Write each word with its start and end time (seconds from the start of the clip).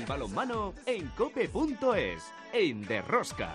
del 0.00 0.06
balonmano 0.06 0.74
en 0.86 1.08
cope.es, 1.08 2.22
en 2.52 2.86
Derrosca. 2.86 3.54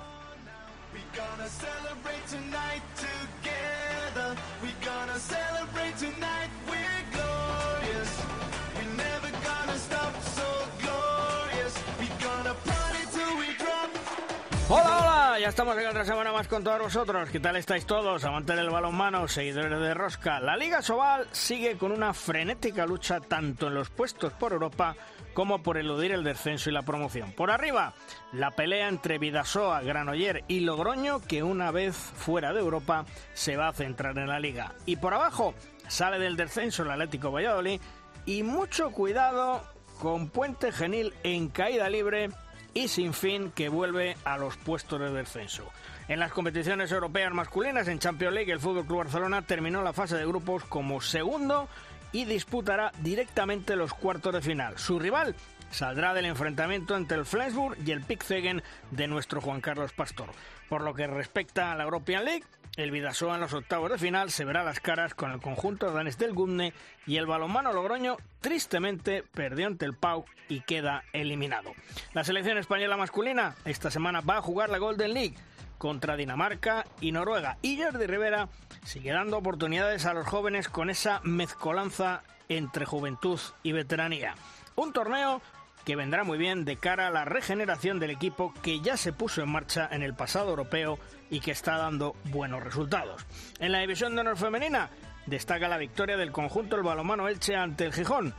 Hola, 14.67 14.97
hola, 14.97 15.39
ya 15.39 15.49
estamos 15.49 15.77
en 15.77 15.87
otra 15.87 16.05
semana 16.05 16.31
más 16.31 16.47
con 16.47 16.63
todos 16.63 16.79
vosotros. 16.79 17.29
¿Qué 17.29 17.39
tal 17.39 17.55
estáis 17.55 17.85
todos? 17.85 18.23
Amantes 18.23 18.55
del 18.55 18.69
balonmano, 18.69 19.27
seguidores 19.27 19.79
de 19.79 19.93
Rosca. 19.93 20.39
La 20.39 20.57
Liga 20.57 20.81
Sobal 20.81 21.27
sigue 21.31 21.77
con 21.77 21.91
una 21.91 22.13
frenética 22.13 22.85
lucha 22.85 23.19
tanto 23.19 23.67
en 23.67 23.75
los 23.75 23.89
puestos 23.89 24.33
por 24.33 24.53
Europa 24.53 24.95
como 25.35 25.61
por 25.61 25.77
eludir 25.77 26.13
el 26.13 26.23
descenso 26.23 26.69
y 26.69 26.73
la 26.73 26.81
promoción. 26.81 27.33
Por 27.33 27.51
arriba, 27.51 27.93
la 28.31 28.51
pelea 28.51 28.87
entre 28.87 29.19
Vidasoa, 29.19 29.81
Granoller 29.81 30.45
y 30.47 30.61
Logroño, 30.61 31.19
que 31.19 31.43
una 31.43 31.69
vez 31.71 31.95
fuera 31.95 32.53
de 32.53 32.61
Europa 32.61 33.05
se 33.33 33.57
va 33.57 33.67
a 33.67 33.73
centrar 33.73 34.17
en 34.17 34.29
la 34.29 34.39
Liga. 34.39 34.73
Y 34.85 34.95
por 34.95 35.13
abajo, 35.13 35.53
sale 35.87 36.17
del 36.19 36.37
descenso 36.37 36.83
el 36.83 36.91
Atlético 36.91 37.31
Valladolid 37.31 37.81
y 38.25 38.43
mucho 38.43 38.91
cuidado 38.91 39.61
con 39.99 40.29
Puente 40.29 40.71
Genil 40.71 41.13
en 41.23 41.49
caída 41.49 41.89
libre 41.89 42.29
y 42.73 42.87
sin 42.87 43.13
fin 43.13 43.51
que 43.51 43.69
vuelve 43.69 44.15
a 44.23 44.37
los 44.37 44.55
puestos 44.55 44.99
de 44.99 45.11
descenso. 45.11 45.69
En 46.07 46.19
las 46.19 46.31
competiciones 46.31 46.91
europeas 46.91 47.33
masculinas 47.33 47.87
en 47.87 47.99
Champions 47.99 48.35
League 48.35 48.51
el 48.51 48.59
Fútbol 48.59 48.85
Club 48.85 48.99
Barcelona 48.99 49.41
terminó 49.41 49.81
la 49.81 49.91
fase 49.91 50.15
de 50.15 50.25
grupos 50.25 50.63
como 50.65 51.01
segundo 51.01 51.67
y 52.15 52.23
disputará 52.23 52.93
directamente 53.01 53.75
los 53.75 53.93
cuartos 53.93 54.33
de 54.33 54.41
final. 54.41 54.77
Su 54.77 54.99
rival 54.99 55.35
saldrá 55.69 56.13
del 56.13 56.23
enfrentamiento 56.23 56.95
entre 56.95 57.17
el 57.17 57.25
Flensburg 57.25 57.77
y 57.85 57.91
el 57.91 58.03
Pickzegen 58.03 58.63
de 58.91 59.07
nuestro 59.07 59.41
Juan 59.41 59.59
Carlos 59.59 59.91
Pastor. 59.91 60.29
Por 60.69 60.81
lo 60.81 60.93
que 60.93 61.07
respecta 61.07 61.73
a 61.73 61.75
la 61.75 61.83
European 61.83 62.23
League, 62.23 62.45
el 62.77 62.91
Vidasoa 62.91 63.35
en 63.35 63.41
los 63.41 63.51
octavos 63.51 63.91
de 63.91 63.97
final 63.97 64.31
se 64.31 64.45
verá 64.45 64.63
las 64.63 64.79
caras 64.79 65.13
con 65.13 65.33
el 65.33 65.41
conjunto 65.41 65.91
danés 65.91 66.17
del 66.17 66.31
Gumne 66.31 66.71
y 67.05 67.17
el 67.17 67.25
balonmano 67.25 67.73
Logroño 67.73 68.15
tristemente 68.39 69.25
perdió 69.33 69.67
ante 69.67 69.83
el 69.83 69.93
Pau 69.93 70.23
y 70.47 70.61
queda 70.61 71.03
eliminado. 71.11 71.73
La 72.13 72.23
selección 72.23 72.57
española 72.57 72.95
masculina 72.95 73.55
esta 73.65 73.91
semana 73.91 74.21
va 74.21 74.37
a 74.37 74.41
jugar 74.41 74.69
la 74.69 74.77
Golden 74.77 75.13
League 75.13 75.35
contra 75.77 76.15
Dinamarca 76.15 76.85
y 77.01 77.11
Noruega 77.11 77.57
y 77.61 77.81
Jordi 77.81 78.05
Rivera 78.05 78.49
sigue 78.85 79.11
dando 79.11 79.37
oportunidades 79.37 80.05
a 80.05 80.13
los 80.13 80.27
jóvenes 80.27 80.69
con 80.69 80.89
esa 80.89 81.21
mezcolanza 81.23 82.23
entre 82.49 82.85
juventud 82.85 83.39
y 83.63 83.71
veteranía. 83.71 84.35
Un 84.75 84.93
torneo 84.93 85.41
que 85.85 85.95
vendrá 85.95 86.23
muy 86.23 86.37
bien 86.37 86.65
de 86.65 86.77
cara 86.77 87.07
a 87.07 87.11
la 87.11 87.25
regeneración 87.25 87.99
del 87.99 88.09
equipo 88.09 88.53
que 88.63 88.81
ya 88.81 88.97
se 88.97 89.13
puso 89.13 89.41
en 89.41 89.49
marcha 89.49 89.87
en 89.91 90.01
el 90.01 90.15
pasado 90.15 90.49
europeo 90.49 90.97
y 91.29 91.39
que 91.39 91.51
está 91.51 91.77
dando 91.77 92.15
buenos 92.25 92.63
resultados. 92.63 93.25
En 93.59 93.71
la 93.71 93.79
división 93.79 94.15
de 94.15 94.21
honor 94.21 94.37
femenina 94.37 94.89
destaca 95.27 95.67
la 95.67 95.77
victoria 95.77 96.17
del 96.17 96.31
conjunto 96.31 96.75
del 96.75 96.85
balomano 96.85 97.27
Elche 97.27 97.55
ante 97.55 97.85
el 97.85 97.93
Gijón 97.93 98.33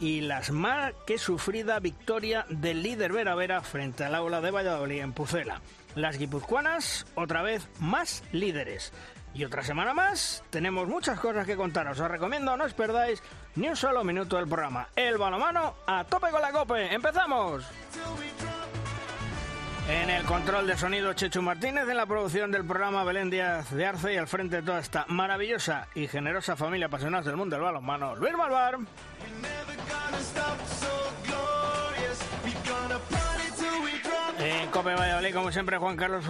y 0.00 0.20
las 0.20 0.50
más 0.50 0.94
que 1.06 1.18
sufrida 1.18 1.78
victoria 1.80 2.46
del 2.48 2.82
líder 2.82 3.12
Vera 3.12 3.34
Vera 3.34 3.62
frente 3.62 4.04
al 4.04 4.14
aula 4.14 4.40
de 4.40 4.50
Valladolid 4.50 5.00
en 5.00 5.12
Pucela. 5.12 5.60
Las 5.94 6.18
guipuzcoanas 6.18 7.06
otra 7.14 7.42
vez 7.42 7.68
más 7.80 8.22
líderes. 8.32 8.92
Y 9.34 9.44
otra 9.44 9.62
semana 9.62 9.94
más, 9.94 10.44
tenemos 10.50 10.86
muchas 10.86 11.18
cosas 11.18 11.46
que 11.46 11.56
contaros. 11.56 11.98
Os 11.98 12.10
recomiendo 12.10 12.56
no 12.56 12.64
os 12.64 12.74
perdáis 12.74 13.22
ni 13.56 13.68
un 13.68 13.76
solo 13.76 14.04
minuto 14.04 14.36
del 14.36 14.48
programa. 14.48 14.88
El 14.94 15.16
balomano 15.16 15.74
a 15.86 16.04
tope 16.04 16.30
con 16.30 16.42
la 16.42 16.52
cope. 16.52 16.92
¡Empezamos! 16.92 17.64
En 19.88 20.10
el 20.10 20.24
control 20.24 20.66
de 20.66 20.76
sonido 20.76 21.12
Chechu 21.12 21.42
Martínez, 21.42 21.88
en 21.88 21.96
la 21.96 22.06
producción 22.06 22.52
del 22.52 22.64
programa 22.64 23.02
Belén 23.04 23.30
Díaz 23.30 23.70
de 23.70 23.84
Arce 23.84 24.14
y 24.14 24.16
al 24.16 24.28
frente 24.28 24.56
de 24.56 24.62
toda 24.62 24.78
esta 24.78 25.04
maravillosa 25.08 25.88
y 25.94 26.06
generosa 26.06 26.54
familia 26.54 26.86
apasionada 26.86 27.24
del 27.24 27.36
mundo 27.36 27.56
del 27.56 27.64
balonmano, 27.64 28.14
Luis 28.14 28.32
Malvar. 28.34 28.78
En 34.44 34.70
Cope 34.70 34.92
Valladolid, 34.92 35.32
como 35.32 35.52
siempre, 35.52 35.78
Juan 35.78 35.96
Carlos 35.96 36.24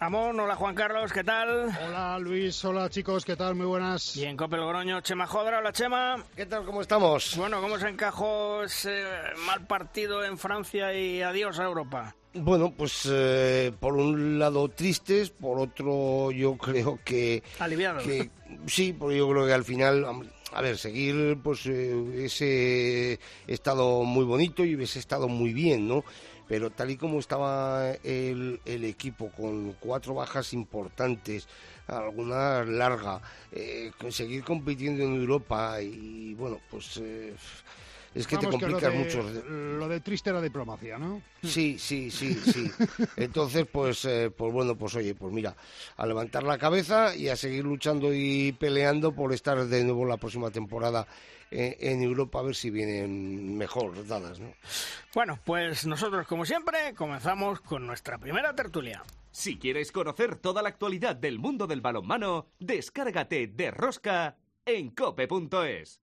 Amón. 0.00 0.40
Hola, 0.40 0.56
Juan 0.56 0.74
Carlos, 0.74 1.12
¿qué 1.12 1.22
tal? 1.22 1.68
Hola, 1.86 2.18
Luis. 2.18 2.64
Hola, 2.64 2.88
chicos, 2.88 3.26
¿qué 3.26 3.36
tal? 3.36 3.56
Muy 3.56 3.66
buenas. 3.66 4.16
Y 4.16 4.24
en 4.24 4.38
Cope 4.38 4.56
Logroño, 4.56 5.02
Chema 5.02 5.26
Jodra. 5.26 5.58
Hola, 5.58 5.70
Chema. 5.70 6.24
¿Qué 6.34 6.46
tal? 6.46 6.64
¿Cómo 6.64 6.80
estamos? 6.80 7.36
Bueno, 7.36 7.60
¿cómo 7.60 7.78
se 7.78 7.90
encajó 7.90 8.62
ese 8.62 9.04
mal 9.44 9.66
partido 9.66 10.24
en 10.24 10.38
Francia 10.38 10.94
y 10.94 11.20
adiós 11.20 11.58
a 11.58 11.64
Europa? 11.64 12.16
Bueno, 12.32 12.72
pues 12.74 13.06
eh, 13.12 13.70
por 13.78 13.96
un 13.96 14.38
lado 14.38 14.70
tristes, 14.70 15.28
por 15.28 15.60
otro 15.60 16.30
yo 16.30 16.56
creo 16.56 16.98
que... 17.04 17.42
Aliviados. 17.58 18.02
Que, 18.02 18.30
sí, 18.66 18.94
porque 18.98 19.18
yo 19.18 19.28
creo 19.28 19.46
que 19.46 19.52
al 19.52 19.64
final... 19.64 20.06
A 20.54 20.62
ver, 20.62 20.78
seguir 20.78 21.36
pues 21.42 21.66
eh, 21.66 22.24
ese 22.24 23.20
estado 23.46 24.02
muy 24.04 24.24
bonito 24.24 24.64
y 24.64 24.82
ese 24.82 24.98
estado 24.98 25.28
muy 25.28 25.52
bien, 25.52 25.86
¿no? 25.86 26.04
Pero 26.48 26.70
tal 26.70 26.90
y 26.90 26.96
como 26.96 27.18
estaba 27.18 27.90
el, 28.02 28.60
el 28.64 28.84
equipo 28.84 29.30
con 29.30 29.74
cuatro 29.74 30.14
bajas 30.14 30.52
importantes, 30.52 31.46
alguna 31.86 32.64
larga, 32.64 33.20
eh, 33.52 33.92
conseguir 33.98 34.42
compitiendo 34.44 35.04
en 35.04 35.14
Europa 35.14 35.80
y 35.82 36.34
bueno, 36.34 36.58
pues 36.70 36.98
eh, 37.02 37.34
es 38.14 38.26
que 38.26 38.36
Vamos, 38.36 38.50
te 38.50 38.58
complicas 38.58 38.82
lo 38.82 38.98
de, 38.98 39.04
mucho. 39.04 39.22
Lo 39.78 39.88
de 39.88 40.00
triste 40.00 40.30
era 40.30 40.40
diplomacia, 40.40 40.98
¿no? 40.98 41.22
Sí, 41.42 41.78
sí, 41.78 42.10
sí, 42.10 42.34
sí. 42.34 42.70
Entonces, 43.16 43.66
pues, 43.70 44.04
eh, 44.06 44.30
pues 44.34 44.52
bueno, 44.52 44.74
pues 44.76 44.94
oye, 44.96 45.14
pues 45.14 45.32
mira, 45.32 45.54
a 45.96 46.06
levantar 46.06 46.42
la 46.42 46.58
cabeza 46.58 47.14
y 47.14 47.28
a 47.28 47.36
seguir 47.36 47.64
luchando 47.64 48.12
y 48.12 48.52
peleando 48.52 49.12
por 49.12 49.32
estar 49.32 49.64
de 49.66 49.84
nuevo 49.84 50.06
la 50.06 50.16
próxima 50.16 50.50
temporada 50.50 51.06
en 51.50 52.02
Europa 52.02 52.40
a 52.40 52.42
ver 52.42 52.54
si 52.54 52.70
vienen 52.70 53.56
mejor 53.56 54.06
dadas, 54.06 54.40
¿no? 54.40 54.52
Bueno, 55.14 55.38
pues 55.44 55.86
nosotros, 55.86 56.26
como 56.26 56.44
siempre, 56.44 56.94
comenzamos 56.94 57.60
con 57.60 57.86
nuestra 57.86 58.18
primera 58.18 58.54
tertulia. 58.54 59.02
Si 59.30 59.58
quieres 59.58 59.92
conocer 59.92 60.36
toda 60.36 60.62
la 60.62 60.68
actualidad 60.68 61.16
del 61.16 61.38
mundo 61.38 61.66
del 61.66 61.80
balonmano, 61.80 62.48
descárgate 62.58 63.46
de 63.46 63.70
Rosca 63.70 64.36
en 64.64 64.90
cope.es. 64.90 66.02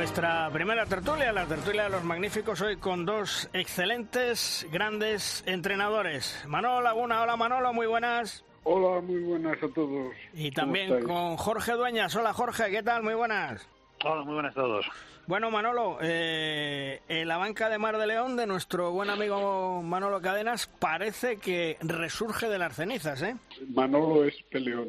Nuestra 0.00 0.48
primera 0.50 0.86
tertulia, 0.86 1.30
la 1.30 1.44
tertulia 1.44 1.84
de 1.84 1.90
los 1.90 2.02
magníficos, 2.02 2.62
hoy 2.62 2.78
con 2.78 3.04
dos 3.04 3.50
excelentes, 3.52 4.66
grandes 4.72 5.44
entrenadores. 5.46 6.42
Manolo 6.48 6.80
Laguna, 6.80 7.20
hola 7.20 7.36
Manolo, 7.36 7.74
muy 7.74 7.86
buenas. 7.86 8.42
Hola, 8.62 9.02
muy 9.02 9.20
buenas 9.20 9.62
a 9.62 9.68
todos. 9.68 10.14
Y 10.32 10.52
¿Cómo 10.52 10.54
también 10.54 11.04
con 11.04 11.36
Jorge 11.36 11.72
Dueñas, 11.72 12.16
hola 12.16 12.32
Jorge, 12.32 12.70
¿qué 12.70 12.82
tal? 12.82 13.02
Muy 13.02 13.12
buenas. 13.12 13.68
Hola, 14.02 14.24
muy 14.24 14.32
buenas 14.32 14.52
a 14.52 14.62
todos. 14.62 14.86
Bueno, 15.26 15.50
Manolo, 15.50 15.98
eh, 16.00 17.02
en 17.06 17.28
la 17.28 17.36
banca 17.36 17.68
de 17.68 17.76
Mar 17.76 17.98
de 17.98 18.06
León 18.06 18.36
de 18.36 18.46
nuestro 18.46 18.92
buen 18.92 19.10
amigo 19.10 19.82
Manolo 19.82 20.22
Cadenas 20.22 20.66
parece 20.66 21.36
que 21.36 21.76
resurge 21.82 22.48
de 22.48 22.58
las 22.58 22.74
cenizas, 22.74 23.20
¿eh? 23.20 23.36
Manolo 23.68 24.24
es 24.24 24.34
peleón. 24.50 24.88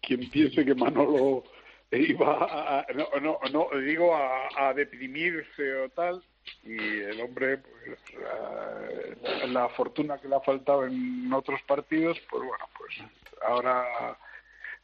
Quien 0.00 0.30
piense 0.30 0.64
que 0.64 0.74
Manolo 0.74 1.44
iba 1.98 2.38
a, 2.40 2.86
no, 2.94 3.08
no, 3.20 3.38
no, 3.52 3.78
digo 3.80 4.14
a, 4.14 4.68
a 4.68 4.74
deprimirse 4.74 5.74
o 5.74 5.88
tal, 5.90 6.22
y 6.62 6.76
el 6.76 7.20
hombre, 7.20 7.58
pues, 7.58 7.98
la, 9.22 9.46
la 9.46 9.68
fortuna 9.70 10.18
que 10.18 10.28
le 10.28 10.36
ha 10.36 10.40
faltado 10.40 10.86
en 10.86 11.32
otros 11.32 11.60
partidos, 11.62 12.18
pues 12.30 12.44
bueno, 12.44 12.64
pues 12.78 12.98
ahora, 13.42 14.16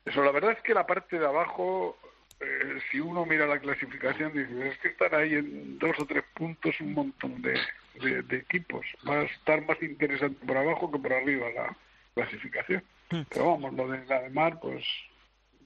eso, 0.05 0.23
la 0.25 0.33
verdad 0.33 0.53
es 0.53 0.63
que 0.63 0.75
la 0.75 0.87
parte 0.87 1.19
de 1.19 1.27
abajo, 1.27 1.97
eh, 2.41 2.79
si 2.91 3.01
uno 3.01 3.25
mira 3.25 3.47
la 3.47 3.59
clasificación, 3.59 4.33
dice, 4.33 4.69
es 4.69 4.79
que 4.79 4.89
están 4.89 5.15
ahí 5.15 5.35
en 5.35 5.79
dos 5.79 5.99
o 5.99 6.07
tres 6.07 6.25
puntos 6.35 6.79
un 6.81 6.93
montón 6.93 7.41
de, 7.43 7.59
de, 8.01 8.23
de 8.23 8.37
equipos. 8.37 8.85
Va 9.09 9.21
a 9.21 9.25
estar 9.25 9.65
más 9.65 9.83
interesante 9.83 10.45
por 10.47 10.57
abajo 10.57 10.91
que 10.91 10.99
por 10.99 11.13
arriba 11.13 11.47
la 11.51 11.77
clasificación. 12.15 12.83
Pero 13.09 13.53
vamos, 13.53 13.73
lo 13.75 13.89
de 13.89 14.05
la 14.07 14.23
de 14.23 14.31
Mar, 14.31 14.59
pues 14.61 14.85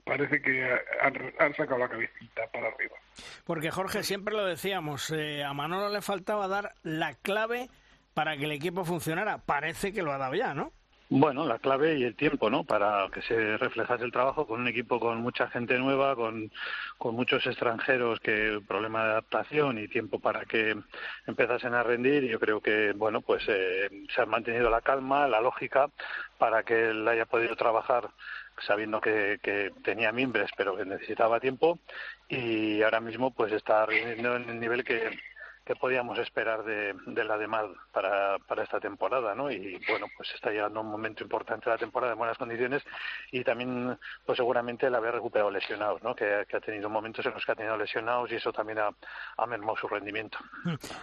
parece 0.05 0.41
que 0.41 0.64
han, 1.02 1.14
han 1.38 1.55
sacado 1.55 1.79
la 1.79 1.88
cabecita 1.88 2.47
para 2.52 2.69
arriba. 2.69 2.97
Porque 3.44 3.70
Jorge, 3.70 4.02
siempre 4.02 4.35
lo 4.35 4.44
decíamos, 4.44 5.11
eh, 5.11 5.44
a 5.44 5.52
Manolo 5.52 5.88
le 5.88 6.02
faltaba 6.02 6.49
dar 6.49 6.75
la 6.82 7.14
clave 7.14 7.69
para 8.14 8.37
que 8.37 8.44
el 8.44 8.52
equipo 8.52 8.85
funcionara. 8.85 9.38
Parece 9.38 9.93
que 9.93 10.02
lo 10.02 10.12
ha 10.12 10.19
dado 10.19 10.35
ya, 10.35 10.55
¿no? 10.55 10.73
Bueno, 11.12 11.44
la 11.44 11.58
clave 11.58 11.99
y 11.99 12.05
el 12.05 12.14
tiempo, 12.14 12.50
¿no? 12.50 12.62
Para 12.62 13.08
que 13.12 13.20
se 13.23 13.56
reflejase 13.56 14.05
el 14.05 14.12
trabajo 14.12 14.47
con 14.47 14.61
un 14.61 14.69
equipo 14.69 15.00
con 15.00 15.20
mucha 15.20 15.49
gente 15.49 15.76
nueva, 15.76 16.14
con, 16.14 16.53
con 16.99 17.17
muchos 17.17 17.44
extranjeros 17.49 18.20
que 18.20 18.61
problema 18.69 19.05
de 19.05 19.11
adaptación 19.11 19.79
y 19.79 19.88
tiempo 19.88 20.20
para 20.20 20.44
que 20.44 20.76
empezasen 21.26 21.75
a 21.75 21.82
rendir. 21.82 22.23
Y 22.23 22.29
yo 22.29 22.38
creo 22.38 22.61
que, 22.61 22.93
bueno, 22.93 23.23
pues 23.23 23.43
eh, 23.49 23.91
se 24.14 24.23
ha 24.23 24.26
mantenido 24.26 24.70
la 24.70 24.82
calma, 24.82 25.26
la 25.26 25.41
lógica 25.41 25.91
para 26.38 26.62
que 26.62 26.91
él 26.91 27.08
haya 27.08 27.26
podido 27.26 27.56
trabajar 27.56 28.08
sabiendo 28.66 29.00
que, 29.00 29.38
que 29.42 29.72
tenía 29.82 30.12
mimbres 30.12 30.50
pero 30.56 30.76
que 30.76 30.84
necesitaba 30.84 31.40
tiempo 31.40 31.78
y 32.28 32.82
ahora 32.82 33.00
mismo 33.00 33.32
pues 33.32 33.52
está 33.52 33.86
rindiendo 33.86 34.36
en 34.36 34.48
el 34.48 34.60
nivel 34.60 34.84
que, 34.84 35.10
que 35.64 35.76
podíamos 35.76 36.18
esperar 36.18 36.64
de, 36.64 36.94
de 37.06 37.24
la 37.24 37.38
DEMAD 37.38 37.66
para, 37.92 38.38
para 38.40 38.64
esta 38.64 38.80
temporada, 38.80 39.34
¿no? 39.34 39.50
Y 39.50 39.80
bueno, 39.88 40.06
pues 40.16 40.32
está 40.34 40.50
llegando 40.50 40.80
un 40.80 40.90
momento 40.90 41.22
importante 41.22 41.66
de 41.66 41.70
la 41.70 41.78
temporada 41.78 42.12
en 42.12 42.18
buenas 42.18 42.38
condiciones 42.38 42.82
y 43.30 43.44
también, 43.44 43.96
pues 44.24 44.36
seguramente 44.36 44.86
el 44.86 44.94
haber 44.96 45.14
recuperado 45.14 45.50
lesionados, 45.50 46.02
¿no? 46.02 46.14
Que, 46.14 46.44
que 46.48 46.56
ha 46.56 46.60
tenido 46.60 46.88
momentos 46.88 47.24
en 47.26 47.34
los 47.34 47.44
que 47.44 47.52
ha 47.52 47.54
tenido 47.54 47.76
lesionados 47.76 48.32
y 48.32 48.36
eso 48.36 48.52
también 48.52 48.78
ha, 48.78 48.90
ha 49.36 49.46
mermado 49.46 49.76
su 49.76 49.86
rendimiento. 49.86 50.38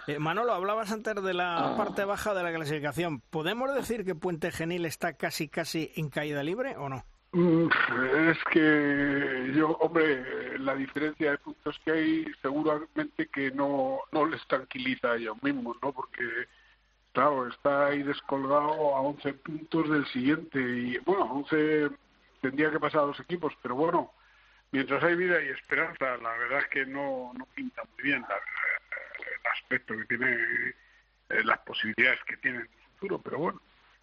Eh, 0.06 0.18
Manolo, 0.18 0.52
hablabas 0.52 0.92
antes 0.92 1.14
de 1.22 1.34
la 1.34 1.74
parte 1.76 2.04
baja 2.04 2.34
de 2.34 2.42
la 2.42 2.52
clasificación. 2.52 3.20
¿Podemos 3.20 3.74
decir 3.74 4.04
que 4.04 4.14
Puente 4.14 4.50
Genil 4.50 4.84
está 4.84 5.14
casi, 5.14 5.48
casi 5.48 5.92
en 5.96 6.10
caída 6.10 6.42
libre 6.42 6.76
o 6.76 6.88
no? 6.90 7.04
Mm, 7.32 7.68
Es 8.30 8.38
que 8.52 9.52
yo, 9.54 9.70
hombre, 9.80 10.58
la 10.58 10.74
diferencia 10.74 11.32
de 11.32 11.38
puntos 11.38 11.78
que 11.84 11.90
hay 11.92 12.26
seguramente 12.40 13.26
que 13.28 13.50
no, 13.50 14.00
no 14.12 14.26
les 14.26 14.44
tranquiliza 14.46 15.12
a 15.12 15.16
ellos 15.16 15.40
mismos, 15.42 15.76
¿no? 15.82 15.92
Porque, 15.92 16.24
claro, 17.12 17.46
está 17.48 17.86
ahí 17.88 18.02
descolgado 18.02 18.96
a 18.96 19.00
11 19.02 19.34
puntos 19.34 19.90
del 19.90 20.06
siguiente 20.06 20.58
y, 20.58 20.98
bueno, 20.98 21.24
a 21.24 21.32
11 21.32 21.90
tendría 22.40 22.70
que 22.70 22.80
pasar 22.80 23.00
a 23.02 23.04
dos 23.06 23.20
equipos, 23.20 23.52
pero 23.62 23.74
bueno, 23.74 24.10
mientras 24.72 25.02
hay 25.04 25.14
vida 25.14 25.42
y 25.42 25.48
esperanza, 25.48 26.16
la 26.16 26.30
verdad 26.38 26.60
es 26.60 26.68
que 26.68 26.86
no, 26.86 27.32
no 27.36 27.44
pinta 27.54 27.82
muy 27.94 28.04
bien 28.04 28.22
la- 28.22 28.36
el 28.36 29.52
aspecto 29.52 29.96
que 29.96 30.04
tiene, 30.06 30.32
eh, 31.30 31.44
las 31.44 31.58
posibilidades 31.60 32.20
que 32.24 32.36
tiene 32.38 32.58
en 32.58 32.62
el 32.62 32.68
futuro, 32.94 33.20
pero 33.22 33.38
bueno, 33.38 33.60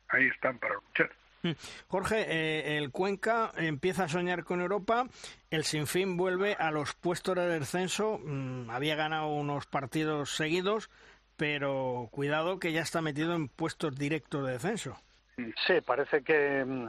ahí 0.10 0.28
están 0.28 0.60
para 0.60 0.76
luchar. 0.76 1.12
Jorge, 1.88 2.26
eh, 2.28 2.78
el 2.78 2.92
Cuenca 2.92 3.52
empieza 3.58 4.06
a 4.06 4.10
soñar 4.10 4.44
con 4.44 4.62
Europa, 4.62 5.06
el 5.52 5.64
Sinfín 5.64 6.18
vuelve 6.18 6.56
a 6.58 6.72
los 6.72 6.94
puestos 6.94 7.36
de 7.36 7.48
descenso, 7.48 8.20
mm, 8.24 8.70
había 8.70 8.96
ganado 8.96 9.28
unos 9.28 9.66
partidos 9.66 10.36
seguidos, 10.36 10.90
pero 11.38 12.08
cuidado 12.12 12.60
que 12.60 12.72
ya 12.72 12.82
está 12.82 13.02
metido 13.02 13.34
en 13.34 13.48
puestos 13.48 13.96
directos 13.96 14.46
de 14.46 14.54
descenso. 14.54 14.98
Sí, 15.38 15.82
parece 15.86 16.24
que, 16.24 16.64
mm, 16.66 16.88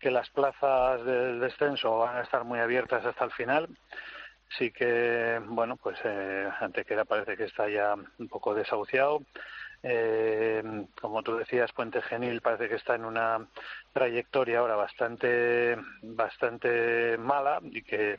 que 0.00 0.10
las 0.10 0.28
plazas 0.30 1.04
del 1.04 1.40
descenso 1.40 1.98
van 1.98 2.16
a 2.16 2.22
estar 2.22 2.44
muy 2.44 2.58
abiertas 2.58 3.04
hasta 3.04 3.24
el 3.24 3.32
final. 3.32 3.68
Sí 4.58 4.70
que, 4.70 5.40
bueno, 5.46 5.76
pues 5.76 5.98
eh, 6.04 6.48
Antequera 6.60 7.04
parece 7.04 7.36
que 7.36 7.44
está 7.44 7.68
ya 7.68 7.94
un 7.94 8.28
poco 8.28 8.54
desahuciado. 8.54 9.22
Eh, 9.86 10.62
como 10.98 11.22
tú 11.22 11.36
decías, 11.36 11.70
Puente 11.72 12.00
Genil 12.00 12.40
parece 12.40 12.70
que 12.70 12.76
está 12.76 12.94
en 12.94 13.04
una 13.04 13.46
trayectoria 13.92 14.60
ahora 14.60 14.76
bastante 14.76 15.76
bastante 16.02 17.18
mala 17.18 17.60
y 17.62 17.82
que 17.82 18.18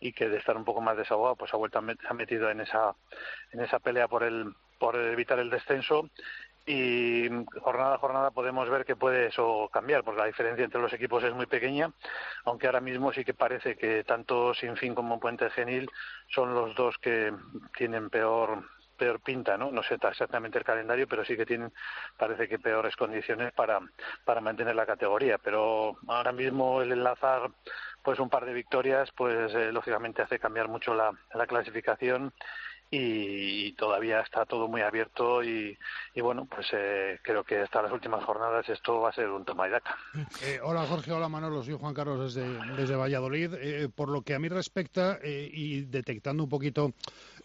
y 0.00 0.14
que 0.14 0.30
de 0.30 0.38
estar 0.38 0.56
un 0.56 0.64
poco 0.64 0.80
más 0.80 0.96
desahogado 0.96 1.36
pues 1.36 1.52
ha 1.52 1.58
vuelto 1.58 1.82
se 1.82 2.08
ha 2.08 2.14
metido 2.14 2.50
en 2.50 2.60
esa 2.62 2.94
en 3.52 3.60
esa 3.60 3.78
pelea 3.78 4.08
por 4.08 4.22
el 4.22 4.54
por 4.78 4.96
evitar 4.96 5.38
el 5.38 5.50
descenso. 5.50 6.08
Y 6.64 7.28
jornada 7.60 7.96
a 7.96 7.98
jornada 7.98 8.30
podemos 8.30 8.70
ver 8.70 8.84
que 8.84 8.94
puede 8.94 9.26
eso 9.26 9.68
cambiar, 9.72 10.04
porque 10.04 10.20
la 10.20 10.26
diferencia 10.28 10.64
entre 10.64 10.80
los 10.80 10.92
equipos 10.92 11.24
es 11.24 11.34
muy 11.34 11.46
pequeña, 11.46 11.90
aunque 12.44 12.66
ahora 12.66 12.80
mismo 12.80 13.12
sí 13.12 13.24
que 13.24 13.34
parece 13.34 13.76
que 13.76 14.04
tanto 14.04 14.54
Sinfín 14.54 14.94
como 14.94 15.18
Puente 15.18 15.50
Genil 15.50 15.90
son 16.28 16.54
los 16.54 16.74
dos 16.76 16.96
que 16.98 17.34
tienen 17.76 18.10
peor 18.10 18.64
peor 19.02 19.18
pinta, 19.18 19.56
¿no? 19.56 19.72
No 19.72 19.82
sé 19.82 19.94
exactamente 19.94 20.58
el 20.58 20.64
calendario, 20.64 21.08
pero 21.08 21.24
sí 21.24 21.36
que 21.36 21.44
tienen, 21.44 21.72
parece 22.16 22.46
que 22.46 22.60
peores 22.60 22.94
condiciones 22.94 23.52
para, 23.52 23.80
para 24.24 24.40
mantener 24.40 24.76
la 24.76 24.86
categoría. 24.86 25.38
Pero 25.38 25.96
ahora 26.06 26.30
mismo 26.30 26.80
el 26.80 26.92
enlazar 26.92 27.50
pues 28.04 28.20
un 28.20 28.30
par 28.30 28.44
de 28.44 28.54
victorias, 28.54 29.10
pues 29.16 29.52
eh, 29.54 29.72
lógicamente 29.72 30.22
hace 30.22 30.38
cambiar 30.38 30.68
mucho 30.68 30.94
la, 30.94 31.10
la 31.34 31.48
clasificación 31.48 32.32
y 32.94 33.72
todavía 33.72 34.20
está 34.20 34.44
todo 34.44 34.68
muy 34.68 34.82
abierto 34.82 35.42
y, 35.42 35.76
bueno, 36.20 36.44
pues 36.44 36.66
eh, 36.72 37.18
creo 37.22 37.42
que 37.42 37.58
hasta 37.60 37.80
las 37.80 37.90
últimas 37.90 38.22
jornadas 38.22 38.68
esto 38.68 39.00
va 39.00 39.08
a 39.08 39.12
ser 39.14 39.30
un 39.30 39.46
toma 39.46 39.66
y 39.66 39.70
daca. 39.70 39.96
Eh, 40.42 40.60
hola 40.62 40.84
Jorge, 40.86 41.10
hola 41.10 41.26
Manolo, 41.26 41.62
soy 41.62 41.74
Juan 41.74 41.94
Carlos 41.94 42.34
desde, 42.34 42.46
desde 42.76 42.94
Valladolid. 42.94 43.54
Eh, 43.54 43.88
por 43.88 44.10
lo 44.10 44.20
que 44.20 44.34
a 44.34 44.38
mí 44.38 44.48
respecta 44.48 45.18
y 45.24 45.86
detectando 45.86 46.44
un 46.44 46.50
poquito 46.50 46.92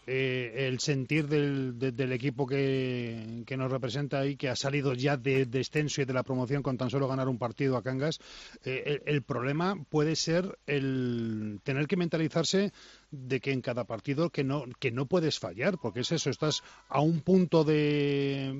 eh, 0.08 0.66
el 0.68 0.80
sentir 0.80 1.28
del, 1.28 1.78
de- 1.78 1.92
del 1.92 2.12
equipo 2.12 2.46
que, 2.46 3.42
que 3.46 3.56
nos 3.56 3.70
representa 3.70 4.24
y 4.26 4.36
que 4.36 4.48
ha 4.48 4.56
salido 4.56 4.94
ya 4.94 5.16
de 5.18 5.44
descenso 5.46 6.00
y 6.00 6.06
de 6.06 6.14
la 6.14 6.22
promoción 6.22 6.62
con 6.62 6.78
tan 6.78 6.88
solo 6.90 7.06
ganar 7.08 7.28
un 7.28 7.38
partido 7.38 7.76
a 7.76 7.82
Cangas, 7.82 8.18
eh, 8.64 8.82
el, 9.04 9.14
el 9.14 9.22
problema 9.22 9.76
puede 9.90 10.16
ser 10.16 10.58
el 10.66 11.60
tener 11.62 11.86
que 11.86 11.96
mentalizarse 11.98 12.72
de 13.10 13.40
que 13.40 13.52
en 13.52 13.60
cada 13.60 13.84
partido 13.84 14.30
que 14.30 14.44
no 14.44 14.64
que 14.80 14.90
no 14.90 15.06
puedes 15.06 15.38
fallar 15.38 15.78
porque 15.78 16.00
es 16.00 16.12
eso 16.12 16.30
estás 16.30 16.62
a 16.88 17.00
un 17.00 17.20
punto 17.20 17.64
de 17.64 18.52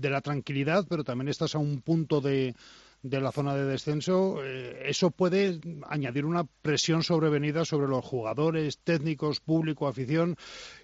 de 0.00 0.10
la 0.10 0.20
tranquilidad 0.20 0.86
pero 0.88 1.04
también 1.04 1.28
estás 1.28 1.54
a 1.54 1.58
un 1.58 1.80
punto 1.80 2.20
de 2.20 2.54
de 3.04 3.20
la 3.20 3.32
zona 3.32 3.54
de 3.54 3.66
descenso, 3.66 4.42
eh, 4.42 4.84
eso 4.86 5.10
puede 5.10 5.60
añadir 5.88 6.24
una 6.24 6.44
presión 6.44 7.02
sobrevenida 7.02 7.66
sobre 7.66 7.86
los 7.86 8.02
jugadores, 8.02 8.78
técnicos, 8.78 9.40
público, 9.40 9.86
afición, 9.86 10.36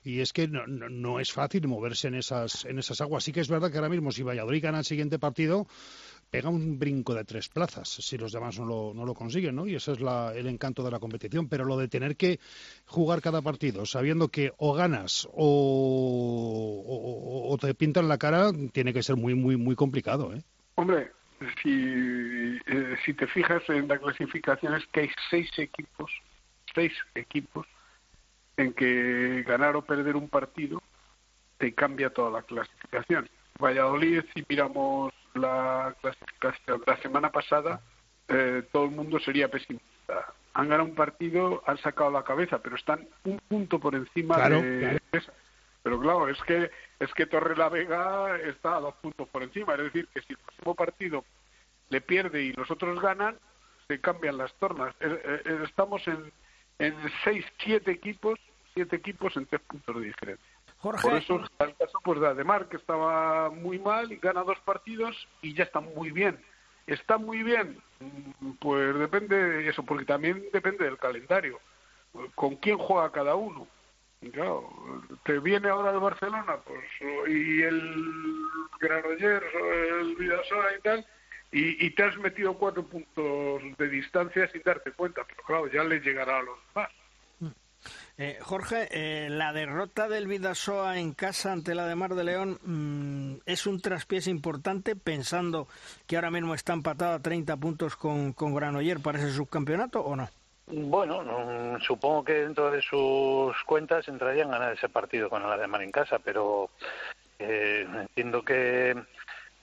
y 0.05 0.21
es 0.21 0.35
que 0.35 0.47
no, 0.47 0.67
no, 0.67 1.19
es 1.19 1.33
fácil 1.33 1.67
moverse 1.67 2.09
en 2.09 2.17
esas, 2.17 2.67
en 2.67 2.79
esas 2.79 3.01
aguas. 3.01 3.25
Sí 3.25 3.33
que 3.33 3.41
es 3.41 3.49
verdad 3.49 3.71
que 3.71 3.79
ahora 3.79 3.89
mismo 3.89 4.13
si 4.13 4.23
Valladolid 4.23 4.63
gana 4.63 4.81
el 4.81 4.85
siguiente 4.85 5.19
partido, 5.19 5.67
pega 6.29 6.51
un 6.51 6.79
brinco 6.79 7.15
de 7.15 7.25
tres 7.25 7.49
plazas 7.49 7.89
si 7.89 8.19
los 8.19 8.33
demás 8.33 8.59
no 8.59 8.67
lo, 8.67 8.93
no 8.93 9.07
lo 9.07 9.15
consiguen, 9.15 9.57
¿no? 9.57 9.67
Y 9.67 9.77
ese 9.77 9.93
es 9.93 10.01
la, 10.01 10.35
el 10.35 10.47
encanto 10.47 10.85
de 10.85 10.91
la 10.91 10.99
competición. 10.99 11.49
Pero 11.49 11.65
lo 11.65 11.79
de 11.79 11.89
tener 11.89 12.17
que 12.17 12.39
jugar 12.85 13.23
cada 13.23 13.41
partido 13.41 13.87
sabiendo 13.87 14.29
que 14.29 14.53
o 14.59 14.75
ganas 14.75 15.27
o, 15.33 16.85
o, 16.87 17.51
o 17.51 17.57
te 17.57 17.75
pintan 17.75 18.09
la 18.09 18.19
cara, 18.19 18.53
tiene 18.73 18.93
que 18.93 19.03
ser 19.03 19.17
muy, 19.17 19.35
muy, 19.35 19.57
muy 19.57 19.75
complicado, 19.75 20.35
¿eh? 20.35 20.43
Hombre, 20.75 21.11
si, 21.63 22.59
eh, 22.67 22.97
si 23.05 23.15
te 23.15 23.27
fijas 23.27 23.63
en 23.69 23.89
la 23.89 23.99
clasificación 23.99 24.75
es 24.75 24.87
que 24.89 25.01
hay 25.01 25.11
seis 25.31 25.51
equipos, 25.59 26.11
seis 26.75 26.93
equipos 27.15 27.67
en 28.57 28.73
que 28.73 29.43
ganar 29.47 29.77
o 29.77 29.83
perder 29.83 30.17
un 30.17 30.29
partido 30.29 30.83
te 31.59 31.75
cambia 31.75 32.11
toda 32.11 32.31
la 32.31 32.43
clasificación. 32.43 33.29
Valladolid, 33.59 34.23
si 34.35 34.45
miramos 34.49 35.13
la 35.35 35.95
clasificación 36.01 36.83
la 36.87 36.97
semana 36.99 37.31
pasada, 37.31 37.81
eh, 38.29 38.63
todo 38.73 38.85
el 38.85 38.91
mundo 38.93 39.19
sería 39.19 39.49
pesimista. 39.49 40.33
Han 40.55 40.69
ganado 40.69 40.89
un 40.89 40.95
partido, 40.95 41.63
han 41.67 41.79
sacado 41.79 42.11
la 42.11 42.25
cabeza, 42.25 42.59
pero 42.59 42.77
están 42.77 43.07
un 43.25 43.39
punto 43.49 43.79
por 43.79 43.95
encima 43.95 44.37
Claro, 44.37 44.61
de 44.63 45.01
claro. 45.11 45.27
Pero 45.83 45.99
claro, 45.99 46.29
es 46.29 46.41
que 46.43 46.71
es 46.99 47.13
que 47.15 47.27
Torre 47.27 47.57
la 47.57 47.69
Vega 47.69 48.37
está 48.39 48.77
a 48.77 48.81
dos 48.81 48.95
puntos 48.97 49.29
por 49.29 49.43
encima. 49.43 49.75
Es 49.75 49.85
decir, 49.85 50.09
que 50.13 50.21
si 50.23 50.33
el 50.35 50.39
próximo 50.39 50.75
partido 50.75 51.25
le 51.89 52.01
pierde 52.01 52.43
y 52.43 52.53
los 52.53 52.71
otros 52.71 53.01
ganan, 53.01 53.39
se 53.89 54.01
cambian 54.01 54.37
las 54.37 54.53
tornas. 54.55 54.95
Eh, 55.01 55.43
eh, 55.45 55.61
Estamos 55.65 56.07
en, 56.07 56.31
en 56.79 56.95
seis, 57.25 57.45
siete 57.59 57.91
equipos, 57.91 58.39
siete 58.75 58.97
equipos 58.97 59.37
en 59.37 59.47
tres 59.47 59.63
puntos 59.63 59.97
de 59.97 60.03
diferencia. 60.03 60.47
Jorge, 60.79 61.03
Por 61.03 61.17
eso 61.17 61.45
está 61.45 61.65
el 61.65 61.77
caso 61.77 61.99
pues, 62.03 62.21
de 62.21 62.29
Ademar, 62.29 62.69
que 62.69 62.77
estaba 62.77 63.51
muy 63.51 63.79
mal 63.79 64.13
y 64.13 64.17
gana 64.17 64.45
dos 64.45 64.59
partidos 64.61 65.29
y 65.43 65.55
ya 65.55 65.65
está 65.65 65.81
muy 65.81 66.11
bien. 66.11 66.39
¿Está 66.87 67.19
muy 67.19 67.43
bien? 67.43 67.79
Mm, 68.01 68.53
Pues 68.61 68.95
depende 68.99 69.37
de 69.37 69.69
eso, 69.69 69.83
porque 69.83 70.05
también 70.05 70.45
depende 70.53 70.85
del 70.85 70.99
calendario. 70.99 71.59
¿Con 72.35 72.57
quién 72.57 72.79
juega 72.79 73.13
cada 73.13 73.35
uno? 73.35 73.69
Claro, 74.33 74.69
te 75.25 75.39
viene 75.39 75.71
ahora 75.71 75.93
el 75.93 75.99
Barcelona 75.99 76.59
pues 76.67 76.85
y 77.27 77.63
el 77.63 78.05
Granollers 78.79 79.47
el 80.01 80.15
Vidasoa 80.15 80.77
y 80.79 80.83
tal, 80.83 81.07
y, 81.53 81.91
te 81.91 82.03
has 82.03 82.17
metido 82.19 82.55
cuatro 82.55 82.85
puntos 82.85 83.63
de 83.79 83.89
distancia 83.89 84.47
sin 84.53 84.63
darte 84.63 84.93
cuenta, 84.93 85.23
pero 85.27 85.43
claro, 85.43 85.73
ya 85.73 85.83
le 85.85 86.01
llegará 86.01 86.39
a 86.39 86.43
los 86.43 86.59
demás. 86.69 86.91
eh, 88.19 88.39
Jorge, 88.43 88.89
eh, 88.91 89.31
la 89.31 89.55
derrota 89.55 90.07
del 90.07 90.27
Vidasoa 90.27 90.99
en 90.99 91.15
casa 91.15 91.53
ante 91.53 91.75
la 91.75 91.87
de 91.87 91.97
Mar 91.97 92.15
de 92.15 92.25
León 92.25 92.59
mm, 92.63 93.41
es 93.47 93.67
un 93.67 93.81
traspiés 93.81 94.27
importante 94.27 94.97
pensando 94.97 95.67
que 96.07 96.17
ahora 96.17 96.31
mismo 96.31 96.55
está 96.55 96.75
empatado 96.75 97.15
a 97.15 97.23
30 97.23 97.57
puntos 97.57 97.97
con, 97.97 98.35
con 98.35 98.55
Granoller 98.55 99.01
para 99.01 99.19
ese 99.19 99.33
subcampeonato 99.33 100.03
o 100.03 100.15
no? 100.15 100.29
Bueno, 100.73 101.23
mm, 101.23 101.81
supongo 101.81 102.25
que 102.25 102.35
dentro 102.35 102.71
de 102.71 102.81
sus 102.81 103.57
cuentas 103.65 104.07
entrarían 104.09 104.49
a 104.49 104.59
ganar 104.59 104.73
ese 104.75 104.89
partido 104.89 105.29
con 105.29 105.43
el 105.43 105.51
Ademar 105.51 105.83
en 105.83 105.91
casa, 105.91 106.19
pero 106.19 106.71
eh, 107.39 107.87
entiendo 107.93 108.43
que, 108.43 108.95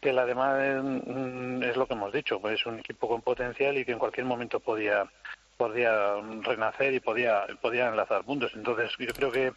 que 0.02 0.12
la 0.12 0.26
demás 0.26 0.84
mm, 0.84 1.64
es 1.64 1.78
lo 1.78 1.88
que 1.88 1.94
hemos 1.94 2.12
dicho, 2.12 2.42
pues 2.42 2.60
es 2.60 2.66
un 2.66 2.80
equipo 2.80 3.08
con 3.08 3.22
potencial 3.22 3.78
y 3.78 3.86
que 3.86 3.94
en 3.94 4.00
cualquier 4.00 4.26
momento 4.26 4.60
podía 4.60 5.10
podía 5.58 6.16
renacer 6.44 6.94
y 6.94 7.00
podía 7.00 7.46
podía 7.62 7.90
enlazar 7.90 8.24
puntos. 8.24 8.52
Entonces 8.56 8.92
yo 9.00 9.14
creo 9.14 9.32
que 9.32 9.54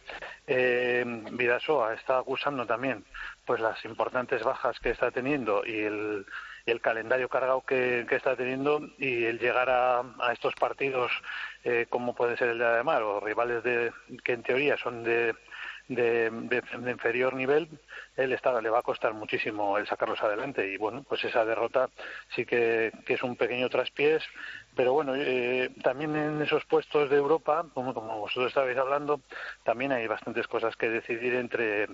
eh, 0.47 1.03
Vidasoa 1.31 1.93
está 1.93 2.17
acusando 2.17 2.65
también 2.65 3.05
pues 3.45 3.61
las 3.61 3.83
importantes 3.85 4.43
bajas 4.43 4.79
que 4.79 4.89
está 4.89 5.11
teniendo 5.11 5.63
y 5.65 5.79
el, 5.79 6.25
el 6.65 6.81
calendario 6.81 7.29
cargado 7.29 7.61
que, 7.61 8.05
está 8.09 8.35
teniendo 8.35 8.81
y 8.97 9.25
el 9.25 9.39
llegar 9.39 9.69
a, 9.69 9.99
a 10.19 10.33
estos 10.33 10.53
partidos 10.55 11.11
eh, 11.63 11.85
como 11.89 12.15
puede 12.15 12.37
ser 12.37 12.49
el 12.49 12.59
de 12.59 12.65
Ademar 12.65 13.03
o 13.03 13.19
rivales 13.19 13.63
de, 13.63 13.91
que 14.23 14.33
en 14.33 14.43
teoría 14.43 14.77
son 14.77 15.03
de, 15.03 15.35
de, 15.95 16.61
inferior 16.89 17.33
nivel, 17.33 17.67
él 18.15 18.33
está, 18.33 18.59
le 18.61 18.69
va 18.69 18.79
a 18.79 18.83
costar 18.83 19.13
muchísimo 19.13 19.77
el 19.77 19.87
sacarlos 19.87 20.21
adelante. 20.21 20.67
Y 20.71 20.77
bueno, 20.77 21.03
pues 21.07 21.23
esa 21.23 21.45
derrota 21.45 21.89
sí 22.35 22.45
que, 22.45 22.91
que 23.05 23.15
es 23.15 23.23
un 23.23 23.35
pequeño 23.35 23.69
traspiés, 23.69 24.23
pero 24.75 24.93
bueno, 24.93 25.13
eh, 25.15 25.69
también 25.83 26.15
en 26.15 26.41
esos 26.41 26.63
puestos 26.65 27.09
de 27.09 27.17
Europa, 27.17 27.65
como, 27.73 27.93
como 27.93 28.19
vosotros 28.19 28.47
estabais 28.47 28.77
hablando, 28.77 29.19
también 29.63 29.91
hay 29.91 30.07
bastantes 30.07 30.47
cosas 30.47 30.75
que 30.75 30.89
decidir 30.89 31.35
entre 31.35 31.87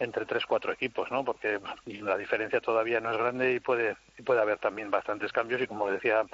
entre 0.00 0.24
tres 0.24 0.46
cuatro 0.46 0.72
equipos, 0.72 1.10
¿no? 1.10 1.24
Porque 1.24 1.60
la 1.84 2.16
diferencia 2.16 2.60
todavía 2.60 3.00
no 3.00 3.12
es 3.12 3.18
grande 3.18 3.52
y 3.52 3.60
puede 3.60 3.96
y 4.18 4.22
puede 4.22 4.40
haber 4.40 4.58
también 4.58 4.90
bastantes 4.90 5.32
cambios 5.32 5.60
y 5.60 5.66
como 5.66 5.90
decía 5.90 6.24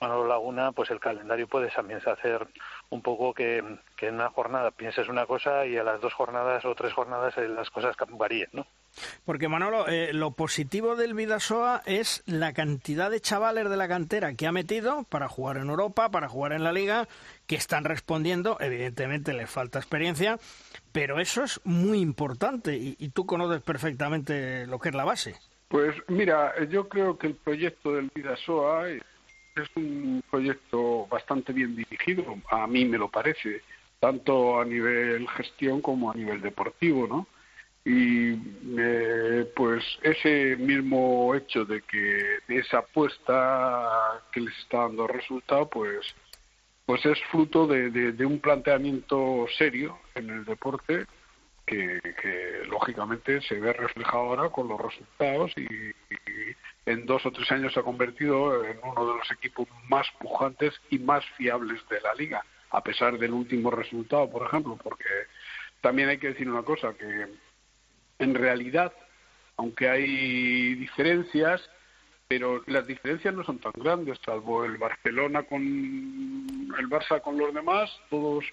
Manolo 0.00 0.26
Laguna, 0.26 0.72
pues 0.72 0.90
el 0.90 1.00
calendario 1.00 1.48
puede 1.48 1.68
también 1.70 2.00
hacer 2.06 2.46
un 2.88 3.02
poco 3.02 3.34
que, 3.34 3.62
que 3.96 4.08
en 4.08 4.14
una 4.14 4.30
jornada 4.30 4.70
pienses 4.70 5.08
una 5.08 5.26
cosa 5.26 5.66
y 5.66 5.76
a 5.76 5.84
las 5.84 6.00
dos 6.00 6.14
jornadas 6.14 6.64
o 6.64 6.74
tres 6.74 6.92
jornadas 6.92 7.36
eh, 7.36 7.48
las 7.48 7.70
cosas 7.70 7.96
varíen, 8.10 8.48
¿no? 8.52 8.66
Porque 9.24 9.48
Manolo, 9.48 9.88
eh, 9.88 10.12
lo 10.12 10.32
positivo 10.32 10.96
del 10.96 11.14
Vidasoa 11.14 11.82
es 11.86 12.22
la 12.26 12.52
cantidad 12.52 13.10
de 13.10 13.20
chavales 13.20 13.68
de 13.68 13.76
la 13.76 13.88
cantera 13.88 14.34
que 14.34 14.46
ha 14.46 14.52
metido 14.52 15.04
para 15.04 15.28
jugar 15.28 15.58
en 15.58 15.68
Europa, 15.68 16.10
para 16.10 16.28
jugar 16.28 16.52
en 16.52 16.64
la 16.64 16.72
Liga, 16.72 17.08
que 17.46 17.56
están 17.56 17.84
respondiendo. 17.84 18.56
Evidentemente 18.60 19.32
les 19.32 19.50
falta 19.50 19.78
experiencia, 19.78 20.38
pero 20.92 21.20
eso 21.20 21.44
es 21.44 21.60
muy 21.64 22.00
importante 22.00 22.76
y, 22.76 22.96
y 22.98 23.10
tú 23.10 23.26
conoces 23.26 23.62
perfectamente 23.62 24.66
lo 24.66 24.78
que 24.78 24.90
es 24.90 24.94
la 24.94 25.04
base. 25.04 25.36
Pues 25.68 25.96
mira, 26.08 26.54
yo 26.66 26.88
creo 26.88 27.18
que 27.18 27.26
el 27.26 27.34
proyecto 27.34 27.92
del 27.92 28.10
Vidasoa 28.14 28.88
es 28.88 29.02
un 29.74 30.22
proyecto 30.30 31.06
bastante 31.06 31.52
bien 31.52 31.74
dirigido, 31.74 32.36
a 32.50 32.66
mí 32.66 32.84
me 32.84 32.98
lo 32.98 33.08
parece, 33.08 33.62
tanto 33.98 34.60
a 34.60 34.64
nivel 34.64 35.26
gestión 35.28 35.80
como 35.80 36.10
a 36.10 36.14
nivel 36.14 36.40
deportivo, 36.40 37.06
¿no? 37.06 37.26
Y 37.86 38.32
eh, 38.76 39.48
pues 39.54 39.84
ese 40.02 40.56
mismo 40.56 41.32
hecho 41.36 41.64
de 41.64 41.82
que 41.82 42.38
esa 42.48 42.78
apuesta 42.78 44.24
que 44.32 44.40
les 44.40 44.58
está 44.58 44.78
dando 44.78 45.06
resultado 45.06 45.70
pues 45.70 46.04
pues 46.84 47.06
es 47.06 47.18
fruto 47.30 47.66
de, 47.68 47.90
de, 47.90 48.26
un 48.26 48.40
planteamiento 48.40 49.46
serio 49.56 49.98
en 50.16 50.30
el 50.30 50.44
deporte 50.44 51.06
que, 51.64 52.00
que, 52.20 52.64
lógicamente 52.68 53.40
se 53.42 53.58
ve 53.58 53.72
reflejado 53.72 54.18
ahora 54.18 54.50
con 54.50 54.68
los 54.68 54.80
resultados 54.80 55.52
y, 55.56 55.66
en 56.86 57.06
dos 57.06 57.24
o 57.24 57.30
tres 57.32 57.50
años 57.52 57.72
se 57.72 57.80
ha 57.80 57.84
convertido 57.84 58.64
en 58.64 58.78
uno 58.82 59.06
de 59.06 59.18
los 59.18 59.30
equipos 59.30 59.68
más 59.88 60.08
pujantes 60.18 60.74
y 60.90 60.98
más 60.98 61.24
fiables 61.36 61.80
de 61.88 62.00
la 62.00 62.14
liga 62.14 62.44
a 62.70 62.82
pesar 62.82 63.16
del 63.16 63.32
último 63.32 63.70
resultado 63.70 64.28
por 64.28 64.44
ejemplo 64.48 64.76
porque 64.82 65.04
también 65.80 66.08
hay 66.08 66.18
que 66.18 66.28
decir 66.28 66.50
una 66.50 66.62
cosa 66.62 66.94
que 66.94 67.45
en 68.18 68.34
realidad, 68.34 68.92
aunque 69.56 69.88
hay 69.88 70.74
diferencias, 70.74 71.68
pero 72.28 72.62
las 72.66 72.86
diferencias 72.86 73.34
no 73.34 73.44
son 73.44 73.58
tan 73.58 73.72
grandes, 73.76 74.18
salvo 74.24 74.64
el 74.64 74.78
Barcelona 74.78 75.42
con 75.44 75.62
el 75.62 76.88
Barça 76.88 77.20
con 77.20 77.38
los 77.38 77.54
demás, 77.54 77.90
todos 78.10 78.44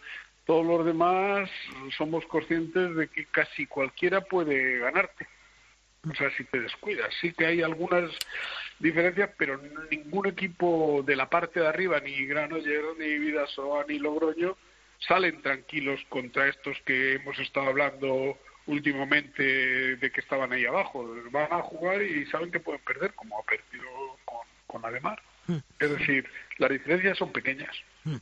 todos 0.45 0.65
los 0.65 0.85
demás 0.85 1.49
somos 1.97 2.25
conscientes 2.25 2.95
de 2.95 3.07
que 3.07 3.25
casi 3.25 3.65
cualquiera 3.65 4.21
puede 4.21 4.79
ganarte. 4.79 5.27
O 6.09 6.13
sea, 6.15 6.29
si 6.35 6.43
te 6.43 6.59
descuidas, 6.59 7.13
sí 7.21 7.31
que 7.31 7.45
hay 7.45 7.61
algunas 7.61 8.11
diferencias, 8.79 9.29
pero 9.37 9.57
ningún 9.89 10.27
equipo 10.27 11.01
de 11.05 11.15
la 11.15 11.29
parte 11.29 11.61
de 11.61 11.67
arriba, 11.67 12.01
ni 12.01 12.25
Granollers, 12.25 12.97
ni 12.99 13.17
Vidasoa, 13.19 13.85
ni 13.87 13.99
Logroño, 13.99 14.57
salen 14.99 15.41
tranquilos 15.41 16.01
contra 16.09 16.49
estos 16.49 16.77
que 16.81 17.13
hemos 17.13 17.39
estado 17.39 17.67
hablando 17.67 18.37
últimamente 18.67 19.95
de 19.95 20.11
que 20.11 20.21
estaban 20.21 20.51
ahí 20.53 20.65
abajo. 20.65 21.05
Van 21.31 21.51
a 21.51 21.61
jugar 21.61 22.01
y 22.01 22.25
saben 22.27 22.51
que 22.51 22.59
pueden 22.59 22.81
perder, 22.81 23.13
como 23.13 23.39
ha 23.39 23.43
perdido 23.43 23.89
con, 24.25 24.47
con 24.67 24.85
Ademar. 24.85 25.21
Hmm. 25.47 25.57
Es 25.79 25.89
decir, 25.89 26.25
las 26.57 26.69
diferencias 26.69 27.17
son 27.17 27.31
pequeñas. 27.31 27.75
Hmm. 28.05 28.17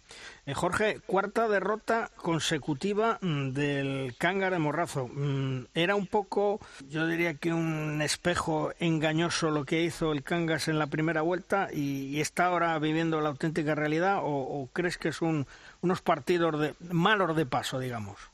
Eh, 0.45 0.53
Jorge, 0.53 0.99
cuarta 1.05 1.47
derrota 1.47 2.09
consecutiva 2.15 3.19
mm, 3.21 3.49
del 3.49 4.15
Cángar 4.17 4.53
de 4.53 4.59
Morrazo. 4.59 5.07
Mm, 5.07 5.65
era 5.75 5.95
un 5.95 6.07
poco, 6.07 6.59
yo 6.89 7.05
diría 7.05 7.35
que 7.35 7.53
un 7.53 8.01
espejo 8.01 8.73
engañoso 8.79 9.51
lo 9.51 9.65
que 9.65 9.83
hizo 9.83 10.13
el 10.13 10.23
Cangas 10.23 10.67
en 10.67 10.79
la 10.79 10.87
primera 10.87 11.21
vuelta 11.21 11.69
y, 11.71 12.19
está 12.21 12.45
ahora 12.45 12.77
viviendo 12.79 13.21
la 13.21 13.29
auténtica 13.29 13.73
realidad 13.73 14.19
o, 14.21 14.69
crees 14.73 14.97
que 14.97 15.09
es 15.09 15.21
un, 15.21 15.47
unos 15.81 16.01
partidos 16.01 16.59
de 16.59 16.75
malos 16.91 17.35
de 17.35 17.45
paso, 17.45 17.79
digamos? 17.79 18.30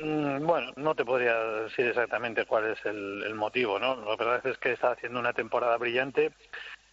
Mm, 0.00 0.46
bueno, 0.46 0.72
no 0.76 0.94
te 0.94 1.04
podría 1.04 1.34
decir 1.64 1.86
exactamente 1.86 2.44
cuál 2.46 2.66
es 2.72 2.84
el, 2.84 3.34
motivo, 3.34 3.78
¿no? 3.78 3.96
La 3.96 4.16
verdad 4.16 4.46
es 4.46 4.58
que 4.58 4.72
está 4.72 4.92
haciendo 4.92 5.18
una 5.18 5.32
temporada 5.32 5.76
brillante. 5.76 6.32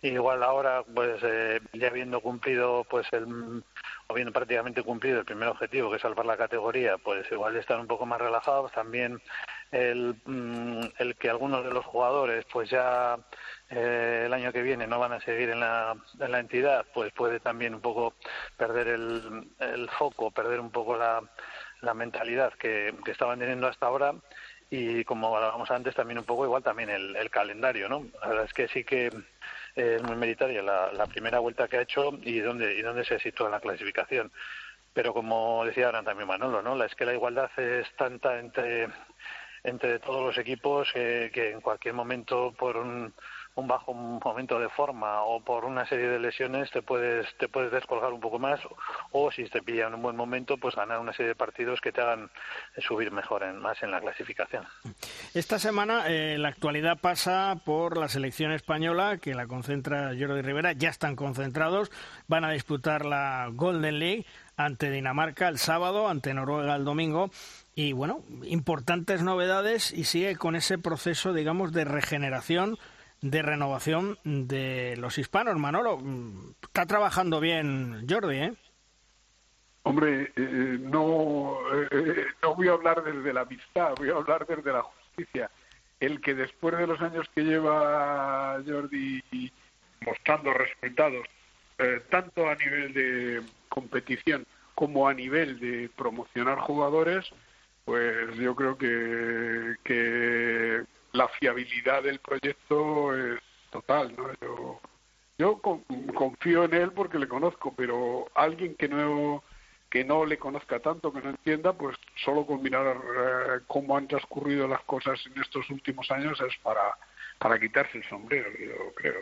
Igual 0.02 0.44
ahora, 0.44 0.84
pues 0.84 1.20
eh, 1.24 1.60
ya 1.74 1.88
habiendo 1.88 2.22
cumplido, 2.22 2.84
pues 2.90 3.08
el, 3.14 3.64
o 4.08 4.14
habiendo 4.14 4.32
prácticamente 4.34 4.84
cumplido 4.84 5.20
el 5.20 5.26
primer 5.26 5.50
objetivo, 5.50 5.90
que 5.90 5.98
es 5.98 6.02
salvar 6.02 6.26
la 6.26 6.38
categoría, 6.38 6.98
pues 6.98 7.32
igual 7.32 7.56
están 7.56 7.82
un 7.82 7.88
poco 7.88 8.06
más 8.06 8.20
relajados. 8.22 8.72
También 8.72 9.22
el, 9.72 10.16
mm, 10.26 10.82
el 11.00 11.16
que 11.16 11.30
algunos 11.30 11.64
de 11.64 11.72
los 11.72 11.86
jugadores, 11.86 12.46
pues 12.52 12.70
ya 12.70 13.18
eh, 13.70 14.24
el 14.26 14.34
año 14.34 14.52
que 14.52 14.62
viene 14.62 14.88
no 14.88 15.00
van 15.00 15.14
a 15.14 15.22
seguir 15.22 15.50
en 15.50 15.60
la, 15.60 15.96
en 16.20 16.32
la 16.32 16.40
entidad, 16.40 16.86
pues 16.94 17.12
puede 17.14 17.40
también 17.40 17.76
un 17.76 17.82
poco 17.82 18.14
perder 18.58 18.88
el, 18.90 19.50
el 19.60 19.90
foco, 19.90 20.32
perder 20.32 20.60
un 20.60 20.72
poco 20.72 20.98
la 20.98 21.22
la 21.86 21.94
mentalidad 21.94 22.54
que, 22.54 22.94
estaban 23.08 23.40
teniendo 23.40 23.68
hasta 23.68 23.86
ahora 23.86 24.16
y 24.70 25.04
como 25.06 25.36
hablábamos 25.36 25.70
antes 25.72 25.96
también 25.96 26.18
un 26.18 26.26
poco 26.26 26.46
igual 26.46 26.64
también 26.64 26.90
el, 26.90 27.30
calendario, 27.30 27.88
¿no? 27.88 28.06
La 28.22 28.28
verdad 28.28 28.46
es 28.46 28.54
que 28.54 28.68
sí 28.68 28.84
que 28.84 29.12
es 29.76 30.04
muy 30.04 30.16
meritoria 30.16 30.62
la, 30.62 31.06
primera 31.06 31.40
vuelta 31.40 31.68
que 31.68 31.78
ha 31.78 31.82
hecho 31.82 32.18
y 32.24 32.40
dónde 32.40 32.74
y 32.76 32.82
dónde 32.82 33.06
se 33.06 33.20
sitúa 33.20 33.50
la 33.50 33.60
clasificación. 33.60 34.32
Pero 34.94 35.14
como 35.14 35.64
decía 35.66 35.88
ahora 35.88 36.04
también 36.04 36.28
Manolo, 36.28 36.62
¿no? 36.62 36.76
La, 36.76 36.86
es 36.86 36.96
que 36.96 37.06
la 37.06 37.14
igualdad 37.14 37.52
es 37.58 37.88
tanta 37.96 38.40
entre 38.40 38.90
entre 39.64 40.00
todos 40.00 40.24
los 40.24 40.38
equipos 40.38 40.92
que 40.94 41.52
en 41.52 41.62
cualquier 41.62 41.94
momento 41.94 42.54
por 42.58 42.78
un 42.78 43.14
un 43.56 43.68
bajo 43.68 43.94
momento 43.94 44.60
de 44.60 44.68
forma 44.70 45.22
o 45.24 45.40
por 45.40 45.64
una 45.64 45.88
serie 45.88 46.08
de 46.08 46.20
lesiones 46.20 46.70
te 46.72 46.82
puedes 46.82 47.26
te 47.38 47.48
puedes 47.48 47.72
descolgar 47.72 48.12
un 48.12 48.20
poco 48.20 48.38
más 48.38 48.60
o 49.12 49.32
si 49.32 49.46
te 49.46 49.62
pilla 49.62 49.88
en 49.88 49.96
un 49.96 50.02
buen 50.02 50.16
momento 50.16 50.58
pues 50.58 50.76
ganar 50.76 51.00
una 51.00 51.14
serie 51.14 51.30
de 51.30 51.36
partidos 51.36 51.80
que 51.80 51.94
te 51.94 52.02
hagan 52.02 52.30
subir 52.78 53.12
mejor 53.12 53.44
en, 53.44 53.58
más 53.58 53.82
en 53.82 53.92
la 53.92 54.02
clasificación. 54.02 54.66
Esta 55.34 55.58
semana 55.58 56.08
eh, 56.08 56.38
la 56.38 56.50
actualidad 56.50 56.98
pasa 57.00 57.56
por 57.64 57.98
la 57.98 58.10
selección 58.10 58.52
española 58.52 59.18
que 59.18 59.34
la 59.34 59.48
concentra 59.48 60.12
Jordi 60.20 60.42
Rivera, 60.42 60.74
ya 60.74 60.90
están 60.90 61.16
concentrados, 61.16 61.92
van 62.28 62.44
a 62.44 62.52
disputar 62.52 63.06
la 63.06 63.50
Golden 63.54 64.00
League 64.00 64.26
ante 64.58 64.90
Dinamarca 64.92 65.48
el 65.48 65.60
sábado, 65.60 66.10
ante 66.10 66.34
Noruega 66.34 66.76
el 66.76 66.84
domingo 66.84 67.30
y 67.74 67.94
bueno, 67.94 68.20
importantes 68.44 69.22
novedades 69.22 69.94
y 69.94 70.04
sigue 70.04 70.36
con 70.36 70.56
ese 70.56 70.78
proceso 70.78 71.34
digamos 71.34 71.72
de 71.72 71.86
regeneración 71.86 72.78
de 73.30 73.42
renovación 73.42 74.20
de 74.24 74.96
los 74.98 75.18
hispanos. 75.18 75.58
Manolo, 75.58 76.00
está 76.62 76.86
trabajando 76.86 77.40
bien 77.40 78.06
Jordi, 78.08 78.38
¿eh? 78.38 78.54
Hombre, 79.82 80.32
eh, 80.36 80.78
no, 80.80 81.58
eh, 81.92 82.26
no 82.42 82.56
voy 82.56 82.68
a 82.68 82.74
hablar 82.74 83.04
desde 83.04 83.34
la 83.34 83.42
amistad, 83.42 83.94
voy 83.98 84.10
a 84.10 84.16
hablar 84.16 84.46
desde 84.46 84.72
la 84.72 84.84
justicia. 84.84 85.50
El 86.00 86.22
que 86.22 86.36
después 86.36 86.78
de 86.78 86.86
los 86.86 87.02
años 87.02 87.28
que 87.34 87.44
lleva 87.44 88.62
Jordi 88.66 89.24
mostrando 90.02 90.54
resultados, 90.54 91.26
eh, 91.80 92.02
tanto 92.10 92.48
a 92.48 92.56
nivel 92.56 92.94
de 92.94 93.42
competición 93.70 94.46
como 94.76 95.08
a 95.08 95.14
nivel 95.16 95.60
de 95.60 95.90
promocionar 95.96 96.60
jugadores, 96.60 97.26
pues 97.86 98.36
yo 98.36 98.56
creo 98.56 98.78
que, 98.78 99.76
que 99.84 100.84
la 101.16 101.28
fiabilidad 101.30 102.04
del 102.04 102.20
proyecto 102.20 103.16
es 103.16 103.40
total, 103.72 104.14
¿no? 104.18 104.32
Yo, 104.42 104.82
yo 105.38 105.62
confío 106.14 106.66
en 106.66 106.74
él 106.74 106.92
porque 106.92 107.20
le 107.20 107.28
conozco, 107.28 107.74
pero 107.76 108.30
alguien 108.36 108.76
que 108.76 108.88
no 108.88 109.44
que 109.90 110.04
no 110.04 110.26
le 110.26 110.38
conozca 110.38 110.80
tanto, 110.80 111.14
que 111.14 111.22
no 111.22 111.30
entienda, 111.30 111.72
pues 111.72 111.96
solo 112.16 112.46
con 112.46 112.62
mirar 112.62 112.98
eh, 112.98 113.60
cómo 113.68 113.96
han 113.96 114.08
transcurrido 114.08 114.68
las 114.68 114.82
cosas 114.82 115.24
en 115.28 115.42
estos 115.42 115.70
últimos 115.70 116.12
años 116.12 116.42
es 116.42 116.58
para 116.58 116.98
para 117.38 117.60
quitarse 117.60 117.98
el 117.98 118.04
sombrero, 118.10 118.50
yo 118.58 118.94
creo. 118.96 119.20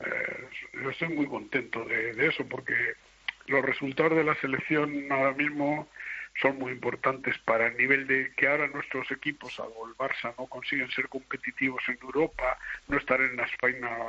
Eh, 0.00 0.48
yo 0.82 0.90
estoy 0.90 1.08
muy 1.08 1.26
contento 1.26 1.84
de 1.84 2.26
eso 2.26 2.44
porque 2.48 2.74
los 3.46 3.64
resultados 3.64 4.16
de 4.16 4.24
la 4.24 4.34
selección 4.36 5.10
ahora 5.10 5.32
mismo 5.32 5.88
son 6.40 6.58
muy 6.58 6.72
importantes 6.72 7.36
para 7.38 7.66
el 7.68 7.76
nivel 7.76 8.06
de 8.06 8.32
que 8.36 8.48
ahora 8.48 8.68
nuestros 8.68 9.10
equipos, 9.10 9.54
salvo 9.54 9.88
el 9.88 9.94
Barça, 9.94 10.34
no 10.38 10.46
consiguen 10.46 10.90
ser 10.90 11.08
competitivos 11.08 11.82
en 11.88 11.98
Europa, 12.02 12.58
no 12.88 12.98
estar 12.98 13.20
en 13.20 13.36
las 13.36 13.50
Final 13.60 14.08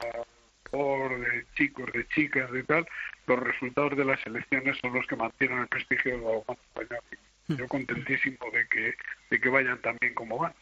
por 0.70 1.20
de 1.20 1.46
chicos, 1.56 1.92
de 1.94 2.08
chicas, 2.10 2.52
de 2.52 2.64
tal, 2.64 2.88
los 3.26 3.40
resultados 3.40 3.98
de 3.98 4.06
las 4.06 4.24
elecciones 4.26 4.78
son 4.80 4.94
los 4.94 5.06
que 5.08 5.16
mantienen 5.16 5.60
el 5.60 5.68
prestigio 5.68 6.12
del 6.12 6.22
balonmano 6.22 6.60
español. 6.68 7.04
Hmm. 7.48 7.56
Yo 7.56 7.68
contentísimo 7.68 8.38
de 8.54 8.68
que, 8.68 8.94
de 9.32 9.42
que 9.42 9.50
vayan 9.50 9.82
tan 9.82 9.98
bien 10.00 10.14
como 10.14 10.38
van. 10.38 10.54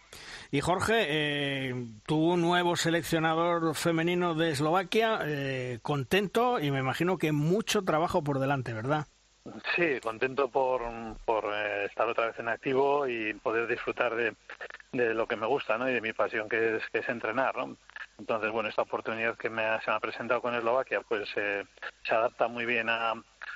Y 0.52 0.62
Jorge, 0.62 1.06
eh, 1.10 1.76
tu 2.06 2.38
nuevo 2.38 2.78
seleccionador 2.78 3.76
femenino 3.76 4.36
de 4.36 4.52
Eslovaquia, 4.52 5.20
eh, 5.26 5.80
contento 5.82 6.60
y 6.62 6.72
me 6.72 6.80
imagino 6.80 7.18
que 7.18 7.34
mucho 7.34 7.84
trabajo 7.84 8.24
por 8.24 8.40
delante, 8.40 8.72
¿verdad? 8.72 9.08
Sí, 9.76 10.00
contento 10.02 10.50
por, 10.50 10.82
por 11.26 11.46
eh, 11.54 11.86
estar 11.86 12.08
otra 12.08 12.28
vez 12.28 12.40
en 12.40 12.50
activo 12.50 13.08
y 13.08 13.34
poder 13.34 13.68
disfrutar 13.68 14.16
de, 14.16 14.36
de 14.92 15.14
lo 15.14 15.28
que 15.28 15.36
me 15.36 15.48
gusta 15.48 15.78
¿no? 15.78 15.90
y 15.90 15.94
de 15.94 16.02
mi 16.02 16.14
pasión 16.14 16.50
que 16.50 16.78
es, 16.78 16.84
que 16.92 17.00
es 17.00 17.10
entrenar. 17.10 17.56
¿no? 17.56 17.78
Entonces, 18.18 18.52
bueno, 18.52 18.70
esta 18.70 18.82
oportunidad 18.82 19.38
que 19.38 19.50
me 19.50 19.64
se 19.82 19.92
me 19.92 19.98
ha 19.98 20.00
presentado 20.00 20.42
con 20.42 20.56
Eslovaquia 20.56 21.02
pues 21.02 21.30
eh, 21.36 21.64
se 22.04 22.16
adapta 22.16 22.48
muy 22.48 22.66
bien 22.66 22.90
a, 22.90 23.14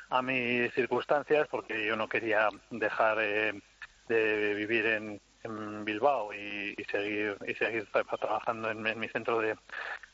a 0.10 0.22
mis 0.22 0.74
circunstancias 0.74 1.48
porque 1.50 1.86
yo 1.86 1.96
no 1.96 2.08
quería 2.08 2.50
dejar 2.70 3.18
eh, 3.20 3.62
de 4.08 4.54
vivir 4.54 4.86
en, 4.86 5.22
en 5.44 5.86
Bilbao 5.86 6.34
y, 6.34 6.76
seguir 6.92 7.38
y 7.48 7.54
seguir 7.56 7.88
trabajando 7.92 8.70
en, 8.70 9.00
mi 9.00 9.08
centro 9.10 9.40
de, 9.40 9.58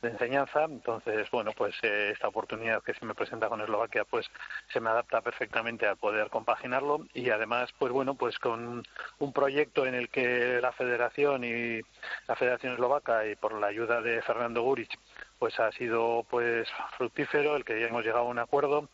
enseñanza. 0.02 0.64
Entonces 0.64 1.30
bueno 1.32 1.52
pues 1.56 1.76
eh, 1.82 2.12
esta 2.14 2.28
oportunidad 2.28 2.84
que 2.84 2.94
se 2.94 3.06
me 3.06 3.16
presenta 3.16 3.50
con 3.50 3.62
Eslovaquia 3.62 4.06
pues 4.06 4.26
se 4.72 4.80
me 4.80 4.90
adapta 4.90 5.22
perfectamente 5.22 5.88
a 5.88 5.96
poder 5.96 6.30
compaginarlo. 6.30 7.06
Y 7.14 7.30
además 7.30 7.70
pues 7.78 7.92
bueno 7.92 8.16
pues 8.16 8.38
con 8.40 8.84
un 9.20 9.34
proyecto 9.34 9.86
en 9.86 9.96
el 9.96 10.10
que 10.10 10.60
la 10.62 10.72
Federación 10.72 11.44
y 11.44 11.82
la 12.28 12.36
Federación 12.36 12.74
Eslovaca 12.74 13.26
y 13.26 13.36
por 13.36 13.54
la 13.54 13.68
ayuda 13.68 14.02
de 14.02 14.22
Fernando 14.22 14.62
Guric 14.62 14.98
pues 15.40 15.60
ha 15.60 15.72
sido 15.72 16.26
pues 16.30 16.68
fructífero 16.98 17.56
el 17.56 17.64
que 17.64 17.86
hemos 17.86 18.04
llegado 18.04 18.26
a 18.26 18.30
un 18.30 18.40
acuerdo 18.40 18.90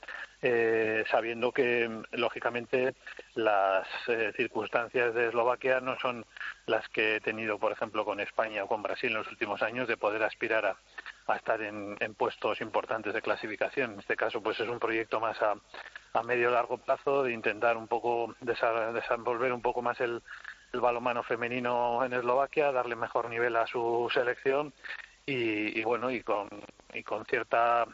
eh, 0.45 1.05
sabiendo 1.09 1.53
que 1.53 1.89
lógicamente 2.11 2.95
las 3.35 3.87
eh, 4.09 4.33
circunstancias 4.35 5.13
de 5.13 5.27
Eslovaquia 5.27 5.79
no 5.79 5.97
son 5.99 6.25
las 6.65 6.87
que 6.89 7.15
he 7.15 7.21
tenido 7.21 7.57
por 7.57 7.71
ejemplo 7.71 8.03
con 8.03 8.19
España 8.19 8.65
o 8.65 8.67
con 8.67 8.83
Brasil 8.83 9.09
en 9.09 9.19
los 9.19 9.31
últimos 9.31 9.61
años 9.61 9.87
de 9.87 9.95
poder 9.95 10.21
aspirar 10.21 10.65
a, 11.27 11.35
estar 11.35 11.61
en, 11.61 11.95
puestos 12.15 12.59
importantes 12.59 13.13
de 13.13 13.21
clasificación. 13.21 13.93
En 13.93 13.99
este 13.99 14.17
caso 14.17 14.43
pues 14.43 14.59
es 14.59 14.67
un 14.67 14.79
proyecto 14.79 15.21
más 15.21 15.41
a, 15.41 15.55
a 16.13 16.23
medio 16.23 16.51
largo 16.51 16.77
plazo 16.77 17.23
de 17.23 17.31
intentar 17.31 17.77
un 17.77 17.87
poco 17.87 18.35
desenvolver 18.41 19.53
un 19.53 19.61
poco 19.61 19.81
más 19.81 19.99
el, 20.01 20.21
el 20.73 20.81
balonmano 20.81 21.23
femenino 21.23 22.03
en 22.03 22.11
Eslovaquia 22.11 22.73
darle 22.73 22.97
mejor 22.97 23.29
nivel 23.29 23.55
a 23.55 23.65
su 23.65 24.09
selección 24.13 24.73
y, 25.25 25.81
bueno 25.83 26.11
y 26.11 26.21
con 26.21 26.49
y 26.93 27.03
con 27.03 27.25
cierta 27.25 27.85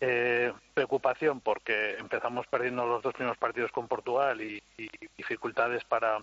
eh, 0.00 0.52
preocupación 0.74 1.40
porque 1.40 1.96
empezamos 1.98 2.46
perdiendo 2.48 2.86
los 2.86 3.02
dos 3.02 3.14
primeros 3.14 3.38
partidos 3.38 3.72
con 3.72 3.88
Portugal 3.88 4.40
y, 4.40 4.62
dificultades 5.16 5.84
para 5.84 6.18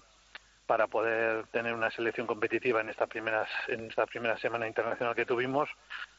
para 0.68 0.88
poder 0.88 1.46
tener 1.48 1.74
una 1.74 1.92
selección 1.92 2.26
competitiva 2.26 2.80
en 2.80 2.90
esta 2.90 3.08
primera 3.08 3.46
en 3.68 3.88
esta 3.90 4.06
primera 4.06 4.38
semana 4.38 4.68
internacional 4.68 5.16
que 5.16 5.26
tuvimos 5.26 5.70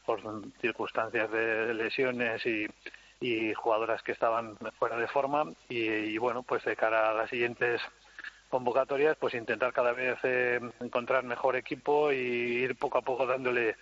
por 0.05 0.21
circunstancias 0.61 1.31
de 1.31 1.73
lesiones 1.73 2.45
y, 2.45 2.67
jugadoras 3.55 4.03
que 4.03 4.11
estaban 4.11 4.55
fuera 4.77 4.97
de 4.97 5.07
forma. 5.07 5.45
Y, 5.69 6.17
bueno 6.17 6.43
pues 6.43 6.63
de 6.65 6.75
cara 6.75 7.09
a 7.09 7.13
las 7.13 7.29
siguientes 7.29 7.81
convocatorias 8.49 9.17
pues 9.17 9.33
intentar 9.33 9.73
cada 9.73 9.93
vez 9.93 10.17
eh, 10.23 10.59
encontrar 10.81 11.23
mejor 11.23 11.55
equipo 11.55 12.11
y 12.11 12.17
ir 12.17 12.75
poco 12.75 12.97
a 12.99 13.01
poco 13.01 13.25
dándole 13.25 13.75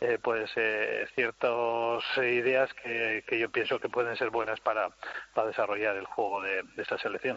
eh, 0.00 0.18
pues 0.22 0.50
eh, 0.56 1.06
ciertas 1.14 2.02
ideas 2.16 2.70
que, 2.82 3.22
yo 3.38 3.50
pienso 3.50 3.78
que 3.78 3.90
pueden 3.90 4.16
ser 4.16 4.30
buenas 4.30 4.58
para, 4.60 4.88
para 5.34 5.48
desarrollar 5.48 5.94
el 5.96 6.06
juego 6.06 6.40
de, 6.40 6.64
esta 6.78 6.96
selección. 6.96 7.36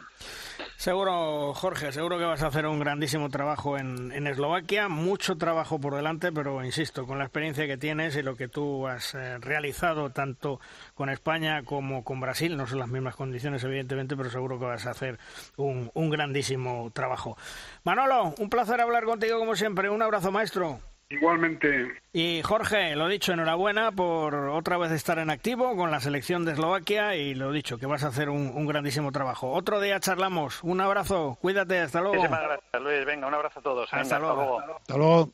Seguro, 0.78 1.54
Jorge, 1.54 1.92
seguro 1.92 2.18
que 2.18 2.24
vas 2.24 2.42
a 2.42 2.48
hacer 2.48 2.66
un 2.66 2.80
grandísimo 2.80 3.30
trabajo 3.30 3.78
en, 3.78 4.14
en, 4.14 4.28
Eslovaquia, 4.28 4.88
mucho 4.88 5.38
trabajo 5.38 5.78
por 5.80 5.96
delante, 5.96 6.32
pero 6.32 6.64
insisto, 6.64 7.06
con 7.06 7.18
la 7.18 7.26
experiencia 7.26 7.68
que 7.68 7.76
tienes 7.76 8.16
y 8.16 8.22
lo 8.22 8.38
que 8.38 8.48
tú 8.48 8.88
has 8.88 9.14
eh, 9.14 9.40
realizado 9.40 10.12
tanto 10.12 10.62
con 10.96 11.10
España 11.10 11.64
como 11.64 12.06
con 12.06 12.22
Brasil, 12.22 12.56
no 12.56 12.66
son 12.66 12.80
las 12.80 12.88
mismas 12.88 13.18
condiciones 13.18 13.62
evidentemente, 13.66 14.16
pero 14.16 14.30
seguro 14.30 14.58
que 14.58 14.66
vas 14.66 14.86
a 14.86 14.92
hacer 14.92 15.20
un, 15.58 15.92
un 15.94 16.10
grandísimo 16.10 16.90
trabajo. 16.94 17.38
Manolo, 17.84 18.34
un 18.38 18.50
placer 18.50 18.80
hablar 18.80 19.04
contigo 19.04 19.38
como 19.38 19.58
siempre, 19.58 19.90
un 19.90 20.02
abrazo 20.02 20.32
maestro. 20.32 20.80
Igualmente. 21.14 21.94
Y 22.12 22.42
Jorge, 22.42 22.96
lo 22.96 23.08
dicho, 23.08 23.34
enhorabuena 23.34 23.92
por 23.92 24.34
otra 24.34 24.78
vez 24.78 24.92
estar 24.92 25.20
en 25.20 25.30
activo 25.30 25.76
con 25.76 25.92
la 25.92 26.00
selección 26.00 26.44
de 26.44 26.54
Eslovaquia 26.54 27.16
y 27.16 27.36
lo 27.36 27.52
dicho, 27.52 27.78
que 27.78 27.86
vas 27.86 28.04
a 28.04 28.08
hacer 28.08 28.30
un, 28.30 28.66
grandísimo 28.66 29.12
trabajo. 29.12 29.52
Otro 29.52 29.80
día 29.80 30.00
charlamos. 30.00 30.64
Un 30.64 30.82
abrazo, 30.82 31.38
cuídate, 31.40 31.80
hasta 31.80 32.02
luego. 32.02 32.16
Muchísimas 32.16 32.42
gracias, 32.42 32.82
Luis. 32.82 33.06
Venga, 33.06 33.28
un 33.28 33.34
abrazo 33.36 33.60
a 33.60 33.64
todos. 33.64 33.94
hasta, 33.94 34.20
luego. 34.20 34.60
Hasta 34.60 34.98
luego. 34.98 35.30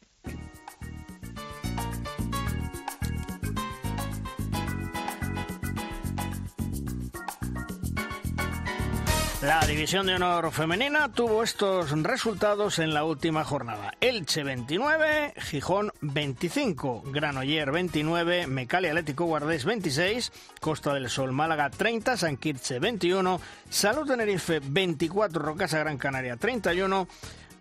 La 9.41 9.65
división 9.65 10.05
de 10.05 10.15
honor 10.15 10.51
femenina 10.51 11.13
tuvo 11.13 11.43
estos 11.43 11.91
resultados 12.03 12.77
en 12.77 12.93
la 12.93 13.05
última 13.05 13.45
jornada. 13.45 13.93
Elche 14.01 14.43
29, 14.43 15.33
Gijón 15.37 15.93
25, 16.01 17.03
Granoller 17.05 17.71
29, 17.71 18.47
Mecali 18.47 18.89
Atlético 18.89 19.23
Guardés 19.23 19.63
26, 19.63 20.33
Costa 20.59 20.93
del 20.93 21.09
Sol 21.09 21.31
Málaga 21.31 21.69
30, 21.69 22.17
San 22.17 22.35
Quirche 22.35 22.79
21, 22.79 23.39
Salud 23.69 24.05
Tenerife 24.05 24.59
24, 24.61 25.41
Rocasa 25.41 25.79
Gran 25.79 25.97
Canaria 25.97 26.35
31, 26.35 27.07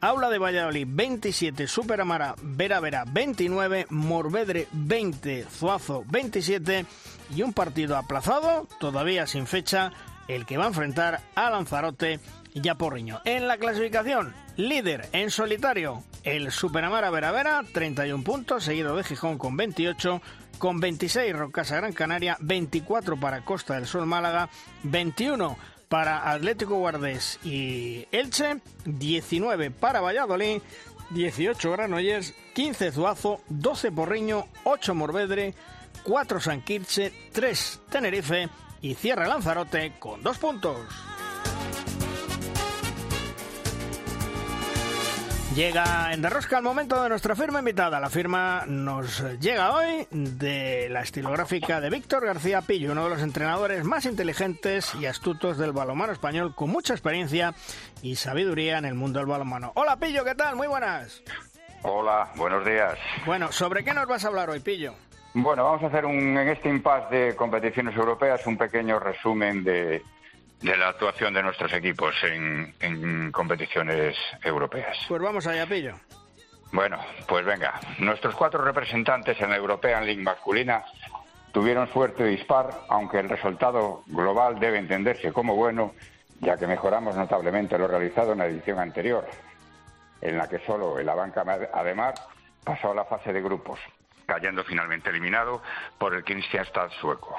Aula 0.00 0.30
de 0.30 0.38
Valladolid 0.38 0.86
27, 0.88 1.68
Superamara 1.68 2.34
Vera 2.42 2.80
Vera 2.80 3.04
29, 3.06 3.86
Morvedre 3.90 4.66
20, 4.72 5.44
Zuazo 5.44 6.04
27 6.08 6.86
y 7.36 7.42
un 7.42 7.52
partido 7.52 7.96
aplazado, 7.96 8.66
todavía 8.80 9.28
sin 9.28 9.46
fecha, 9.46 9.92
el 10.28 10.46
que 10.46 10.58
va 10.58 10.64
a 10.64 10.68
enfrentar 10.68 11.20
a 11.34 11.50
Lanzarote 11.50 12.20
y 12.54 12.68
a 12.68 12.76
Porriño. 12.76 13.20
En 13.24 13.48
la 13.48 13.56
clasificación, 13.56 14.34
líder 14.56 15.08
en 15.12 15.30
solitario, 15.30 16.04
el 16.24 16.52
Superamara 16.52 17.10
Veravera, 17.10 17.62
31 17.72 18.22
puntos, 18.22 18.64
seguido 18.64 18.96
de 18.96 19.04
Gijón 19.04 19.38
con 19.38 19.56
28, 19.56 20.22
con 20.58 20.80
26 20.80 21.36
Rocasa 21.36 21.76
Gran 21.76 21.92
Canaria, 21.92 22.36
24 22.40 23.18
para 23.18 23.44
Costa 23.44 23.74
del 23.74 23.86
Sol 23.86 24.06
Málaga, 24.06 24.48
21 24.82 25.56
para 25.88 26.30
Atlético 26.30 26.76
Guardés 26.76 27.38
y 27.42 28.06
Elche, 28.12 28.60
19 28.84 29.70
para 29.70 30.00
Valladolid, 30.00 30.60
18 31.10 31.72
Granollers, 31.72 32.34
15 32.54 32.92
Zuazo, 32.92 33.40
12 33.48 33.92
Porriño, 33.92 34.46
8 34.64 34.94
Morvedre, 34.94 35.54
4 36.02 36.40
Sanquirche, 36.40 37.12
3 37.32 37.80
Tenerife 37.88 38.48
y 38.80 38.94
cierra 38.94 39.26
Lanzarote 39.26 39.94
con 39.98 40.22
dos 40.22 40.38
puntos. 40.38 40.78
Llega 45.58 46.12
en 46.12 46.22
Derrosca 46.22 46.58
el 46.58 46.62
momento 46.62 47.02
de 47.02 47.08
nuestra 47.08 47.34
firma 47.34 47.58
invitada. 47.58 47.98
La 47.98 48.10
firma 48.10 48.62
nos 48.68 49.24
llega 49.40 49.74
hoy 49.74 50.06
de 50.12 50.88
la 50.88 51.00
estilográfica 51.00 51.80
de 51.80 51.90
Víctor 51.90 52.24
García 52.24 52.62
Pillo, 52.62 52.92
uno 52.92 53.02
de 53.02 53.10
los 53.10 53.22
entrenadores 53.22 53.82
más 53.82 54.04
inteligentes 54.04 54.94
y 54.94 55.06
astutos 55.06 55.58
del 55.58 55.72
balonmano 55.72 56.12
español, 56.12 56.54
con 56.54 56.70
mucha 56.70 56.92
experiencia 56.92 57.54
y 58.02 58.14
sabiduría 58.14 58.78
en 58.78 58.84
el 58.84 58.94
mundo 58.94 59.18
del 59.18 59.26
balonmano. 59.26 59.72
Hola 59.74 59.96
Pillo, 59.96 60.24
¿qué 60.24 60.36
tal? 60.36 60.54
Muy 60.54 60.68
buenas. 60.68 61.24
Hola, 61.82 62.30
buenos 62.36 62.64
días. 62.64 62.96
Bueno, 63.26 63.50
¿sobre 63.50 63.82
qué 63.82 63.94
nos 63.94 64.06
vas 64.06 64.24
a 64.24 64.28
hablar 64.28 64.50
hoy, 64.50 64.60
Pillo? 64.60 64.94
Bueno, 65.40 65.62
vamos 65.62 65.84
a 65.84 65.86
hacer 65.86 66.04
un, 66.04 66.36
en 66.36 66.48
este 66.48 66.68
impasse 66.68 67.14
de 67.14 67.36
competiciones 67.36 67.94
europeas 67.94 68.44
un 68.48 68.56
pequeño 68.56 68.98
resumen 68.98 69.62
de, 69.62 70.02
la 70.62 70.88
actuación 70.88 71.32
de 71.32 71.44
nuestros 71.44 71.72
equipos 71.74 72.12
en, 72.24 73.30
competiciones 73.30 74.16
europeas. 74.42 74.98
Pues 75.06 75.22
vamos 75.22 75.46
allá, 75.46 75.64
Pillo. 75.64 75.94
Bueno, 76.72 76.98
pues 77.28 77.46
venga. 77.46 77.78
Nuestros 78.00 78.34
cuatro 78.34 78.64
representantes 78.64 79.40
en 79.40 79.50
la 79.50 79.56
European 79.56 80.04
League 80.04 80.20
masculina 80.20 80.84
tuvieron 81.52 81.86
suerte 81.92 82.24
de 82.24 82.30
dispar, 82.30 82.70
aunque 82.88 83.20
el 83.20 83.28
resultado 83.28 84.02
global 84.08 84.58
debe 84.58 84.78
entenderse 84.78 85.32
como 85.32 85.54
bueno, 85.54 85.94
ya 86.40 86.56
que 86.56 86.66
mejoramos 86.66 87.14
notablemente 87.14 87.78
lo 87.78 87.86
realizado 87.86 88.32
en 88.32 88.38
la 88.38 88.46
edición 88.46 88.80
anterior, 88.80 89.24
en 90.20 90.36
la 90.36 90.48
que 90.48 90.58
solo 90.66 90.98
el 90.98 91.08
Abanca 91.08 91.44
Ademar 91.72 92.14
pasó 92.64 92.90
a 92.90 92.94
la 92.96 93.04
fase 93.04 93.32
de 93.32 93.40
grupos. 93.40 93.78
Cayendo 94.28 94.62
finalmente 94.62 95.08
eliminado 95.08 95.62
por 95.96 96.14
el 96.14 96.22
Kristianstad 96.22 96.90
sueco. 97.00 97.34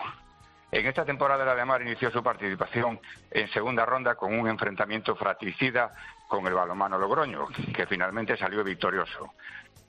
En 0.71 0.87
esta 0.87 1.05
temporada 1.05 1.43
el 1.43 1.49
Ademar 1.49 1.83
inició 1.83 2.09
su 2.09 2.23
participación 2.23 2.99
en 3.29 3.47
segunda 3.49 3.85
ronda 3.85 4.15
con 4.15 4.37
un 4.37 4.49
enfrentamiento 4.49 5.15
fratricida 5.15 5.91
con 6.27 6.47
el 6.47 6.53
balomano 6.55 6.97
Logroño, 6.97 7.47
que 7.75 7.85
finalmente 7.85 8.35
salió 8.37 8.63
victorioso, 8.63 9.33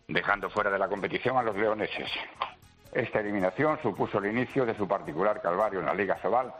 dejando 0.08 0.50
fuera 0.50 0.70
de 0.70 0.78
la 0.78 0.88
competición 0.88 1.38
a 1.38 1.42
los 1.42 1.56
leoneses. 1.56 2.10
Esta 2.92 3.20
eliminación 3.20 3.78
supuso 3.82 4.18
el 4.18 4.26
inicio 4.26 4.66
de 4.66 4.76
su 4.76 4.86
particular 4.86 5.40
calvario 5.40 5.80
en 5.80 5.86
la 5.86 5.94
Liga 5.94 6.20
Sobal, 6.20 6.52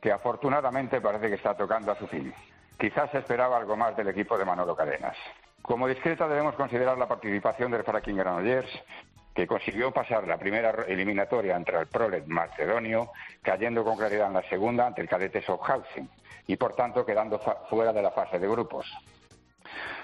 que 0.00 0.10
afortunadamente 0.10 1.02
parece 1.02 1.28
que 1.28 1.34
está 1.34 1.54
tocando 1.54 1.92
a 1.92 1.98
su 1.98 2.06
fin. 2.06 2.32
Quizás 2.78 3.10
se 3.10 3.18
esperaba 3.18 3.58
algo 3.58 3.76
más 3.76 3.94
del 3.94 4.08
equipo 4.08 4.38
de 4.38 4.46
Manolo 4.46 4.74
Cadenas. 4.74 5.16
Como 5.60 5.86
discreta 5.86 6.26
debemos 6.26 6.54
considerar 6.54 6.96
la 6.96 7.06
participación 7.06 7.70
del 7.70 7.84
Fracking 7.84 8.16
Granollers, 8.16 8.70
que 9.34 9.46
consiguió 9.46 9.90
pasar 9.92 10.26
la 10.26 10.36
primera 10.36 10.70
eliminatoria 10.86 11.56
entre 11.56 11.78
el 11.78 11.86
Prolet 11.86 12.26
macedonio, 12.26 13.10
cayendo 13.42 13.84
con 13.84 13.96
claridad 13.96 14.28
en 14.28 14.34
la 14.34 14.48
segunda 14.48 14.86
ante 14.86 15.00
el 15.00 15.08
cadete 15.08 15.40
Schaffhausen 15.40 16.08
y 16.46 16.56
por 16.56 16.74
tanto 16.74 17.06
quedando 17.06 17.38
fuera 17.70 17.92
de 17.92 18.02
la 18.02 18.10
fase 18.10 18.38
de 18.38 18.48
grupos. 18.48 18.86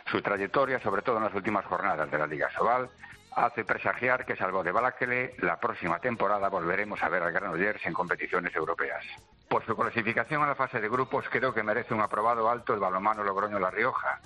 Su 0.07 0.23
trayectoria, 0.23 0.81
sobre 0.81 1.03
todo 1.03 1.19
en 1.19 1.25
las 1.25 1.35
últimas 1.35 1.65
jornadas 1.67 2.11
de 2.11 2.19
la 2.19 2.27
Liga 2.27 2.49
Sobal, 2.51 2.89
hace 3.33 3.65
presagiar 3.65 4.25
que, 4.25 4.37
salvo 4.37 4.63
de 4.63 4.73
Balakele, 4.73 5.35
la 5.39 5.61
próxima 5.61 5.99
temporada 5.99 6.49
volveremos 6.49 7.03
a 7.03 7.09
ver 7.09 7.23
al 7.23 7.33
Granollers 7.33 7.85
en 7.87 7.93
competiciones 7.93 8.55
europeas. 8.55 9.05
Por 9.49 9.65
su 9.65 9.77
clasificación 9.77 10.43
a 10.43 10.47
la 10.47 10.55
fase 10.55 10.81
de 10.81 10.89
grupos, 10.89 11.27
creo 11.31 11.53
que 11.53 11.63
merece 11.63 11.95
un 11.95 12.01
aprobado 12.01 12.49
alto 12.49 12.75
el 12.75 12.81
balomano 12.81 13.23
Logroño-La 13.23 13.71
Rioja. 13.71 14.21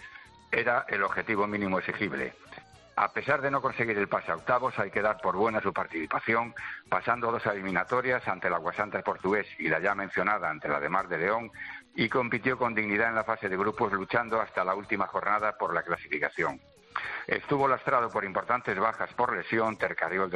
Era 0.50 0.84
el 0.88 1.02
objetivo 1.02 1.46
mínimo 1.46 1.78
exigible. 1.78 2.32
A 2.94 3.12
pesar 3.12 3.40
de 3.40 3.50
no 3.50 3.62
conseguir 3.62 3.96
el 3.96 4.08
pase 4.08 4.32
a 4.32 4.36
octavos, 4.36 4.78
hay 4.78 4.90
que 4.90 5.00
dar 5.00 5.18
por 5.18 5.36
buena 5.36 5.60
su 5.60 5.72
participación, 5.72 6.54
pasando 6.88 7.32
dos 7.32 7.44
eliminatorias 7.46 8.26
ante 8.28 8.48
el 8.48 8.54
Aguasanta 8.54 9.00
portugués 9.02 9.46
y 9.58 9.68
la 9.68 9.80
ya 9.80 9.94
mencionada 9.94 10.50
ante 10.50 10.68
la 10.68 10.78
de 10.78 10.90
Mar 10.90 11.08
de 11.08 11.18
León, 11.18 11.50
y 11.94 12.08
compitió 12.08 12.58
con 12.58 12.74
dignidad 12.74 13.08
en 13.08 13.14
la 13.14 13.24
fase 13.24 13.48
de 13.48 13.56
grupos, 13.56 13.92
luchando 13.92 14.40
hasta 14.40 14.64
la 14.64 14.74
última 14.74 15.06
jornada 15.06 15.56
por 15.56 15.72
la 15.72 15.82
clasificación. 15.82 16.60
Estuvo 17.26 17.66
lastrado 17.66 18.10
por 18.10 18.24
importantes 18.24 18.78
bajas 18.78 19.12
por 19.14 19.34
lesión, 19.34 19.78
Tercariol 19.78 20.30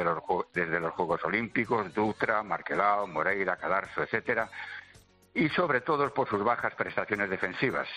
desde 0.51 0.79
los 0.79 0.93
Juegos 0.93 1.23
Olímpicos, 1.25 1.93
Dutra, 1.93 2.41
Marquelao, 2.41 3.05
Moreira, 3.05 3.57
Cadarso, 3.57 4.01
etcétera, 4.01 4.49
y 5.33 5.49
sobre 5.49 5.81
todo 5.81 6.11
por 6.11 6.27
sus 6.27 6.43
bajas 6.43 6.73
prestaciones 6.73 7.29
defensivas. 7.29 7.87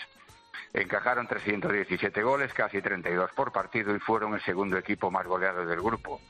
Encajaron 0.73 1.27
317 1.27 2.23
goles, 2.23 2.53
casi 2.53 2.81
32 2.81 3.31
por 3.31 3.51
partido 3.51 3.95
y 3.95 3.99
fueron 3.99 4.33
el 4.33 4.41
segundo 4.41 4.77
equipo 4.77 5.11
más 5.11 5.25
goleado 5.25 5.65
del 5.65 5.81
grupo. 5.81 6.21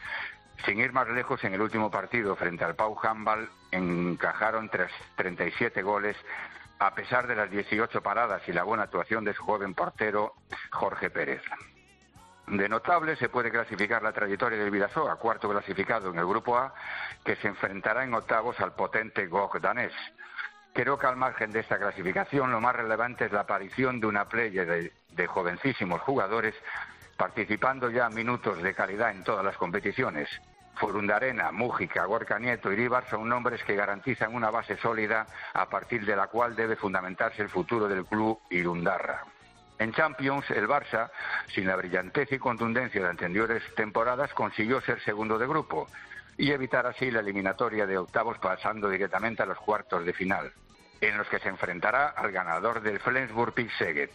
Sin 0.65 0.79
ir 0.79 0.93
más 0.93 1.07
lejos, 1.09 1.43
en 1.43 1.53
el 1.53 1.61
último 1.61 1.89
partido 1.89 2.35
frente 2.35 2.63
al 2.63 2.75
Pau 2.75 2.97
Handball 3.01 3.49
encajaron 3.71 4.69
37 5.15 5.81
goles 5.81 6.15
a 6.79 6.93
pesar 6.95 7.27
de 7.27 7.35
las 7.35 7.49
18 7.49 8.01
paradas 8.01 8.41
y 8.47 8.53
la 8.53 8.63
buena 8.63 8.83
actuación 8.83 9.23
de 9.23 9.33
su 9.33 9.43
joven 9.43 9.73
portero 9.73 10.33
Jorge 10.71 11.09
Pérez. 11.09 11.43
De 12.47 12.67
notable 12.67 13.15
se 13.15 13.29
puede 13.29 13.51
clasificar 13.51 14.01
la 14.01 14.11
trayectoria 14.11 14.57
del 14.57 14.71
Vidasoa, 14.71 15.15
cuarto 15.17 15.47
clasificado 15.49 16.09
en 16.09 16.17
el 16.17 16.25
Grupo 16.25 16.57
A, 16.57 16.73
que 17.23 17.35
se 17.35 17.47
enfrentará 17.47 18.03
en 18.03 18.13
octavos 18.13 18.59
al 18.59 18.73
potente 18.73 19.27
GOG 19.27 19.61
danés. 19.61 19.93
Creo 20.73 20.97
que 20.97 21.05
al 21.05 21.17
margen 21.17 21.51
de 21.51 21.59
esta 21.59 21.77
clasificación 21.77 22.49
lo 22.49 22.61
más 22.61 22.75
relevante 22.75 23.25
es 23.25 23.31
la 23.31 23.41
aparición 23.41 23.99
de 23.99 24.07
una 24.07 24.25
playa 24.25 24.63
de, 24.65 24.91
jovencísimos 25.27 26.01
jugadores 26.01 26.55
participando 27.17 27.89
ya 27.89 28.09
minutos 28.09 28.63
de 28.63 28.73
calidad 28.73 29.11
en 29.11 29.23
todas 29.23 29.43
las 29.45 29.57
competiciones. 29.57 30.29
Furundarena, 30.75 31.51
Mújica, 31.51 32.05
Gorka 32.05 32.39
Nieto 32.39 32.71
y 32.71 32.75
Rivar 32.75 33.07
son 33.09 33.27
nombres 33.27 33.61
que 33.63 33.75
garantizan 33.75 34.33
una 34.33 34.49
base 34.49 34.77
sólida 34.77 35.27
a 35.53 35.69
partir 35.69 36.05
de 36.05 36.15
la 36.15 36.27
cual 36.27 36.55
debe 36.55 36.77
fundamentarse 36.77 37.41
el 37.41 37.49
futuro 37.49 37.87
del 37.87 38.05
club 38.05 38.39
Irundarra. 38.49 39.25
En 39.77 39.93
Champions, 39.93 40.49
el 40.51 40.67
Barça, 40.67 41.11
sin 41.53 41.67
la 41.67 41.75
brillantez 41.75 42.31
y 42.31 42.39
contundencia 42.39 43.01
de 43.01 43.09
anteriores 43.09 43.63
temporadas, 43.75 44.33
consiguió 44.33 44.79
ser 44.81 45.01
segundo 45.01 45.37
de 45.37 45.47
grupo 45.47 45.87
y 46.37 46.51
evitar 46.51 46.85
así 46.85 47.11
la 47.11 47.19
eliminatoria 47.19 47.85
de 47.85 47.97
octavos 47.97 48.37
pasando 48.39 48.89
directamente 48.89 49.43
a 49.43 49.45
los 49.45 49.57
cuartos 49.59 50.05
de 50.05 50.13
final, 50.13 50.51
en 50.99 51.17
los 51.17 51.27
que 51.27 51.39
se 51.39 51.49
enfrentará 51.49 52.09
al 52.09 52.31
ganador 52.31 52.81
del 52.81 52.99
Flensburg 52.99 53.53
Pixeget. 53.53 54.11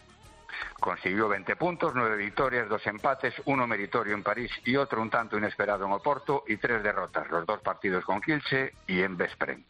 Consiguió 0.79 1.27
20 1.27 1.55
puntos, 1.55 1.93
9 1.93 2.17
victorias, 2.17 2.69
2 2.69 2.87
empates, 2.87 3.33
uno 3.45 3.67
meritorio 3.67 4.13
en 4.13 4.23
París 4.23 4.51
y 4.65 4.75
otro 4.75 5.01
un 5.01 5.09
tanto 5.09 5.37
inesperado 5.37 5.85
en 5.85 5.91
Oporto 5.91 6.43
y 6.47 6.57
tres 6.57 6.81
derrotas, 6.83 7.29
los 7.29 7.45
dos 7.45 7.59
partidos 7.61 8.05
con 8.05 8.21
Kielce 8.21 8.73
y 8.87 9.01
en 9.01 9.17
Vespren. 9.17 9.65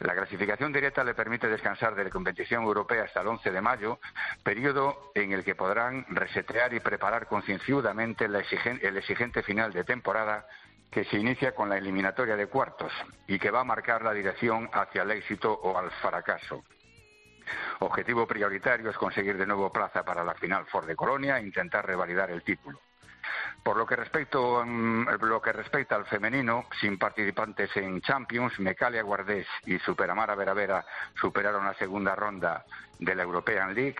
La 0.00 0.14
clasificación 0.14 0.72
directa 0.72 1.04
le 1.04 1.14
permite 1.14 1.48
descansar 1.48 1.94
de 1.94 2.04
la 2.04 2.10
competición 2.10 2.64
europea 2.64 3.04
hasta 3.04 3.20
el 3.20 3.28
11 3.28 3.50
de 3.50 3.60
mayo, 3.60 4.00
periodo 4.42 5.12
en 5.14 5.32
el 5.32 5.44
que 5.44 5.54
podrán 5.54 6.06
resetear 6.08 6.72
y 6.72 6.80
preparar 6.80 7.26
concienzudamente 7.26 8.24
el 8.24 8.36
exigente 8.36 9.42
final 9.42 9.72
de 9.72 9.84
temporada 9.84 10.46
que 10.90 11.04
se 11.04 11.18
inicia 11.18 11.54
con 11.54 11.68
la 11.68 11.78
eliminatoria 11.78 12.36
de 12.36 12.48
cuartos 12.48 12.92
y 13.26 13.38
que 13.38 13.50
va 13.50 13.60
a 13.60 13.64
marcar 13.64 14.02
la 14.02 14.12
dirección 14.12 14.68
hacia 14.72 15.02
el 15.02 15.12
éxito 15.12 15.52
o 15.52 15.78
al 15.78 15.90
fracaso. 16.02 16.64
Objetivo 17.80 18.26
prioritario 18.26 18.90
es 18.90 18.96
conseguir 18.96 19.36
de 19.36 19.46
nuevo 19.46 19.72
plaza 19.72 20.04
para 20.04 20.24
la 20.24 20.34
final 20.34 20.66
Ford 20.66 20.86
de 20.86 20.96
Colonia 20.96 21.38
e 21.38 21.46
intentar 21.46 21.86
revalidar 21.86 22.30
el 22.30 22.42
título. 22.42 22.80
Por 23.62 23.76
lo 23.76 23.86
que, 23.86 23.96
respecto, 23.96 24.64
mm, 24.64 25.06
lo 25.20 25.40
que 25.40 25.52
respecta 25.52 25.94
al 25.94 26.06
femenino, 26.06 26.66
sin 26.80 26.98
participantes 26.98 27.76
en 27.76 28.00
Champions, 28.00 28.58
Mecalia 28.58 29.02
Guardés 29.02 29.46
y 29.66 29.78
Superamara 29.78 30.34
Veravera 30.34 30.84
superaron 31.14 31.64
la 31.64 31.74
segunda 31.74 32.14
ronda 32.14 32.64
de 32.98 33.14
la 33.14 33.22
European 33.22 33.74
League, 33.74 33.98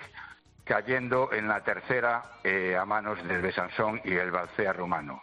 cayendo 0.65 1.33
en 1.33 1.49
la 1.49 1.63
tercera 1.63 2.23
eh, 2.43 2.77
a 2.77 2.85
manos 2.85 3.23
del 3.27 3.43
Besansón 3.43 4.01
y 4.05 4.15
el 4.15 4.31
Balcea 4.31 4.73
rumano 4.73 5.23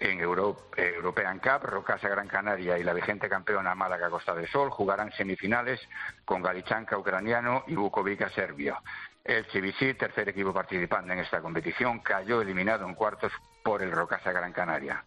en 0.00 0.20
European 0.20 1.38
Cup, 1.38 1.62
Rocasa 1.64 2.08
Gran 2.08 2.28
Canaria 2.28 2.78
y 2.78 2.82
la 2.82 2.92
vigente 2.92 3.28
campeona 3.28 3.74
Málaga 3.74 4.10
Costa 4.10 4.34
del 4.34 4.48
Sol 4.48 4.70
jugarán 4.70 5.12
semifinales 5.12 5.80
con 6.24 6.42
Galichanka 6.42 6.98
ucraniano 6.98 7.64
y 7.66 7.74
Bukovica 7.74 8.28
serbio. 8.30 8.78
El 9.24 9.46
CBC, 9.46 9.96
tercer 9.96 10.28
equipo 10.28 10.52
participante 10.52 11.12
en 11.12 11.20
esta 11.20 11.40
competición, 11.40 12.00
cayó 12.00 12.42
eliminado 12.42 12.86
en 12.86 12.94
cuartos 12.94 13.32
por 13.62 13.82
el 13.82 13.90
Rocasa 13.90 14.32
Gran 14.32 14.52
Canaria. 14.52 15.04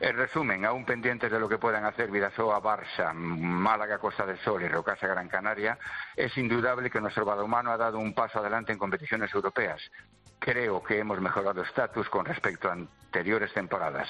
En 0.00 0.16
resumen, 0.16 0.64
aún 0.64 0.84
pendientes 0.84 1.30
de 1.30 1.38
lo 1.38 1.48
que 1.48 1.58
puedan 1.58 1.84
hacer 1.84 2.10
Vidasoa, 2.10 2.60
Barça, 2.60 3.12
Málaga, 3.12 3.98
Costa 3.98 4.24
del 4.24 4.38
Sol 4.38 4.62
y 4.62 4.68
Rocasa 4.68 5.06
Gran 5.06 5.28
Canaria, 5.28 5.78
es 6.16 6.36
indudable 6.38 6.90
que 6.90 7.00
nuestro 7.00 7.24
balonmano 7.24 7.70
ha 7.70 7.76
dado 7.76 7.98
un 7.98 8.14
paso 8.14 8.38
adelante 8.38 8.72
en 8.72 8.78
competiciones 8.78 9.32
europeas, 9.34 9.80
creo 10.38 10.82
que 10.82 10.98
hemos 10.98 11.20
mejorado 11.20 11.62
estatus 11.62 12.08
con 12.08 12.24
respecto 12.24 12.70
a 12.70 12.76
anteriores 13.10 13.52
temporadas. 13.52 14.08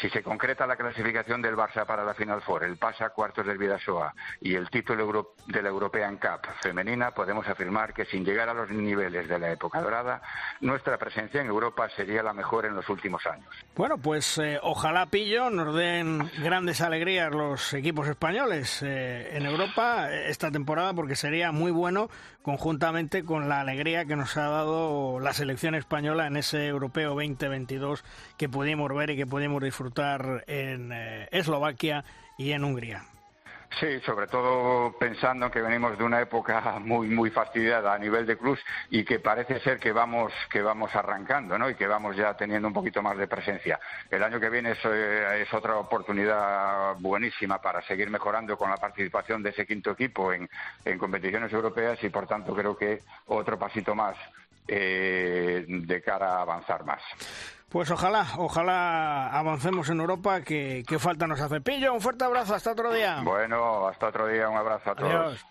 Si 0.00 0.08
se 0.10 0.22
concreta 0.22 0.66
la 0.66 0.76
clasificación 0.76 1.40
del 1.40 1.56
Barça 1.56 1.86
para 1.86 2.04
la 2.04 2.14
Final 2.14 2.42
Four, 2.42 2.64
el 2.64 2.76
pasa 2.76 3.06
a 3.06 3.10
cuartos 3.10 3.46
del 3.46 3.58
Vidasoa 3.58 4.12
y 4.40 4.54
el 4.54 4.68
título 4.68 5.34
de 5.46 5.62
la 5.62 5.68
European 5.68 6.16
Cup 6.16 6.48
femenina, 6.60 7.12
podemos 7.12 7.46
afirmar 7.46 7.94
que 7.94 8.04
sin 8.06 8.24
llegar 8.24 8.48
a 8.48 8.54
los 8.54 8.68
niveles 8.70 9.28
de 9.28 9.38
la 9.38 9.52
época 9.52 9.80
dorada, 9.80 10.20
nuestra 10.60 10.98
presencia 10.98 11.40
en 11.40 11.46
Europa 11.46 11.88
sería 11.96 12.22
la 12.22 12.32
mejor 12.32 12.66
en 12.66 12.74
los 12.74 12.88
últimos 12.88 13.24
años. 13.26 13.48
Bueno, 13.76 13.96
pues 13.98 14.38
eh, 14.38 14.58
ojalá 14.62 15.06
Pillo 15.06 15.50
nos 15.50 15.74
den 15.74 16.30
grandes 16.42 16.80
alegrías 16.80 17.30
los 17.30 17.72
equipos 17.72 18.08
españoles 18.08 18.82
eh, 18.82 19.36
en 19.36 19.46
Europa 19.46 20.12
esta 20.12 20.50
temporada, 20.50 20.94
porque 20.94 21.14
sería 21.14 21.52
muy 21.52 21.70
bueno 21.70 22.08
conjuntamente 22.42 23.24
con 23.24 23.48
la 23.48 23.60
alegría 23.60 24.04
que 24.04 24.16
nos 24.16 24.36
ha 24.36 24.48
dado 24.48 25.20
la 25.20 25.32
selección 25.32 25.76
española 25.76 26.26
en 26.26 26.36
ese 26.36 26.66
Europeo 26.66 27.10
2022 27.10 28.04
que 28.36 28.48
pudimos 28.48 28.92
ver 28.92 29.10
y 29.10 29.16
que 29.16 29.26
pudimos 29.26 29.61
disfrutar 29.62 30.44
en 30.46 30.92
eh, 30.92 31.28
Eslovaquia 31.30 32.04
y 32.36 32.52
en 32.52 32.64
Hungría. 32.64 33.04
Sí, 33.80 34.00
sobre 34.00 34.26
todo 34.26 34.96
pensando 34.98 35.50
que 35.50 35.62
venimos 35.62 35.96
de 35.96 36.04
una 36.04 36.20
época 36.20 36.78
muy 36.78 37.08
muy 37.08 37.30
fastidiada 37.30 37.94
a 37.94 37.98
nivel 37.98 38.26
de 38.26 38.36
cruz 38.36 38.60
y 38.90 39.02
que 39.04 39.18
parece 39.18 39.60
ser 39.60 39.78
que 39.78 39.92
vamos 39.92 40.32
que 40.50 40.60
vamos 40.60 40.94
arrancando, 40.94 41.58
¿no? 41.58 41.70
Y 41.70 41.74
que 41.74 41.86
vamos 41.86 42.14
ya 42.16 42.34
teniendo 42.34 42.68
un 42.68 42.74
poquito 42.74 43.02
más 43.02 43.16
de 43.16 43.26
presencia. 43.26 43.80
El 44.10 44.22
año 44.22 44.38
que 44.38 44.50
viene 44.50 44.72
es, 44.72 44.78
eh, 44.84 45.46
otra 45.52 45.76
oportunidad 45.76 46.96
buenísima 46.98 47.60
para 47.60 47.80
seguir 47.82 48.10
mejorando 48.10 48.56
con 48.58 48.70
la 48.70 48.76
participación 48.76 49.42
de 49.42 49.50
ese 49.50 49.66
quinto 49.66 49.92
equipo 49.92 50.32
en, 50.32 50.48
en 50.84 50.98
competiciones 50.98 51.52
europeas 51.52 52.02
y 52.04 52.10
por 52.10 52.26
tanto 52.26 52.54
creo 52.54 52.76
que 52.76 53.00
otro 53.26 53.58
pasito 53.58 53.94
más 53.94 54.16
eh, 54.68 55.64
de 55.66 56.02
cara 56.02 56.36
a 56.36 56.42
avanzar 56.42 56.84
más. 56.84 57.02
Pues 57.72 57.90
ojalá, 57.90 58.26
ojalá 58.36 59.28
avancemos 59.28 59.88
en 59.88 60.00
Europa, 60.00 60.42
que, 60.42 60.84
falta 60.98 61.26
nos 61.26 61.40
hace. 61.40 61.62
Pillo, 61.62 61.94
un 61.94 62.02
fuerte 62.02 62.24
abrazo, 62.24 62.54
hasta 62.54 62.72
otro 62.72 62.92
día. 62.92 63.22
Bueno, 63.24 63.88
hasta 63.88 64.08
otro 64.08 64.26
día, 64.26 64.46
un 64.50 64.58
abrazo 64.58 64.90
a 64.90 64.94
todos. 64.94 65.46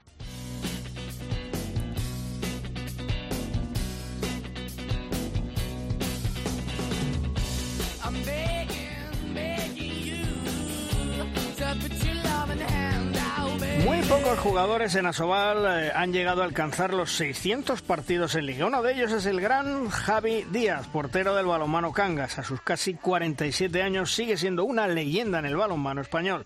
Pocos 14.12 14.40
jugadores 14.40 14.96
en 14.96 15.06
Asobal 15.06 15.66
eh, 15.66 15.92
han 15.96 16.12
llegado 16.12 16.42
a 16.42 16.46
alcanzar 16.46 16.94
los 16.94 17.14
600 17.14 17.82
partidos 17.82 18.36
en 18.36 18.46
Liga. 18.46 18.66
Uno 18.66 18.82
de 18.82 18.94
ellos 18.94 19.14
es 19.14 19.26
el 19.26 19.40
gran 19.40 19.88
Javi 19.88 20.46
Díaz, 20.52 20.86
portero 20.88 21.34
del 21.34 21.46
balonmano 21.46 21.94
Cangas. 21.94 22.38
A 22.38 22.44
sus 22.44 22.60
casi 22.60 22.96
47 22.96 23.82
años 23.82 24.14
sigue 24.14 24.36
siendo 24.36 24.66
una 24.66 24.86
leyenda 24.90 25.40
en 25.40 25.46
el 25.46 25.56
balonmano 25.56 26.02
español. 26.02 26.46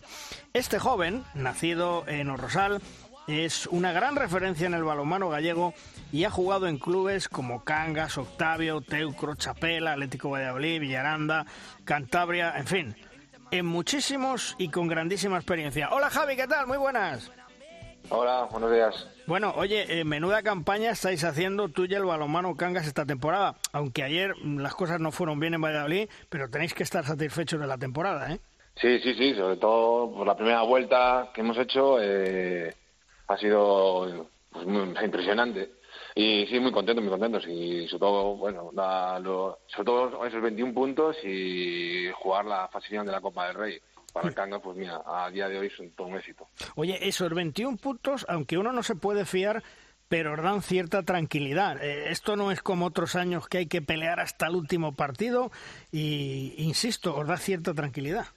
Este 0.54 0.78
joven, 0.78 1.24
nacido 1.34 2.04
en 2.08 2.30
Orrosal, 2.30 2.84
es 3.28 3.66
una 3.66 3.92
gran 3.92 4.16
referencia 4.16 4.68
en 4.68 4.76
el 4.76 4.84
balonmano 4.84 5.30
gallego 5.30 5.74
y 6.12 6.26
ha 6.26 6.30
jugado 6.30 6.68
en 6.68 6.78
clubes 6.78 7.28
como 7.28 7.64
Cangas, 7.64 8.20
Octavio, 8.20 8.82
Teucro, 8.82 9.34
Chapela, 9.34 9.94
Atlético 9.94 10.30
Valladolid, 10.30 10.82
Villaranda, 10.82 11.48
Cantabria, 11.84 12.54
en 12.58 12.68
fin, 12.68 12.96
en 13.50 13.66
muchísimos 13.66 14.54
y 14.60 14.70
con 14.70 14.88
grandísima 14.88 15.38
experiencia. 15.38 15.90
Hola 15.90 16.12
Javi, 16.12 16.36
¿qué 16.36 16.46
tal? 16.46 16.68
Muy 16.68 16.78
buenas. 16.78 17.32
Hola, 18.10 18.48
buenos 18.52 18.72
días. 18.72 19.08
Bueno, 19.26 19.54
oye, 19.56 20.00
eh, 20.00 20.04
menuda 20.04 20.44
campaña 20.44 20.92
estáis 20.92 21.24
haciendo 21.24 21.70
tú 21.70 21.86
y 21.86 21.94
el 21.96 22.06
balonmano 22.06 22.56
Cangas 22.56 22.86
esta 22.86 23.06
temporada. 23.06 23.56
Aunque 23.72 24.04
ayer 24.04 24.38
las 24.44 24.76
cosas 24.76 25.00
no 25.00 25.12
fueron 25.12 25.40
bien 25.40 25.56
en 25.56 25.62
Valladolid, 25.62 26.08
pero 26.30 26.50
tenéis 26.50 26.74
que 26.74 26.84
estar 26.84 27.04
satisfechos 27.04 27.60
de 27.60 27.68
la 27.68 27.78
temporada, 27.78 28.32
¿eh? 28.32 28.40
Sí, 28.76 29.00
sí, 29.00 29.14
sí, 29.16 29.34
sobre 29.34 29.58
todo 29.58 30.14
por 30.14 30.28
la 30.28 30.36
primera 30.36 30.62
vuelta 30.62 31.32
que 31.34 31.42
hemos 31.42 31.58
hecho 31.58 31.98
eh, 32.02 32.74
ha 33.28 33.38
sido 33.38 34.28
pues, 34.52 34.66
muy 34.68 34.94
impresionante. 35.04 35.72
Y 36.14 36.46
sí, 36.48 36.60
muy 36.60 36.72
contento, 36.72 37.02
muy 37.02 37.12
contentos. 37.12 37.46
Y 37.48 37.88
sobre 37.88 38.00
todo, 38.00 38.36
bueno, 38.36 38.72
sobre 39.68 39.86
todo 39.86 40.26
esos 40.26 40.42
21 40.42 40.74
puntos 40.74 41.18
y 41.24 42.10
jugar 42.14 42.46
la 42.46 42.68
fase 42.68 42.90
final 42.90 43.06
de 43.06 43.12
la 43.12 43.22
Copa 43.22 43.48
del 43.48 43.56
Rey. 43.56 43.80
Para 44.16 44.30
el 44.30 44.34
Cangas, 44.34 44.62
pues 44.62 44.78
mira, 44.78 45.02
a 45.06 45.30
día 45.30 45.50
de 45.50 45.60
hoy 45.60 45.70
son 45.70 45.92
todo 45.92 46.08
un 46.08 46.16
éxito. 46.16 46.48
Oye, 46.76 47.06
esos 47.06 47.34
21 47.34 47.76
puntos, 47.76 48.26
aunque 48.30 48.58
uno 48.58 48.72
no 48.72 48.82
se 48.82 48.96
puede 48.96 49.26
fiar, 49.26 49.62
pero 50.08 50.36
os 50.36 50.42
dan 50.42 50.62
cierta 50.62 51.04
tranquilidad. 51.04 51.84
Eh, 51.84 52.12
esto 52.12 52.38
no 52.38 52.50
es 52.50 52.62
como 52.62 52.86
otros 52.86 53.18
años 53.18 53.50
que 53.50 53.58
hay 53.58 53.66
que 53.66 53.82
pelear 53.82 54.22
hasta 54.22 54.48
el 54.48 54.56
último 54.56 54.96
partido 54.96 55.52
y, 55.92 56.56
insisto, 56.60 57.14
os 57.14 57.28
da 57.28 57.36
cierta 57.36 57.74
tranquilidad. 57.74 58.28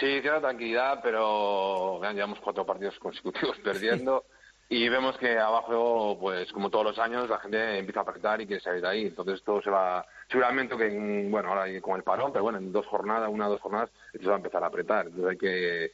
Sí, 0.00 0.20
cierta 0.20 0.40
tranquilidad, 0.40 0.98
pero 1.00 2.00
llevamos 2.12 2.40
cuatro 2.40 2.66
partidos 2.66 2.98
consecutivos 2.98 3.56
perdiendo. 3.62 4.24
Y 4.72 4.88
vemos 4.88 5.18
que 5.18 5.36
abajo, 5.36 6.16
pues 6.20 6.52
como 6.52 6.70
todos 6.70 6.84
los 6.84 6.98
años, 7.00 7.28
la 7.28 7.40
gente 7.40 7.76
empieza 7.76 8.00
a 8.00 8.02
apretar 8.04 8.40
y 8.40 8.46
quiere 8.46 8.62
salir 8.62 8.80
de 8.80 8.88
ahí. 8.88 9.06
Entonces 9.06 9.42
todo 9.42 9.60
se 9.60 9.68
va, 9.68 10.06
seguramente 10.28 10.76
que, 10.76 11.26
bueno, 11.28 11.48
ahora 11.48 11.66
con 11.80 11.96
el 11.96 12.04
parón, 12.04 12.30
pero 12.32 12.44
bueno, 12.44 12.58
en 12.58 12.70
dos 12.70 12.86
jornadas, 12.86 13.28
una 13.28 13.48
o 13.48 13.50
dos 13.50 13.60
jornadas, 13.60 13.90
esto 14.12 14.22
se 14.22 14.28
va 14.28 14.34
a 14.34 14.36
empezar 14.36 14.62
a 14.62 14.68
apretar. 14.68 15.06
Entonces 15.06 15.30
hay 15.32 15.38
que 15.38 15.92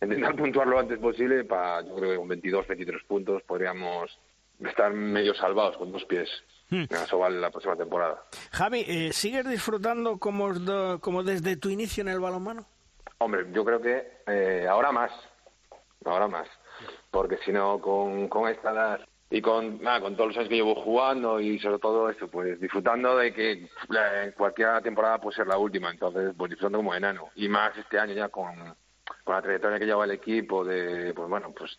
intentar 0.00 0.34
puntuar 0.42 0.66
lo 0.66 0.78
antes 0.78 0.98
posible 0.98 1.44
para, 1.44 1.82
yo 1.82 1.94
creo 1.94 2.12
que 2.12 2.16
con 2.16 2.28
22, 2.28 2.66
23 2.66 3.02
puntos 3.04 3.42
podríamos 3.42 4.18
estar 4.60 4.94
medio 4.94 5.34
salvados 5.34 5.76
con 5.76 5.92
dos 5.92 6.06
pies. 6.06 6.30
Hmm. 6.70 6.84
Eso 6.88 7.18
vale 7.18 7.38
la 7.38 7.50
próxima 7.50 7.76
temporada. 7.76 8.22
Javi, 8.50 8.82
eh, 8.88 9.12
¿sigues 9.12 9.46
disfrutando 9.46 10.18
como, 10.18 10.54
como 11.02 11.22
desde 11.22 11.58
tu 11.58 11.68
inicio 11.68 12.00
en 12.00 12.08
el 12.08 12.20
balonmano? 12.20 12.66
Hombre, 13.18 13.44
yo 13.52 13.62
creo 13.62 13.78
que 13.78 14.22
eh, 14.26 14.66
ahora 14.66 14.90
más, 14.90 15.12
ahora 16.06 16.28
más 16.28 16.48
porque 17.16 17.38
si 17.46 17.50
no, 17.50 17.80
con, 17.80 18.28
con 18.28 18.46
esta 18.46 18.72
edad 18.72 19.00
y 19.30 19.40
con, 19.40 19.82
nada, 19.82 20.02
con 20.02 20.14
todos 20.14 20.28
los 20.28 20.36
años 20.36 20.50
que 20.50 20.56
llevo 20.56 20.74
jugando 20.74 21.40
y 21.40 21.58
sobre 21.58 21.78
todo 21.78 22.10
esto, 22.10 22.28
pues 22.28 22.60
disfrutando 22.60 23.16
de 23.16 23.32
que 23.32 23.70
cualquier 24.36 24.82
temporada 24.82 25.18
puede 25.18 25.36
ser 25.36 25.46
la 25.46 25.56
última, 25.56 25.90
entonces 25.90 26.34
pues 26.36 26.50
disfrutando 26.50 26.80
como 26.80 26.94
enano. 26.94 27.30
Y 27.34 27.48
más 27.48 27.74
este 27.78 27.98
año 27.98 28.12
ya 28.12 28.28
con, 28.28 28.54
con 29.24 29.34
la 29.34 29.40
trayectoria 29.40 29.78
que 29.78 29.86
lleva 29.86 30.04
el 30.04 30.10
equipo, 30.10 30.62
de, 30.62 31.14
pues 31.14 31.26
bueno, 31.30 31.54
pues 31.56 31.78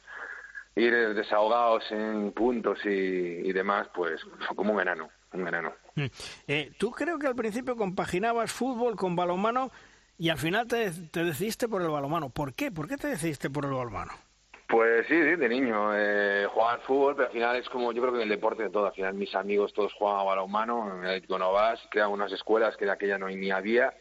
ir 0.75 1.13
desahogados 1.13 1.83
en 1.91 2.31
puntos 2.31 2.79
y, 2.83 3.53
demás, 3.53 3.87
pues 3.93 4.19
como 4.55 4.73
un 4.73 4.81
enano, 4.81 5.07
un 5.33 5.47
enano. 5.47 5.71
Mm. 5.93 6.05
Eh, 6.47 6.71
¿Tú 6.79 6.89
creo 6.89 7.19
que 7.19 7.27
al 7.27 7.35
principio 7.35 7.75
compaginabas 7.75 8.51
fútbol 8.51 8.95
con 8.95 9.15
balonmano 9.15 9.69
y 10.17 10.29
al 10.29 10.39
final 10.39 10.65
te, 10.67 10.89
te 10.89 11.23
decidiste 11.23 11.67
por 11.67 11.83
el 11.83 11.89
balonmano? 11.89 12.29
¿Por 12.29 12.55
qué? 12.55 12.71
¿Por 12.71 12.87
qué 12.87 12.97
te 12.97 13.07
decidiste 13.07 13.51
por 13.51 13.65
el 13.65 13.71
balonmano? 13.73 14.26
Pues 14.67 15.07
sí, 15.07 15.13
sí, 15.13 15.35
de 15.37 15.49
niño. 15.49 15.91
Eh, 15.95 16.45
jugaba 16.51 16.73
al 16.73 16.81
fútbol, 16.81 17.15
pero 17.15 17.27
al 17.27 17.33
final 17.33 17.55
es 17.55 17.69
como, 17.69 17.93
yo 17.93 18.01
creo 18.01 18.13
que 18.13 18.19
en 18.19 18.23
el 18.23 18.29
deporte 18.29 18.63
de 18.63 18.69
todo. 18.69 18.87
Al 18.87 18.93
final 18.93 19.13
mis 19.13 19.33
amigos 19.33 19.73
todos 19.73 19.93
jugaban 19.93 20.21
a 20.21 20.23
balonmano, 20.23 20.93
en 20.93 21.03
el 21.03 21.09
Atlético 21.09 21.39
Novas, 21.39 21.79
creaban 21.89 22.13
unas 22.13 22.31
escuelas 22.33 22.75
que 22.75 22.85
de 22.85 22.91
aquella 22.91 23.17
no 23.17 23.29
ni 23.29 23.49
había, 23.49 23.93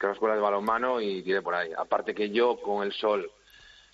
eran 0.00 0.12
escuelas 0.12 0.38
de 0.38 0.42
balonmano 0.42 1.00
y 1.00 1.22
tiré 1.22 1.42
por 1.42 1.54
ahí. 1.54 1.70
Aparte 1.76 2.14
que 2.14 2.30
yo 2.30 2.58
con 2.60 2.84
el 2.84 2.92
sol 2.92 3.30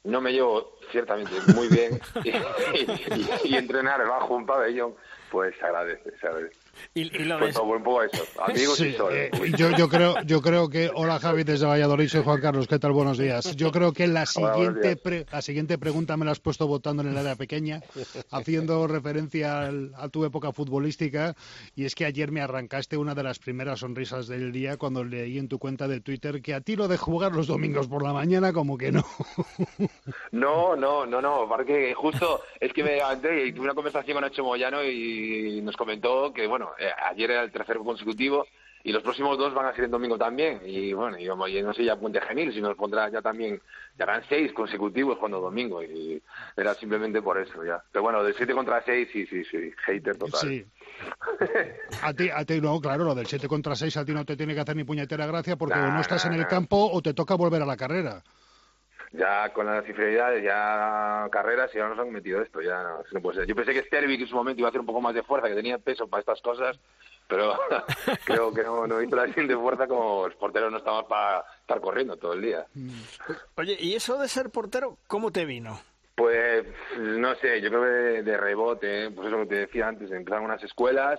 no 0.05 0.21
me 0.21 0.33
llevo 0.33 0.79
ciertamente 0.93 1.33
muy 1.55 1.69
bien 1.69 2.01
y, 3.45 3.55
entrenar 3.57 4.07
bajo 4.07 4.35
un 4.35 4.47
pabellón, 4.47 4.95
pues 5.31 5.55
se 5.59 5.67
agradece, 5.67 6.17
se 6.19 6.27
agradece. 6.27 6.57
Y, 6.95 7.05
lo 7.05 7.39
pues 7.39 7.57
un 7.57 7.83
poco 7.83 8.03
eso, 8.03 8.25
amigos 8.43 8.81
y 8.81 8.97
eh, 9.13 9.31
yo, 9.57 9.71
yo, 9.77 9.89
creo, 9.89 10.15
yo 10.25 10.41
creo 10.43 10.69
que, 10.69 10.91
hola 10.95 11.19
Javi 11.19 11.45
desde 11.45 11.67
Valladolid, 11.67 12.09
soy 12.09 12.23
Juan 12.23 12.41
Carlos, 12.41 12.67
¿qué 12.67 12.79
tal? 12.79 12.93
Buenos 12.93 13.19
días. 13.19 13.57
Yo 13.57 13.71
creo 13.71 13.93
que 13.93 14.07
la 14.07 14.27
siguiente, 14.27 14.99
la 15.31 15.43
siguiente 15.43 15.79
pregunta 15.79 16.17
me 16.17 16.25
la 16.25 16.33
has 16.33 16.41
puesto 16.41 16.67
votando 16.67 17.03
en 17.03 17.11
el 17.11 17.17
área 17.17 17.37
pequeña, 17.37 17.81
haciendo 18.31 18.87
referencia 18.87 19.71
a 19.97 20.09
tu 20.09 20.25
época 20.25 20.53
futbolística, 20.53 21.35
y 21.75 21.85
es 21.85 21.95
que 21.95 22.05
ayer 22.05 22.31
me 22.33 22.41
arrancaste 22.41 22.97
una 22.97 23.15
de 23.15 23.23
las 23.23 23.39
primeras 23.39 23.81
sonrisas 23.81 24.27
del 24.27 24.53
día 24.53 24.77
cuando 24.77 25.05
leí 25.05 25.39
en 25.39 25.49
tu 25.49 25.59
cuenta 25.59 25.89
de 25.89 26.01
Twitter 26.01 26.43
que 26.43 26.55
a 26.55 26.61
ti 26.61 26.77
lo 26.77 26.89
de 26.89 26.97
jugar 26.97 27.33
los 27.33 27.47
domingos 27.47 27.89
por 27.89 28.03
la 28.03 28.13
mañana 28.13 28.53
como 28.53 28.77
que 28.77 28.93
no. 28.93 29.05
No, 30.33 30.77
no, 30.77 31.07
no, 31.07 31.21
no, 31.21 31.47
porque 31.49 31.95
justo 31.95 32.41
es 32.59 32.73
que 32.73 32.85
me 32.85 32.93
levanté 32.93 33.47
y 33.47 33.53
tuve 33.53 33.65
una 33.65 33.75
conversación 33.75 34.15
con 34.15 34.23
Nacho 34.23 34.45
Moyano 34.45 34.83
y 34.85 35.61
nos 35.63 35.77
comentó 35.77 36.33
que, 36.33 36.47
bueno, 36.47 36.70
eh, 36.79 36.91
ayer 37.11 37.31
era 37.31 37.43
el 37.43 37.53
tercero 37.53 37.85
consecutivo 37.85 38.47
y 38.83 38.93
los 38.93 39.03
próximos 39.03 39.37
dos 39.37 39.53
van 39.53 39.67
a 39.67 39.75
ser 39.75 39.85
en 39.85 39.91
domingo 39.91 40.17
también. 40.17 40.61
Y 40.65 40.93
bueno, 40.93 41.19
y 41.19 41.27
como 41.29 41.47
no 41.47 41.75
sé 41.75 41.85
ya 41.85 41.97
Puente 41.97 42.21
Genil, 42.21 42.53
si 42.53 42.61
nos 42.61 42.77
pondrá 42.77 43.11
ya 43.11 43.21
también, 43.21 43.61
ya 43.99 44.05
harán 44.05 44.23
seis 44.29 44.53
consecutivos 44.53 45.19
cuando 45.19 45.41
domingo. 45.41 45.83
Y 45.83 46.23
era 46.57 46.75
simplemente 46.75 47.21
por 47.21 47.39
eso 47.39 47.63
ya. 47.63 47.83
Pero 47.93 48.03
bueno, 48.03 48.23
de 48.23 48.33
siete 48.33 48.55
contra 48.55 48.83
seis, 48.83 49.09
sí, 49.13 49.27
sí, 49.27 49.45
sí, 49.45 49.73
hater 49.85 50.17
total. 50.17 50.41
Sí. 50.41 50.65
a 52.03 52.15
ti, 52.15 52.31
a 52.31 52.45
ti 52.45 52.61
no, 52.61 52.81
claro, 52.81 53.05
lo 53.05 53.15
del 53.15 53.27
siete 53.27 53.49
contra 53.49 53.75
seis 53.75 53.97
a 53.99 54.05
ti 54.05 54.13
no 54.13 54.25
te 54.25 54.37
tiene 54.37 54.55
que 54.55 54.61
hacer 54.61 54.77
ni 54.77 54.85
puñetera 54.85 55.27
gracia 55.27 55.57
porque 55.57 55.79
o 55.79 55.91
no 55.91 56.01
estás 56.01 56.25
en 56.25 56.35
el 56.35 56.47
campo 56.47 56.91
o 56.91 57.03
te 57.03 57.13
toca 57.13 57.35
volver 57.35 57.63
a 57.63 57.67
la 57.67 57.77
carrera 57.77 58.23
ya 59.13 59.53
con 59.53 59.67
las 59.67 59.87
inferioridades, 59.89 60.43
ya 60.45 61.29
carreras, 61.31 61.71
y 61.75 61.79
ahora 61.79 61.95
nos 61.95 62.07
han 62.07 62.13
metido 62.13 62.41
esto, 62.43 62.61
ya 62.61 62.99
no, 63.13 63.21
puede 63.21 63.39
ser. 63.39 63.47
Yo 63.47 63.57
pensé 63.57 63.73
que 63.73 63.83
que 63.83 64.15
en 64.15 64.27
su 64.27 64.37
momento 64.37 64.61
iba 64.61 64.69
a 64.69 64.71
hacer 64.71 64.81
un 64.81 64.87
poco 64.87 65.01
más 65.01 65.15
de 65.15 65.23
fuerza, 65.23 65.49
que 65.49 65.55
tenía 65.55 65.79
peso 65.79 66.07
para 66.07 66.21
estas 66.21 66.41
cosas, 66.41 66.79
pero 67.27 67.59
creo 68.25 68.53
que 68.53 68.63
no, 68.63 68.87
no 68.87 69.03
hizo 69.03 69.17
la 69.17 69.27
de 69.27 69.57
fuerza 69.57 69.87
como 69.87 70.27
los 70.27 70.37
porteros 70.37 70.71
no 70.71 70.79
estaban 70.79 71.07
para 71.09 71.45
estar 71.61 71.81
corriendo 71.81 72.17
todo 72.17 72.35
el 72.35 72.43
día. 72.43 72.67
Oye, 73.57 73.77
¿y 73.81 73.95
eso 73.95 74.19
de 74.19 74.29
ser 74.29 74.51
portero, 74.51 74.99
cómo 75.07 75.31
te 75.31 75.45
vino? 75.45 75.81
Pues 76.15 76.67
no 76.99 77.35
sé, 77.37 77.61
yo 77.63 77.71
creo 77.71 77.83
que 77.83 78.23
de, 78.23 78.37
rebote, 78.37 79.11
pues 79.11 79.29
eso 79.29 79.39
que 79.39 79.47
te 79.47 79.55
decía 79.55 79.89
antes, 79.89 80.11
empezaron 80.11 80.45
unas 80.45 80.63
escuelas, 80.63 81.19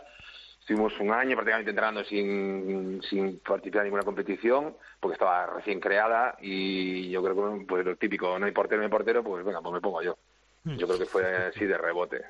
Estuvimos 0.71 0.97
un 1.01 1.11
año 1.11 1.35
prácticamente 1.35 1.71
entrenando 1.71 2.01
sin, 2.05 3.01
sin 3.03 3.39
participar 3.39 3.81
en 3.81 3.87
ninguna 3.87 4.03
competición, 4.03 4.73
porque 5.01 5.15
estaba 5.15 5.45
recién 5.47 5.81
creada 5.81 6.37
y 6.39 7.09
yo 7.09 7.21
creo 7.21 7.57
que 7.59 7.65
pues 7.65 7.85
lo 7.85 7.97
típico, 7.97 8.39
no 8.39 8.45
hay 8.45 8.53
portero, 8.53 8.79
no 8.79 8.85
hay 8.85 8.89
portero, 8.89 9.21
pues 9.21 9.43
venga, 9.43 9.59
pues 9.59 9.73
me 9.73 9.81
pongo 9.81 10.01
yo. 10.01 10.17
Hmm. 10.63 10.77
Yo 10.77 10.87
creo 10.87 10.97
que 10.97 11.05
fue 11.07 11.25
así 11.25 11.65
de 11.65 11.77
rebote. 11.77 12.21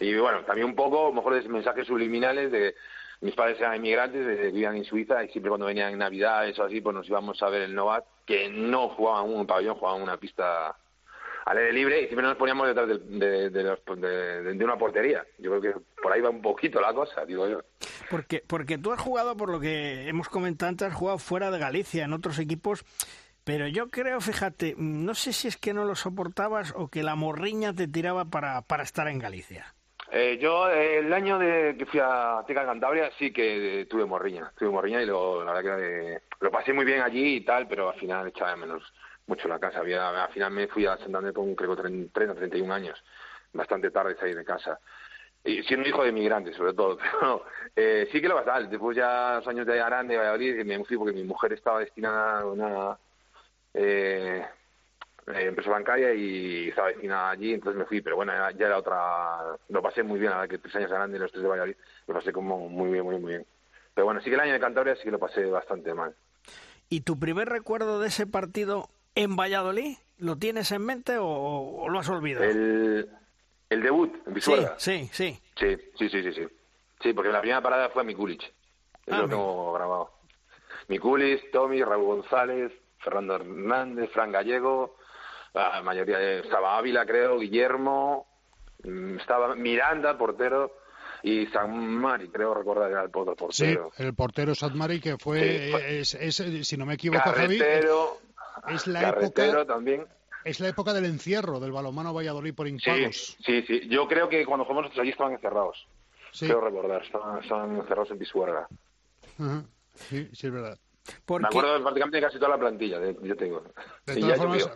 Y 0.00 0.16
bueno, 0.16 0.40
también 0.44 0.66
un 0.66 0.74
poco, 0.74 1.08
a 1.08 1.08
lo 1.10 1.12
mejor, 1.12 1.34
de 1.34 1.46
mensajes 1.50 1.86
subliminales 1.86 2.50
de 2.50 2.74
mis 3.20 3.34
padres 3.34 3.60
eran 3.60 3.76
inmigrantes, 3.76 4.50
vivían 4.50 4.76
en 4.76 4.84
Suiza 4.84 5.22
y 5.22 5.28
siempre 5.28 5.50
cuando 5.50 5.66
venían 5.66 5.92
en 5.92 5.98
Navidades 5.98 6.58
o 6.58 6.64
así, 6.64 6.80
pues 6.80 6.96
nos 6.96 7.06
íbamos 7.06 7.42
a 7.42 7.50
ver 7.50 7.60
el 7.60 7.74
Novat, 7.74 8.06
que 8.24 8.48
no 8.48 8.88
jugaban 8.88 9.30
un 9.30 9.46
pabellón, 9.46 9.74
jugaban 9.74 10.00
una 10.00 10.16
pista 10.16 10.74
al 11.44 11.58
aire 11.58 11.72
libre 11.72 12.02
y 12.02 12.06
siempre 12.06 12.26
nos 12.26 12.36
poníamos 12.36 12.68
detrás 12.68 12.88
de, 12.88 13.50
de, 13.50 14.64
una 14.64 14.76
portería. 14.76 15.24
Yo 15.38 15.50
creo 15.50 15.60
que 15.60 15.80
por 16.02 16.12
ahí 16.12 16.20
va 16.20 16.30
un 16.30 16.42
poquito 16.42 16.80
la 16.80 16.92
cosa, 16.92 17.24
digo 17.24 17.48
yo. 17.48 17.60
Porque, 18.10 18.42
porque 18.46 18.78
tú 18.78 18.92
has 18.92 19.00
jugado, 19.00 19.36
por 19.36 19.50
lo 19.50 19.60
que 19.60 20.08
hemos 20.08 20.28
comentado 20.28 20.68
antes, 20.68 20.88
has 20.88 20.94
jugado 20.94 21.18
fuera 21.18 21.50
de 21.50 21.58
Galicia, 21.58 22.04
en 22.04 22.12
otros 22.12 22.38
equipos, 22.38 22.84
pero 23.44 23.66
yo 23.66 23.90
creo, 23.90 24.20
fíjate, 24.20 24.74
no 24.78 25.14
sé 25.14 25.32
si 25.32 25.48
es 25.48 25.56
que 25.56 25.74
no 25.74 25.84
lo 25.84 25.94
soportabas 25.94 26.72
o 26.76 26.88
que 26.88 27.02
la 27.02 27.14
morriña 27.14 27.74
te 27.74 27.88
tiraba 27.88 28.26
para, 28.26 28.62
para 28.62 28.82
estar 28.82 29.08
en 29.08 29.18
Galicia. 29.18 29.74
Eh, 30.12 30.38
yo 30.40 30.68
el 30.68 31.12
año 31.12 31.38
de 31.38 31.76
que 31.78 31.86
fui 31.86 32.00
a 32.02 32.42
Teca 32.44 32.66
Cantabria 32.66 33.10
sí 33.16 33.32
que 33.32 33.86
tuve 33.88 34.04
morriña, 34.04 34.52
tuve 34.58 34.70
morriña 34.70 35.00
y 35.02 35.06
lo, 35.06 35.44
la 35.44 35.52
verdad 35.52 35.76
que 35.76 36.22
lo 36.40 36.50
pasé 36.50 36.72
muy 36.72 36.84
bien 36.84 37.00
allí 37.00 37.36
y 37.36 37.40
tal, 37.42 37.68
pero 37.68 37.90
al 37.90 37.98
final 37.98 38.26
echaba 38.26 38.50
de 38.50 38.56
menos 38.56 38.82
mucho 39.26 39.48
la 39.48 39.58
casa. 39.58 39.80
Había, 39.80 40.24
al 40.24 40.32
final 40.32 40.52
me 40.52 40.68
fui 40.68 40.86
a 40.86 40.96
Santander 40.98 41.32
con 41.32 41.54
creo 41.54 41.76
30, 41.76 42.12
31 42.12 42.72
años, 42.72 43.02
bastante 43.52 43.90
tarde 43.90 44.16
salir 44.16 44.36
de 44.36 44.44
casa. 44.44 44.78
Y 45.44 45.62
siendo 45.62 45.88
hijo 45.88 46.02
de 46.02 46.10
inmigrantes, 46.10 46.56
sobre 46.56 46.74
todo. 46.74 46.98
Pero 47.20 47.44
eh, 47.74 48.08
sí 48.12 48.20
que 48.20 48.28
lo 48.28 48.42
tal. 48.42 48.68
Después 48.68 48.96
ya 48.96 49.36
los 49.36 49.48
años 49.48 49.66
de 49.66 49.80
Arán, 49.80 50.08
de 50.08 50.16
Valladolid, 50.16 50.64
me 50.64 50.84
fui 50.84 50.96
porque 50.96 51.14
mi 51.14 51.24
mujer 51.24 51.52
estaba 51.52 51.80
destinada 51.80 52.40
a 52.40 52.46
una... 52.46 52.98
Eh, 53.72 54.44
eh, 55.34 55.46
empresa 55.46 55.70
bancaria 55.70 56.14
y 56.14 56.68
estaba 56.68 56.88
destinada 56.88 57.30
allí, 57.30 57.52
entonces 57.52 57.78
me 57.78 57.84
fui, 57.84 58.00
pero 58.00 58.16
bueno, 58.16 58.32
ya 58.52 58.66
era 58.66 58.78
otra, 58.78 59.56
lo 59.68 59.82
pasé 59.82 60.02
muy 60.02 60.18
bien, 60.18 60.32
a 60.32 60.48
que 60.48 60.58
tres 60.58 60.74
años 60.76 60.90
grande 60.90 61.16
y 61.16 61.20
los 61.20 61.30
tres 61.30 61.42
de 61.42 61.48
Valladolid, 61.48 61.76
lo 62.06 62.14
pasé 62.14 62.32
como 62.32 62.68
muy 62.68 62.90
bien, 62.90 63.04
muy, 63.04 63.18
muy 63.18 63.32
bien. 63.32 63.46
Pero 63.94 64.06
bueno, 64.06 64.20
sí 64.20 64.30
que 64.30 64.34
el 64.34 64.40
año 64.40 64.52
de 64.52 64.60
Cantabria 64.60 64.96
sí 64.96 65.02
que 65.04 65.10
lo 65.10 65.18
pasé 65.18 65.44
bastante 65.44 65.92
mal. 65.94 66.14
¿Y 66.88 67.02
tu 67.02 67.18
primer 67.18 67.48
recuerdo 67.48 68.00
de 68.00 68.08
ese 68.08 68.26
partido 68.26 68.88
en 69.14 69.36
Valladolid, 69.36 69.96
lo 70.18 70.36
tienes 70.36 70.70
en 70.72 70.82
mente 70.82 71.16
o, 71.18 71.86
lo 71.88 71.98
has 71.98 72.08
olvidado? 72.08 72.44
El, 72.44 73.08
el 73.68 73.82
debut 73.82 74.14
en 74.26 74.34
Pisuerga. 74.34 74.74
Sí, 74.78 75.08
sí, 75.12 75.38
sí. 75.56 75.76
Sí, 75.98 76.08
sí, 76.08 76.22
sí, 76.22 76.32
sí. 76.32 76.46
Sí, 77.02 77.12
porque 77.12 77.30
la 77.30 77.40
primera 77.40 77.62
parada 77.62 77.88
fue 77.90 78.02
a 78.02 78.04
Mikulic. 78.04 78.42
Eso 78.42 79.16
ah, 79.16 79.22
lo 79.22 79.28
tengo 79.28 79.72
grabado. 79.72 80.10
Mikulic, 80.88 81.50
Tommy, 81.50 81.82
Raúl 81.82 82.04
González, 82.04 82.72
Fernando 82.98 83.36
Hernández, 83.36 84.10
Fran 84.12 84.32
Gallego, 84.32 84.96
la 85.54 85.82
mayoría 85.82 86.18
de, 86.18 86.40
estaba 86.40 86.76
Ávila, 86.76 87.06
creo, 87.06 87.38
Guillermo, 87.38 88.26
mm, 88.84 89.18
estaba 89.18 89.54
Miranda, 89.54 90.18
portero, 90.18 90.76
y 91.22 91.46
San 91.46 91.78
Mari, 91.96 92.28
creo 92.28 92.54
recordar 92.54 92.90
era 92.90 93.02
el 93.02 93.10
portero. 93.10 93.50
Sí, 93.50 93.76
el 93.98 94.14
portero 94.14 94.54
San 94.54 94.76
Mari 94.76 95.00
que 95.00 95.18
fue, 95.18 96.00
es, 96.00 96.16
si 96.62 96.76
no 96.76 96.86
me 96.86 96.94
equivoco, 96.94 97.30
Javi, 97.30 97.60
es 98.68 98.86
la 98.86 99.10
época 99.10 99.66
también. 99.66 100.06
Es 100.44 100.58
la 100.60 100.68
época 100.68 100.92
del 100.94 101.04
encierro 101.04 101.60
del 101.60 101.72
balonmano 101.72 102.14
Valladolid 102.14 102.54
por 102.54 102.66
impagos. 102.66 103.36
Sí, 103.44 103.62
sí, 103.66 103.88
Yo 103.88 104.08
creo 104.08 104.28
que 104.28 104.46
cuando 104.46 104.64
jugamos 104.64 104.84
nosotros 104.84 105.02
allí 105.02 105.10
estaban 105.10 105.34
encerrados. 105.34 105.86
Sí. 106.32 106.46
Creo 106.46 106.60
recordar, 106.60 107.02
estaban, 107.02 107.42
estaban 107.42 107.76
encerrados 107.76 108.10
en 108.10 108.18
Pisuerga. 108.18 108.68
Sí, 109.94 110.28
sí, 110.32 110.46
es 110.46 110.52
verdad. 110.52 110.78
Me 111.28 111.46
acuerdo 111.46 111.82
prácticamente 111.82 112.20
casi 112.20 112.38
toda 112.38 112.50
la 112.50 112.58
plantilla, 112.58 112.98
yo 113.22 113.36
tengo. 113.36 113.62
De 114.06 114.16
todas 114.16 114.38
formas, 114.38 114.70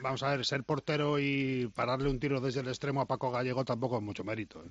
vamos 0.00 0.22
a 0.22 0.30
ver, 0.30 0.44
ser 0.44 0.62
portero 0.62 1.18
y 1.18 1.70
pararle 1.74 2.08
un 2.08 2.20
tiro 2.20 2.40
desde 2.40 2.60
el 2.60 2.68
extremo 2.68 3.00
a 3.00 3.06
Paco 3.06 3.30
Gallego 3.30 3.64
tampoco 3.64 3.96
es 3.96 4.02
mucho 4.02 4.24
mérito. 4.24 4.62
¿eh? 4.62 4.68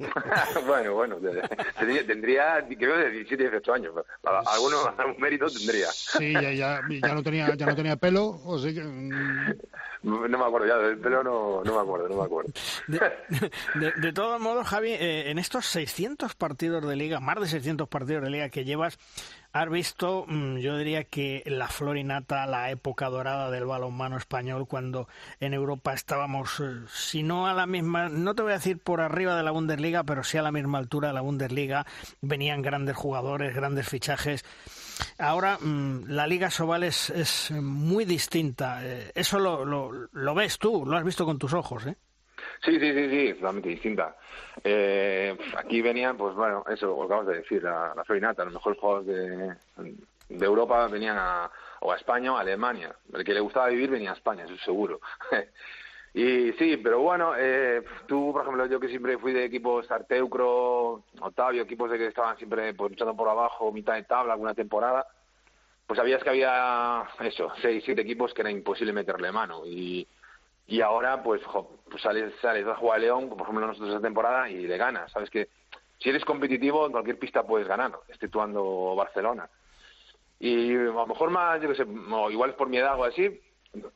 bueno, 0.66 0.94
bueno, 0.94 1.16
tendría, 2.06 2.66
creo, 2.78 2.96
de 2.96 3.10
17, 3.10 3.42
18 3.42 3.72
años. 3.72 3.94
Alguno, 4.22 4.94
algún 4.96 5.20
mérito 5.20 5.46
tendría. 5.48 5.88
Sí, 5.88 6.32
ya, 6.32 6.52
ya, 6.52 6.80
ya, 6.88 7.14
no 7.14 7.22
tenía, 7.22 7.54
ya 7.54 7.66
no 7.66 7.76
tenía 7.76 7.96
pelo, 7.96 8.40
o 8.44 8.58
sí 8.58 8.74
que... 8.74 8.82
Mm. 8.82 9.54
No 10.02 10.26
me 10.26 10.44
acuerdo 10.44 10.66
ya, 10.66 10.78
del 10.78 10.96
pelo 10.96 11.22
no, 11.22 11.62
no 11.62 11.74
me 11.74 11.80
acuerdo, 11.80 12.08
no 12.08 12.16
me 12.16 12.24
acuerdo. 12.24 12.50
De, 12.86 13.92
de, 14.00 14.12
todos 14.14 14.40
modos, 14.40 14.66
Javi, 14.66 14.92
eh, 14.92 15.30
en 15.30 15.38
estos 15.38 15.66
600 15.66 16.34
partidos 16.34 16.88
de 16.88 16.96
liga, 16.96 17.20
más 17.20 17.38
de 17.38 17.46
600 17.46 17.86
partidos 17.86 18.22
de 18.22 18.30
liga 18.30 18.48
que 18.48 18.64
llevas, 18.64 18.98
has 19.52 19.68
visto, 19.68 20.24
mm, 20.28 20.58
yo 20.58 20.76
diría 20.78 21.04
que 21.04 21.42
la 21.46 21.68
florinata, 21.68 22.46
la 22.46 22.70
época 22.70 23.08
dorada 23.08 23.50
del 23.50 23.64
balonmano 23.64 24.16
español, 24.16 24.66
cuando 24.68 25.08
en 25.40 25.54
Europa 25.54 25.92
estábamos, 25.92 26.60
eh, 26.60 26.80
si 26.92 27.22
no 27.22 27.46
a 27.46 27.54
la 27.54 27.66
misma, 27.66 28.08
no 28.08 28.34
te 28.34 28.42
voy 28.42 28.52
a 28.52 28.56
decir 28.56 28.78
por 28.78 29.00
arriba 29.00 29.36
de 29.36 29.42
la 29.42 29.50
Bundesliga, 29.50 30.04
pero 30.04 30.22
sí 30.22 30.38
a 30.38 30.42
la 30.42 30.52
misma 30.52 30.78
altura 30.78 31.08
de 31.08 31.14
la 31.14 31.20
Bundesliga, 31.20 31.86
venían 32.20 32.62
grandes 32.62 32.96
jugadores, 32.96 33.54
grandes 33.54 33.88
fichajes. 33.88 34.44
Ahora 35.18 35.58
mm, 35.58 36.04
la 36.08 36.26
Liga 36.26 36.50
Sobal 36.50 36.84
es, 36.84 37.10
es 37.10 37.50
muy 37.50 38.04
distinta. 38.04 38.86
Eh, 38.86 39.10
eso 39.14 39.38
lo, 39.38 39.64
lo, 39.64 39.90
lo 40.12 40.34
ves 40.34 40.58
tú, 40.58 40.84
lo 40.86 40.96
has 40.96 41.04
visto 41.04 41.24
con 41.24 41.38
tus 41.38 41.54
ojos, 41.54 41.86
¿eh? 41.86 41.96
Sí, 42.62 42.78
sí, 42.78 42.92
sí, 42.92 43.08
sí, 43.08 43.34
totalmente 43.34 43.70
distinta. 43.70 44.16
Eh, 44.62 45.36
aquí 45.56 45.80
venían, 45.80 46.16
pues 46.16 46.34
bueno, 46.34 46.62
eso 46.68 46.86
lo 46.86 47.04
acabas 47.04 47.26
de 47.28 47.36
decir, 47.38 47.62
la, 47.62 47.94
la 47.94 48.04
Florinata, 48.04 48.44
los 48.44 48.52
mejores 48.52 48.78
jugadores 48.78 49.06
de, 49.06 49.96
de 50.28 50.46
Europa 50.46 50.86
venían 50.88 51.16
a, 51.18 51.50
o 51.80 51.92
a 51.92 51.96
España 51.96 52.32
o 52.32 52.36
a 52.36 52.40
Alemania. 52.40 52.94
El 53.12 53.24
que 53.24 53.34
le 53.34 53.40
gustaba 53.40 53.68
vivir 53.68 53.90
venía 53.90 54.10
a 54.10 54.14
España, 54.14 54.44
eso 54.44 54.56
seguro. 54.58 55.00
y 56.14 56.52
sí, 56.52 56.76
pero 56.76 57.00
bueno, 57.00 57.32
eh, 57.36 57.82
tú, 58.06 58.30
por 58.32 58.42
ejemplo, 58.42 58.66
yo 58.66 58.78
que 58.78 58.88
siempre 58.88 59.16
fui 59.16 59.32
de 59.32 59.44
equipos 59.44 59.90
Arteucro, 59.90 61.04
Otavio, 61.20 61.62
equipos 61.62 61.90
de 61.90 61.96
que 61.96 62.06
estaban 62.08 62.36
siempre 62.36 62.74
pues, 62.74 62.90
luchando 62.90 63.16
por 63.16 63.28
abajo, 63.28 63.72
mitad 63.72 63.94
de 63.94 64.04
tabla, 64.04 64.34
alguna 64.34 64.54
temporada, 64.54 65.06
pues 65.86 65.96
sabías 65.96 66.22
que 66.22 66.30
había 66.30 67.04
eso, 67.20 67.50
seis, 67.60 67.82
siete 67.84 68.02
equipos 68.02 68.32
que 68.32 68.42
era 68.42 68.50
imposible 68.50 68.92
meterle 68.92 69.32
mano. 69.32 69.62
Y 69.64 70.06
y 70.70 70.80
ahora 70.80 71.20
pues, 71.22 71.42
pues 71.90 72.00
sales, 72.00 72.32
sales 72.40 72.66
a 72.66 72.76
jugar 72.76 72.98
a 72.98 73.02
León, 73.02 73.28
por 73.28 73.42
ejemplo 73.42 73.66
nosotros 73.66 73.90
esta 73.90 74.00
temporada, 74.00 74.48
y 74.48 74.66
le 74.66 74.76
ganas. 74.76 75.10
Sabes 75.10 75.28
que 75.28 75.48
si 75.98 76.08
eres 76.08 76.24
competitivo 76.24 76.86
en 76.86 76.92
cualquier 76.92 77.18
pista 77.18 77.46
puedes 77.46 77.66
ganar, 77.66 77.92
exceptuando 78.08 78.94
Barcelona. 78.94 79.50
Y 80.38 80.74
a 80.74 80.92
lo 80.92 81.06
mejor 81.08 81.30
más, 81.30 81.60
yo 81.60 81.68
qué 81.68 81.74
sé, 81.74 81.84
igual 82.30 82.50
es 82.50 82.56
por 82.56 82.68
mi 82.68 82.78
edad 82.78 82.98
o 82.98 83.04
así, 83.04 83.40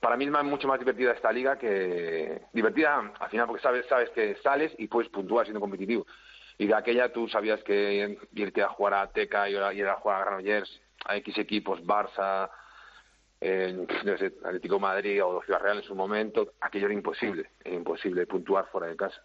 para 0.00 0.16
mí 0.16 0.24
es 0.24 0.44
mucho 0.44 0.66
más 0.66 0.80
divertida 0.80 1.12
esta 1.12 1.32
liga 1.32 1.56
que 1.58 2.42
divertida 2.52 3.12
al 3.18 3.30
final 3.30 3.46
porque 3.46 3.62
sabes 3.62 3.86
sabes 3.86 4.10
que 4.10 4.36
sales 4.36 4.72
y 4.78 4.86
puedes 4.86 5.10
puntuar 5.10 5.46
siendo 5.46 5.58
competitivo 5.58 6.06
y 6.58 6.68
de 6.68 6.74
aquella 6.74 7.12
tú 7.12 7.26
sabías 7.28 7.60
que 7.64 8.16
irte 8.34 8.62
a 8.62 8.68
jugar 8.68 8.94
a 8.94 9.10
Teca 9.10 9.48
y 9.48 9.54
ir 9.54 9.86
a 9.88 9.96
jugar 9.96 10.20
a 10.20 10.24
Granollers 10.26 10.80
a 11.06 11.16
X 11.16 11.38
equipos 11.38 11.82
Barça 11.82 12.48
en 13.44 13.86
Atlético 14.44 14.80
Madrid 14.80 15.22
o 15.22 15.42
Ciudad 15.42 15.60
Real 15.60 15.78
en 15.78 15.84
su 15.84 15.94
momento, 15.94 16.54
aquello 16.60 16.86
era 16.86 16.94
imposible, 16.94 17.50
era 17.62 17.74
imposible 17.74 18.26
puntuar 18.26 18.66
fuera 18.70 18.86
de 18.86 18.96
casa. 18.96 19.22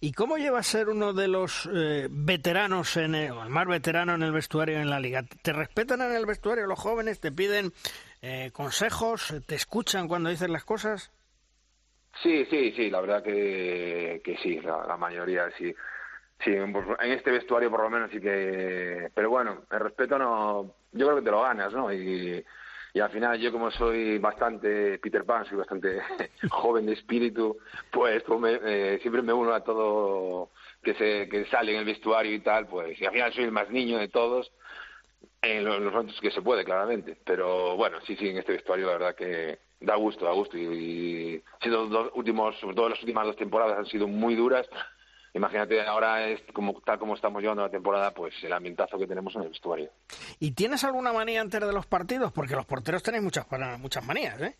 ¿Y 0.00 0.12
cómo 0.12 0.38
lleva 0.38 0.58
a 0.58 0.62
ser 0.62 0.88
uno 0.88 1.12
de 1.12 1.28
los 1.28 1.68
eh, 1.72 2.08
veteranos, 2.10 2.96
en 2.96 3.14
el, 3.14 3.34
más 3.48 3.66
veterano 3.66 4.14
en 4.14 4.22
el 4.22 4.32
vestuario 4.32 4.78
en 4.78 4.88
la 4.88 5.00
liga? 5.00 5.22
¿Te 5.42 5.52
respetan 5.52 6.00
en 6.00 6.12
el 6.12 6.26
vestuario 6.26 6.66
los 6.66 6.78
jóvenes? 6.78 7.20
¿Te 7.20 7.30
piden 7.30 7.72
eh, 8.22 8.50
consejos? 8.52 9.34
¿Te 9.46 9.54
escuchan 9.54 10.08
cuando 10.08 10.30
dices 10.30 10.48
las 10.48 10.64
cosas? 10.64 11.12
Sí, 12.22 12.46
sí, 12.46 12.72
sí, 12.72 12.90
la 12.90 13.00
verdad 13.00 13.22
que, 13.22 14.22
que 14.24 14.36
sí, 14.38 14.60
la, 14.60 14.96
mayoría 14.96 15.50
sí. 15.58 15.74
Sí, 16.42 16.50
en 16.50 17.12
este 17.12 17.30
vestuario 17.30 17.70
por 17.70 17.82
lo 17.82 17.90
menos 17.90 18.10
sí 18.10 18.20
que... 18.20 19.10
Pero 19.14 19.30
bueno, 19.30 19.62
el 19.70 19.80
respeto 19.80 20.18
no... 20.18 20.74
Yo 20.92 21.06
creo 21.06 21.16
que 21.18 21.24
te 21.24 21.30
lo 21.30 21.42
ganas, 21.42 21.72
¿no? 21.72 21.92
Y, 21.92 22.44
y 22.94 23.00
al 23.00 23.10
final 23.10 23.38
yo 23.40 23.50
como 23.50 23.72
soy 23.72 24.18
bastante 24.18 24.98
Peter 25.00 25.24
Pan, 25.24 25.44
soy 25.46 25.58
bastante 25.58 26.00
joven 26.50 26.86
de 26.86 26.92
espíritu, 26.92 27.58
pues, 27.90 28.22
pues 28.22 28.60
eh, 28.64 28.98
siempre 29.02 29.20
me 29.20 29.32
uno 29.32 29.52
a 29.52 29.64
todo 29.64 30.50
que 30.80 30.94
se 30.94 31.28
que 31.28 31.44
sale 31.46 31.72
en 31.72 31.80
el 31.80 31.84
vestuario 31.84 32.32
y 32.32 32.38
tal, 32.38 32.68
pues 32.68 33.00
y 33.00 33.04
al 33.04 33.12
final 33.12 33.32
soy 33.32 33.44
el 33.44 33.52
más 33.52 33.68
niño 33.68 33.98
de 33.98 34.08
todos, 34.08 34.52
en 35.42 35.64
los, 35.64 35.80
momentos 35.80 36.20
que 36.20 36.30
se 36.30 36.40
puede, 36.40 36.64
claramente. 36.64 37.18
Pero 37.24 37.76
bueno, 37.76 37.98
sí, 38.06 38.16
sí, 38.16 38.28
en 38.28 38.38
este 38.38 38.52
vestuario 38.52 38.86
la 38.86 38.92
verdad 38.92 39.14
que 39.14 39.58
da 39.80 39.96
gusto, 39.96 40.24
da 40.24 40.32
gusto. 40.32 40.56
Y, 40.56 40.62
y 40.64 41.42
siendo 41.60 41.86
los 41.86 42.12
últimos, 42.14 42.56
sobre 42.60 42.76
todo 42.76 42.88
las 42.88 43.00
últimas 43.00 43.26
dos 43.26 43.36
temporadas 43.36 43.78
han 43.78 43.86
sido 43.86 44.06
muy 44.06 44.34
duras, 44.34 44.66
imagínate 45.34 45.80
ahora 45.82 46.26
es 46.28 46.40
como 46.52 46.80
tal 46.80 46.98
como 46.98 47.14
estamos 47.14 47.42
llevando 47.42 47.62
la 47.62 47.70
temporada, 47.70 48.12
pues 48.12 48.34
el 48.42 48.52
ambientazo 48.52 48.98
que 48.98 49.06
tenemos 49.06 49.34
en 49.36 49.42
el 49.42 49.48
vestuario. 49.48 49.90
¿Y 50.40 50.52
tienes 50.52 50.82
alguna 50.84 51.12
manía 51.12 51.40
antes 51.40 51.60
de 51.60 51.72
los 51.72 51.86
partidos? 51.86 52.32
Porque 52.32 52.54
los 52.54 52.64
porteros 52.64 53.02
tenéis 53.02 53.22
muchas 53.22 53.46
muchas 53.78 54.04
manías, 54.04 54.40
¿eh? 54.40 54.56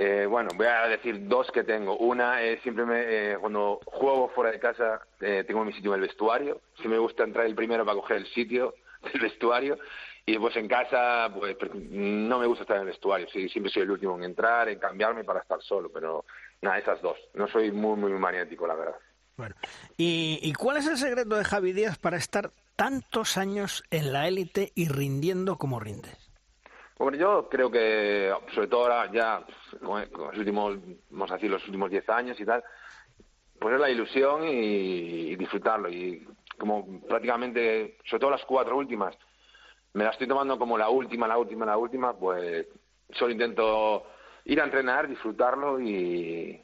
Eh, 0.00 0.26
bueno, 0.26 0.50
voy 0.54 0.66
a 0.66 0.86
decir 0.86 1.26
dos 1.26 1.50
que 1.50 1.64
tengo. 1.64 1.96
Una 1.98 2.40
es 2.40 2.62
siempre 2.62 2.84
me, 2.84 3.00
eh, 3.32 3.36
cuando 3.40 3.80
juego 3.84 4.28
fuera 4.28 4.52
de 4.52 4.60
casa 4.60 5.00
eh, 5.20 5.42
tengo 5.44 5.64
mi 5.64 5.72
sitio 5.72 5.92
en 5.92 6.00
el 6.00 6.06
vestuario. 6.06 6.60
Si 6.80 6.86
me 6.86 6.98
gusta 6.98 7.24
entrar 7.24 7.46
el 7.46 7.56
primero 7.56 7.84
para 7.84 7.96
coger 7.96 8.18
el 8.18 8.26
sitio 8.28 8.74
del 9.12 9.22
vestuario. 9.22 9.76
Y 10.24 10.38
pues 10.38 10.54
en 10.56 10.68
casa 10.68 11.28
pues 11.34 11.56
no 11.72 12.38
me 12.38 12.46
gusta 12.46 12.62
estar 12.62 12.76
en 12.76 12.82
el 12.82 12.88
vestuario. 12.90 13.26
Sí, 13.32 13.48
siempre 13.48 13.72
soy 13.72 13.82
el 13.82 13.90
último 13.90 14.16
en 14.16 14.22
entrar, 14.22 14.68
en 14.68 14.78
cambiarme 14.78 15.24
para 15.24 15.40
estar 15.40 15.60
solo. 15.62 15.90
Pero 15.92 16.24
Nada, 16.62 16.78
esas 16.78 17.00
dos. 17.02 17.18
No 17.34 17.46
soy 17.48 17.70
muy, 17.70 17.96
muy 17.96 18.12
maniático, 18.12 18.66
la 18.66 18.74
verdad. 18.74 18.96
Bueno, 19.36 19.54
¿Y, 19.96 20.52
cuál 20.54 20.78
es 20.78 20.88
el 20.88 20.96
secreto 20.96 21.36
de 21.36 21.44
Javi 21.44 21.72
Díaz 21.72 21.96
para 21.96 22.16
estar 22.16 22.50
tantos 22.74 23.36
años 23.36 23.84
en 23.90 24.12
la 24.12 24.26
élite 24.26 24.72
y 24.74 24.88
rindiendo 24.88 25.56
como 25.56 25.78
rindes? 25.78 26.16
Bueno, 26.98 27.16
yo 27.16 27.48
creo 27.48 27.70
que, 27.70 28.32
sobre 28.52 28.66
todo 28.66 28.82
ahora 28.82 29.12
ya, 29.12 29.44
los 29.80 30.36
últimos, 30.36 30.78
vamos 31.10 31.30
a 31.30 31.34
decir, 31.34 31.50
los 31.50 31.64
últimos 31.66 31.88
10 31.88 32.08
años 32.08 32.40
y 32.40 32.44
tal, 32.44 32.64
pues 33.60 33.74
es 33.74 33.80
la 33.80 33.90
ilusión 33.90 34.42
y, 34.48 35.36
disfrutarlo. 35.36 35.88
Y 35.88 36.26
como 36.58 37.00
prácticamente, 37.02 37.98
sobre 38.06 38.20
todo 38.20 38.30
las 38.30 38.44
cuatro 38.44 38.76
últimas, 38.76 39.16
me 39.92 40.02
las 40.02 40.14
estoy 40.14 40.26
tomando 40.26 40.58
como 40.58 40.76
la 40.76 40.88
última, 40.88 41.28
la 41.28 41.38
última, 41.38 41.64
la 41.64 41.76
última, 41.76 42.12
pues 42.12 42.66
solo 43.12 43.30
intento 43.30 44.04
ir 44.48 44.60
a 44.60 44.64
entrenar, 44.64 45.06
disfrutarlo 45.06 45.78
y, 45.78 46.60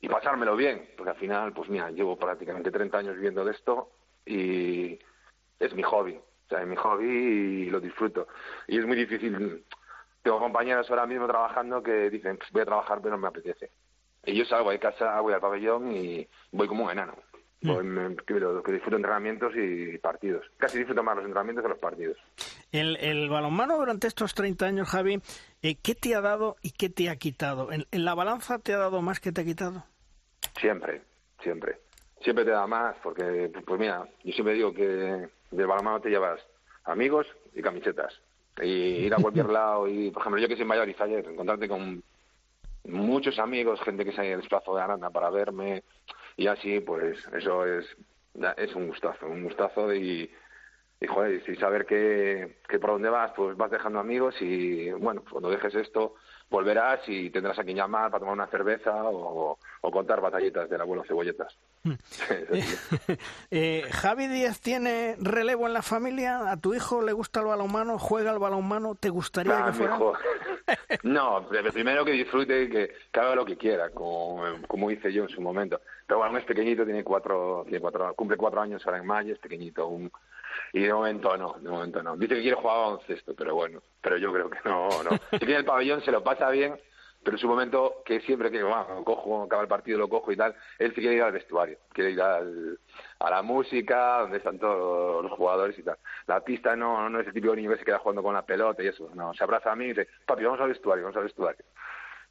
y 0.00 0.08
pasármelo 0.08 0.56
bien, 0.56 0.90
porque 0.96 1.10
al 1.10 1.16
final, 1.16 1.52
pues 1.52 1.68
mira, 1.68 1.90
llevo 1.90 2.16
prácticamente 2.16 2.70
30 2.70 2.98
años 2.98 3.16
viviendo 3.16 3.44
de 3.44 3.50
esto 3.50 3.90
y 4.24 4.98
es 5.58 5.74
mi 5.74 5.82
hobby, 5.82 6.14
o 6.14 6.48
sea, 6.48 6.62
es 6.62 6.68
mi 6.68 6.76
hobby 6.76 7.06
y 7.06 7.70
lo 7.70 7.80
disfruto. 7.80 8.28
Y 8.68 8.78
es 8.78 8.86
muy 8.86 8.96
difícil, 8.96 9.64
tengo 10.22 10.38
compañeros 10.38 10.88
ahora 10.88 11.04
mismo 11.06 11.26
trabajando 11.26 11.82
que 11.82 12.10
dicen, 12.10 12.38
voy 12.52 12.62
a 12.62 12.66
trabajar 12.66 13.00
pero 13.02 13.16
no 13.16 13.22
me 13.22 13.28
apetece. 13.28 13.70
Y 14.24 14.36
yo 14.36 14.44
salgo 14.44 14.70
de 14.70 14.78
casa, 14.78 15.20
voy 15.20 15.34
al 15.34 15.40
pabellón 15.40 15.90
y 15.90 16.28
voy 16.52 16.68
como 16.68 16.84
un 16.84 16.92
enano. 16.92 17.14
Mm. 17.62 17.72
Pues 17.72 18.16
que, 18.26 18.72
disfruto 18.72 18.96
entrenamientos 18.96 19.52
y 19.54 19.98
partidos. 19.98 20.46
Casi 20.56 20.78
disfruto 20.78 21.02
más 21.02 21.16
los 21.16 21.26
entrenamientos 21.26 21.62
que 21.62 21.68
los 21.68 21.78
partidos. 21.78 22.16
El, 22.72 22.96
el 22.96 23.28
balonmano 23.28 23.76
durante 23.76 24.06
estos 24.06 24.34
30 24.34 24.66
años, 24.66 24.88
Javi, 24.88 25.20
eh, 25.62 25.76
¿qué 25.82 25.94
te 25.94 26.14
ha 26.14 26.22
dado 26.22 26.56
y 26.62 26.70
qué 26.70 26.88
te 26.88 27.10
ha 27.10 27.16
quitado? 27.16 27.68
¿En, 27.70 27.86
la 27.92 28.14
balanza 28.14 28.58
te 28.58 28.72
ha 28.72 28.78
dado 28.78 29.02
más 29.02 29.20
que 29.20 29.32
te 29.32 29.42
ha 29.42 29.44
quitado? 29.44 29.84
Siempre, 30.58 31.02
siempre. 31.42 31.78
Siempre 32.22 32.44
te 32.44 32.50
da 32.50 32.66
más, 32.66 32.96
porque, 33.02 33.50
pues 33.66 33.80
mira, 33.80 34.06
yo 34.24 34.32
siempre 34.32 34.54
digo 34.54 34.72
que 34.72 35.28
del 35.50 35.66
balonmano 35.66 36.00
te 36.00 36.10
llevas 36.10 36.40
amigos 36.84 37.26
y 37.54 37.60
camisetas. 37.60 38.18
Y 38.62 39.06
ir 39.06 39.14
a 39.14 39.18
cualquier 39.18 39.48
lado, 39.50 39.86
y 39.86 40.10
por 40.10 40.22
ejemplo, 40.22 40.40
yo 40.40 40.48
que 40.48 40.56
soy 40.56 40.64
mayor 40.64 40.88
y 40.88 40.96
ayer, 40.98 41.26
encontrarte 41.26 41.68
con 41.68 42.02
muchos 42.84 43.38
amigos, 43.38 43.80
gente 43.82 44.04
que 44.04 44.12
se 44.12 44.22
haya 44.22 44.36
desplazado 44.38 44.76
de 44.76 44.82
Aranda 44.82 45.10
para 45.10 45.28
verme, 45.28 45.82
y 46.40 46.46
así, 46.46 46.80
pues 46.80 47.18
eso 47.34 47.66
es, 47.66 47.84
es 48.56 48.74
un 48.74 48.86
gustazo, 48.86 49.26
un 49.26 49.44
gustazo 49.44 49.94
y, 49.94 50.30
y 50.98 51.06
joder, 51.06 51.42
y 51.46 51.56
saber 51.56 51.84
que, 51.84 52.60
que 52.66 52.78
por 52.78 52.92
dónde 52.92 53.10
vas, 53.10 53.32
pues 53.36 53.54
vas 53.58 53.70
dejando 53.70 53.98
amigos 53.98 54.34
y 54.40 54.90
bueno, 54.92 55.22
cuando 55.30 55.50
dejes 55.50 55.74
esto, 55.74 56.14
volverás 56.48 57.00
y 57.08 57.28
tendrás 57.28 57.58
a 57.58 57.64
quien 57.64 57.76
llamar 57.76 58.10
para 58.10 58.20
tomar 58.20 58.32
una 58.32 58.46
cerveza 58.46 58.90
o, 59.04 59.58
contar 59.92 60.22
batallitas 60.22 60.70
del 60.70 60.80
abuelo 60.80 61.04
Cebolletas. 61.06 61.58
Hmm. 61.82 61.92
eh, 63.50 63.84
¿Javi 63.90 64.26
Díaz 64.26 64.60
tiene 64.60 65.16
relevo 65.20 65.66
en 65.66 65.74
la 65.74 65.82
familia? 65.82 66.50
¿A 66.50 66.56
tu 66.56 66.72
hijo 66.72 67.02
le 67.02 67.12
gusta 67.12 67.40
el 67.40 67.48
balonmano? 67.48 67.98
¿Juega 67.98 68.32
el 68.32 68.38
balonmano? 68.38 68.94
¿Te 68.94 69.10
gustaría 69.10 69.66
que 69.66 69.72
fuera? 69.74 69.98
No, 71.02 71.48
primero 71.72 72.04
que 72.04 72.12
disfrute 72.12 72.68
que, 72.68 72.92
haga 73.18 73.34
lo 73.34 73.44
que 73.44 73.56
quiera, 73.56 73.90
como, 73.90 74.42
como 74.66 74.90
hice 74.90 75.12
yo 75.12 75.24
en 75.24 75.28
su 75.28 75.40
momento. 75.40 75.80
Pero 76.06 76.18
bueno, 76.18 76.38
es 76.38 76.44
pequeñito, 76.44 76.84
tiene 76.84 77.04
cuatro, 77.04 77.64
tiene 77.64 77.80
cuatro, 77.80 78.14
cumple 78.14 78.36
cuatro 78.36 78.60
años 78.60 78.84
ahora 78.84 78.98
en 78.98 79.06
mayo, 79.06 79.34
es 79.34 79.40
pequeñito 79.40 79.86
un 79.86 80.10
y 80.72 80.80
de 80.80 80.92
momento 80.92 81.36
no, 81.36 81.54
de 81.60 81.68
momento 81.68 82.02
no. 82.02 82.16
Dice 82.16 82.34
que 82.34 82.42
quiere 82.42 82.56
jugar 82.56 82.76
a 82.76 82.80
baloncesto, 82.80 83.34
pero 83.34 83.54
bueno, 83.54 83.82
pero 84.00 84.16
yo 84.16 84.32
creo 84.32 84.50
que 84.50 84.58
no, 84.64 84.88
no. 85.02 85.10
Si 85.32 85.38
tiene 85.38 85.56
el 85.56 85.64
pabellón 85.64 86.02
se 86.02 86.12
lo 86.12 86.22
pasa 86.22 86.50
bien, 86.50 86.78
pero 87.22 87.36
en 87.36 87.40
su 87.40 87.48
momento 87.48 88.02
que 88.04 88.20
siempre 88.20 88.50
que 88.50 88.62
bueno, 88.62 89.04
cojo, 89.04 89.42
acaba 89.42 89.62
el 89.62 89.68
partido, 89.68 89.98
lo 89.98 90.08
cojo 90.08 90.32
y 90.32 90.36
tal, 90.36 90.54
él 90.78 90.94
sí 90.94 91.00
quiere 91.00 91.16
ir 91.16 91.22
al 91.22 91.32
vestuario, 91.32 91.78
quiere 91.92 92.12
ir 92.12 92.20
al, 92.20 92.78
a 93.18 93.30
la 93.30 93.42
música, 93.42 94.20
donde 94.20 94.38
están 94.38 94.58
todos 94.58 95.22
los 95.22 95.32
jugadores 95.32 95.78
y 95.78 95.82
tal. 95.82 95.98
La 96.26 96.40
pista 96.40 96.74
no, 96.76 97.08
no 97.08 97.20
es 97.20 97.26
el 97.26 97.32
típico 97.32 97.54
niño 97.54 97.70
que 97.70 97.78
se 97.78 97.84
queda 97.84 97.98
jugando 97.98 98.22
con 98.22 98.34
la 98.34 98.46
pelota 98.46 98.82
y 98.82 98.88
eso, 98.88 99.10
no, 99.14 99.34
se 99.34 99.44
abraza 99.44 99.72
a 99.72 99.76
mí 99.76 99.86
y 99.86 99.88
dice, 99.88 100.08
papi, 100.26 100.44
vamos 100.44 100.60
al 100.60 100.68
vestuario, 100.68 101.04
vamos 101.04 101.16
al 101.16 101.24
vestuario. 101.24 101.64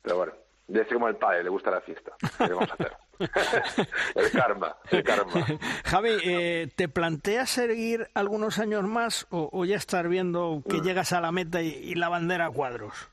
Pero 0.01 0.17
bueno, 0.17 0.33
de 0.69 0.83
ser 0.85 0.93
como 0.93 1.07
el 1.07 1.15
padre, 1.17 1.43
le 1.43 1.49
gusta 1.49 1.71
la 1.71 1.81
fiesta. 1.81 2.13
¿Qué 2.37 2.53
vamos 2.53 2.69
a 2.69 2.73
hacer? 2.73 2.97
el 4.15 4.31
karma, 4.31 4.77
el 4.91 5.03
karma. 5.03 5.45
Javi, 5.83 6.09
eh, 6.23 6.69
¿te 6.75 6.87
planteas 6.87 7.49
seguir 7.49 8.09
algunos 8.13 8.59
años 8.59 8.83
más 8.83 9.27
o, 9.29 9.65
ya 9.65 9.75
estar 9.75 10.07
viendo 10.07 10.63
que 10.69 10.77
mm. 10.77 10.83
llegas 10.83 11.11
a 11.11 11.19
la 11.19 11.31
meta 11.31 11.61
y, 11.61 11.95
la 11.95 12.07
bandera 12.07 12.45
a 12.45 12.51
cuadros? 12.51 13.09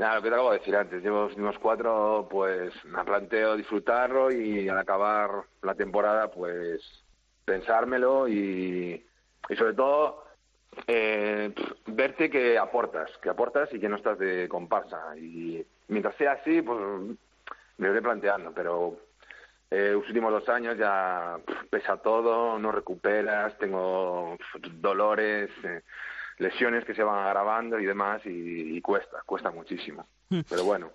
Nada, 0.00 0.14
lo 0.14 0.22
que 0.22 0.28
te 0.30 0.34
acabo 0.34 0.50
de 0.52 0.58
decir 0.60 0.74
antes, 0.76 1.02
llevo 1.02 1.24
los 1.24 1.32
últimos 1.32 1.58
cuatro, 1.58 2.26
pues 2.30 2.72
me 2.86 3.04
planteo 3.04 3.54
disfrutarlo 3.54 4.32
y 4.32 4.66
al 4.66 4.78
acabar 4.78 5.30
la 5.60 5.74
temporada, 5.74 6.30
pues 6.30 6.80
pensármelo 7.44 8.26
y, 8.26 9.04
y 9.50 9.56
sobre 9.56 9.74
todo 9.74 10.24
eh, 10.86 11.54
verte 11.84 12.30
que 12.30 12.56
aportas, 12.56 13.10
que 13.18 13.28
aportas 13.28 13.68
y 13.74 13.78
que 13.78 13.90
no 13.90 13.96
estás 13.96 14.18
de 14.18 14.48
comparsa. 14.48 15.18
Y 15.18 15.62
mientras 15.88 16.16
sea 16.16 16.32
así, 16.32 16.62
pues 16.62 16.80
me 17.76 17.90
iré 17.90 18.00
planteando, 18.00 18.52
pero 18.54 18.96
eh, 19.70 19.90
los 19.92 20.08
últimos 20.08 20.32
dos 20.32 20.48
años 20.48 20.78
ya 20.78 21.38
pesa 21.68 21.98
todo, 21.98 22.58
no 22.58 22.72
recuperas, 22.72 23.58
tengo 23.58 24.38
dolores, 24.80 25.50
eh, 25.62 25.82
lesiones 26.40 26.84
que 26.84 26.94
se 26.94 27.02
van 27.02 27.26
agravando 27.26 27.78
y 27.78 27.86
demás 27.86 28.22
y, 28.24 28.80
cuesta, 28.80 29.22
cuesta 29.24 29.50
muchísimo. 29.50 30.06
Hmm. 30.30 30.40
Pero 30.48 30.64
bueno, 30.64 30.90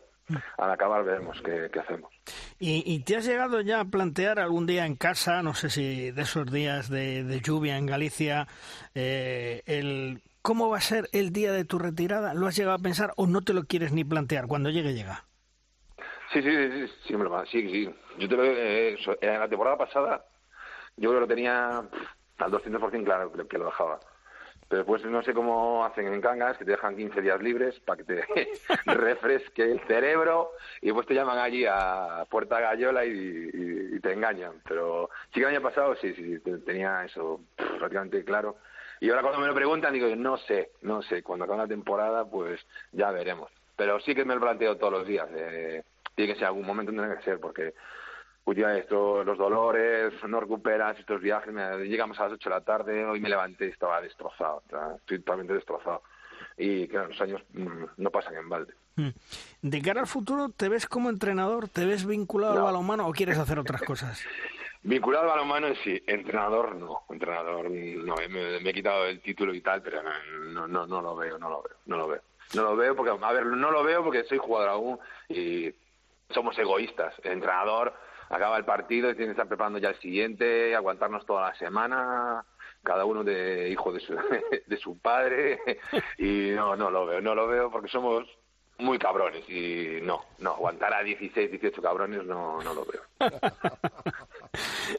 al 0.58 0.72
acabar 0.72 1.04
veremos 1.04 1.40
qué, 1.42 1.70
hacemos. 1.80 2.12
¿Y, 2.60 3.00
te 3.04 3.16
has 3.16 3.26
llegado 3.26 3.62
ya 3.62 3.82
a 3.82 3.86
plantear 3.86 4.40
algún 4.40 4.66
día 4.66 4.86
en 4.86 4.96
casa, 4.96 5.44
no 5.44 5.54
sé 5.54 5.70
si 5.70 6.12
de 6.12 6.22
esos 6.24 6.52
días 6.52 6.90
de, 6.90 7.42
lluvia 7.44 7.78
en 7.78 7.86
Galicia, 7.86 8.48
eh, 8.96 9.62
el 9.68 10.22
cómo 10.42 10.70
va 10.70 10.78
a 10.78 10.82
ser 10.82 11.08
el 11.14 11.32
día 11.32 11.52
de 11.52 11.64
tu 11.64 11.78
retirada? 11.78 12.34
¿Lo 12.34 12.48
has 12.48 12.56
llegado 12.56 12.76
a 12.76 12.82
pensar 12.82 13.14
o 13.16 13.28
no 13.28 13.42
te 13.42 13.54
lo 13.54 13.66
quieres 13.66 13.94
ni 13.94 14.04
plantear? 14.04 14.48
Cuando 14.48 14.70
llegue, 14.70 14.94
llega. 14.94 15.26
Sí, 16.34 16.42
sí, 16.42 16.50
sí, 16.50 16.94
sí, 17.08 17.16
me 17.16 17.24
lo, 17.24 17.46
sí, 17.46 17.62
sí. 17.70 17.96
Yo 18.18 18.28
te 18.28 18.36
lo, 18.36 18.44
eh, 18.44 18.98
en 19.22 19.40
la 19.40 19.48
temporada 19.48 19.78
pasada, 19.78 20.26
yo 20.98 21.10
creo 21.10 21.14
que 21.14 21.20
lo 21.20 21.28
tenía 21.28 21.78
al 22.38 22.52
200% 22.52 23.04
claro 23.04 23.32
que 23.48 23.58
lo 23.58 23.66
dejaba. 23.66 24.00
Pero 24.68 24.80
después 24.80 25.06
no 25.06 25.22
sé 25.22 25.34
cómo 25.34 25.86
hacen 25.86 26.12
en 26.12 26.22
Cangas, 26.22 26.58
que 26.58 26.66
te 26.66 26.72
dejan 26.72 26.98
15 26.98 27.22
días 27.22 27.40
libres 27.42 27.80
para 27.82 27.98
que 27.98 28.04
te 28.04 28.26
refresque 28.86 29.64
el 29.64 29.80
cerebro 29.82 30.52
y 30.82 30.88
después 30.88 31.06
te 31.06 31.14
llaman 31.14 31.38
allí 31.38 31.66
a 31.70 32.26
Puerta 32.30 32.60
Gallola 32.60 33.06
y, 33.06 34.00
te 34.02 34.14
engañan. 34.14 34.54
Pero 34.68 35.10
sí 35.34 35.40
que 35.40 35.42
el 35.42 35.56
año 35.56 35.62
pasado 35.62 35.96
sí, 35.96 36.14
sí, 36.14 36.40
tenía 36.66 37.06
eso 37.06 37.42
prácticamente 37.56 38.24
claro. 38.24 38.58
Y 39.00 39.10
ahora 39.10 39.22
cuando 39.22 39.40
me 39.40 39.48
lo 39.48 39.54
preguntan 39.54 39.94
digo, 39.94 40.08
no 40.16 40.38
sé, 40.38 40.72
no 40.82 41.02
sé, 41.02 41.22
cuando 41.22 41.46
acabe 41.46 41.60
la 41.60 41.68
temporada 41.68 42.26
pues 42.26 42.60
ya 42.92 43.12
veremos. 43.12 43.52
Pero 43.76 44.00
sí 44.00 44.16
que 44.16 44.26
me 44.26 44.36
lo 44.36 44.42
planteo 44.42 44.78
todos 44.78 44.94
los 44.94 45.08
días. 45.08 45.28
Eh, 45.36 45.84
tiene 46.16 46.34
que 46.34 46.40
ser 46.40 46.48
algún 46.48 46.66
momento, 46.66 46.92
tiene 46.92 47.16
que 47.16 47.24
ser, 47.24 47.40
porque 47.40 47.74
ya 48.54 48.78
esto, 48.78 49.24
los 49.24 49.38
dolores, 49.38 50.14
no 50.28 50.40
recuperas 50.40 51.00
estos 51.00 51.20
viajes, 51.22 51.54
llegamos 51.88 52.20
a 52.20 52.26
las 52.26 52.34
8 52.34 52.50
de 52.50 52.56
la 52.56 52.62
tarde, 52.62 53.06
hoy 53.06 53.20
me 53.20 53.30
levanté 53.30 53.66
y 53.66 53.70
estaba 53.70 54.00
destrozado, 54.02 54.62
estoy 54.98 55.20
totalmente 55.20 55.54
destrozado. 55.54 56.04
Y 56.58 56.88
que 56.88 56.98
los 56.98 57.20
años 57.20 57.42
mm, 57.54 57.84
no 57.98 58.10
pasan 58.12 58.36
en 58.36 58.48
balde. 58.48 58.74
Hmm. 58.96 59.10
De 59.62 59.82
cara 59.82 60.02
al 60.02 60.08
futuro, 60.08 60.50
¿te 60.50 60.70
ves 60.70 60.88
como 60.88 61.10
entrenador? 61.10 61.68
¿Te 61.68 61.86
ves 61.86 62.06
vinculado 62.06 62.54
al 62.54 62.64
balonmano 62.64 63.08
o 63.08 63.12
quieres 63.12 63.38
hacer 63.38 63.60
otras 63.60 63.82
cosas? 63.82 64.24
vinculado 64.84 65.24
al 65.24 65.30
balonmano 65.32 65.76
sí, 65.84 66.02
entrenador 66.06 66.76
no, 66.76 67.04
entrenador 67.10 67.70
no, 67.70 68.16
me, 68.30 68.70
he 68.70 68.74
quitado 68.74 69.06
el 69.06 69.20
título 69.20 69.54
y 69.54 69.62
tal, 69.62 69.82
pero 69.82 70.02
no, 70.04 70.68
no, 70.68 70.86
no, 70.86 71.02
lo 71.02 71.16
veo, 71.16 71.38
no 71.40 71.50
lo 71.50 71.64
veo, 71.64 71.78
no 71.88 71.98
lo 71.98 72.08
veo. 72.08 72.22
No 72.54 72.62
lo 72.62 72.76
veo 72.76 72.96
porque, 72.96 73.12
a 73.20 73.32
ver, 73.34 73.48
no 73.48 73.72
lo 73.72 73.84
veo 73.84 74.04
porque 74.04 74.24
soy 74.24 74.38
jugador 74.38 74.70
aún 74.70 75.00
y 75.28 75.74
somos 76.30 76.58
egoístas. 76.60 77.14
El 77.24 77.34
entrenador 77.34 77.94
acaba 78.30 78.58
el 78.58 78.66
partido 78.66 79.10
y 79.10 79.16
tiene 79.16 79.28
que 79.28 79.32
estar 79.32 79.48
preparando 79.48 79.80
ya 79.80 79.90
el 79.90 80.00
siguiente, 80.00 80.76
aguantarnos 80.76 81.26
toda 81.26 81.50
la 81.50 81.56
semana, 81.56 82.46
cada 82.84 83.06
uno 83.06 83.24
de 83.24 83.70
hijo 83.70 83.92
de 83.92 84.00
su, 84.00 84.16
de 84.68 84.78
su 84.78 84.98
padre. 85.00 85.60
Y 86.18 86.52
no, 86.52 86.76
no 86.76 86.90
lo 86.90 87.06
veo, 87.06 87.22
no 87.22 87.36
lo 87.36 87.48
veo 87.48 87.72
porque 87.72 87.90
somos 87.90 88.26
muy 88.78 89.00
cabrones 89.00 89.50
y 89.50 90.00
no, 90.02 90.26
no, 90.40 90.52
aguantar 90.52 90.94
a 90.94 91.04
16, 91.04 91.50
18 91.52 91.82
cabrones 91.82 92.26
no, 92.26 92.62
no 92.62 92.74
lo 92.74 92.86
veo. 92.86 93.02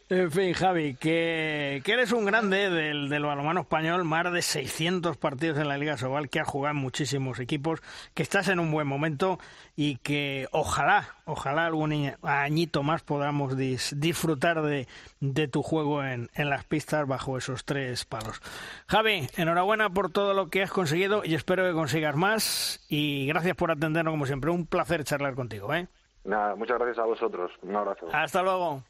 en 0.08 0.30
fin, 0.30 0.52
Javi, 0.52 0.94
que, 0.94 1.82
que, 1.84 1.92
eres 1.92 2.12
un 2.12 2.24
grande 2.24 2.70
del, 2.70 3.08
del 3.08 3.24
balonmano 3.24 3.60
español, 3.60 4.04
más 4.04 4.32
de 4.32 4.42
600 4.42 5.16
partidos 5.16 5.58
en 5.58 5.68
la 5.68 5.78
Liga 5.78 5.96
Sobal, 5.96 6.28
que 6.28 6.40
ha 6.40 6.44
jugado 6.44 6.74
en 6.76 6.82
muchísimos 6.82 7.38
equipos, 7.40 7.80
que 8.14 8.22
estás 8.22 8.48
en 8.48 8.60
un 8.60 8.70
buen 8.70 8.86
momento 8.86 9.38
y 9.74 9.96
que 9.98 10.48
ojalá, 10.52 11.16
ojalá 11.24 11.66
algún 11.66 12.12
añito 12.22 12.82
más 12.82 13.02
podamos 13.02 13.56
disfrutar 13.56 14.62
de, 14.62 14.88
de, 15.20 15.48
tu 15.48 15.62
juego 15.62 16.02
en, 16.02 16.30
en 16.34 16.50
las 16.50 16.64
pistas 16.64 17.06
bajo 17.06 17.36
esos 17.36 17.64
tres 17.64 18.04
palos. 18.04 18.40
Javi, 18.86 19.28
enhorabuena 19.36 19.90
por 19.90 20.10
todo 20.10 20.34
lo 20.34 20.48
que 20.48 20.62
has 20.62 20.70
conseguido 20.70 21.22
y 21.24 21.34
espero 21.34 21.64
que 21.64 21.72
consigas 21.72 22.16
más 22.16 22.84
y 22.88 23.26
gracias 23.26 23.56
por 23.56 23.70
atendernos 23.70 24.12
como 24.12 24.26
siempre. 24.26 24.50
Un 24.50 24.66
placer 24.66 25.04
charlar 25.04 25.34
contigo. 25.34 25.72
¿eh? 25.74 25.88
Nada, 26.24 26.54
muchas 26.56 26.78
gracias 26.78 26.98
a 26.98 27.06
vosotros. 27.06 27.52
Un 27.62 27.76
abrazo. 27.76 28.08
Hasta 28.12 28.42
luego. 28.42 28.82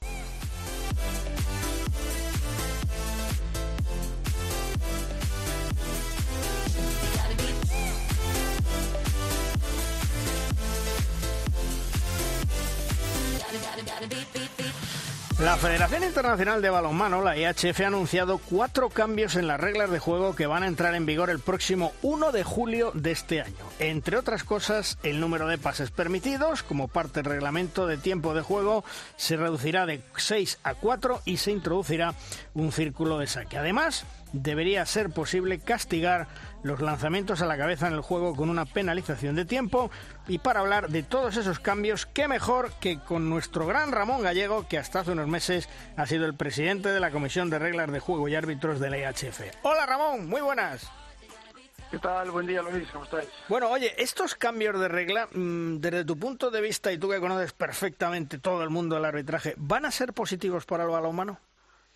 La 15.39 15.59
Federación 15.59 16.03
Internacional 16.03 16.63
de 16.63 16.71
Balonmano, 16.71 17.21
la 17.21 17.37
IHF, 17.37 17.81
ha 17.83 17.89
anunciado 17.89 18.39
cuatro 18.39 18.89
cambios 18.89 19.37
en 19.37 19.47
las 19.47 19.61
reglas 19.61 19.91
de 19.91 19.99
juego 19.99 20.35
que 20.35 20.47
van 20.47 20.63
a 20.63 20.67
entrar 20.67 20.95
en 20.95 21.05
vigor 21.05 21.29
el 21.29 21.41
próximo 21.41 21.93
1 22.01 22.33
de 22.33 22.43
julio 22.43 22.91
de 22.95 23.11
este 23.11 23.43
año. 23.43 23.55
Entre 23.79 24.17
otras 24.17 24.45
cosas, 24.45 24.97
el 25.03 25.21
número 25.21 25.47
de 25.47 25.59
pases 25.59 25.91
permitidos, 25.91 26.63
como 26.63 26.89
parte 26.89 27.21
del 27.21 27.31
reglamento 27.33 27.87
de 27.87 27.99
tiempo 27.99 28.33
de 28.33 28.41
juego, 28.41 28.83
se 29.17 29.37
reducirá 29.37 29.85
de 29.85 30.01
6 30.17 30.59
a 30.63 30.75
4 30.75 31.21
y 31.27 31.37
se 31.37 31.53
introducirá 31.53 32.15
un 32.55 32.73
círculo 32.73 33.19
de 33.19 33.27
saque. 33.27 33.59
Además, 33.59 34.07
debería 34.33 34.85
ser 34.87 35.11
posible 35.11 35.59
castigar 35.59 36.29
los 36.63 36.81
lanzamientos 36.81 37.43
a 37.43 37.47
la 37.47 37.57
cabeza 37.57 37.87
en 37.87 37.95
el 37.95 38.01
juego 38.01 38.35
con 38.35 38.51
una 38.51 38.65
penalización 38.65 39.37
de 39.37 39.45
tiempo. 39.45 39.91
Y 40.27 40.39
para 40.39 40.61
hablar 40.61 40.89
de 40.89 41.03
todos 41.03 41.37
esos 41.37 41.61
cambios, 41.61 42.07
qué 42.07 42.29
mejor 42.29 42.73
que 42.81 42.99
con 42.99 43.31
nuestro 43.31 43.67
gran 43.67 43.93
Ramón 43.93 44.23
Gallego, 44.23 44.67
que 44.69 44.79
hasta 44.79 45.01
hace 45.01 45.13
unos 45.13 45.29
meses 45.29 45.69
ha 45.97 46.07
sido 46.07 46.27
el 46.27 46.35
presidente 46.35 46.89
de 46.89 47.01
la 47.01 47.11
Comisión 47.11 47.51
de 47.51 47.59
Reglas 47.59 47.91
de 47.91 48.01
Juego 48.01 48.29
y 48.29 48.35
Árbitros 48.35 48.81
de 48.81 48.91
la 48.91 48.99
IHF. 48.99 49.41
Hola 49.63 49.87
Ramón, 49.87 50.29
muy 50.29 50.41
buenas. 50.41 50.91
¿Qué 51.91 51.99
tal? 52.01 52.33
Buen 52.33 52.47
día, 52.47 52.63
Luis. 52.63 52.89
¿Cómo 52.91 53.05
estáis? 53.05 53.29
Bueno, 53.49 53.71
oye, 53.71 53.95
estos 54.03 54.35
cambios 54.35 54.79
de 54.81 54.89
regla, 54.89 55.29
mm, 55.33 55.77
desde 55.77 56.05
tu 56.05 56.19
punto 56.19 56.51
de 56.51 56.61
vista, 56.61 56.93
y 56.93 56.99
tú 56.99 57.09
que 57.09 57.21
conoces 57.21 57.53
perfectamente 57.53 58.39
todo 58.39 58.65
el 58.65 58.71
mundo 58.71 58.97
del 58.97 59.05
arbitraje, 59.05 59.55
¿van 59.57 59.85
a 59.85 59.93
ser 59.93 60.13
positivos 60.13 60.67
para 60.67 60.83
el 60.83 60.91
balonmano? 60.91 61.39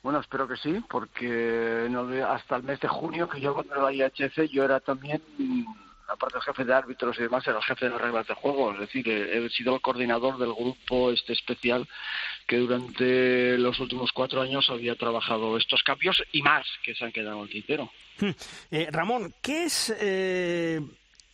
Bueno, 0.03 0.21
espero 0.21 0.49
que 0.49 0.57
sí, 0.57 0.83
porque 0.89 1.89
hasta 2.27 2.57
el 2.57 2.63
mes 2.63 2.81
de 2.81 2.89
junio, 2.89 3.29
que 3.29 3.41
yo 3.41 3.55
cuando 3.55 3.91
era 3.91 4.09
IHF, 4.09 4.51
yo 4.51 4.65
era 4.65 4.81
también, 4.81 5.21
aparte 6.09 6.39
del 6.39 6.43
jefe 6.43 6.65
de 6.65 6.75
árbitros 6.75 7.19
y 7.19 7.23
demás, 7.23 7.47
era 7.47 7.59
el 7.59 7.65
jefe 7.65 7.85
de 7.85 7.91
las 7.91 8.01
reglas 8.01 8.27
de 8.27 8.35
juego. 8.35 8.73
Es 8.73 8.81
decir, 8.81 9.07
he 9.07 9.49
sido 9.51 9.75
el 9.75 9.83
coordinador 9.83 10.39
del 10.39 10.55
grupo 10.55 11.11
este 11.11 11.35
especial 11.35 11.87
que 12.47 12.57
durante 12.57 13.59
los 13.59 13.79
últimos 13.79 14.11
cuatro 14.13 14.41
años 14.41 14.71
había 14.71 14.95
trabajado 14.97 15.59
estos 15.59 15.83
cambios 15.83 16.23
y 16.33 16.41
más 16.41 16.67
que 16.83 16.95
se 16.95 17.05
han 17.05 17.13
quedado 17.13 17.37
en 17.37 17.43
el 17.43 17.51
tintero. 17.51 17.91
Hmm. 18.19 18.31
Eh, 18.71 18.89
Ramón, 18.91 19.35
¿qué 19.43 19.65
es 19.65 19.95
eh, 20.01 20.81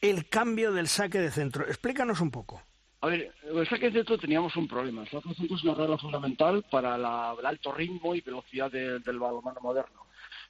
el 0.00 0.28
cambio 0.28 0.72
del 0.72 0.88
saque 0.88 1.20
de 1.20 1.30
centro? 1.30 1.64
Explícanos 1.66 2.20
un 2.20 2.32
poco. 2.32 2.62
A 3.00 3.08
ver, 3.08 3.32
el 3.42 3.68
saque 3.68 3.90
de 3.90 4.04
teníamos 4.04 4.56
un 4.56 4.66
problema. 4.66 5.02
El 5.02 5.08
saque 5.08 5.30
es 5.30 5.64
una 5.64 5.74
regla 5.74 5.98
fundamental 5.98 6.64
para 6.70 6.96
el 6.96 7.46
alto 7.46 7.72
ritmo 7.72 8.14
y 8.14 8.20
velocidad 8.20 8.70
del 8.70 9.18
balonmano 9.18 9.60
moderno. 9.60 10.06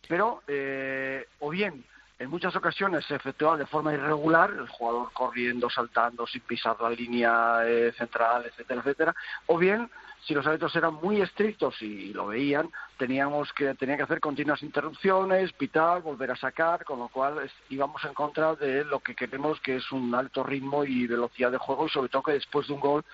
Pero, 0.08 0.42
eh, 0.46 1.26
o 1.40 1.50
bien, 1.50 1.84
en 2.18 2.30
muchas 2.30 2.54
ocasiones 2.54 3.04
se 3.04 3.16
efectuaba 3.16 3.56
de 3.56 3.66
forma 3.66 3.92
irregular, 3.92 4.50
el 4.50 4.68
jugador 4.68 5.12
corriendo, 5.12 5.68
saltando, 5.68 6.26
sin 6.26 6.40
pisar 6.42 6.80
la 6.80 6.90
línea 6.90 7.60
central, 7.98 8.46
etcétera, 8.46 8.80
etcétera, 8.80 9.14
o 9.46 9.58
bien 9.58 9.90
si 10.26 10.34
los 10.34 10.44
árbitros 10.44 10.74
eran 10.74 10.94
muy 10.94 11.20
estrictos 11.20 11.80
y 11.80 12.12
lo 12.12 12.26
veían, 12.26 12.68
teníamos 12.98 13.52
que 13.52 13.74
tenía 13.74 13.96
que 13.96 14.02
hacer 14.02 14.18
continuas 14.18 14.60
interrupciones, 14.62 15.52
pitar, 15.52 16.02
volver 16.02 16.32
a 16.32 16.36
sacar, 16.36 16.84
con 16.84 16.98
lo 16.98 17.08
cual 17.08 17.48
íbamos 17.68 18.04
en 18.04 18.12
contra 18.12 18.56
de 18.56 18.84
lo 18.84 18.98
que 18.98 19.14
queremos 19.14 19.60
que 19.60 19.76
es 19.76 19.92
un 19.92 20.12
alto 20.16 20.42
ritmo 20.42 20.84
y 20.84 21.06
velocidad 21.06 21.52
de 21.52 21.58
juego 21.58 21.86
y 21.86 21.90
sobre 21.90 22.08
todo 22.08 22.24
que 22.24 22.32
después 22.32 22.66
de 22.66 22.74
un 22.74 22.80
gol 22.80 23.04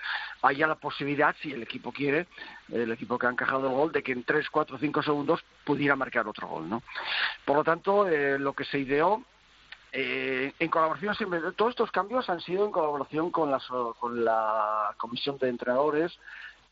haya 0.41 0.65
la 0.65 0.75
posibilidad, 0.75 1.35
si 1.39 1.51
el 1.51 1.61
equipo 1.61 1.91
quiere, 1.91 2.25
el 2.71 2.91
equipo 2.91 3.19
que 3.19 3.27
ha 3.27 3.31
encajado 3.31 3.67
el 3.67 3.73
gol, 3.73 3.91
de 3.91 4.01
que 4.01 4.11
en 4.11 4.23
3, 4.23 4.49
4, 4.49 4.79
5 4.79 5.03
segundos 5.03 5.43
pudiera 5.63 5.95
marcar 5.95 6.27
otro 6.27 6.47
gol, 6.47 6.67
¿no? 6.67 6.81
Por 7.45 7.57
lo 7.57 7.63
tanto, 7.63 8.07
eh, 8.07 8.39
lo 8.39 8.53
que 8.53 8.65
se 8.65 8.79
ideó 8.79 9.23
eh, 9.95 10.51
en 10.57 10.69
colaboración 10.69 11.13
siempre, 11.13 11.39
todos 11.55 11.69
estos 11.69 11.91
cambios 11.91 12.27
han 12.27 12.41
sido 12.41 12.65
en 12.65 12.71
colaboración 12.71 13.29
con 13.29 13.51
la, 13.51 13.61
con 13.99 14.25
la 14.25 14.95
comisión 14.97 15.37
de 15.37 15.49
entrenadores, 15.49 16.17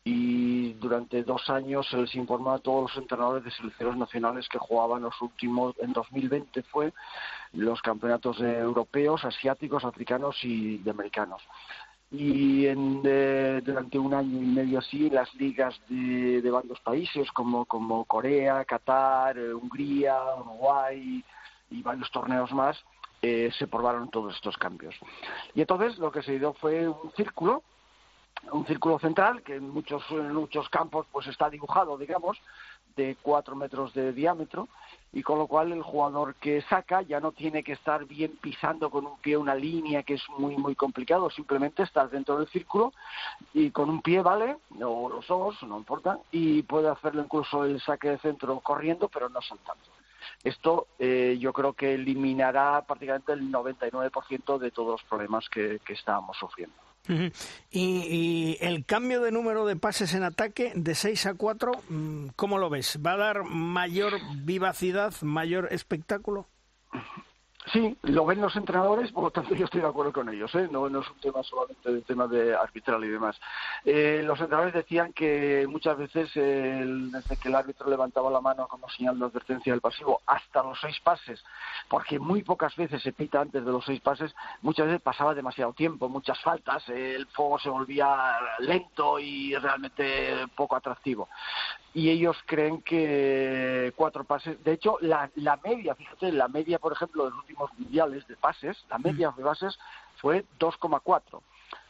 y 0.04 0.72
durante 0.74 1.22
dos 1.22 1.48
años 1.48 1.86
se 1.88 1.96
les 1.96 2.14
informó 2.16 2.52
a 2.52 2.58
todos 2.58 2.90
los 2.90 3.02
entrenadores 3.02 3.44
de 3.44 3.52
selecciones 3.52 3.96
nacionales 3.96 4.48
que 4.48 4.58
jugaban 4.58 5.02
los 5.02 5.20
últimos, 5.22 5.74
en 5.78 5.92
2020 5.92 6.62
fue, 6.64 6.92
los 7.52 7.80
campeonatos 7.82 8.40
europeos, 8.40 9.24
asiáticos, 9.24 9.84
africanos 9.84 10.36
y 10.42 10.78
de 10.78 10.90
americanos. 10.90 11.42
Y 12.10 12.66
en, 12.66 13.02
durante 13.64 13.98
un 13.98 14.12
año 14.12 14.42
y 14.42 14.46
medio 14.46 14.80
así, 14.80 15.08
las 15.08 15.32
ligas 15.34 15.80
de, 15.88 16.42
varios 16.50 16.78
países 16.80 17.30
como, 17.32 17.64
como 17.64 18.04
Corea, 18.04 18.64
Qatar, 18.64 19.38
eh, 19.38 19.54
Hungría, 19.54 20.18
Uruguay 20.40 21.24
y 21.70 21.82
varios 21.82 22.10
torneos 22.10 22.52
más, 22.52 22.76
eh, 23.22 23.50
se 23.56 23.66
probaron 23.66 24.10
todos 24.10 24.34
estos 24.34 24.58
cambios. 24.58 24.94
Y 25.54 25.62
entonces 25.62 25.96
lo 25.98 26.12
que 26.12 26.22
se 26.22 26.38
dio 26.38 26.52
fue 26.54 26.86
un 26.86 27.12
círculo 27.16 27.62
un 28.50 28.66
círculo 28.66 28.98
central 28.98 29.42
que 29.42 29.56
en 29.56 29.68
muchos, 29.68 30.02
en 30.10 30.34
muchos 30.34 30.68
campos 30.68 31.06
pues 31.12 31.26
está 31.26 31.48
dibujado, 31.48 31.96
digamos, 31.96 32.38
de 32.96 33.16
cuatro 33.22 33.56
metros 33.56 33.94
de 33.94 34.12
diámetro 34.12 34.68
y 35.12 35.22
con 35.22 35.38
lo 35.38 35.46
cual 35.46 35.72
el 35.72 35.82
jugador 35.82 36.34
que 36.34 36.62
saca 36.62 37.02
ya 37.02 37.20
no 37.20 37.32
tiene 37.32 37.62
que 37.62 37.72
estar 37.72 38.04
bien 38.04 38.32
pisando 38.40 38.90
con 38.90 39.06
un 39.06 39.18
pie 39.18 39.36
una 39.36 39.54
línea 39.54 40.02
que 40.02 40.14
es 40.14 40.22
muy 40.36 40.56
muy 40.56 40.74
complicado, 40.74 41.30
simplemente 41.30 41.82
estar 41.82 42.10
dentro 42.10 42.38
del 42.38 42.48
círculo 42.48 42.92
y 43.54 43.70
con 43.70 43.88
un 43.88 44.02
pie 44.02 44.20
vale, 44.20 44.56
o 44.82 45.08
los 45.08 45.26
dos, 45.26 45.62
no 45.62 45.78
importa, 45.78 46.18
y 46.30 46.62
puede 46.62 46.88
hacerlo 46.88 47.22
incluso 47.22 47.64
el 47.64 47.80
saque 47.80 48.10
de 48.10 48.18
centro 48.18 48.60
corriendo 48.60 49.08
pero 49.08 49.28
no 49.28 49.40
saltando. 49.40 49.84
Esto 50.44 50.88
eh, 50.98 51.36
yo 51.40 51.52
creo 51.52 51.72
que 51.72 51.94
eliminará 51.94 52.82
prácticamente 52.82 53.32
el 53.32 53.50
99% 53.50 54.58
de 54.58 54.70
todos 54.70 55.00
los 55.00 55.02
problemas 55.04 55.48
que 55.48 55.80
estábamos 55.88 56.36
sufriendo. 56.36 56.74
Y, 57.70 58.58
el 58.60 58.84
cambio 58.84 59.20
de 59.20 59.32
número 59.32 59.66
de 59.66 59.76
pases 59.76 60.14
en 60.14 60.22
ataque 60.22 60.72
de 60.74 60.94
6 60.94 61.26
a 61.26 61.34
4, 61.34 61.72
mm, 61.88 62.26
¿cómo 62.36 62.58
lo 62.58 62.70
ves? 62.70 62.98
¿Va 63.04 63.12
a 63.12 63.16
dar 63.16 63.44
mayor 63.44 64.14
vivacidad, 64.44 65.14
mayor 65.22 65.68
espectáculo? 65.72 66.46
Sí, 67.66 67.96
lo 68.02 68.26
ven 68.26 68.40
los 68.40 68.56
entrenadores, 68.56 69.12
por 69.12 69.24
lo 69.24 69.30
tanto 69.30 69.54
yo 69.54 69.66
estoy 69.66 69.80
de 69.80 69.86
acuerdo 69.86 70.12
con 70.12 70.28
ellos, 70.28 70.52
¿eh? 70.56 70.68
no, 70.70 70.88
es 70.88 71.08
un 71.08 71.20
tema 71.20 71.44
solamente 71.44 71.92
de 71.92 72.00
tema 72.02 72.26
de 72.26 72.56
arbitral 72.56 73.04
y 73.04 73.08
demás. 73.08 73.40
Eh, 73.84 74.20
los 74.24 74.40
entrenadores 74.40 74.74
decían 74.74 75.12
que 75.12 75.64
muchas 75.68 75.96
veces 75.96 76.28
desde 76.34 77.36
que 77.36 77.48
el 77.48 77.54
árbitro 77.54 77.88
levantaba 77.88 78.30
la 78.30 78.40
mano 78.40 78.66
como 78.66 78.88
señal 78.88 79.16
de 79.16 79.26
advertencia 79.26 79.72
del 79.72 79.80
pasivo 79.80 80.22
hasta 80.26 80.64
los 80.64 80.80
seis 80.80 80.98
pases, 81.04 81.42
porque 81.88 82.18
muy 82.18 82.42
pocas 82.42 82.74
veces 82.74 83.00
se 83.00 83.12
pita 83.12 83.40
antes 83.40 83.64
de 83.64 83.70
los 83.70 83.84
seis 83.84 84.00
pases, 84.00 84.34
muchas 84.60 84.86
veces 84.86 85.00
pasaba 85.00 85.32
demasiado 85.32 85.72
tiempo, 85.72 86.08
muchas 86.08 86.40
faltas, 86.40 86.88
el 86.88 87.26
fuego 87.28 87.60
se 87.60 87.70
volvía 87.70 88.38
lento 88.58 89.20
y 89.20 89.54
realmente 89.54 90.48
poco 90.56 90.74
atractivo 90.74 91.28
y 91.94 92.08
ellos 92.10 92.36
creen 92.46 92.80
que 92.82 93.92
cuatro 93.96 94.24
pases, 94.24 94.62
de 94.64 94.72
hecho 94.72 94.96
la, 95.00 95.30
la 95.36 95.58
media, 95.58 95.94
fíjate, 95.94 96.32
la 96.32 96.48
media 96.48 96.78
por 96.78 96.92
ejemplo 96.92 97.24
de 97.24 97.30
los 97.36 97.46
últimos 97.52 97.78
mundiales 97.78 98.26
de 98.26 98.36
pases, 98.36 98.84
la 98.88 98.98
mm. 98.98 99.02
media 99.02 99.34
de 99.36 99.42
pases 99.42 99.78
fue 100.16 100.44
2,4. 100.58 101.40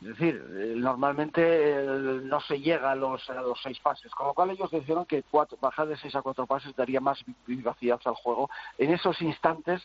Es 0.00 0.08
decir, 0.08 0.34
eh, 0.36 0.74
normalmente 0.76 1.42
eh, 1.42 1.84
no 2.22 2.40
se 2.40 2.60
llega 2.60 2.92
a 2.92 2.94
los, 2.94 3.28
a 3.30 3.40
los 3.42 3.60
seis 3.62 3.78
pases, 3.80 4.12
con 4.12 4.28
lo 4.28 4.34
cual 4.34 4.50
ellos 4.50 4.70
dijeron 4.70 5.06
que 5.06 5.24
cuatro, 5.24 5.58
bajar 5.60 5.88
de 5.88 5.96
seis 5.96 6.14
a 6.14 6.22
cuatro 6.22 6.46
pases 6.46 6.74
daría 6.76 7.00
más 7.00 7.24
vivacidad 7.46 8.00
al 8.04 8.14
juego 8.14 8.48
en 8.78 8.92
esos 8.92 9.20
instantes 9.22 9.82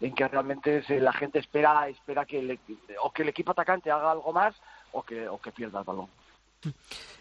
en 0.00 0.14
que 0.14 0.28
realmente 0.28 0.84
la 1.00 1.12
gente 1.12 1.40
espera 1.40 1.88
espera 1.88 2.24
que 2.24 2.38
el, 2.38 2.60
o 3.02 3.12
que 3.12 3.22
el 3.22 3.28
equipo 3.28 3.50
atacante 3.52 3.90
haga 3.90 4.12
algo 4.12 4.32
más 4.32 4.54
o 4.92 5.02
que, 5.02 5.28
o 5.28 5.40
que 5.40 5.50
pierda 5.50 5.80
el 5.80 5.84
balón. 5.84 6.08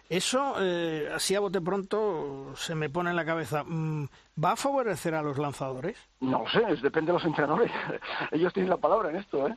Eso, 0.09 0.55
eh, 0.59 1.07
así 1.13 1.35
a 1.35 1.39
bote 1.39 1.61
pronto, 1.61 2.51
se 2.55 2.73
me 2.73 2.89
pone 2.89 3.11
en 3.11 3.15
la 3.15 3.25
cabeza. 3.25 3.63
Mm, 3.63 4.07
¿Va 4.43 4.53
a 4.53 4.55
favorecer 4.55 5.13
a 5.13 5.21
los 5.21 5.37
lanzadores? 5.37 5.97
No 6.19 6.45
sé, 6.51 6.61
depende 6.81 7.11
de 7.11 7.19
los 7.19 7.25
entrenadores. 7.25 7.71
Ellos 8.31 8.51
tienen 8.51 8.71
la 8.71 8.77
palabra 8.77 9.11
en 9.11 9.17
esto, 9.17 9.47
¿eh? 9.47 9.55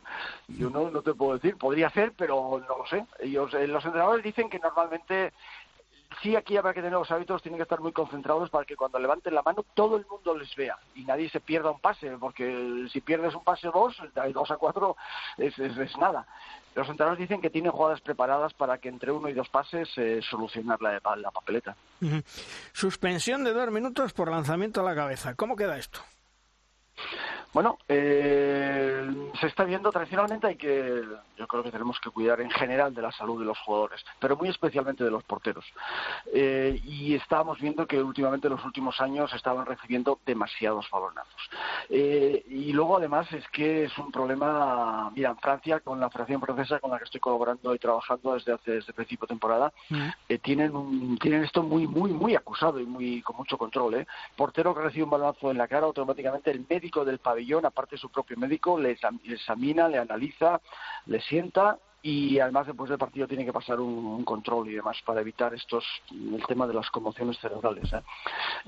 Yo 0.49 0.69
no, 0.69 0.91
no 0.91 1.01
te 1.01 1.15
puedo 1.15 1.35
decir. 1.35 1.57
Podría 1.57 1.89
ser, 1.89 2.13
pero 2.13 2.63
no 2.69 2.79
lo 2.79 2.87
sé. 2.87 3.07
Ellos, 3.21 3.55
eh, 3.55 3.67
los 3.67 3.83
entrenadores 3.83 4.23
dicen 4.23 4.51
que 4.51 4.59
normalmente 4.59 5.33
sí 6.23 6.37
aquí 6.37 6.57
habrá 6.57 6.73
que 6.73 6.81
tener 6.81 6.99
los 6.99 7.11
hábitos, 7.11 7.43
tienen 7.43 7.59
que 7.59 7.63
estar 7.63 7.81
muy 7.81 7.93
concentrados 7.93 8.51
para 8.51 8.65
que 8.65 8.77
cuando 8.77 8.99
levanten 8.99 9.35
la 9.35 9.43
mano 9.43 9.65
todo 9.75 9.97
el 9.97 10.07
mundo 10.07 10.37
les 10.37 10.55
vea 10.57 10.79
y 10.95 11.05
nadie 11.05 11.31
se 11.31 11.41
pierda 11.41 11.71
un 11.71 11.81
pase, 11.81 12.11
porque 12.19 12.87
si 12.93 13.01
pierdes 13.01 13.35
un 13.35 13.45
pase 13.45 13.69
dos, 13.73 13.97
de 14.15 14.33
dos 14.33 14.51
a 14.51 14.57
cuatro 14.57 14.97
es, 15.39 15.59
es, 15.59 15.97
nada. 15.99 16.27
Los 16.75 16.89
entrenadores 16.89 17.21
dicen 17.21 17.41
que 17.41 17.51
tienen 17.51 17.73
jugadas 17.73 18.01
preparadas 18.01 18.55
para 18.55 18.79
que 18.79 18.89
entre 18.89 19.13
uno 19.13 19.29
y 19.29 19.35
dos 19.35 19.49
pases 19.49 19.89
eh, 19.97 20.21
solucionar 20.23 20.81
la, 20.81 21.01
la 21.17 21.31
papeleta. 21.31 21.77
Suspensión 22.73 23.45
de 23.45 23.53
dos 23.53 23.71
minutos 23.71 24.13
por 24.13 24.31
lanzamiento 24.31 24.81
a 24.81 24.85
la 24.85 24.95
cabeza. 24.95 25.35
¿Cómo 25.35 25.55
queda 25.55 25.77
esto? 25.77 26.01
Bueno, 27.53 27.79
eh, 27.87 28.92
se 29.41 29.47
está 29.47 29.65
viendo 29.65 29.91
tradicionalmente 29.91 30.47
hay 30.47 30.57
que, 30.57 31.03
yo 31.37 31.47
creo 31.47 31.63
que 31.63 31.71
tenemos 31.71 31.99
que 32.01 32.11
cuidar 32.11 32.41
en 32.41 32.51
general 32.51 32.95
de 32.95 33.03
la 33.03 33.13
salud 33.13 33.41
de 33.41 33.47
los 33.47 33.59
jugadores, 33.59 34.05
pero 34.19 34.37
muy 34.37 34.49
especialmente 34.49 35.05
de 35.05 35.11
los 35.11 35.25
porteros. 35.25 35.65
Eh, 36.33 36.81
y 36.85 37.15
estábamos 37.15 37.61
viendo 37.61 37.87
que 37.87 38.03
últimamente 38.03 38.47
en 38.47 38.55
los 38.55 38.65
últimos 38.65 39.01
años 39.01 39.33
estaban 39.33 39.67
recibiendo 39.67 40.19
demasiados 40.25 40.89
balonazos. 40.91 41.51
Eh, 41.89 42.45
y 42.49 42.73
luego 42.73 42.97
además 42.97 43.31
es 43.33 43.47
que 43.49 43.85
es 43.85 43.99
un 43.99 44.11
problema, 44.13 45.11
mira, 45.15 45.31
en 45.31 45.39
Francia 45.39 45.81
con 45.81 46.01
la 46.01 46.11
Federación 46.11 46.41
Francesa 46.41 46.81
con 46.81 46.91
la 46.91 46.99
que 46.99 47.05
estoy 47.05 47.21
colaborando 47.21 47.75
y 47.75 47.79
trabajando 47.79 48.35
desde 48.35 48.53
hace 48.53 48.73
desde 48.73 48.93
principio 48.93 49.27
de 49.27 49.33
temporada, 49.33 49.73
mm. 49.91 50.09
tienen 50.43 50.75
un, 50.75 51.19
tienen 51.19 51.45
esto 51.45 51.63
muy 51.63 51.87
muy 51.87 52.13
muy 52.13 52.35
acusado 52.35 52.81
y 52.81 52.87
muy 52.87 53.23
con 53.23 53.37
mucho 53.37 53.59
control. 53.59 53.95
¿eh? 53.95 54.07
Portero 54.37 54.75
que 54.75 54.83
recibe 54.83 55.05
un 55.05 55.11
balonazo 55.11 55.51
en 55.51 55.59
la 55.59 55.69
cara 55.69 55.87
automáticamente 55.87 56.51
el 56.51 56.65
médico 56.69 57.05
del 57.05 57.19
pabellón 57.19 57.67
aparte 57.67 57.97
de 57.97 58.01
su 58.01 58.11
propio 58.11 58.37
médico, 58.37 58.79
le 58.79 58.97
examina, 59.25 59.89
le 59.89 59.99
analiza, 59.99 60.61
le 61.07 61.21
sienta 61.21 61.79
y 62.03 62.41
además 62.41 62.67
después 62.67 62.91
del 62.91 62.99
partido 62.99 63.29
tiene 63.29 63.45
que 63.45 63.53
pasar 63.53 63.79
un, 63.79 64.25
control 64.25 64.69
y 64.69 64.75
demás 64.75 64.97
para 65.05 65.21
evitar 65.21 65.55
estos 65.55 65.85
el 66.11 66.45
tema 66.47 66.67
de 66.67 66.75
las 66.75 66.91
conmociones 66.91 67.39
cerebrales. 67.39 67.93
¿eh? 67.93 68.03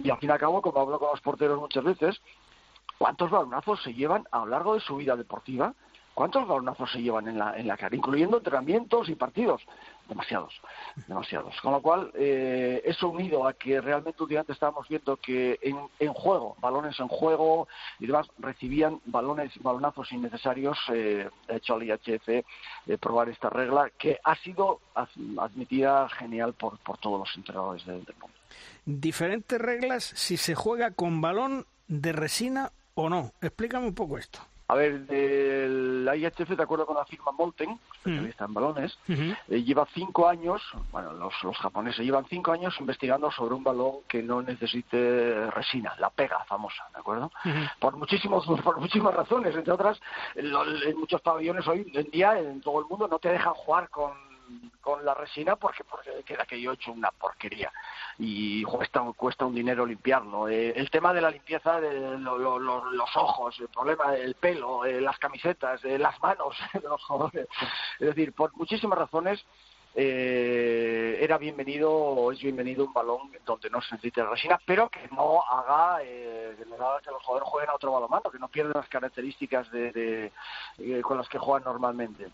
Y 0.05 0.11
al 0.11 0.18
fin 0.18 0.28
y 0.30 0.32
al 0.32 0.39
cabo, 0.39 0.62
como 0.62 0.80
hablo 0.80 0.99
con 0.99 1.11
los 1.11 1.20
porteros 1.20 1.59
muchas 1.59 1.82
veces, 1.82 2.20
¿Cuántos 2.99 3.30
balonazos 3.30 3.82
se 3.82 3.93
llevan 3.93 4.24
a 4.30 4.41
lo 4.41 4.47
largo 4.47 4.74
de 4.74 4.80
su 4.80 4.97
vida 4.97 5.16
deportiva? 5.16 5.74
¿Cuántos 6.15 6.47
balonazos 6.47 6.93
se 6.93 7.03
llevan 7.03 7.27
en 7.27 7.39
la, 7.39 7.59
en 7.59 7.67
la 7.67 7.77
cara, 7.77 7.95
incluyendo 7.95 8.39
entrenamientos 8.39 9.09
y 9.09 9.17
partidos? 9.17 9.62
Demasiados, 10.09 10.55
demasiados. 11.09 11.61
Con 11.61 11.73
lo 11.73 11.83
cual, 11.83 12.12
eh, 12.15 12.83
eso 12.85 13.09
unido 13.09 13.47
a 13.49 13.55
que 13.55 13.81
realmente 13.81 14.23
últimamente 14.23 14.53
estábamos 14.53 14.87
viendo 14.89 15.17
que 15.17 15.59
en, 15.61 15.77
en, 15.99 16.12
juego, 16.12 16.57
balones 16.61 17.01
en 17.01 17.09
juego 17.09 17.67
y 17.99 18.07
demás, 18.07 18.29
recibían 18.39 19.01
balones, 19.07 19.51
balonazos 19.61 20.12
innecesarios, 20.12 20.79
eh, 20.93 21.29
ha 21.49 21.57
hecho 21.57 21.75
al 21.75 21.83
IHF 21.83 22.45
probar 23.01 23.29
esta 23.29 23.51
regla 23.51 23.91
que 23.99 24.19
ha 24.23 24.37
sido 24.37 24.81
admitida 25.39 26.09
genial 26.11 26.53
por, 26.53 26.79
por 26.79 26.99
todos 26.99 27.19
los 27.21 27.37
entrenadores 27.37 27.85
del 27.87 27.97
mundo. 27.97 28.37
Diferentes 28.85 29.61
reglas 29.61 30.05
si 30.05 30.37
se 30.37 30.55
juega 30.55 30.93
con 30.93 31.21
balón 31.21 31.67
de 31.89 32.12
resina 32.12 32.71
o 32.95 33.09
no. 33.09 33.33
Explícame 33.41 33.87
un 33.87 33.95
poco 33.95 34.19
esto. 34.19 34.41
A 34.67 34.75
ver, 34.77 35.05
el 35.11 36.09
IHF, 36.15 36.57
de 36.57 36.62
acuerdo 36.62 36.87
con 36.87 36.97
la 36.97 37.05
firma 37.05 37.33
Molten, 37.33 37.79
especialista 37.97 38.47
en 38.47 38.55
balones, 38.55 38.99
eh, 39.09 39.62
lleva 39.62 39.87
cinco 39.93 40.27
años, 40.27 40.62
bueno, 40.91 41.12
los, 41.12 41.35
los, 41.43 41.57
japoneses 41.59 42.05
llevan 42.05 42.25
cinco 42.31 42.53
años 42.53 42.75
investigando 42.81 43.31
sobre 43.31 43.55
un 43.55 43.62
balón 43.62 43.97
que 44.09 44.23
no 44.23 44.41
necesite 44.41 45.51
resina, 45.51 45.95
la 45.99 46.09
pega 46.09 46.43
famosa, 46.45 46.89
¿de 46.95 47.01
acuerdo? 47.01 47.31
Por 47.79 47.97
muchísimos, 47.97 48.47
por 48.65 48.81
muchísimas 48.81 49.15
razones, 49.15 49.55
entre 49.55 49.73
otras, 49.73 50.01
en 50.35 50.99
muchos 50.99 51.21
pabellones 51.21 51.67
hoy 51.69 51.91
en 51.93 52.11
día, 52.11 52.39
en 52.39 52.62
todo 52.62 52.81
el 52.81 52.87
mundo, 52.87 53.07
no 53.07 53.19
te 53.19 53.29
dejan 53.29 53.53
jugar 53.55 53.91
con 53.91 54.12
con 54.81 55.05
la 55.05 55.15
resina 55.15 55.57
porque 55.57 55.85
porque 55.85 56.23
queda 56.25 56.45
que 56.47 56.61
yo 56.61 56.73
he 56.73 56.75
hecho 56.75 56.93
una 56.93 57.11
porquería. 57.11 57.73
Y 58.19 58.63
cuesta 58.65 59.03
cuesta 59.17 59.45
un 59.45 59.55
dinero 59.55 59.87
limpiarlo. 59.87 60.49
Eh, 60.49 60.73
el 60.77 60.91
tema 60.91 61.13
de 61.13 61.21
la 61.21 61.31
limpieza 61.31 61.81
de 61.81 62.19
lo, 62.19 62.39
lo, 62.39 62.59
lo, 62.59 62.85
los 62.93 63.17
ojos 63.17 63.59
el 63.61 63.69
problema 63.69 64.13
del 64.13 64.35
pelo 64.35 64.85
eh, 64.85 65.01
las 65.01 65.19
camisetas 65.19 65.85
eh, 65.85 65.99
las 65.99 66.21
manos 66.21 66.57
los 66.83 67.03
jugadores 67.05 67.49
es 67.99 68.07
decir 68.07 68.33
por 68.33 68.55
muchísimas 68.57 68.99
razones 68.99 69.45
eh, 69.97 71.19
era 71.21 71.39
bienvenido 71.39 71.93
o 71.93 72.33
es 72.33 72.41
bienvenido 72.41 72.85
un 72.85 72.93
balón 72.93 73.31
donde 73.47 73.71
no 73.71 73.81
se 73.81 73.95
necesite 73.95 74.25
resina, 74.25 74.61
pero 74.67 74.89
que 74.89 75.07
no 75.13 75.41
haga, 75.43 76.03
eh, 76.03 76.57
que 76.59 77.11
los 77.11 77.23
jugadores 77.23 77.49
jueguen 77.49 77.71
a 77.71 77.75
otro 77.75 77.93
balonmano, 77.93 78.31
que 78.31 78.41
no 78.41 78.49
pierdan 78.49 78.73
las 78.75 78.89
características 78.89 79.71
de, 79.71 79.93
de, 79.93 80.33
eh, 80.79 81.01
con 81.01 81.17
las 81.17 81.29
que 81.29 81.39
juegan 81.39 81.63
normalmente. 81.65 82.27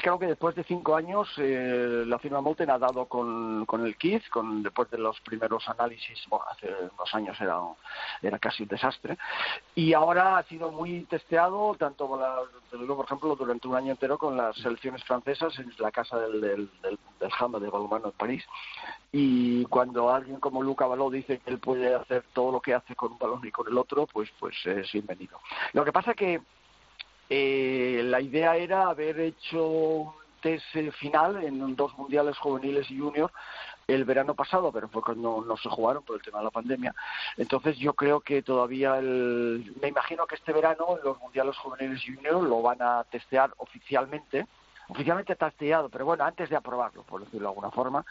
Creo 0.00 0.18
que 0.18 0.26
después 0.26 0.54
de 0.54 0.64
cinco 0.64 0.96
años 0.96 1.28
eh, 1.36 2.04
la 2.06 2.18
firma 2.18 2.40
Moulton 2.40 2.70
ha 2.70 2.78
dado 2.78 3.06
con, 3.06 3.66
con 3.66 3.84
el 3.84 3.96
KIF, 3.96 4.28
con, 4.30 4.62
después 4.62 4.90
de 4.90 4.98
los 4.98 5.20
primeros 5.20 5.68
análisis, 5.68 6.18
bueno, 6.28 6.46
hace 6.50 6.68
dos 6.96 7.14
años 7.14 7.38
era, 7.40 7.58
era 8.22 8.38
casi 8.38 8.62
un 8.62 8.70
desastre, 8.70 9.18
y 9.74 9.92
ahora 9.92 10.38
ha 10.38 10.42
sido 10.44 10.70
muy 10.70 11.04
testeado, 11.04 11.74
tanto 11.74 12.08
con 12.08 12.20
la, 12.20 12.36
por 12.70 13.04
ejemplo, 13.04 13.36
durante 13.36 13.68
un 13.68 13.76
año 13.76 13.90
entero 13.90 14.16
con 14.16 14.36
las 14.36 14.56
selecciones 14.56 15.04
francesas 15.04 15.58
en 15.58 15.70
la 15.78 15.90
casa 15.90 16.18
del, 16.18 16.40
del, 16.40 16.70
del, 16.80 16.98
de 17.20 17.70
Balonmano 17.70 18.06
en 18.06 18.12
París, 18.12 18.44
y 19.12 19.64
cuando 19.66 20.10
alguien 20.10 20.40
como 20.40 20.62
Luca 20.62 20.86
Baló 20.86 21.10
dice 21.10 21.38
que 21.38 21.50
él 21.50 21.58
puede 21.58 21.94
hacer 21.94 22.24
todo 22.32 22.50
lo 22.50 22.60
que 22.60 22.72
hace 22.72 22.96
con 22.96 23.12
un 23.12 23.18
balón 23.18 23.46
y 23.46 23.50
con 23.50 23.68
el 23.68 23.76
otro, 23.76 24.06
pues, 24.06 24.30
pues 24.40 24.54
es 24.64 24.90
bienvenido. 24.90 25.38
Lo 25.74 25.84
que 25.84 25.92
pasa 25.92 26.14
que 26.14 26.40
eh, 27.34 28.02
la 28.04 28.20
idea 28.20 28.58
era 28.58 28.90
haber 28.90 29.18
hecho 29.18 29.66
un 29.66 30.12
test 30.42 30.66
final 31.00 31.42
en 31.42 31.74
dos 31.76 31.96
mundiales 31.96 32.36
juveniles 32.36 32.90
y 32.90 32.98
junior 32.98 33.32
el 33.88 34.04
verano 34.04 34.34
pasado, 34.34 34.70
pero 34.70 34.88
fue 34.88 35.00
cuando 35.00 35.42
no 35.46 35.56
se 35.56 35.70
jugaron 35.70 36.02
por 36.02 36.16
el 36.16 36.22
tema 36.22 36.40
de 36.40 36.44
la 36.44 36.50
pandemia. 36.50 36.94
Entonces 37.38 37.78
yo 37.78 37.94
creo 37.94 38.20
que 38.20 38.42
todavía, 38.42 38.98
el, 38.98 39.74
me 39.80 39.88
imagino 39.88 40.26
que 40.26 40.34
este 40.34 40.52
verano 40.52 40.98
los 41.02 41.18
mundiales 41.20 41.56
juveniles 41.56 42.06
y 42.06 42.14
junior 42.14 42.42
lo 42.42 42.60
van 42.60 42.82
a 42.82 43.04
testear 43.04 43.50
oficialmente, 43.56 44.46
oficialmente 44.88 45.34
testeado, 45.34 45.88
pero 45.88 46.04
bueno, 46.04 46.24
antes 46.24 46.50
de 46.50 46.56
aprobarlo, 46.56 47.02
por 47.02 47.24
decirlo 47.24 47.48
de 47.48 47.52
alguna 47.52 47.70
forma, 47.70 48.04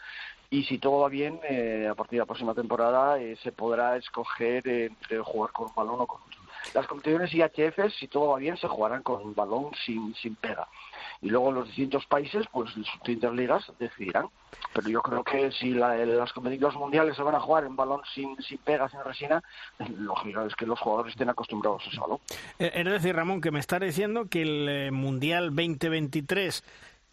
y 0.50 0.64
si 0.64 0.78
todo 0.78 1.02
va 1.02 1.08
bien, 1.08 1.38
eh, 1.48 1.86
a 1.88 1.94
partir 1.94 2.16
de 2.16 2.22
la 2.22 2.26
próxima 2.26 2.54
temporada 2.54 3.20
eh, 3.20 3.36
se 3.36 3.52
podrá 3.52 3.96
escoger 3.96 4.66
entre 4.66 5.20
jugar 5.20 5.52
con 5.52 5.68
un 5.68 5.74
balón 5.76 6.00
o 6.00 6.06
con 6.08 6.20
otro. 6.22 6.41
Las 6.74 6.86
competiciones 6.86 7.32
IHF, 7.34 7.92
si 7.98 8.08
todo 8.08 8.28
va 8.28 8.38
bien, 8.38 8.56
se 8.56 8.68
jugarán 8.68 9.02
con 9.02 9.34
balón 9.34 9.70
sin, 9.84 10.14
sin 10.14 10.36
pega. 10.36 10.68
Y 11.20 11.28
luego 11.28 11.52
los 11.52 11.66
distintos 11.68 12.04
países, 12.06 12.46
pues 12.52 12.70
sus 12.70 12.84
distintas 12.84 13.32
ligas 13.32 13.64
decidirán. 13.78 14.26
Pero 14.74 14.88
yo 14.88 15.02
creo 15.02 15.24
que 15.24 15.50
si 15.52 15.70
la, 15.70 15.94
las 15.96 16.32
competiciones 16.32 16.76
mundiales 16.76 17.16
se 17.16 17.22
van 17.22 17.34
a 17.34 17.40
jugar 17.40 17.64
en 17.64 17.76
balón 17.76 18.00
sin, 18.14 18.36
sin 18.42 18.58
pega, 18.58 18.88
sin 18.88 19.02
resina, 19.04 19.42
lógico 19.98 20.42
es 20.42 20.54
que 20.56 20.66
los 20.66 20.80
jugadores 20.80 21.12
estén 21.12 21.28
acostumbrados 21.28 21.82
a 21.86 21.90
ese 21.90 22.00
balón. 22.00 22.18
Es 22.58 22.84
decir, 22.84 23.14
Ramón, 23.14 23.40
que 23.40 23.50
me 23.50 23.60
está 23.60 23.78
diciendo 23.78 24.26
que 24.28 24.42
el 24.42 24.68
eh, 24.68 24.90
Mundial 24.90 25.54
2023 25.54 26.64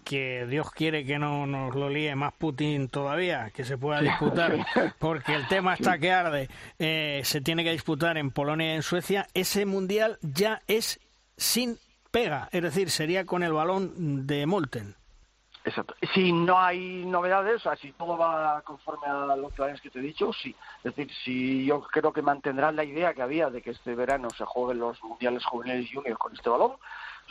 que 0.04 0.46
Dios 0.48 0.72
quiere 0.72 1.06
que 1.06 1.20
no 1.20 1.46
nos 1.46 1.76
lo 1.76 1.90
líe 1.90 2.16
más 2.16 2.34
Putin 2.34 2.90
todavía, 2.90 3.52
que 3.52 3.64
se 3.64 3.78
pueda 3.78 4.02
disputar, 4.02 4.66
porque 5.00 5.36
el 5.36 5.48
tema 5.48 5.74
está 5.74 5.98
que 5.98 6.12
arde, 6.12 6.50
eh, 6.78 7.22
se 7.24 7.42
tiene 7.42 7.64
que 7.64 7.72
disputar 7.72 8.18
en 8.18 8.32
Polonia 8.32 8.74
y 8.74 8.76
en 8.76 8.84
Suecia, 8.84 9.28
ese 9.34 9.66
mundial 9.66 10.18
ya 10.22 10.62
es 10.68 11.00
sin 11.38 11.78
pega, 12.12 12.50
es 12.52 12.64
decir, 12.64 12.90
sería 12.90 13.26
con 13.26 13.44
el 13.44 13.54
balón 13.54 14.28
de 14.28 14.46
Molten. 14.46 14.96
Exacto. 15.66 15.94
Si 16.14 16.32
no 16.32 16.58
hay 16.58 17.06
novedades, 17.06 17.58
o 17.58 17.60
sea, 17.60 17.76
si 17.76 17.92
todo 17.92 18.18
va 18.18 18.62
conforme 18.62 19.08
a 19.08 19.36
los 19.36 19.54
planes 19.54 19.82
que 19.82 19.90
te 19.90 20.00
he 20.00 20.02
dicho, 20.02 20.32
sí. 20.34 20.56
Es 20.84 20.96
decir, 20.96 21.14
si 21.24 21.66
yo 21.66 21.82
creo 21.82 22.14
que 22.14 22.22
mantendrán 22.22 22.76
la 22.76 22.84
idea 22.84 23.14
que 23.14 23.22
había 23.22 23.50
de 23.50 23.62
que 23.62 23.72
este 23.72 23.94
verano 23.94 24.30
se 24.32 24.46
jueguen 24.46 24.80
los 24.80 25.02
mundiales 25.04 25.46
juveniles 25.46 25.90
juniors 25.94 26.18
con 26.18 26.34
este 26.34 26.50
balón, 26.50 26.74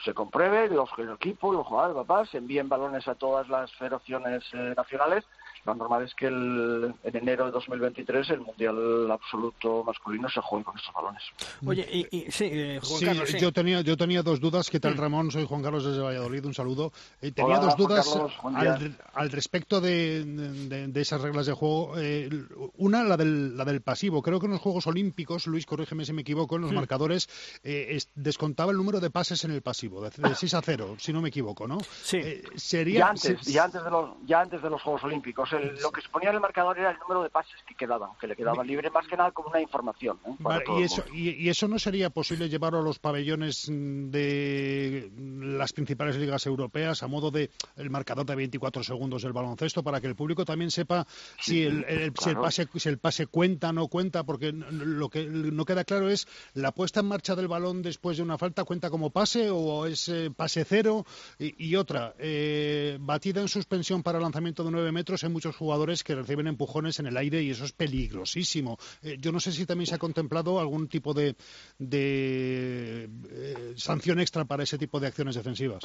se 0.04 0.14
compruebe, 0.14 0.68
los, 0.68 0.88
el 0.98 1.10
equipo, 1.10 1.52
los 1.52 1.66
jugadores, 1.66 1.96
papás, 1.96 2.30
se 2.30 2.38
envíen 2.38 2.68
balones 2.68 3.06
a 3.08 3.14
todas 3.14 3.48
las 3.48 3.72
federaciones 3.74 4.44
eh, 4.52 4.74
nacionales. 4.76 5.24
Lo 5.68 5.74
normal 5.74 6.02
es 6.04 6.14
que 6.14 6.26
el, 6.28 6.94
en 7.04 7.16
enero 7.16 7.44
de 7.44 7.50
2023 7.50 8.30
el 8.30 8.40
Mundial 8.40 9.10
Absoluto 9.10 9.84
masculino 9.84 10.26
se 10.30 10.40
juegue 10.40 10.64
con 10.64 10.76
estos 10.78 10.94
balones. 10.94 11.22
Oye, 11.66 11.86
y, 12.10 12.16
y 12.16 12.30
sí, 12.30 12.48
eh, 12.50 12.80
Juan 12.82 12.98
sí, 13.00 13.04
Carlos, 13.04 13.28
sí. 13.28 13.38
Yo, 13.38 13.52
tenía, 13.52 13.82
yo 13.82 13.96
tenía 13.96 14.22
dos 14.22 14.40
dudas. 14.40 14.70
¿Qué 14.70 14.80
tal, 14.80 14.96
Ramón? 14.96 15.30
Soy 15.30 15.44
Juan 15.46 15.62
Carlos 15.62 15.84
desde 15.84 16.00
Valladolid. 16.00 16.44
Un 16.46 16.54
saludo. 16.54 16.90
Eh, 17.20 17.32
tenía 17.32 17.58
Hola, 17.58 17.66
dos 17.66 17.76
dudas 17.76 18.08
Carlos, 18.08 18.32
al, 18.56 18.96
al, 19.14 19.30
respecto 19.30 19.80
de, 19.82 20.24
de, 20.24 20.88
de, 20.88 21.00
esas 21.02 21.20
reglas 21.20 21.44
de 21.44 21.52
juego. 21.52 21.92
Eh, 21.98 22.30
una, 22.78 23.04
la 23.04 23.18
del, 23.18 23.54
la 23.56 23.66
del 23.66 23.82
pasivo. 23.82 24.22
Creo 24.22 24.40
que 24.40 24.46
en 24.46 24.52
los 24.52 24.60
Juegos 24.62 24.86
Olímpicos, 24.86 25.46
Luis, 25.46 25.66
corrígeme 25.66 26.04
si 26.06 26.14
me 26.14 26.22
equivoco, 26.22 26.56
en 26.56 26.62
los 26.62 26.72
Mm. 26.72 26.76
marcadores 26.76 27.28
eh, 27.62 27.88
es- 27.90 28.08
descontaba 28.14 28.70
el 28.72 28.78
número 28.78 29.00
de 29.00 29.10
pases 29.10 29.44
en 29.44 29.50
el 29.50 29.60
pasivo, 29.60 30.00
de, 30.02 30.10
de 30.16 30.34
6 30.34 30.54
a 30.54 30.62
0, 30.62 30.96
si 30.98 31.12
no 31.12 31.20
me 31.20 31.28
equivoco, 31.28 31.66
¿no? 31.68 31.78
Sí. 32.02 32.16
Eh, 32.18 32.42
sería, 32.56 33.00
Ya 33.00 33.08
antes, 33.10 33.38
se- 33.42 33.52
ya 33.52 33.64
antes 33.64 33.84
de 33.84 33.90
los, 33.90 34.10
ya 34.26 34.40
antes 34.40 34.62
de 34.62 34.70
los 34.70 34.80
Juegos 34.82 35.04
Olímpicos, 35.04 35.52
el- 35.58 35.76
lo 35.82 35.90
que 35.92 36.00
se 36.00 36.08
ponía 36.08 36.30
en 36.30 36.36
el 36.36 36.40
marcador 36.40 36.78
era 36.78 36.90
el 36.90 36.98
número 36.98 37.22
de 37.22 37.30
pases 37.30 37.54
que 37.66 37.74
quedaban, 37.74 38.10
que 38.20 38.26
le 38.26 38.34
quedaban 38.36 38.66
libre, 38.66 38.90
más 38.90 39.06
que 39.06 39.16
nada 39.16 39.30
como 39.32 39.48
una 39.50 39.60
información. 39.60 40.18
¿eh? 40.26 40.34
Vale, 40.38 40.64
y, 40.78 40.82
eso, 40.82 41.04
y, 41.12 41.30
y 41.30 41.48
eso 41.48 41.68
no 41.68 41.78
sería 41.78 42.10
posible 42.10 42.48
llevarlo 42.48 42.78
a 42.80 42.82
los 42.82 42.98
pabellones 42.98 43.66
de 43.68 45.10
las 45.40 45.72
principales 45.72 46.16
ligas 46.16 46.46
europeas 46.46 47.02
a 47.02 47.06
modo 47.08 47.30
de 47.30 47.50
el 47.76 47.90
marcador 47.90 48.26
de 48.26 48.34
24 48.34 48.82
segundos 48.82 49.22
del 49.22 49.32
baloncesto 49.32 49.82
para 49.82 50.00
que 50.00 50.06
el 50.06 50.16
público 50.16 50.44
también 50.44 50.70
sepa 50.70 51.06
si 51.40 51.62
el, 51.62 51.84
el- 51.88 52.12
si 52.18 52.30
el 52.30 52.36
pase 52.36 52.68
si 52.76 52.88
el 52.88 52.98
pase 52.98 53.26
cuenta 53.26 53.70
o 53.70 53.72
no 53.72 53.88
cuenta 53.88 54.24
porque 54.24 54.52
lo 54.52 55.08
que 55.08 55.26
no 55.26 55.64
queda 55.64 55.84
claro 55.84 56.08
es 56.08 56.26
la 56.54 56.72
puesta 56.72 57.00
en 57.00 57.06
marcha 57.06 57.34
del 57.36 57.48
balón 57.48 57.82
después 57.82 58.16
de 58.16 58.22
una 58.22 58.38
falta 58.38 58.64
cuenta 58.64 58.90
como 58.90 59.10
pase 59.10 59.50
o 59.50 59.86
es 59.86 60.08
eh, 60.08 60.30
pase 60.34 60.64
cero 60.64 61.04
y, 61.38 61.66
y 61.68 61.76
otra 61.76 62.14
eh, 62.18 62.98
batida 63.00 63.40
en 63.40 63.48
suspensión 63.48 64.02
para 64.02 64.20
lanzamiento 64.20 64.64
de 64.64 64.70
9 64.70 64.92
metros 64.92 65.22
hay 65.24 65.30
muchos 65.30 65.47
jugadores 65.56 66.04
que 66.04 66.14
reciben 66.14 66.46
empujones 66.46 66.98
en 66.98 67.06
el 67.06 67.16
aire 67.16 67.42
y 67.42 67.50
eso 67.50 67.64
es 67.64 67.72
peligrosísimo. 67.72 68.78
Eh, 69.02 69.16
yo 69.20 69.32
no 69.32 69.40
sé 69.40 69.52
si 69.52 69.66
también 69.66 69.86
se 69.86 69.94
ha 69.94 69.98
contemplado 69.98 70.60
algún 70.60 70.88
tipo 70.88 71.14
de, 71.14 71.36
de 71.78 73.08
eh, 73.30 73.74
sanción 73.76 74.20
extra 74.20 74.44
para 74.44 74.62
ese 74.62 74.78
tipo 74.78 75.00
de 75.00 75.08
acciones 75.08 75.34
defensivas 75.34 75.84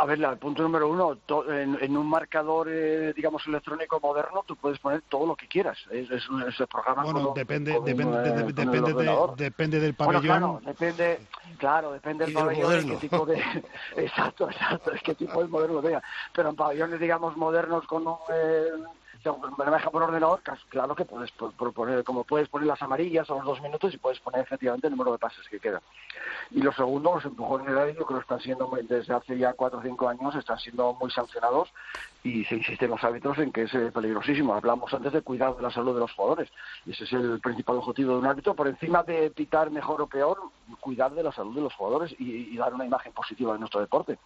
A 0.00 0.06
ver, 0.06 0.20
la- 0.20 0.30
el 0.30 0.38
punto 0.38 0.62
número 0.62 0.88
uno, 0.88 1.16
to- 1.26 1.52
en, 1.52 1.76
en 1.80 1.96
un 1.96 2.08
marcador, 2.08 2.68
eh, 2.70 3.12
digamos, 3.16 3.44
electrónico 3.48 3.98
moderno, 3.98 4.44
tú 4.46 4.54
puedes 4.54 4.78
poner 4.78 5.02
todo 5.08 5.26
lo 5.26 5.34
que 5.34 5.48
quieras. 5.48 5.76
Es, 5.90 6.08
es, 6.08 6.28
un- 6.28 6.42
es 6.42 6.58
el 6.60 6.68
programa 6.68 7.02
bueno 7.02 7.24
con- 7.24 7.34
depende 7.34 7.74
con, 7.74 7.84
depende, 7.84 8.16
de- 8.18 8.42
depende, 8.44 8.94
de- 8.94 9.34
depende 9.36 9.80
del 9.80 9.94
Bueno, 9.94 10.20
pabellón 10.20 10.38
claro, 10.38 10.60
depende, 10.64 11.26
claro, 11.58 11.92
depende 11.92 12.26
del 12.26 12.34
pabellón 12.34 12.86
qué 12.86 12.96
tipo 12.96 13.26
de, 13.26 13.42
exacto, 13.96 14.48
exacto, 14.48 14.92
es 14.92 15.02
qué 15.02 15.16
tipo 15.16 15.42
de 15.42 15.48
moderno 15.48 15.82
tenga. 15.82 16.02
Pero 16.32 16.50
en 16.50 16.54
pabellones, 16.56 17.00
digamos, 17.00 17.36
modernos 17.36 17.84
con 17.88 18.06
un, 18.06 18.16
eh, 18.32 18.66
maneja 19.56 19.90
por 19.90 20.02
ordenador, 20.02 20.40
claro 20.68 20.94
que 20.94 21.04
puedes 21.04 21.30
poner, 21.32 22.04
como 22.04 22.24
puedes 22.24 22.48
poner 22.48 22.66
las 22.66 22.80
amarillas 22.82 23.28
a 23.30 23.34
los 23.34 23.44
dos 23.44 23.60
minutos 23.62 23.92
y 23.92 23.98
puedes 23.98 24.20
poner 24.20 24.42
efectivamente 24.42 24.86
el 24.86 24.92
número 24.92 25.12
de 25.12 25.18
pases 25.18 25.46
que 25.48 25.60
queda. 25.60 25.82
Y 26.50 26.62
lo 26.62 26.72
segundo, 26.72 27.14
los 27.14 27.24
empujones 27.24 27.66
de 27.66 27.94
creo 27.94 28.06
que 28.06 28.22
están 28.22 28.40
siendo, 28.40 28.70
desde 28.88 29.14
hace 29.14 29.38
ya 29.38 29.52
cuatro 29.52 29.80
o 29.80 29.82
cinco 29.82 30.08
años, 30.08 30.34
están 30.34 30.58
siendo 30.58 30.94
muy 30.94 31.10
sancionados 31.10 31.72
y 32.22 32.44
se 32.44 32.56
insiste 32.56 32.84
en 32.84 32.92
los 32.92 33.04
árbitros 33.04 33.38
en 33.38 33.52
que 33.52 33.62
es 33.62 33.74
eh, 33.74 33.90
peligrosísimo. 33.92 34.54
Hablamos 34.54 34.92
antes 34.92 35.12
de 35.12 35.22
cuidar 35.22 35.56
de 35.56 35.62
la 35.62 35.70
salud 35.70 35.94
de 35.94 36.00
los 36.00 36.12
jugadores. 36.12 36.50
Y 36.86 36.92
ese 36.92 37.04
es 37.04 37.12
el 37.12 37.40
principal 37.40 37.76
objetivo 37.76 38.12
de 38.12 38.18
un 38.18 38.26
árbitro, 38.26 38.54
por 38.54 38.68
encima 38.68 39.02
de 39.02 39.30
pitar 39.30 39.70
mejor 39.70 40.02
o 40.02 40.06
peor, 40.06 40.38
cuidar 40.80 41.12
de 41.12 41.22
la 41.22 41.32
salud 41.32 41.54
de 41.54 41.62
los 41.62 41.74
jugadores 41.74 42.14
y 42.18 42.56
dar 42.56 42.74
una 42.74 42.86
imagen 42.86 43.12
positiva 43.12 43.52
de 43.52 43.58
nuestro 43.58 43.80
deporte. 43.80 44.18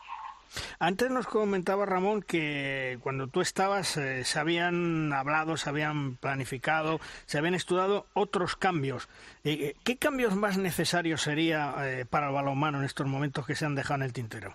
Antes 0.78 1.10
nos 1.10 1.26
comentaba 1.26 1.86
Ramón 1.86 2.22
que 2.22 2.98
cuando 3.02 3.26
tú 3.26 3.40
estabas 3.40 3.96
eh, 3.96 4.24
se 4.24 4.38
habían 4.38 5.12
hablado, 5.12 5.56
se 5.56 5.68
habían 5.68 6.16
planificado, 6.16 7.00
se 7.26 7.38
habían 7.38 7.54
estudiado 7.54 8.06
otros 8.14 8.56
cambios. 8.56 9.08
Eh, 9.44 9.52
eh, 9.52 9.76
¿Qué 9.84 9.96
cambios 9.96 10.36
más 10.36 10.58
necesarios 10.58 11.22
sería 11.22 11.74
para 12.10 12.28
el 12.28 12.34
balonmano 12.34 12.78
en 12.78 12.84
estos 12.84 13.06
momentos 13.06 13.46
que 13.46 13.54
se 13.54 13.64
han 13.64 13.74
dejado 13.74 14.00
en 14.00 14.02
el 14.02 14.12
tintero? 14.12 14.54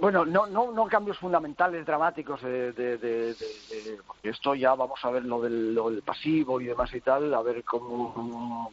Bueno, 0.00 0.24
no, 0.24 0.46
no, 0.46 0.70
no 0.70 0.86
cambios 0.86 1.18
fundamentales, 1.18 1.84
dramáticos, 1.84 2.40
de, 2.42 3.34
porque 4.06 4.30
esto 4.30 4.54
ya 4.54 4.74
vamos 4.74 5.00
a 5.02 5.10
ver 5.10 5.24
lo 5.24 5.40
del, 5.40 5.74
lo 5.74 5.90
del 5.90 6.02
pasivo 6.02 6.60
y 6.60 6.66
demás 6.66 6.94
y 6.94 7.00
tal, 7.00 7.34
a 7.34 7.42
ver 7.42 7.64
cómo, 7.64 8.70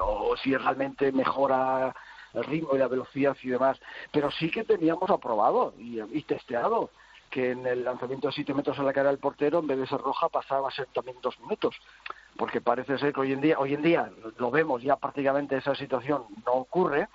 o 0.00 0.36
si 0.36 0.56
realmente 0.56 1.12
mejora 1.12 1.94
el 2.34 2.44
ritmo 2.44 2.74
y 2.74 2.78
la 2.78 2.88
velocidad 2.88 3.36
y 3.42 3.48
demás, 3.48 3.78
pero 4.12 4.30
sí 4.30 4.50
que 4.50 4.64
teníamos 4.64 5.10
aprobado 5.10 5.74
y, 5.78 6.22
testeado 6.22 6.90
que 7.30 7.50
en 7.52 7.66
el 7.66 7.84
lanzamiento 7.84 8.28
de 8.28 8.32
7 8.32 8.54
metros 8.54 8.78
a 8.78 8.82
la 8.82 8.92
cara 8.92 9.10
del 9.10 9.18
portero, 9.18 9.58
en 9.58 9.66
vez 9.66 9.78
de 9.78 9.86
ser 9.86 10.00
roja, 10.00 10.28
pasaba 10.28 10.68
a 10.68 10.72
ser 10.72 10.86
también 10.94 11.18
dos 11.20 11.38
minutos. 11.40 11.76
Porque 12.36 12.60
parece 12.60 12.96
ser 12.98 13.12
que 13.12 13.20
hoy 13.20 13.32
en 13.32 13.40
día, 13.40 13.58
hoy 13.58 13.74
en 13.74 13.82
día 13.82 14.10
lo 14.38 14.50
vemos, 14.50 14.82
ya 14.82 14.96
prácticamente 14.96 15.56
esa 15.56 15.74
situación 15.74 16.24
no 16.46 16.52
ocurre, 16.52 17.08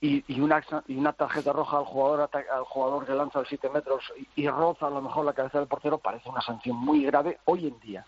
y, 0.00 0.24
y, 0.28 0.40
una, 0.40 0.62
y 0.86 0.96
una 0.96 1.12
tarjeta 1.12 1.52
roja 1.52 1.78
al 1.78 1.84
jugador 1.84 2.28
al 2.32 2.64
jugador 2.64 3.06
que 3.06 3.14
lanza 3.14 3.40
de 3.40 3.46
7 3.46 3.70
metros 3.70 4.12
y, 4.34 4.46
roza 4.48 4.88
a 4.88 4.90
lo 4.90 5.00
mejor 5.00 5.24
la 5.24 5.32
cabeza 5.32 5.58
del 5.58 5.68
portero 5.68 5.98
parece 5.98 6.28
una 6.28 6.42
sanción 6.42 6.76
muy 6.76 7.04
grave 7.04 7.38
hoy 7.46 7.68
en 7.68 7.80
día. 7.80 8.04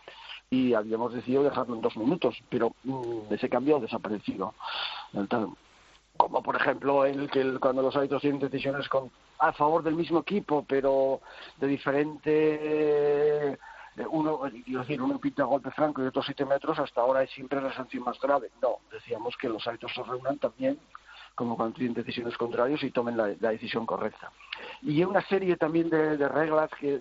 Y 0.51 0.75
habíamos 0.75 1.13
decidido 1.13 1.43
dejarlo 1.43 1.75
en 1.75 1.83
dos 1.83 1.97
minutos 1.97 2.37
pero 2.49 2.73
mm, 2.85 3.33
ese 3.33 3.49
cambio 3.49 3.77
ha 3.77 3.81
desaparecido 3.81 4.55
como 6.19 6.43
por 6.43 6.57
ejemplo 6.57 7.07
el 7.07 7.31
que 7.31 7.59
cuando 7.59 7.81
los 7.81 7.97
árbitros 7.97 8.21
tienen 8.21 8.41
decisiones 8.41 8.89
con, 8.89 9.11
a 9.39 9.53
favor 9.53 9.83
del 9.83 9.95
mismo 9.95 10.19
equipo, 10.21 10.67
pero 10.69 11.21
de 11.57 11.67
diferente 11.69 13.53
eh, 13.53 13.59
uno, 14.11 14.41
quiero 14.65 14.81
decir, 14.81 15.01
uno 15.01 15.19
pinta 15.19 15.45
golpe 15.45 15.71
franco 15.71 16.03
y 16.03 16.07
otro 16.07 16.23
siete 16.23 16.45
metros, 16.45 16.79
hasta 16.79 17.01
ahora 17.01 17.23
es 17.23 17.31
siempre 17.31 17.63
la 17.63 17.73
sanción 17.73 18.05
más 18.05 18.21
grave. 18.21 18.51
No, 18.61 18.79
decíamos 18.93 19.37
que 19.37 19.49
los 19.49 19.67
árbitros 19.67 19.93
se 19.95 20.03
reúnan 20.03 20.39
también 20.39 20.79
como 21.35 21.57
cuando 21.57 21.77
tienen 21.77 21.95
decisiones 21.95 22.37
contrarias 22.37 22.83
y 22.83 22.91
tomen 22.91 23.17
la, 23.17 23.29
decisión 23.29 23.87
correcta. 23.87 24.33
Y 24.83 24.97
hay 24.97 25.05
una 25.05 25.23
serie 25.23 25.57
también 25.57 25.89
de, 25.89 26.29
reglas, 26.29 26.69
que, 26.81 27.01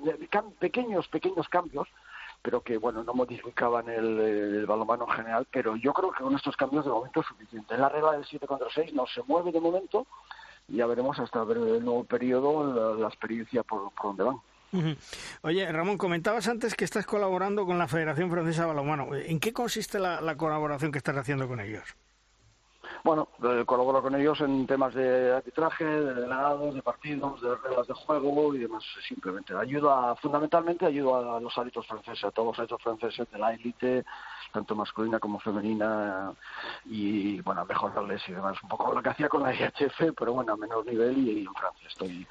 pequeños, 0.60 1.08
pequeños 1.08 1.50
cambios 1.50 1.88
pero 2.42 2.62
que 2.62 2.78
bueno 2.78 3.04
no 3.04 3.14
modificaban 3.14 3.90
el, 3.90 4.20
el 4.20 4.66
balonmano 4.66 5.06
en 5.08 5.16
general, 5.16 5.48
pero 5.52 5.76
yo 5.76 5.94
creo 5.94 6.12
que 6.12 6.24
con 6.24 6.36
estos 6.36 6.56
cambios 6.56 6.86
de 6.86 6.92
momento 6.92 7.22
es 7.22 7.28
suficiente. 7.28 7.74
En 7.74 7.82
la 7.82 7.90
regla 7.90 8.14
del 8.14 8.26
7 8.26 8.48
contra 8.48 8.68
6 8.74 8.94
no 8.94 9.06
se 9.08 9.22
mueve 9.24 9.52
de 9.52 9.60
momento, 9.60 10.08
ya 10.68 10.86
veremos 10.86 11.20
hasta 11.20 11.44
ver 11.44 11.58
el 11.58 11.84
nuevo 11.84 12.04
periodo 12.04 12.96
la, 12.96 13.08
experiencia 13.08 13.64
por, 13.64 13.92
por 13.92 14.16
donde 14.16 14.24
van. 14.24 14.42
Oye, 15.42 15.72
Ramón, 15.72 15.98
comentabas 15.98 16.48
antes 16.48 16.76
que 16.76 16.86
estás 16.86 17.06
colaborando 17.06 17.66
con 17.66 17.78
la 17.78 17.88
Federación 17.88 18.30
Francesa 18.30 18.64
de 18.64 18.68
Balonmano. 18.68 19.16
¿En 19.16 19.40
qué 19.40 19.54
consiste 19.54 19.98
la 19.98 20.36
colaboración 20.36 20.92
que 20.92 20.98
estás 20.98 21.16
haciendo 21.16 21.48
con 21.48 21.62
ellos? 21.62 21.96
Bueno, 23.04 23.30
eh, 23.44 23.64
colaboro 23.66 24.02
con 24.02 24.16
ellos 24.16 24.40
en 24.42 24.66
temas 24.68 24.94
de 24.94 25.34
arbitraje, 25.34 25.86
de 25.86 26.14
delegados, 26.14 26.76
de 26.76 26.82
partidos, 26.82 27.42
de 27.42 27.56
reglas 27.56 27.88
de 27.88 27.94
juego 27.94 28.56
y 28.56 28.60
demás. 28.60 28.84
Simplemente 29.08 29.56
ayuda, 29.56 30.16
fundamentalmente 30.16 30.86
ayuda 30.86 31.38
a 31.38 31.40
los 31.40 31.58
árbitros 31.58 31.88
franceses, 31.88 32.26
a 32.26 32.32
todos 32.32 32.48
los 32.48 32.60
árbitros 32.60 32.82
franceses 32.82 33.30
de 33.32 33.38
la 33.38 33.54
élite, 33.54 34.06
tanto 34.52 34.76
masculina 34.76 35.20
como 35.20 35.40
femenina, 35.40 36.34
y 36.86 37.42
bueno, 37.42 37.66
mejorarles 37.66 38.22
y 38.28 38.34
demás. 38.34 38.58
Un 38.64 38.70
poco 38.70 38.94
lo 38.94 39.02
que 39.02 39.10
hacía 39.10 39.30
con 39.30 39.44
la 39.44 39.54
IHF, 39.54 40.14
pero 40.18 40.34
bueno, 40.34 40.54
a 40.54 40.58
menor 40.58 40.86
nivel 40.86 41.18
y, 41.18 41.46
en 41.46 41.54
Francia. 41.54 41.88
Estoy, 41.88 42.28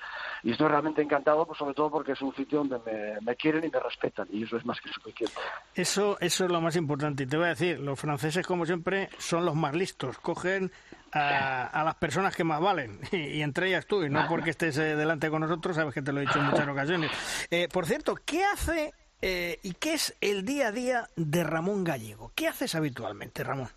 y 0.47 0.53
estoy 0.53 0.69
realmente 0.69 1.03
encantado, 1.03 1.45
pues 1.45 1.59
sobre 1.59 1.75
todo 1.75 1.91
porque 1.91 2.13
es 2.13 2.23
un 2.23 2.33
sitio 2.37 2.63
donde 2.63 3.19
me, 3.21 3.35
quieren 3.35 3.65
y 3.65 3.69
me 3.69 3.81
respetan, 3.81 4.29
y 4.31 4.45
eso 4.45 4.57
es 4.57 4.65
más 4.65 4.81
que 4.81 4.89
suficiente. 4.91 5.35
Eso, 5.75 6.17
eso 6.21 6.45
es 6.45 6.51
lo 6.53 6.61
más 6.61 6.77
importante. 6.77 7.25
Y 7.25 7.27
te 7.27 7.37
voy 7.37 7.47
a 7.47 7.49
decir, 7.49 7.81
los 7.81 7.99
franceses, 7.99 8.47
como 8.47 8.65
siempre, 8.65 9.09
son 9.19 9.45
los 9.45 9.57
más 9.57 9.75
listos. 9.75 10.19
Cogen 10.21 10.71
a, 11.11 11.83
las 11.85 11.97
personas 11.97 12.37
que 12.37 12.45
más 12.45 12.61
valen, 12.61 13.01
y, 13.11 13.43
entre 13.43 13.67
ellas 13.67 13.87
tú, 13.87 14.05
y 14.05 14.09
no 14.09 14.25
porque 14.29 14.51
estés 14.51 14.79
eh, 14.79 14.95
delante 14.95 15.31
con 15.31 15.41
nosotros, 15.41 15.75
sabes 15.75 15.93
que 15.93 16.03
te 16.03 16.13
lo 16.13 16.21
he 16.21 16.27
dicho 16.27 16.39
en 16.39 16.45
muchas 16.45 16.69
ocasiones. 16.69 17.11
Eh, 17.51 17.67
por 17.67 17.85
cierto, 17.85 18.15
¿qué 18.25 18.45
hace 18.45 18.95
eh, 19.23 19.59
y 19.65 19.73
qué 19.73 19.95
es 19.95 20.17
el 20.21 20.45
día 20.45 20.69
a 20.69 20.73
día 20.73 21.09
de 21.17 21.43
Ramón 21.43 21.83
Gallego? 21.83 22.31
¿Qué 22.37 22.47
haces 22.47 22.77
habitualmente, 22.77 23.43
Ramón? 23.43 23.71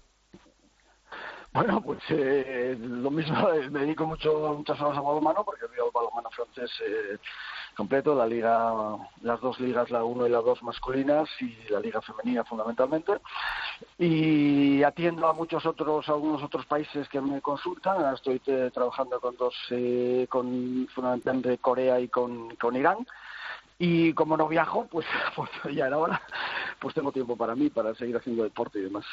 Bueno, 1.51 1.81
pues 1.81 1.99
eh, 2.09 2.77
lo 2.79 3.09
mismo, 3.09 3.35
me 3.71 3.79
dedico 3.81 4.05
mucho, 4.05 4.55
muchas 4.57 4.79
horas 4.79 4.97
a 4.97 5.01
balonmano 5.01 5.43
porque 5.43 5.65
veo 5.67 5.87
el 5.87 5.91
balonmano 5.91 6.29
francés 6.29 6.71
eh, 6.85 7.17
completo, 7.75 8.13
la 8.13 8.27
liga, 8.27 8.71
las 9.23 9.41
dos 9.41 9.59
ligas, 9.59 9.89
la 9.89 10.03
1 10.03 10.27
y 10.27 10.29
la 10.29 10.41
2 10.41 10.61
masculinas 10.61 11.27
y 11.41 11.55
la 11.71 11.79
liga 11.79 12.01
femenina 12.01 12.43
fundamentalmente. 12.43 13.13
Y 13.97 14.83
atiendo 14.83 15.27
a 15.27 15.33
muchos 15.33 15.65
otros, 15.65 16.07
a 16.07 16.11
algunos 16.11 16.43
otros 16.43 16.67
países 16.67 17.09
que 17.09 17.19
me 17.19 17.41
consultan. 17.41 18.13
estoy 18.13 18.41
eh, 18.45 18.69
trabajando 18.71 19.19
con 19.19 19.35
dos, 19.35 19.55
con 20.29 20.87
fundamentalmente 20.93 21.57
Corea 21.57 21.99
y 21.99 22.09
con, 22.09 22.55
con 22.57 22.75
Irán 22.75 23.07
y 23.81 24.13
como 24.13 24.35
no 24.35 24.49
viajo, 24.49 24.85
pues, 24.91 25.07
pues 25.35 25.49
ya 25.73 25.87
era 25.87 25.97
hora, 25.97 26.21
pues 26.79 26.93
tengo 26.93 27.13
tiempo 27.13 27.37
para 27.37 27.55
mí, 27.55 27.69
para 27.69 27.95
seguir 27.95 28.17
haciendo 28.17 28.43
deporte 28.43 28.79
y 28.79 28.83
demás. 28.83 29.05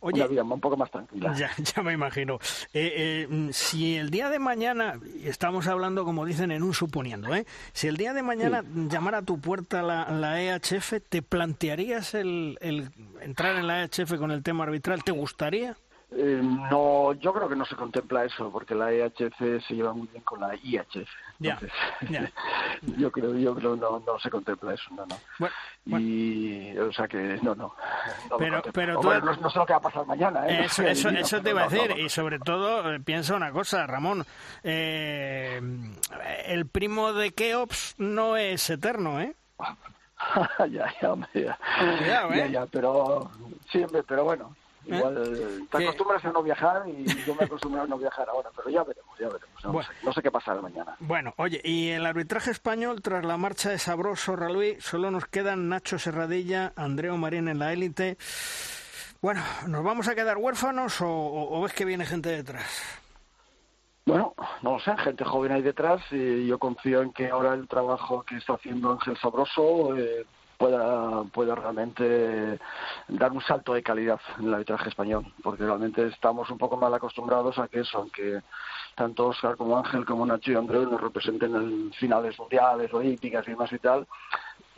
Oye, 0.00 0.20
Una 0.20 0.26
vida 0.26 0.42
un 0.42 0.60
poco 0.60 0.76
más 0.76 0.90
tranquila. 0.90 1.32
Ya, 1.34 1.50
ya 1.74 1.82
me 1.82 1.92
imagino. 1.92 2.34
Eh, 2.74 3.26
eh, 3.28 3.48
si 3.52 3.96
el 3.96 4.10
día 4.10 4.28
de 4.28 4.40
mañana, 4.40 5.00
estamos 5.22 5.68
hablando 5.68 6.04
como 6.04 6.26
dicen 6.26 6.50
en 6.50 6.64
un 6.64 6.74
suponiendo, 6.74 7.32
¿eh? 7.34 7.46
si 7.72 7.86
el 7.86 7.96
día 7.96 8.12
de 8.12 8.24
mañana 8.24 8.64
llamara 8.74 9.18
a 9.18 9.22
tu 9.22 9.40
puerta 9.40 9.82
la, 9.82 10.10
la 10.10 10.42
EHF, 10.42 10.94
¿te 11.08 11.22
plantearías 11.22 12.14
el, 12.14 12.58
el 12.60 12.90
entrar 13.20 13.56
en 13.56 13.68
la 13.68 13.84
EHF 13.84 14.18
con 14.18 14.32
el 14.32 14.42
tema 14.42 14.64
arbitral? 14.64 15.04
¿Te 15.04 15.12
gustaría? 15.12 15.76
Eh, 16.10 16.40
no, 16.42 17.12
yo 17.14 17.34
creo 17.34 17.48
que 17.50 17.56
no 17.56 17.66
se 17.66 17.76
contempla 17.76 18.24
eso, 18.24 18.50
porque 18.50 18.74
la 18.74 18.90
EHF 18.90 19.36
se 19.66 19.74
lleva 19.74 19.92
muy 19.92 20.06
bien 20.08 20.22
con 20.22 20.40
la 20.40 20.54
IHF. 20.54 21.06
Ya, 21.38 21.60
yo 22.96 23.12
creo, 23.12 23.34
yo 23.36 23.54
creo 23.54 23.76
no, 23.76 24.00
no 24.00 24.18
se 24.18 24.30
contempla 24.30 24.72
eso, 24.72 24.90
no, 24.94 25.04
no. 25.06 25.98
Y, 25.98 26.76
o 26.78 26.90
sea 26.92 27.06
que, 27.06 27.38
no, 27.42 27.54
no. 27.54 27.74
pero, 28.38 28.62
pero 28.72 29.02
no, 29.02 29.50
sé 29.50 29.58
lo 29.58 29.66
que 29.66 29.74
va 29.74 29.78
a 29.78 29.82
pasar 29.82 30.06
mañana, 30.06 30.48
¿eh? 30.48 30.64
Eso, 30.64 30.82
eso, 30.86 31.10
eso 31.10 31.42
te 31.42 31.50
iba 31.50 31.64
a 31.64 31.68
decir, 31.68 31.98
y 31.98 32.08
sobre 32.08 32.38
todo, 32.38 32.94
eh, 32.94 33.00
piensa 33.00 33.36
una 33.36 33.52
cosa, 33.52 33.86
Ramón, 33.86 34.24
eh, 34.64 35.60
el 36.46 36.66
primo 36.66 37.12
de 37.12 37.32
Keops 37.32 37.96
no 37.98 38.38
es 38.38 38.70
eterno, 38.70 39.20
¿eh? 39.20 39.34
ya, 40.70 40.92
ya, 41.02 41.14
ya, 41.34 41.58
ya, 42.00 42.28
ya, 42.34 42.46
ya, 42.46 42.66
pero 42.66 43.30
siempre, 43.70 44.02
pero 44.02 44.24
bueno, 44.24 44.54
¿Eh? 44.56 44.67
Igual 44.88 45.68
te 45.70 45.84
acostumbras 45.84 46.24
a 46.24 46.32
no 46.32 46.42
viajar 46.42 46.82
y 46.88 47.04
yo 47.24 47.34
me 47.34 47.44
acostumbro 47.44 47.82
a 47.82 47.86
no 47.86 47.98
viajar 47.98 48.28
ahora, 48.28 48.48
pero 48.56 48.70
ya 48.70 48.82
veremos, 48.82 49.18
ya 49.18 49.28
veremos. 49.28 49.92
No, 50.02 50.12
sé, 50.12 50.22
qué 50.22 50.30
pasará 50.30 50.62
mañana. 50.62 50.96
Bueno, 51.00 51.34
oye, 51.36 51.60
y 51.62 51.90
el 51.90 52.06
arbitraje 52.06 52.50
español, 52.50 53.02
tras 53.02 53.24
la 53.24 53.36
marcha 53.36 53.68
de 53.70 53.78
Sabroso 53.78 54.34
Raluí, 54.34 54.80
solo 54.80 55.10
nos 55.10 55.26
quedan 55.26 55.68
Nacho 55.68 55.98
Serradilla, 55.98 56.72
Andreo 56.74 57.18
Marín 57.18 57.48
en 57.48 57.58
la 57.58 57.72
élite. 57.72 58.16
Bueno, 59.20 59.42
¿nos 59.66 59.84
vamos 59.84 60.08
a 60.08 60.14
quedar 60.14 60.38
huérfanos 60.38 61.00
o, 61.02 61.60
ves 61.62 61.74
que 61.74 61.84
viene 61.84 62.06
gente 62.06 62.30
detrás? 62.30 63.02
Bueno, 64.06 64.34
no 64.62 64.72
lo 64.72 64.80
sé, 64.80 64.96
gente 64.96 65.22
joven 65.22 65.52
ahí 65.52 65.60
detrás 65.60 66.00
y 66.10 66.46
yo 66.46 66.58
confío 66.58 67.02
en 67.02 67.12
que 67.12 67.28
ahora 67.28 67.52
el 67.52 67.68
trabajo 67.68 68.22
que 68.22 68.36
está 68.36 68.54
haciendo 68.54 68.92
Ángel 68.92 69.18
Sabroso 69.18 69.94
eh, 69.98 70.24
pueda, 70.58 71.22
pueda 71.32 71.54
realmente 71.54 72.58
dar 73.06 73.32
un 73.32 73.40
salto 73.40 73.72
de 73.72 73.82
calidad 73.82 74.20
en 74.38 74.48
el 74.48 74.54
arbitraje 74.54 74.90
español, 74.90 75.32
porque 75.42 75.64
realmente 75.64 76.06
estamos 76.08 76.50
un 76.50 76.58
poco 76.58 76.76
mal 76.76 76.92
acostumbrados 76.92 77.58
a 77.58 77.68
que 77.68 77.80
eso, 77.80 77.98
aunque 77.98 78.42
tanto 78.94 79.28
Oscar 79.28 79.56
como 79.56 79.78
Ángel 79.78 80.04
como 80.04 80.26
Nacho 80.26 80.52
y 80.52 80.56
Andrés 80.56 80.88
nos 80.88 81.00
representen 81.00 81.54
en 81.54 81.92
finales 81.92 82.38
mundiales, 82.38 82.92
olímpicas 82.92 83.46
y 83.46 83.52
demás 83.52 83.72
y 83.72 83.78
tal, 83.78 84.06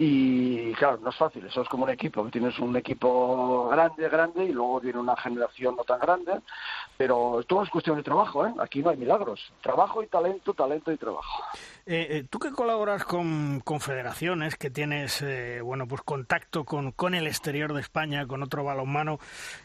y 0.02 0.72
claro, 0.74 0.98
no 1.02 1.10
es 1.10 1.16
fácil, 1.16 1.44
eso 1.44 1.60
es 1.60 1.68
como 1.68 1.84
un 1.84 1.90
equipo, 1.90 2.24
tienes 2.30 2.58
un 2.58 2.74
equipo 2.74 3.68
grande, 3.68 4.08
grande, 4.08 4.44
y 4.46 4.52
luego 4.52 4.80
viene 4.80 4.98
una 4.98 5.14
generación 5.16 5.76
no 5.76 5.84
tan 5.84 6.00
grande, 6.00 6.40
pero 6.96 7.42
todo 7.46 7.62
es 7.62 7.70
cuestión 7.70 7.98
de 7.98 8.02
trabajo, 8.02 8.46
¿eh? 8.46 8.54
Aquí 8.60 8.82
no 8.82 8.90
hay 8.90 8.96
milagros. 8.96 9.52
Trabajo 9.60 10.02
y 10.02 10.06
talento, 10.06 10.54
talento 10.54 10.90
y 10.90 10.96
trabajo. 10.96 11.42
Eh, 11.92 12.18
eh, 12.18 12.24
tú 12.30 12.38
que 12.38 12.52
colaboras 12.52 13.04
con, 13.04 13.64
federaciones, 13.80 14.54
que 14.54 14.70
tienes 14.70 15.22
eh, 15.22 15.60
bueno 15.60 15.88
pues 15.88 16.02
contacto 16.02 16.64
con, 16.64 16.92
con 16.92 17.16
el 17.16 17.26
exterior 17.26 17.72
de 17.74 17.80
España, 17.80 18.28
con 18.28 18.44
otro 18.44 18.62
balonmano, 18.62 19.18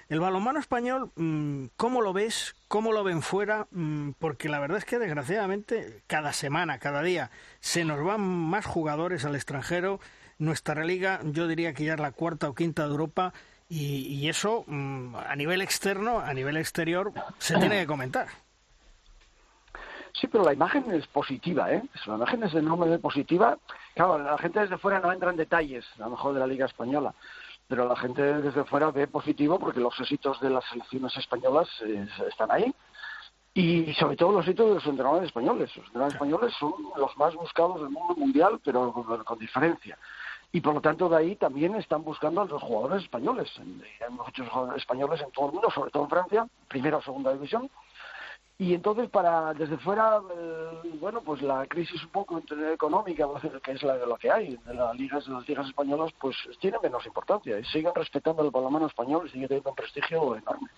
el 0.09 0.19
balonmano 0.19 0.59
español, 0.59 1.11
mm, 1.17 1.65
¿cómo 1.77 2.01
lo 2.01 2.13
ves? 2.13 2.55
¿Cómo 2.67 2.93
lo 2.93 3.03
ven 3.03 3.21
fuera? 3.21 3.67
Mm, 3.69 4.13
porque 4.17 4.49
la 4.49 4.59
verdad 4.59 4.79
es 4.79 4.85
que 4.85 4.97
desgraciadamente 4.97 6.01
cada 6.07 6.33
semana, 6.33 6.79
cada 6.79 7.03
día, 7.03 7.29
se 7.59 7.85
nos 7.85 8.03
van 8.03 8.21
más 8.21 8.65
jugadores 8.65 9.23
al 9.23 9.35
extranjero. 9.35 9.99
Nuestra 10.39 10.83
liga, 10.83 11.19
yo 11.25 11.47
diría 11.47 11.75
que 11.75 11.85
ya 11.85 11.93
es 11.93 11.99
la 11.99 12.11
cuarta 12.11 12.49
o 12.49 12.55
quinta 12.55 12.85
de 12.85 12.89
Europa. 12.89 13.33
Y, 13.69 14.27
eso, 14.29 14.63
mm, 14.65 15.15
a 15.15 15.35
nivel 15.35 15.61
externo, 15.61 16.19
a 16.21 16.33
nivel 16.33 16.57
exterior, 16.57 17.13
se 17.37 17.55
tiene 17.57 17.81
que 17.81 17.85
comentar. 17.85 18.27
Sí, 20.19 20.27
pero 20.27 20.45
la 20.45 20.53
imagen 20.53 20.89
es 20.93 21.05
positiva, 21.07 21.71
¿eh? 21.73 21.83
La 22.05 22.15
imagen 22.15 22.43
es 22.43 22.53
enormemente 22.53 22.99
positiva. 22.99 23.57
Claro, 23.95 24.17
la 24.17 24.37
gente 24.37 24.61
desde 24.61 24.77
fuera 24.77 24.99
no 24.99 25.11
entra 25.11 25.29
en 25.29 25.35
detalles, 25.35 25.85
a 25.97 26.03
lo 26.03 26.11
mejor 26.11 26.33
de 26.33 26.39
la 26.39 26.47
Liga 26.47 26.65
Española, 26.65 27.13
pero 27.67 27.87
la 27.87 27.97
gente 27.97 28.21
desde 28.21 28.63
fuera 28.63 28.91
ve 28.91 29.07
positivo 29.07 29.59
porque 29.59 29.81
los 29.81 29.99
éxitos 29.99 30.39
de 30.39 30.51
las 30.51 30.63
selecciones 30.65 31.15
españolas 31.17 31.67
eh, 31.85 32.07
están 32.29 32.49
ahí. 32.51 32.73
Y 33.53 33.93
sobre 33.93 34.15
todo 34.15 34.33
los 34.33 34.45
éxitos 34.45 34.67
de 34.67 34.73
los 34.75 34.85
entrenadores 34.85 35.27
españoles. 35.27 35.75
Los 35.75 35.85
entrenadores 35.87 36.15
españoles 36.15 36.53
son 36.59 36.73
los 36.97 37.17
más 37.17 37.33
buscados 37.35 37.81
del 37.81 37.89
mundo 37.89 38.15
mundial, 38.15 38.59
pero 38.63 38.93
con, 38.93 39.39
diferencia 39.39 39.97
y 40.51 40.61
por 40.61 40.75
lo 40.75 40.79
tanto 40.79 41.09
de 41.09 41.17
ahí 41.17 41.35
también 41.35 41.75
están 41.75 42.03
buscando 42.03 42.41
a 42.41 42.45
los 42.45 42.61
jugadores 42.61 43.03
españoles. 43.03 43.51
Hay 43.59 44.13
muchos 44.13 44.47
jugadores 44.47 44.81
españoles 44.81 45.21
en 45.21 45.31
todo 45.31 45.47
el 45.47 45.51
mundo, 45.53 45.69
sobre 45.69 45.91
todo 45.91 46.03
en 46.03 46.09
Francia, 46.09 46.47
primera 46.69 46.97
o 46.97 47.01
segunda 47.01 47.33
división, 47.33 47.69
y 48.57 48.73
entonces, 48.73 49.09
para 49.09 49.53
desde 49.53 49.77
fuera, 49.77 50.21
eh, 50.33 50.97
bueno, 51.01 51.21
pues 51.21 51.41
la 51.41 51.65
crisis 51.67 52.01
un 52.03 52.11
poco 52.11 52.41
económica, 52.71 53.27
que 53.61 53.71
es 53.73 53.83
la 53.83 53.97
de 53.97 54.05
lo 54.05 54.15
que 54.15 54.31
hay, 54.31 54.55
de 54.55 54.73
las 54.73 54.95
ligas, 54.95 55.25
de 55.25 55.33
las 55.33 55.47
ligas 55.47 55.67
españolas, 55.67 56.13
pues 56.19 56.37
tiene 56.61 56.77
menos 56.81 57.05
importancia. 57.05 57.59
Y 57.59 57.65
siguen 57.65 57.93
respetando 57.93 58.43
el 58.43 58.51
balonmano 58.51 58.87
español 58.87 59.25
y 59.27 59.31
sigue 59.31 59.47
teniendo 59.49 59.71
un 59.71 59.75
prestigio 59.75 60.37
enorme. 60.37 60.69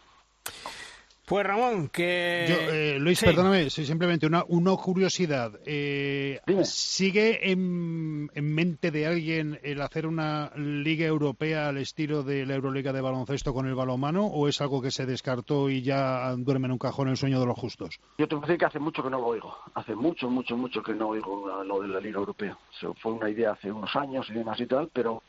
Pues 1.27 1.45
Ramón, 1.45 1.89
que... 1.89 2.93
Eh, 2.93 2.99
Luis, 2.99 3.19
perdóname, 3.19 3.69
simplemente 3.69 4.25
una, 4.25 4.45
una 4.47 4.77
curiosidad. 4.77 5.59
Eh, 5.65 6.39
¿Sigue 6.63 7.51
en, 7.51 8.29
mente 8.33 8.91
de 8.91 9.07
alguien 9.07 9.59
el 9.61 9.81
hacer 9.81 10.07
una 10.07 10.53
liga 10.55 11.05
europea 11.05 11.67
al 11.67 11.79
estilo 11.79 12.23
de 12.23 12.45
la 12.45 12.55
Euroliga 12.55 12.93
de 12.93 13.01
baloncesto 13.01 13.53
con 13.53 13.67
el 13.67 13.75
balonmano 13.75 14.25
o 14.25 14.47
es 14.47 14.61
algo 14.61 14.81
que 14.81 14.89
se 14.89 15.05
descartó 15.05 15.69
y 15.69 15.81
ya 15.81 16.33
duerme 16.37 16.67
en 16.67 16.71
un 16.71 16.77
cajón 16.77 17.09
el 17.09 17.17
sueño 17.17 17.41
de 17.41 17.45
los 17.45 17.59
justos? 17.59 17.99
Yo 18.17 18.25
tengo 18.29 18.41
que 18.43 18.47
decir 18.47 18.59
que 18.59 18.65
hace 18.67 18.79
mucho 18.79 19.03
que 19.03 19.09
no 19.09 19.19
lo 19.19 19.27
oigo. 19.27 19.53
Hace 19.73 19.95
mucho, 19.95 20.29
mucho, 20.29 20.55
mucho 20.55 20.81
que 20.81 20.93
no 20.93 21.09
oigo 21.09 21.61
lo 21.61 21.81
de 21.81 21.89
la 21.89 21.99
liga 21.99 22.19
europea. 22.19 22.57
fue 23.01 23.11
una 23.11 23.29
idea 23.29 23.51
hace 23.51 23.69
unos 23.69 23.93
años 23.97 24.25
y 24.29 24.33
demás 24.33 24.57
y 24.61 24.65
tal, 24.65 24.89
pero 24.93 25.23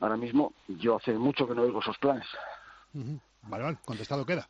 ahora 0.00 0.16
mismo 0.16 0.54
yo 0.68 0.96
hace 0.96 1.12
mucho 1.12 1.46
que 1.46 1.54
no 1.54 1.64
oigo 1.64 1.80
esos 1.80 1.98
planes. 1.98 2.28
Vale, 3.42 3.62
vale, 3.62 3.76
contestado 3.84 4.24
queda. 4.24 4.48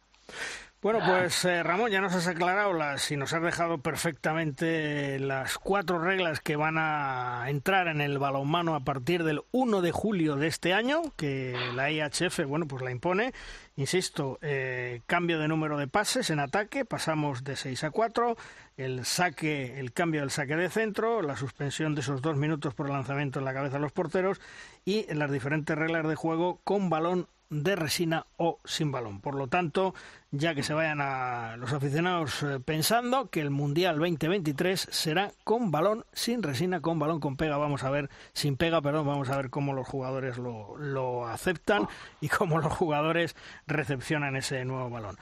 Bueno, 0.85 1.01
pues 1.03 1.47
eh, 1.47 1.63
Ramón, 1.63 1.91
ya 1.91 2.03
nos 2.03 2.15
has 2.15 2.27
aclarado 2.27 2.75
las 2.75 3.11
y 3.11 3.17
nos 3.17 3.33
has 3.33 3.43
dejado 3.43 3.79
perfectamente 3.79 5.19
las 5.19 5.57
cuatro 5.57 5.99
reglas 5.99 6.41
que 6.41 6.57
van 6.57 6.77
a 6.77 7.47
entrar 7.49 7.89
en 7.89 8.03
el 8.03 8.19
balonmano 8.19 8.75
a 8.75 8.81
partir 8.81 9.25
del 9.25 9.41
1 9.53 9.81
de 9.81 9.93
julio 9.93 10.37
de 10.37 10.47
este 10.47 10.75
año, 10.75 11.01
que 11.17 11.57
la 11.75 11.91
IHF, 11.91 12.45
bueno, 12.47 12.67
pues 12.69 12.83
la 12.83 12.91
impone. 12.91 13.33
Insisto, 13.77 14.39
eh, 14.43 15.01
cambio 15.07 15.39
de 15.39 15.49
número 15.49 15.79
de 15.79 15.89
pases 15.89 16.29
en 16.29 16.39
ataque, 16.39 16.85
pasamos 16.85 17.45
de 17.45 17.57
6 17.57 17.85
a 17.85 17.91
4, 17.91 18.37
el 18.77 19.07
saque, 19.07 19.81
el 19.81 19.95
cambio 19.95 20.21
del 20.21 20.31
saque 20.31 20.55
de 20.55 20.69
centro, 20.69 21.23
la 21.23 21.39
suspensión 21.39 21.95
de 21.95 22.03
esos 22.03 22.21
dos 22.21 22.37
minutos 22.37 22.75
por 22.75 22.91
lanzamiento 22.91 23.39
en 23.39 23.47
la 23.47 23.55
cabeza 23.55 23.77
de 23.77 23.83
los 23.83 23.93
porteros 23.93 24.39
y 24.85 25.11
las 25.15 25.33
diferentes 25.33 25.79
reglas 25.79 26.07
de 26.07 26.15
juego 26.15 26.61
con 26.63 26.91
balón 26.91 27.27
de 27.63 27.77
resina 27.77 28.27
o 28.37 28.59
sin 28.65 28.91
balón. 28.91 29.21
Por 29.21 29.35
lo 29.35 29.47
tanto, 29.47 29.95
ya 30.31 30.55
que 30.55 30.63
se 30.63 30.75
vayan 30.75 31.01
a 31.01 31.57
los 31.57 31.73
aficionados 31.73 32.43
eh, 32.43 32.59
pensando 32.65 33.31
que 33.31 33.41
el 33.41 33.51
Mundial 33.51 33.99
2023 33.99 34.89
será 34.91 35.31
con 35.45 35.71
balón 35.71 36.05
sin 36.13 36.43
resina, 36.43 36.81
con 36.81 36.99
balón 36.99 37.21
con 37.21 37.37
pega. 37.37 37.57
Vamos 37.57 37.85
a 37.85 37.91
ver, 37.91 38.11
sin 38.33 38.57
pega, 38.57 38.83
perdón, 38.83 39.07
vamos 39.07 39.31
a 39.31 39.37
ver 39.37 39.51
cómo 39.51 39.73
los 39.73 39.87
jugadores 39.87 40.39
lo, 40.39 40.77
lo 40.77 41.27
aceptan 41.27 41.89
y 42.21 42.29
cómo 42.29 42.59
los 42.59 42.73
jugadores 42.73 43.37
recepcionan 43.67 44.37
ese 44.37 44.65
nuevo 44.65 44.91
balón. 44.91 45.17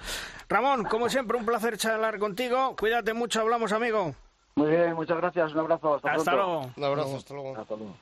Ramón, 0.48 0.84
como 0.84 1.08
siempre, 1.08 1.36
un 1.36 1.44
placer 1.44 1.76
charlar 1.76 2.18
contigo. 2.18 2.74
Cuídate 2.78 3.12
mucho, 3.12 3.40
hablamos, 3.40 3.72
amigo. 3.72 4.14
Muy 4.54 4.70
bien, 4.70 4.94
muchas 4.94 5.16
gracias. 5.16 5.52
Un 5.52 5.60
abrazo. 5.60 6.00
Hasta, 6.02 6.34
luego. 6.34 6.70
Un 6.76 6.84
abrazo, 6.84 7.16
Hasta 7.16 7.34
luego. 7.34 7.96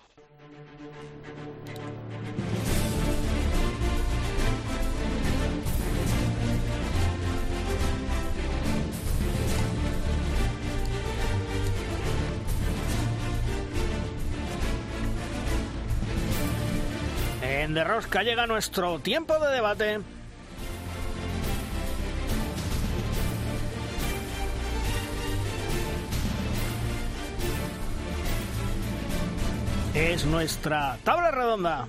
En 17.70 17.74
De 17.74 17.84
Rosca 17.84 18.24
llega 18.24 18.48
nuestro 18.48 18.98
tiempo 18.98 19.38
de 19.38 19.52
debate. 19.52 20.00
Es 29.94 30.24
nuestra 30.24 30.98
tabla 31.04 31.30
redonda. 31.30 31.86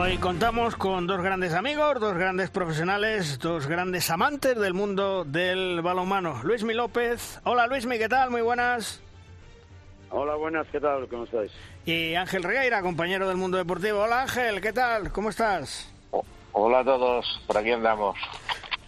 Hoy 0.00 0.16
contamos 0.16 0.76
con 0.76 1.06
dos 1.06 1.20
grandes 1.20 1.52
amigos, 1.52 2.00
dos 2.00 2.14
grandes 2.14 2.48
profesionales, 2.48 3.38
dos 3.38 3.66
grandes 3.66 4.08
amantes 4.08 4.58
del 4.58 4.72
mundo 4.72 5.24
del 5.26 5.82
balonmano. 5.82 6.40
Luismi 6.42 6.72
López. 6.72 7.38
Hola 7.44 7.66
Luismi, 7.66 7.98
¿qué 7.98 8.08
tal? 8.08 8.30
Muy 8.30 8.40
buenas. 8.40 9.02
Hola, 10.08 10.36
buenas, 10.36 10.66
¿qué 10.68 10.80
tal? 10.80 11.06
¿Cómo 11.06 11.24
estáis? 11.24 11.52
Y 11.84 12.14
Ángel 12.14 12.42
Regueira, 12.42 12.80
compañero 12.80 13.28
del 13.28 13.36
mundo 13.36 13.58
deportivo. 13.58 14.00
Hola 14.00 14.22
Ángel, 14.22 14.62
¿qué 14.62 14.72
tal? 14.72 15.12
¿Cómo 15.12 15.28
estás? 15.28 15.92
hola 16.52 16.78
a 16.78 16.84
todos, 16.84 17.42
por 17.46 17.58
aquí 17.58 17.70
andamos. 17.70 18.16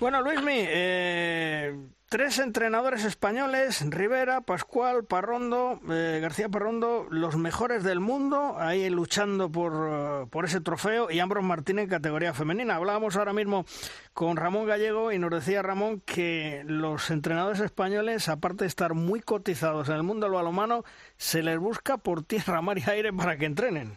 Bueno, 0.00 0.22
Luismi, 0.22 0.64
eh, 0.66 1.76
Tres 2.12 2.38
entrenadores 2.40 3.06
españoles, 3.06 3.82
Rivera, 3.88 4.42
Pascual, 4.42 5.02
Parrondo, 5.06 5.80
eh, 5.90 6.18
García 6.20 6.50
Parrondo, 6.50 7.06
los 7.08 7.38
mejores 7.38 7.84
del 7.84 8.00
mundo, 8.00 8.56
ahí 8.58 8.90
luchando 8.90 9.50
por, 9.50 9.72
eh, 9.72 10.26
por 10.30 10.44
ese 10.44 10.60
trofeo, 10.60 11.10
y 11.10 11.20
Ambros 11.20 11.42
Martínez 11.42 11.84
en 11.84 11.88
categoría 11.88 12.34
femenina. 12.34 12.76
Hablábamos 12.76 13.16
ahora 13.16 13.32
mismo 13.32 13.64
con 14.12 14.36
Ramón 14.36 14.66
Gallego 14.66 15.10
y 15.10 15.18
nos 15.18 15.30
decía 15.30 15.62
Ramón 15.62 16.02
que 16.04 16.62
los 16.66 17.10
entrenadores 17.10 17.60
españoles, 17.60 18.28
aparte 18.28 18.64
de 18.64 18.68
estar 18.68 18.92
muy 18.92 19.20
cotizados 19.20 19.88
en 19.88 19.94
el 19.94 20.02
mundo 20.02 20.26
del 20.26 20.34
balomano, 20.34 20.84
se 21.16 21.42
les 21.42 21.58
busca 21.58 21.96
por 21.96 22.24
tierra, 22.24 22.60
mar 22.60 22.76
y 22.76 22.82
aire 22.90 23.14
para 23.14 23.38
que 23.38 23.46
entrenen. 23.46 23.96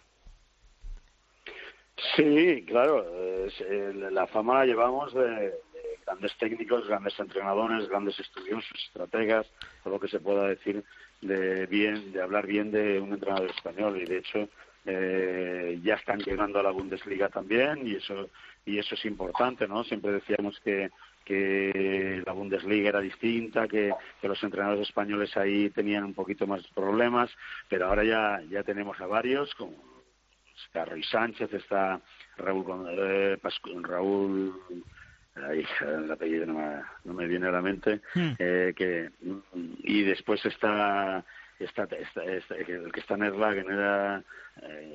Sí, 2.16 2.64
claro, 2.66 3.06
eh, 3.14 3.92
la 4.10 4.26
fama 4.28 4.60
la 4.60 4.66
llevamos 4.68 5.14
de 5.14 5.65
grandes 6.06 6.38
técnicos, 6.38 6.88
grandes 6.88 7.20
entrenadores, 7.20 7.90
grandes 7.90 8.20
estudiosos, 8.20 8.86
estrategas, 8.88 9.48
todo 9.84 9.96
lo 9.96 10.00
que 10.00 10.08
se 10.08 10.20
pueda 10.20 10.48
decir 10.48 10.84
de 11.22 11.66
bien, 11.66 12.12
de 12.14 12.22
hablar 12.22 12.46
bien 12.46 12.72
de 12.72 13.00
un 13.00 13.14
entrenador 13.14 13.50
español 13.50 14.02
y 14.02 14.06
de 14.06 14.18
hecho 14.18 14.50
eh, 14.86 15.80
ya 15.84 15.96
están 15.96 16.20
llegando 16.20 16.60
a 16.60 16.64
la 16.64 16.72
Bundesliga 16.72 17.30
también 17.30 17.88
y 17.88 17.96
eso 17.96 18.30
y 18.66 18.78
eso 18.78 18.96
es 18.96 19.06
importante, 19.06 19.68
¿no? 19.68 19.84
Siempre 19.84 20.12
decíamos 20.12 20.60
que 20.62 20.92
que 21.26 22.22
la 22.24 22.34
Bundesliga 22.34 22.90
era 22.90 23.02
distinta, 23.02 23.68
que, 23.68 23.92
los 24.22 24.44
entrenadores 24.44 24.88
españoles 24.88 25.36
ahí 25.36 25.72
tenían 25.72 26.04
un 26.04 26.14
poquito 26.14 26.46
más 26.46 26.62
problemas, 26.68 27.32
pero 27.68 27.88
ahora 27.88 28.04
ya 28.04 28.42
ya 28.50 28.64
tenemos 28.64 29.02
a 29.02 29.08
varios 29.08 29.54
como 29.56 29.74
Carlos 30.72 31.08
Sánchez, 31.10 31.52
está 31.54 32.00
Raúl, 32.38 32.86
eh, 32.90 33.38
Raúl 33.82 34.54
ahí 35.36 35.66
el 35.82 36.12
apellido 36.12 36.46
no 36.46 36.54
me, 36.56 36.82
no 37.04 37.14
me 37.14 37.28
viene 37.28 37.48
a 37.48 37.52
la 37.52 37.62
mente, 37.62 38.02
hmm. 38.14 38.32
eh, 38.40 38.74
que 38.76 39.10
y 39.84 40.04
después 40.04 40.46
está, 40.46 41.24
está, 41.60 41.84
está, 41.84 42.24
el 42.24 42.92
que 42.92 43.00
está 43.00 43.16
en 43.16 43.24
Erlagen 43.24 43.70
era 43.70 44.24
eh, 44.62 44.94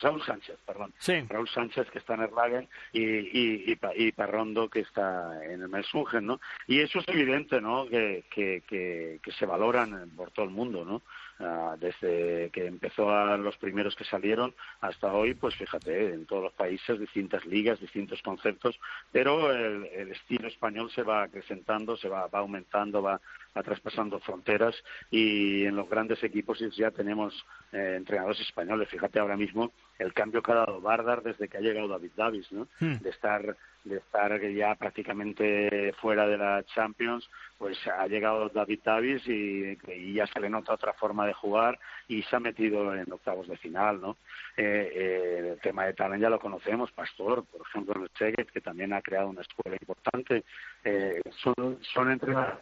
Raúl 0.00 0.22
Sánchez, 0.22 0.58
perdón. 0.66 0.92
Sí. 0.98 1.24
Raúl 1.28 1.48
Sánchez 1.48 1.90
que 1.90 1.98
está 1.98 2.14
en 2.14 2.22
Erlagen 2.22 2.68
y, 2.92 3.02
y, 3.02 3.64
y, 3.72 3.78
y 3.96 4.12
Parrondo 4.12 4.68
que 4.68 4.80
está 4.80 5.42
en 5.44 5.62
el 5.62 5.68
Melsungen, 5.68 6.26
¿no? 6.26 6.40
Y 6.66 6.80
eso 6.80 6.98
es 6.98 7.08
evidente, 7.08 7.60
¿no? 7.60 7.88
Que, 7.88 8.24
que, 8.30 8.62
que, 8.68 9.20
que 9.22 9.32
se 9.32 9.46
valoran 9.46 10.10
por 10.10 10.30
todo 10.32 10.44
el 10.44 10.50
mundo, 10.50 10.84
¿no? 10.84 11.02
Ah, 11.38 11.76
desde 11.78 12.48
que 12.50 12.64
empezó 12.66 13.10
a 13.10 13.36
los 13.36 13.58
primeros 13.58 13.94
que 13.94 14.04
salieron 14.04 14.54
hasta 14.80 15.12
hoy, 15.12 15.34
pues 15.34 15.54
fíjate, 15.54 16.14
en 16.14 16.24
todos 16.24 16.44
los 16.44 16.52
países, 16.54 16.98
distintas 16.98 17.44
ligas, 17.44 17.78
distintos 17.78 18.22
conceptos, 18.22 18.80
pero 19.12 19.52
el, 19.52 19.84
el 19.84 20.12
estilo 20.12 20.48
español 20.48 20.90
se 20.90 21.02
va 21.02 21.24
acrecentando, 21.24 21.94
se 21.98 22.08
va, 22.08 22.26
va 22.28 22.38
aumentando, 22.38 23.02
va, 23.02 23.20
va 23.56 23.62
traspasando 23.62 24.20
fronteras 24.20 24.74
y 25.10 25.64
en 25.64 25.76
los 25.76 25.88
grandes 25.88 26.22
equipos 26.22 26.58
ya 26.76 26.90
tenemos 26.90 27.34
eh, 27.72 27.94
entrenadores 27.96 28.40
españoles. 28.40 28.88
Fíjate 28.88 29.18
ahora 29.18 29.36
mismo 29.36 29.72
el 29.98 30.12
cambio 30.12 30.42
que 30.42 30.52
ha 30.52 30.56
dado 30.56 30.80
Bardar 30.80 31.22
desde 31.22 31.48
que 31.48 31.56
ha 31.56 31.60
llegado 31.60 31.88
David 31.88 32.10
Davis, 32.16 32.52
¿no? 32.52 32.68
Hmm. 32.80 32.98
De 32.98 33.10
estar 33.10 33.56
de 33.86 33.98
estar 33.98 34.40
ya 34.50 34.74
prácticamente 34.74 35.92
fuera 36.00 36.26
de 36.26 36.36
la 36.36 36.64
Champions, 36.74 37.28
pues 37.56 37.78
ha 37.86 38.06
llegado 38.08 38.48
David 38.48 38.80
Davis 38.84 39.22
y, 39.28 39.78
y 39.86 40.12
ya 40.12 40.26
se 40.26 40.40
le 40.40 40.50
nota 40.50 40.74
otra 40.74 40.92
forma 40.94 41.24
de 41.24 41.32
jugar 41.32 41.78
y 42.08 42.22
se 42.24 42.34
ha 42.34 42.40
metido 42.40 42.94
en 42.94 43.10
octavos 43.12 43.46
de 43.46 43.56
final, 43.56 44.00
¿no? 44.00 44.16
Eh, 44.56 44.90
eh, 44.92 45.48
el 45.52 45.60
tema 45.60 45.84
de 45.84 45.94
talent 45.94 46.20
ya 46.20 46.30
lo 46.30 46.40
conocemos, 46.40 46.90
Pastor, 46.92 47.44
por 47.44 47.60
ejemplo, 47.60 47.94
en 47.94 48.02
el 48.02 48.10
Szeged, 48.18 48.48
que 48.48 48.60
también 48.60 48.92
ha 48.92 49.02
creado 49.02 49.28
una 49.28 49.42
escuela 49.42 49.76
importante. 49.80 50.44
Eh, 50.84 51.20
son, 51.42 51.78
son 51.94 52.10
entrenadores 52.10 52.58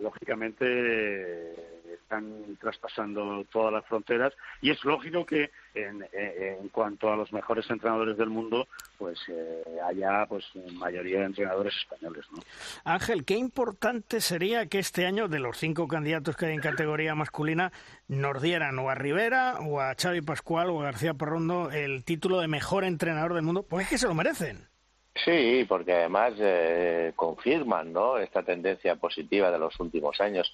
lógicamente 0.00 1.54
están 1.94 2.56
traspasando 2.60 3.44
todas 3.50 3.72
las 3.72 3.84
fronteras 3.86 4.32
y 4.60 4.70
es 4.70 4.84
lógico 4.84 5.24
que 5.24 5.50
en, 5.74 6.04
en 6.12 6.68
cuanto 6.68 7.12
a 7.12 7.16
los 7.16 7.32
mejores 7.32 7.68
entrenadores 7.70 8.16
del 8.16 8.28
mundo 8.28 8.68
pues 8.98 9.18
eh, 9.28 9.62
haya 9.86 10.26
pues 10.26 10.44
mayoría 10.74 11.20
de 11.20 11.26
entrenadores 11.26 11.74
españoles 11.74 12.24
¿no? 12.32 12.42
Ángel, 12.84 13.24
qué 13.24 13.36
importante 13.36 14.20
sería 14.20 14.66
que 14.66 14.78
este 14.78 15.06
año, 15.06 15.28
de 15.28 15.38
los 15.38 15.58
cinco 15.58 15.88
candidatos 15.88 16.36
que 16.36 16.46
hay 16.46 16.54
en 16.54 16.60
categoría 16.60 17.14
masculina, 17.14 17.72
nos 18.08 18.40
dieran 18.42 18.78
o 18.78 18.90
a 18.90 18.94
Rivera, 18.94 19.58
o 19.60 19.80
a 19.80 19.94
Xavi 19.94 20.20
Pascual, 20.20 20.70
o 20.70 20.80
a 20.80 20.84
García 20.84 21.14
Parrondo 21.14 21.70
el 21.70 22.04
título 22.04 22.40
de 22.40 22.48
mejor 22.48 22.84
entrenador 22.84 23.34
del 23.34 23.42
mundo, 23.42 23.62
pues 23.62 23.84
es 23.84 23.90
que 23.90 23.98
se 23.98 24.08
lo 24.08 24.14
merecen. 24.14 24.73
Sí, 25.14 25.64
porque 25.68 25.92
además 25.92 26.34
eh, 26.38 27.12
confirman 27.14 27.92
¿no? 27.92 28.18
esta 28.18 28.42
tendencia 28.42 28.96
positiva 28.96 29.50
de 29.50 29.58
los 29.58 29.78
últimos 29.78 30.20
años. 30.20 30.52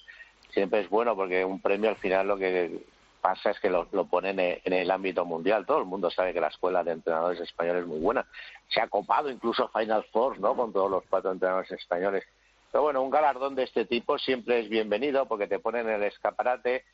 Siempre 0.51 0.81
es 0.81 0.89
bueno 0.89 1.15
porque 1.15 1.43
un 1.43 1.59
premio 1.59 1.89
al 1.89 1.95
final 1.95 2.27
lo 2.27 2.37
que 2.37 2.83
pasa 3.21 3.51
es 3.51 3.59
que 3.59 3.69
lo, 3.69 3.87
lo 3.91 4.05
ponen 4.05 4.39
en, 4.39 4.59
en 4.63 4.73
el 4.73 4.91
ámbito 4.91 5.25
mundial. 5.25 5.65
Todo 5.65 5.79
el 5.79 5.85
mundo 5.85 6.11
sabe 6.11 6.33
que 6.33 6.41
la 6.41 6.49
escuela 6.49 6.83
de 6.83 6.91
entrenadores 6.91 7.39
españoles 7.39 7.83
es 7.83 7.87
muy 7.87 7.99
buena. 7.99 8.25
Se 8.69 8.81
ha 8.81 8.87
copado 8.87 9.29
incluso 9.29 9.69
Final 9.69 10.05
Four 10.11 10.39
¿no? 10.39 10.55
con 10.55 10.71
todos 10.71 10.91
los 10.91 11.03
cuatro 11.09 11.31
entrenadores 11.31 11.71
españoles. 11.71 12.23
Pero 12.71 12.83
bueno, 12.83 13.01
un 13.01 13.09
galardón 13.09 13.55
de 13.55 13.63
este 13.63 13.85
tipo 13.85 14.17
siempre 14.17 14.59
es 14.59 14.69
bienvenido 14.69 15.25
porque 15.27 15.47
te 15.47 15.59
ponen 15.59 15.89
en 15.89 15.95
el 15.95 16.03
escaparate 16.03 16.85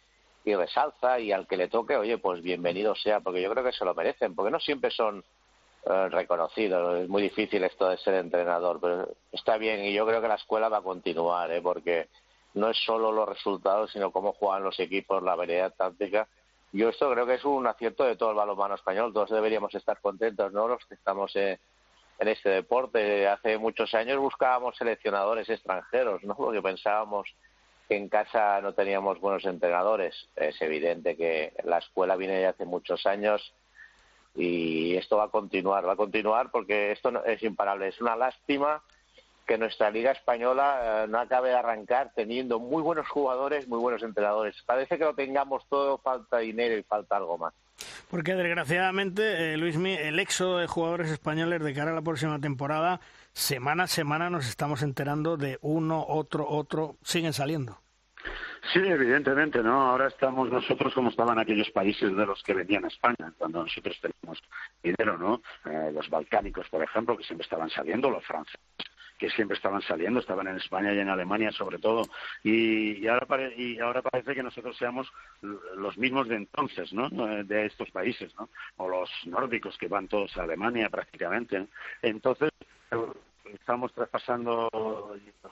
y 0.44 0.56
resalza 0.56 1.20
y 1.20 1.32
al 1.32 1.46
que 1.48 1.58
le 1.58 1.68
toque, 1.68 1.98
oye, 1.98 2.18
pues 2.18 2.42
bienvenido 2.42 2.96
sea, 2.96 3.20
porque 3.20 3.42
yo 3.42 3.52
creo 3.52 3.64
que 3.64 3.74
se 3.74 3.86
lo 3.86 3.94
merecen, 3.94 4.34
porque 4.34 4.52
no 4.52 4.60
siempre 4.60 4.90
son 4.92 5.24
eh, 5.90 6.10
reconocidos. 6.10 7.02
Es 7.02 7.10
muy 7.10 7.22
difícil 7.22 7.64
esto 7.64 7.88
de 7.88 7.98
ser 7.98 8.16
entrenador, 8.16 8.80
pero 8.82 9.08
está 9.32 9.58
bien 9.58 9.86
y 9.86 9.94
yo 9.94 10.06
creo 10.06 10.22
que 10.22 10.28
la 10.28 10.36
escuela 10.36 10.68
va 10.68 10.80
a 10.80 10.84
continuar, 10.84 11.50
¿eh? 11.52 11.62
porque 11.62 12.10
no 12.56 12.70
es 12.70 12.78
solo 12.84 13.12
los 13.12 13.30
resultados, 13.30 13.92
sino 13.92 14.12
cómo 14.12 14.34
juegan 14.34 14.64
los 14.64 14.80
equipos, 14.80 15.24
la 15.24 15.36
variedad 15.36 15.74
táctica. 15.74 16.28
Yo 16.74 16.90
esto 16.90 17.10
creo 17.12 17.26
que 17.26 17.36
es 17.36 17.46
un 17.46 17.66
acierto 17.68 18.04
de 18.04 18.18
todo 18.18 18.32
el 18.32 18.36
balonmano 18.36 18.76
español. 18.76 19.14
Todos 19.14 19.30
deberíamos 19.30 19.74
estar 19.76 20.02
contentos, 20.02 20.52
¿no? 20.52 20.68
Los 20.68 20.86
que 20.86 20.96
estamos 20.96 21.34
eh, 21.36 21.60
en 22.20 22.28
este 22.28 22.50
deporte. 22.50 23.28
Hace 23.28 23.58
muchos 23.58 23.94
años 23.94 24.20
buscábamos 24.20 24.76
seleccionadores 24.76 25.48
extranjeros, 25.50 26.24
¿no? 26.24 26.36
Porque 26.36 26.62
pensábamos 26.62 27.34
que 27.88 27.96
en 27.96 28.10
casa 28.10 28.60
no 28.60 28.74
teníamos 28.74 29.22
buenos 29.22 29.46
entrenadores. 29.46 30.30
Es 30.36 30.62
evidente 30.62 31.16
que 31.16 31.54
la 31.64 31.78
escuela 31.78 32.18
viene 32.18 32.40
de 32.40 32.48
hace 32.48 32.66
muchos 32.66 33.06
años 33.06 33.54
y 34.38 34.96
esto 34.96 35.18
va 35.18 35.26
a 35.26 35.30
continuar, 35.30 35.88
va 35.88 35.94
a 35.94 35.98
continuar 35.98 36.52
porque 36.52 36.92
esto 36.92 37.24
es 37.26 37.42
imparable. 37.42 37.88
Es 37.88 38.00
una 38.00 38.16
lástima 38.16 38.82
que 39.48 39.58
nuestra 39.58 39.90
liga 39.90 40.12
española 40.12 41.06
eh, 41.06 41.08
no 41.08 41.20
acabe 41.20 41.50
de 41.50 41.56
arrancar 41.56 42.12
teniendo 42.14 42.60
muy 42.60 42.84
buenos 42.84 43.08
jugadores, 43.08 43.68
muy 43.68 43.80
buenos 43.80 44.04
entrenadores. 44.04 44.56
Parece 44.66 44.98
que 44.98 45.06
lo 45.06 45.16
tengamos 45.16 45.64
todo, 45.70 45.98
falta 45.98 46.38
dinero 46.38 46.78
y 46.78 46.84
falta 46.84 47.18
algo 47.18 47.38
más. 47.38 47.54
Porque 48.12 48.36
desgraciadamente, 48.36 49.54
eh, 49.54 49.58
Luismi, 49.58 49.94
el 49.94 50.20
éxodo 50.20 50.60
de 50.60 50.68
jugadores 50.68 51.10
españoles 51.10 51.64
de 51.64 51.74
cara 51.74 51.92
a 51.92 51.96
la 51.96 52.02
próxima 52.02 52.40
temporada, 52.40 53.00
semana 53.34 53.84
a 53.84 53.88
semana 53.88 54.30
nos 54.30 54.48
estamos 54.48 54.84
enterando 54.84 55.38
de 55.38 55.58
uno, 55.62 56.06
otro, 56.08 56.48
otro, 56.48 56.96
siguen 57.04 57.34
saliendo. 57.34 57.80
Sí, 58.74 58.80
evidentemente, 58.80 59.62
¿no? 59.64 59.82
Ahora 59.90 60.08
estamos 60.08 60.50
nosotros 60.52 60.94
como 60.94 61.10
estaban 61.10 61.40
aquellos 61.40 61.70
países 61.72 62.16
de 62.16 62.26
los 62.26 62.42
que 62.44 62.54
venían 62.54 62.86
a 62.86 62.90
España, 62.90 63.34
cuando 63.38 63.64
nosotros 63.64 64.00
teníamos 64.02 64.44
dinero, 64.84 65.18
¿no? 65.18 65.42
Eh, 65.66 65.92
los 65.94 66.10
balcánicos, 66.10 66.68
por 66.70 66.84
ejemplo, 66.84 67.18
que 67.18 67.24
siempre 67.24 67.44
estaban 67.44 67.70
saliendo, 67.70 68.10
los 68.10 68.26
franceses, 68.26 68.60
que 69.18 69.30
siempre 69.32 69.56
estaban 69.56 69.82
saliendo, 69.82 70.20
estaban 70.20 70.48
en 70.48 70.58
España 70.58 70.94
y 70.94 71.00
en 71.00 71.10
Alemania 71.10 71.52
sobre 71.52 71.80
todo. 71.80 72.10
Y, 72.44 72.98
y 73.04 73.08
ahora, 73.08 73.26
pare- 73.26 73.54
y 73.58 73.80
ahora 73.80 74.02
parece 74.02 74.36
que 74.36 74.44
nosotros 74.44 74.78
seamos 74.78 75.12
los 75.42 75.98
mismos 75.98 76.28
de 76.28 76.36
entonces, 76.36 76.92
¿no? 76.94 77.08
Eh, 77.32 77.44
De 77.44 77.66
estos 77.66 77.90
países, 77.92 78.34
¿no? 78.36 78.50
O 78.78 78.90
los 78.90 79.10
nórdicos 79.26 79.78
que 79.78 79.88
van 79.88 80.08
todos 80.08 80.36
a 80.38 80.44
Alemania 80.44 80.90
prácticamente. 80.90 81.68
Entonces, 82.02 82.52
estamos 83.54 83.94
traspasando 83.94 84.70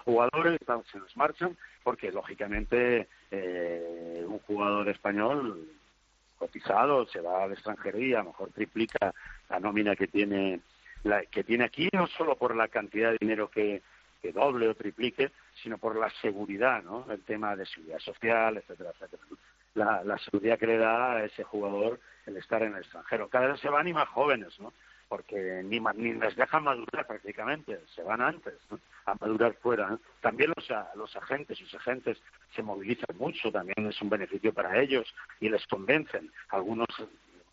jugadores, 0.03 0.59
estamos, 0.59 0.87
se 0.87 0.99
nos 0.99 1.15
marchan, 1.17 1.57
porque 1.83 2.11
lógicamente 2.11 3.07
eh, 3.31 4.23
un 4.27 4.39
jugador 4.39 4.89
español 4.89 5.67
cotizado 6.37 7.05
se 7.07 7.21
va 7.21 7.43
al 7.43 7.53
extranjero 7.53 7.99
y 7.99 8.13
a 8.13 8.19
lo 8.19 8.25
mejor 8.25 8.51
triplica 8.51 9.13
la 9.49 9.59
nómina 9.59 9.95
que 9.95 10.07
tiene 10.07 10.59
la, 11.03 11.23
que 11.25 11.43
tiene 11.43 11.63
aquí 11.63 11.89
no 11.93 12.07
solo 12.07 12.35
por 12.35 12.55
la 12.55 12.67
cantidad 12.67 13.11
de 13.11 13.17
dinero 13.19 13.49
que, 13.49 13.81
que 14.21 14.31
doble 14.31 14.67
o 14.67 14.75
triplique 14.75 15.31
sino 15.63 15.77
por 15.77 15.95
la 15.95 16.09
seguridad 16.21 16.83
no 16.83 17.05
el 17.09 17.21
tema 17.21 17.55
de 17.55 17.65
seguridad 17.65 17.99
social 17.99 18.57
etcétera 18.57 18.91
etcétera. 18.91 19.23
La, 19.75 20.03
la 20.03 20.17
seguridad 20.17 20.59
que 20.59 20.67
le 20.67 20.77
da 20.77 21.13
a 21.13 21.23
ese 21.23 21.43
jugador 21.43 21.99
el 22.25 22.37
estar 22.37 22.63
en 22.63 22.73
el 22.73 22.81
extranjero. 22.81 23.29
Cada 23.29 23.47
vez 23.47 23.59
se 23.59 23.69
van 23.69 23.87
y 23.87 23.93
más 23.93 24.07
jóvenes 24.09 24.59
no 24.59 24.73
porque 25.07 25.61
ni, 25.63 25.79
ni 25.95 26.13
les 26.13 26.35
dejan 26.35 26.63
madurar 26.63 27.05
prácticamente, 27.07 27.79
se 27.93 28.01
van 28.03 28.21
antes 28.21 28.55
a 29.05 29.15
madurar 29.19 29.53
fuera. 29.55 29.97
También 30.21 30.51
los, 30.55 30.69
a- 30.71 30.89
los 30.95 31.15
agentes, 31.15 31.57
sus 31.57 31.73
agentes 31.75 32.21
se 32.55 32.63
movilizan 32.63 33.15
mucho, 33.17 33.51
también 33.51 33.87
es 33.87 34.01
un 34.01 34.09
beneficio 34.09 34.53
para 34.53 34.79
ellos 34.81 35.13
y 35.39 35.49
les 35.49 35.65
convencen. 35.67 36.31
Algunos, 36.49 36.87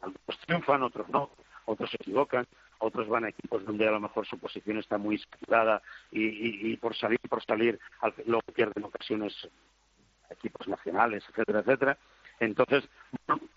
algunos 0.01 0.39
triunfan, 0.47 0.83
otros 0.83 1.09
no, 1.11 1.31
otros 1.67 1.91
se 1.91 1.97
equivocan, 1.97 2.47
otros 2.79 3.07
van 3.09 3.25
a 3.27 3.29
equipos 3.29 3.65
donde 3.65 3.87
a 3.87 3.93
lo 3.93 4.01
mejor 4.01 4.27
su 4.27 4.39
posición 4.39 4.79
está 4.79 4.99
muy 4.99 5.19
saturada 5.19 5.83
y, 6.11 6.23
y, 6.25 6.73
y 6.73 6.77
por 6.79 6.97
salir, 6.97 7.21
por 7.29 7.45
salir, 7.45 7.79
al- 8.01 8.15
luego 8.27 8.43
pierden 8.55 8.85
ocasiones 8.85 9.49
equipos 10.31 10.67
nacionales, 10.67 11.23
etcétera, 11.29 11.61
etcétera. 11.61 11.99
Entonces, 12.41 12.89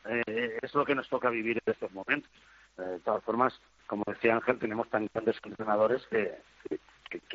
eh, 0.05 0.59
es 0.61 0.75
lo 0.75 0.85
que 0.85 0.93
nos 0.93 1.07
toca 1.09 1.29
vivir 1.29 1.59
en 1.65 1.73
estos 1.73 1.91
momentos. 1.91 2.29
Eh, 2.77 2.81
de 2.81 2.99
todas 2.99 3.23
formas, 3.23 3.59
como 3.87 4.03
decía 4.07 4.35
Ángel, 4.35 4.59
tenemos 4.59 4.89
tan 4.89 5.07
grandes 5.13 5.37
entrenadores 5.43 6.05
que, 6.07 6.37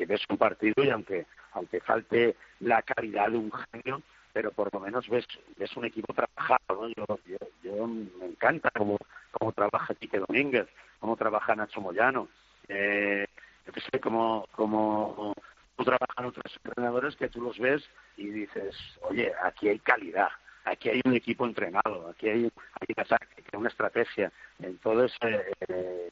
ves 0.05 0.21
un 0.29 0.37
partido 0.37 0.83
y 0.83 0.89
aunque 0.89 1.25
aunque 1.53 1.79
falte 1.81 2.35
la 2.59 2.81
calidad 2.81 3.29
de 3.29 3.37
un 3.37 3.51
genio, 3.51 4.01
pero 4.33 4.51
por 4.51 4.73
lo 4.73 4.79
menos 4.79 5.07
ves 5.09 5.27
ves 5.57 5.75
un 5.75 5.85
equipo 5.85 6.13
trabajado. 6.13 6.59
¿no? 6.69 6.87
Yo, 6.87 7.19
yo, 7.25 7.37
yo 7.63 7.87
me 7.87 8.25
encanta 8.25 8.71
cómo, 8.71 8.97
cómo 9.31 9.51
trabaja 9.51 9.95
Quique 9.95 10.19
Domínguez, 10.19 10.67
cómo 10.99 11.17
trabaja 11.17 11.55
Nacho 11.55 11.81
Moyano. 11.81 12.29
Eh, 12.67 13.27
yo 13.65 13.73
que 13.73 13.81
sé, 13.81 13.99
cómo, 13.99 14.47
cómo, 14.53 15.33
cómo 15.75 15.85
trabajan 15.85 16.25
otros 16.25 16.59
entrenadores 16.63 17.15
que 17.15 17.29
tú 17.29 17.41
los 17.41 17.59
ves 17.59 17.83
y 18.17 18.27
dices, 18.27 18.75
oye, 19.01 19.33
aquí 19.43 19.69
hay 19.69 19.79
calidad, 19.79 20.29
aquí 20.65 20.89
hay 20.89 21.01
un 21.05 21.13
equipo 21.13 21.45
entrenado, 21.45 22.09
aquí 22.09 22.29
hay, 22.29 22.43
hay 22.45 22.87
una 22.95 23.05
táctica, 23.05 23.57
una 23.57 23.69
estrategia. 23.69 24.31
Entonces, 24.59 25.17
eh, 25.21 25.51
eh, 25.67 26.09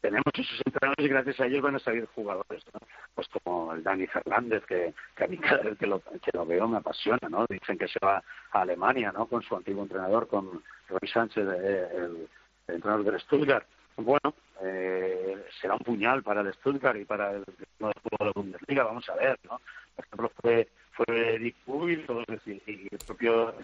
tenemos 0.00 0.24
esos 0.34 0.62
entrenadores 0.64 1.04
y 1.04 1.08
gracias 1.08 1.40
a 1.40 1.46
ellos 1.46 1.62
van 1.62 1.76
a 1.76 1.78
salir 1.78 2.06
jugadores, 2.14 2.64
¿no? 2.72 2.80
Pues 3.14 3.28
como 3.28 3.74
el 3.74 3.82
Dani 3.82 4.06
Fernández, 4.06 4.64
que, 4.66 4.94
que 5.14 5.24
a 5.24 5.26
mí 5.26 5.36
cada 5.38 5.62
vez 5.62 5.78
que 5.78 5.86
lo, 5.86 6.00
que 6.00 6.30
lo 6.32 6.46
veo 6.46 6.66
me 6.68 6.78
apasiona, 6.78 7.28
¿no? 7.28 7.46
Dicen 7.48 7.76
que 7.76 7.88
se 7.88 7.98
va 8.02 8.22
a 8.52 8.60
Alemania, 8.62 9.12
¿no? 9.12 9.26
Con 9.26 9.42
su 9.42 9.54
antiguo 9.54 9.82
entrenador, 9.82 10.26
con 10.26 10.62
Roy 10.88 11.08
Sánchez, 11.12 11.46
eh, 11.46 11.88
el, 11.94 12.28
el 12.68 12.74
entrenador 12.74 13.04
del 13.04 13.20
Stuttgart. 13.20 13.66
Bueno, 13.96 14.34
eh, 14.62 15.44
será 15.60 15.74
un 15.74 15.80
puñal 15.80 16.22
para 16.22 16.40
el 16.40 16.54
Stuttgart 16.54 16.98
y 16.98 17.04
para 17.04 17.32
el 17.32 17.44
fútbol 17.44 17.92
de 18.18 18.24
la 18.24 18.32
Bundesliga, 18.34 18.84
vamos 18.84 19.06
a 19.10 19.14
ver, 19.16 19.38
¿no? 19.44 19.60
Por 19.94 20.04
ejemplo, 20.06 20.32
fue, 20.40 20.68
fue 20.92 21.38
Dick 21.38 21.56
Pubil, 21.64 22.04
todos 22.06 22.24
y 22.46 22.88
el 22.90 22.98
propio 23.06 23.54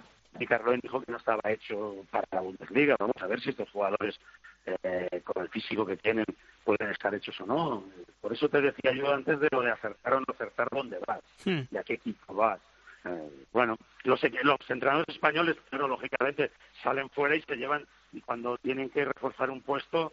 Carlos 0.44 0.78
dijo 0.82 1.00
que 1.00 1.12
no 1.12 1.18
estaba 1.18 1.40
hecho 1.50 2.04
para 2.10 2.26
la 2.30 2.40
Bundesliga. 2.40 2.96
Vamos 2.98 3.16
a 3.20 3.26
ver 3.26 3.40
si 3.40 3.50
estos 3.50 3.70
jugadores, 3.70 4.18
eh, 4.66 5.22
con 5.24 5.42
el 5.42 5.48
físico 5.48 5.86
que 5.86 5.96
tienen, 5.96 6.26
pueden 6.64 6.90
estar 6.90 7.14
hechos 7.14 7.40
o 7.40 7.46
no. 7.46 7.84
Por 8.20 8.32
eso 8.32 8.48
te 8.48 8.60
decía 8.60 8.92
yo 8.92 9.12
antes 9.12 9.40
de 9.40 9.48
lo 9.50 9.62
de 9.62 9.70
acertar 9.70 10.12
o 10.14 10.20
no 10.20 10.26
acertar 10.28 10.68
dónde 10.70 10.98
vas 11.06 11.22
Hmm. 11.44 11.62
y 11.70 11.76
a 11.76 11.84
qué 11.84 11.94
equipo 11.94 12.34
vas. 12.34 12.60
Eh, 13.04 13.46
bueno, 13.52 13.78
los, 14.04 14.20
los 14.42 14.70
entrenadores 14.70 15.14
españoles, 15.14 15.56
pero 15.70 15.88
lógicamente 15.88 16.50
salen 16.82 17.08
fuera 17.10 17.36
y 17.36 17.42
se 17.42 17.56
llevan, 17.56 17.86
y 18.12 18.20
cuando 18.20 18.58
tienen 18.58 18.90
que 18.90 19.04
reforzar 19.04 19.50
un 19.50 19.62
puesto, 19.62 20.12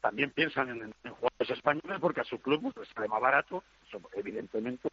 también 0.00 0.30
piensan 0.30 0.68
en, 0.70 0.94
en 1.04 1.12
jugadores 1.12 1.50
españoles 1.50 1.98
porque 2.00 2.20
a 2.20 2.24
su 2.24 2.40
club 2.40 2.62
pues, 2.62 2.76
les 2.76 2.88
sale 2.88 3.08
más 3.08 3.20
barato, 3.20 3.62
evidentemente, 4.14 4.88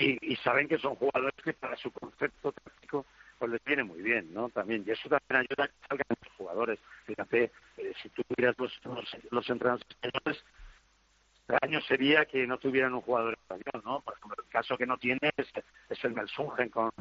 y, 0.00 0.18
y 0.32 0.36
saben 0.36 0.68
que 0.68 0.78
son 0.78 0.94
jugadores 0.96 1.34
que 1.44 1.52
para 1.52 1.76
su 1.76 1.90
concepto 1.92 2.52
táctico 2.52 3.06
pues 3.38 3.52
les 3.52 3.64
viene 3.64 3.84
muy 3.84 4.02
bien, 4.02 4.34
¿no? 4.34 4.50
También, 4.50 4.84
y 4.86 4.90
eso 4.90 5.08
también 5.08 5.46
ayuda 5.48 5.64
a 5.64 5.68
que 5.68 5.88
salgan 5.88 6.06
los 6.22 6.36
jugadores. 6.36 6.78
Fíjate, 7.06 7.50
eh, 7.78 7.92
si 8.02 8.10
tú 8.10 8.22
miras 8.36 8.54
los, 8.58 8.78
los, 8.84 9.16
los 9.30 9.48
entrenadores 9.48 9.86
españoles, 9.88 10.44
extraño 11.48 11.80
sería 11.80 12.26
que 12.26 12.46
no 12.46 12.58
tuvieran 12.58 12.94
un 12.94 13.00
jugador 13.00 13.32
español, 13.32 13.82
¿no? 13.84 14.00
Por 14.00 14.14
ejemplo, 14.14 14.42
el 14.44 14.50
caso 14.50 14.76
que 14.76 14.86
no 14.86 14.98
tiene 14.98 15.30
es, 15.36 15.48
es 15.88 16.04
el 16.04 16.12
Melsungen 16.12 16.68
con, 16.68 16.92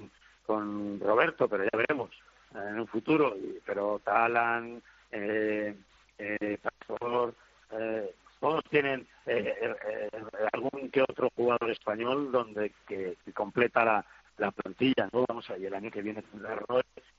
con 0.45 0.99
Roberto, 0.99 1.47
pero 1.47 1.65
ya 1.65 1.77
veremos 1.77 2.09
eh, 2.55 2.69
en 2.69 2.79
un 2.79 2.87
futuro. 2.87 3.35
Pero 3.65 3.99
Talan, 4.03 4.81
eh, 5.11 5.75
eh, 6.17 6.57
Pastor, 6.61 7.33
eh, 7.73 8.15
todos 8.39 8.63
tienen 8.69 9.07
eh, 9.25 9.53
eh, 9.61 9.75
eh, 9.87 10.09
algún 10.53 10.89
que 10.89 11.01
otro 11.01 11.29
jugador 11.35 11.69
español 11.69 12.31
donde 12.31 12.73
que, 12.87 13.17
que 13.23 13.33
completa 13.33 13.83
la, 13.83 14.05
la 14.39 14.51
plantilla, 14.51 15.09
¿no? 15.11 15.25
Vamos 15.27 15.49
a 15.49 15.53
ver, 15.53 15.65
el 15.65 15.73
año 15.75 15.91
que 15.91 16.01
viene 16.01 16.21
tendrá 16.23 16.57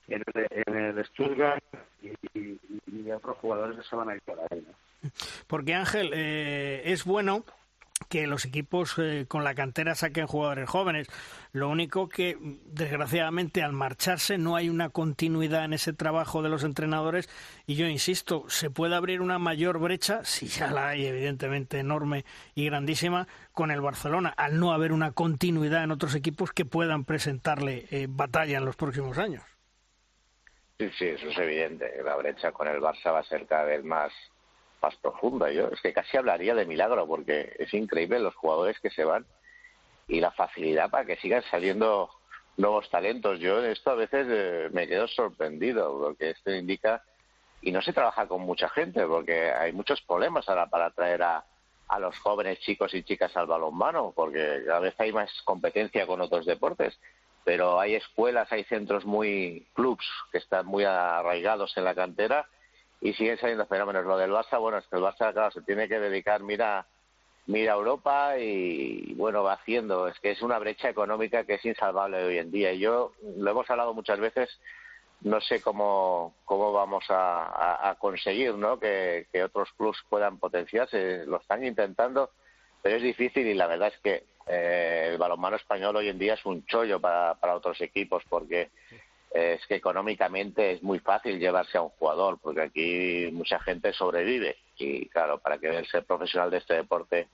en 0.07 0.23
el, 0.33 0.47
en 0.65 0.75
el 0.75 1.05
Stuttgart 1.05 1.63
y, 2.01 2.11
y, 2.33 3.11
otros 3.11 3.37
jugadores 3.37 3.77
que 3.77 3.83
se 3.83 3.95
van 3.95 4.09
a 4.09 4.15
ir 4.15 4.21
por 4.21 4.39
ahí. 4.39 4.65
Porque 5.47 5.73
Ángel, 5.73 6.11
eh, 6.13 6.81
es 6.85 7.03
bueno 7.03 7.43
que 8.09 8.27
los 8.27 8.45
equipos 8.45 8.95
eh, 8.97 9.25
con 9.27 9.43
la 9.43 9.55
cantera 9.55 9.95
saquen 9.95 10.27
jugadores 10.27 10.69
jóvenes. 10.69 11.07
Lo 11.51 11.69
único 11.69 12.07
que, 12.09 12.37
desgraciadamente, 12.65 13.63
al 13.63 13.73
marcharse 13.73 14.37
no 14.37 14.55
hay 14.55 14.69
una 14.69 14.89
continuidad 14.89 15.65
en 15.65 15.73
ese 15.73 15.93
trabajo 15.93 16.41
de 16.41 16.49
los 16.49 16.63
entrenadores 16.63 17.29
y 17.65 17.75
yo 17.75 17.87
insisto, 17.87 18.45
se 18.49 18.69
puede 18.69 18.95
abrir 18.95 19.21
una 19.21 19.39
mayor 19.39 19.79
brecha, 19.79 20.23
si 20.23 20.47
ya 20.47 20.71
la 20.71 20.89
hay 20.89 21.05
evidentemente 21.05 21.79
enorme 21.79 22.25
y 22.55 22.65
grandísima, 22.65 23.27
con 23.51 23.71
el 23.71 23.81
Barcelona, 23.81 24.33
al 24.37 24.59
no 24.59 24.73
haber 24.73 24.91
una 24.91 25.11
continuidad 25.11 25.83
en 25.83 25.91
otros 25.91 26.15
equipos 26.15 26.51
que 26.51 26.65
puedan 26.65 27.05
presentarle 27.05 27.85
eh, 27.91 28.07
batalla 28.09 28.57
en 28.57 28.65
los 28.65 28.75
próximos 28.75 29.17
años. 29.17 29.43
Sí, 30.81 30.89
sí, 30.97 31.05
eso 31.05 31.29
es 31.29 31.37
evidente. 31.37 31.91
La 32.03 32.15
brecha 32.15 32.51
con 32.51 32.67
el 32.67 32.81
Barça 32.81 33.13
va 33.13 33.19
a 33.19 33.23
ser 33.23 33.45
cada 33.45 33.65
vez 33.65 33.83
más, 33.83 34.11
más 34.81 34.95
profunda. 34.97 35.51
Yo 35.51 35.67
es 35.67 35.81
que 35.81 35.93
casi 35.93 36.17
hablaría 36.17 36.55
de 36.55 36.65
milagro 36.65 37.07
porque 37.07 37.55
es 37.59 37.73
increíble 37.73 38.19
los 38.19 38.35
jugadores 38.35 38.79
que 38.79 38.89
se 38.89 39.03
van 39.03 39.25
y 40.07 40.19
la 40.19 40.31
facilidad 40.31 40.89
para 40.89 41.05
que 41.05 41.17
sigan 41.17 41.43
saliendo 41.49 42.09
nuevos 42.57 42.89
talentos. 42.89 43.39
Yo 43.39 43.63
en 43.63 43.71
esto 43.71 43.91
a 43.91 43.95
veces 43.95 44.27
eh, 44.29 44.69
me 44.71 44.87
quedo 44.87 45.07
sorprendido 45.07 45.97
porque 45.99 46.31
esto 46.31 46.51
indica 46.51 47.03
y 47.61 47.71
no 47.71 47.81
se 47.81 47.93
trabaja 47.93 48.27
con 48.27 48.41
mucha 48.41 48.69
gente 48.69 49.05
porque 49.05 49.51
hay 49.51 49.71
muchos 49.71 50.01
problemas 50.01 50.49
ahora 50.49 50.67
para 50.67 50.87
atraer 50.87 51.23
a, 51.23 51.45
a 51.87 51.99
los 51.99 52.17
jóvenes 52.19 52.59
chicos 52.59 52.93
y 52.93 53.03
chicas 53.03 53.35
al 53.37 53.47
balonmano 53.47 54.13
porque 54.15 54.63
cada 54.65 54.79
vez 54.79 54.95
hay 54.97 55.11
más 55.13 55.31
competencia 55.43 56.07
con 56.07 56.21
otros 56.21 56.45
deportes 56.45 56.97
pero 57.43 57.79
hay 57.79 57.95
escuelas, 57.95 58.51
hay 58.51 58.63
centros 58.65 59.05
muy 59.05 59.67
clubs 59.73 60.05
que 60.31 60.37
están 60.37 60.65
muy 60.65 60.83
arraigados 60.83 61.75
en 61.77 61.85
la 61.85 61.95
cantera 61.95 62.47
y 63.01 63.13
siguen 63.13 63.37
saliendo 63.39 63.65
fenómenos. 63.65 64.05
Lo 64.05 64.17
del 64.17 64.31
Barça, 64.31 64.59
bueno, 64.59 64.77
es 64.77 64.87
que 64.87 64.95
el 64.97 65.01
Barça, 65.03 65.33
claro, 65.33 65.51
se 65.51 65.61
tiene 65.63 65.87
que 65.87 65.99
dedicar, 65.99 66.41
mira, 66.43 66.85
mira 67.47 67.73
Europa 67.73 68.37
y, 68.37 69.13
bueno, 69.15 69.43
va 69.43 69.53
haciendo. 69.53 70.07
Es 70.07 70.19
que 70.19 70.31
es 70.31 70.41
una 70.41 70.59
brecha 70.59 70.89
económica 70.89 71.43
que 71.43 71.55
es 71.55 71.65
insalvable 71.65 72.23
hoy 72.23 72.37
en 72.37 72.51
día. 72.51 72.71
Y 72.73 72.79
yo, 72.79 73.13
lo 73.37 73.51
hemos 73.51 73.69
hablado 73.69 73.93
muchas 73.93 74.19
veces, 74.19 74.49
no 75.21 75.41
sé 75.41 75.61
cómo, 75.61 76.35
cómo 76.45 76.71
vamos 76.73 77.03
a, 77.09 77.45
a- 77.45 77.89
a 77.89 77.95
conseguir 77.95 78.53
¿no? 78.55 78.79
que, 78.79 79.27
que 79.31 79.43
otros 79.43 79.69
clubs 79.73 79.97
puedan 80.09 80.37
potenciarse. 80.37 81.25
Lo 81.25 81.37
están 81.41 81.63
intentando, 81.65 82.29
pero 82.83 82.97
es 82.97 83.03
difícil 83.03 83.47
y 83.47 83.53
la 83.53 83.67
verdad 83.67 83.89
es 83.93 83.99
que 84.01 84.23
eh, 84.47 85.09
el 85.11 85.17
balonmano 85.17 85.55
español 85.55 85.95
hoy 85.95 86.09
en 86.09 86.17
día 86.19 86.33
es 86.35 86.45
un 86.45 86.65
chollo 86.65 86.99
para, 86.99 87.35
para 87.35 87.55
otros 87.55 87.79
equipos 87.81 88.23
porque 88.29 88.69
es 89.33 89.65
que 89.67 89.75
económicamente 89.75 90.73
es 90.73 90.83
muy 90.83 90.99
fácil 90.99 91.39
llevarse 91.39 91.77
a 91.77 91.81
un 91.81 91.89
jugador 91.89 92.37
porque 92.41 92.61
aquí 92.61 93.29
mucha 93.31 93.59
gente 93.59 93.93
sobrevive 93.93 94.57
y 94.77 95.07
claro, 95.07 95.39
para 95.39 95.57
que 95.57 95.83
ser 95.85 96.03
profesional 96.03 96.51
de 96.51 96.57
este 96.57 96.75
deporte 96.75 97.27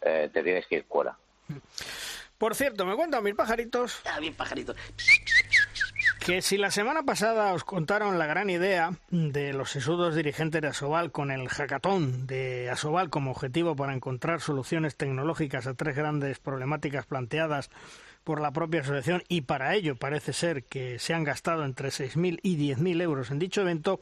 eh, 0.00 0.30
te 0.32 0.42
tienes 0.42 0.66
que 0.66 0.76
ir 0.76 0.84
fuera. 0.84 1.16
Por 2.38 2.54
cierto, 2.54 2.84
me 2.84 2.96
cuentan 2.96 3.24
mis 3.24 3.34
pajaritos. 3.34 4.02
Ah, 4.04 4.20
bien, 4.20 4.34
pajarito. 4.34 4.74
Que 6.26 6.42
si 6.42 6.58
la 6.58 6.72
semana 6.72 7.04
pasada 7.04 7.52
os 7.52 7.62
contaron 7.62 8.18
la 8.18 8.26
gran 8.26 8.50
idea 8.50 8.90
de 9.10 9.52
los 9.52 9.70
sesudos 9.70 10.16
dirigentes 10.16 10.60
de 10.60 10.68
Asobal 10.68 11.12
con 11.12 11.30
el 11.30 11.48
hackathon 11.48 12.26
de 12.26 12.68
Asobal 12.68 13.10
como 13.10 13.30
objetivo 13.30 13.76
para 13.76 13.94
encontrar 13.94 14.40
soluciones 14.40 14.96
tecnológicas 14.96 15.68
a 15.68 15.74
tres 15.74 15.94
grandes 15.94 16.40
problemáticas 16.40 17.06
planteadas 17.06 17.70
por 18.26 18.40
la 18.40 18.50
propia 18.50 18.80
asociación 18.80 19.22
y 19.28 19.42
para 19.42 19.76
ello 19.76 19.94
parece 19.94 20.32
ser 20.32 20.64
que 20.64 20.98
se 20.98 21.14
han 21.14 21.22
gastado 21.22 21.64
entre 21.64 21.90
6.000 21.90 22.40
y 22.42 22.56
10.000 22.56 23.00
euros 23.00 23.30
en 23.30 23.38
dicho 23.38 23.60
evento, 23.60 24.00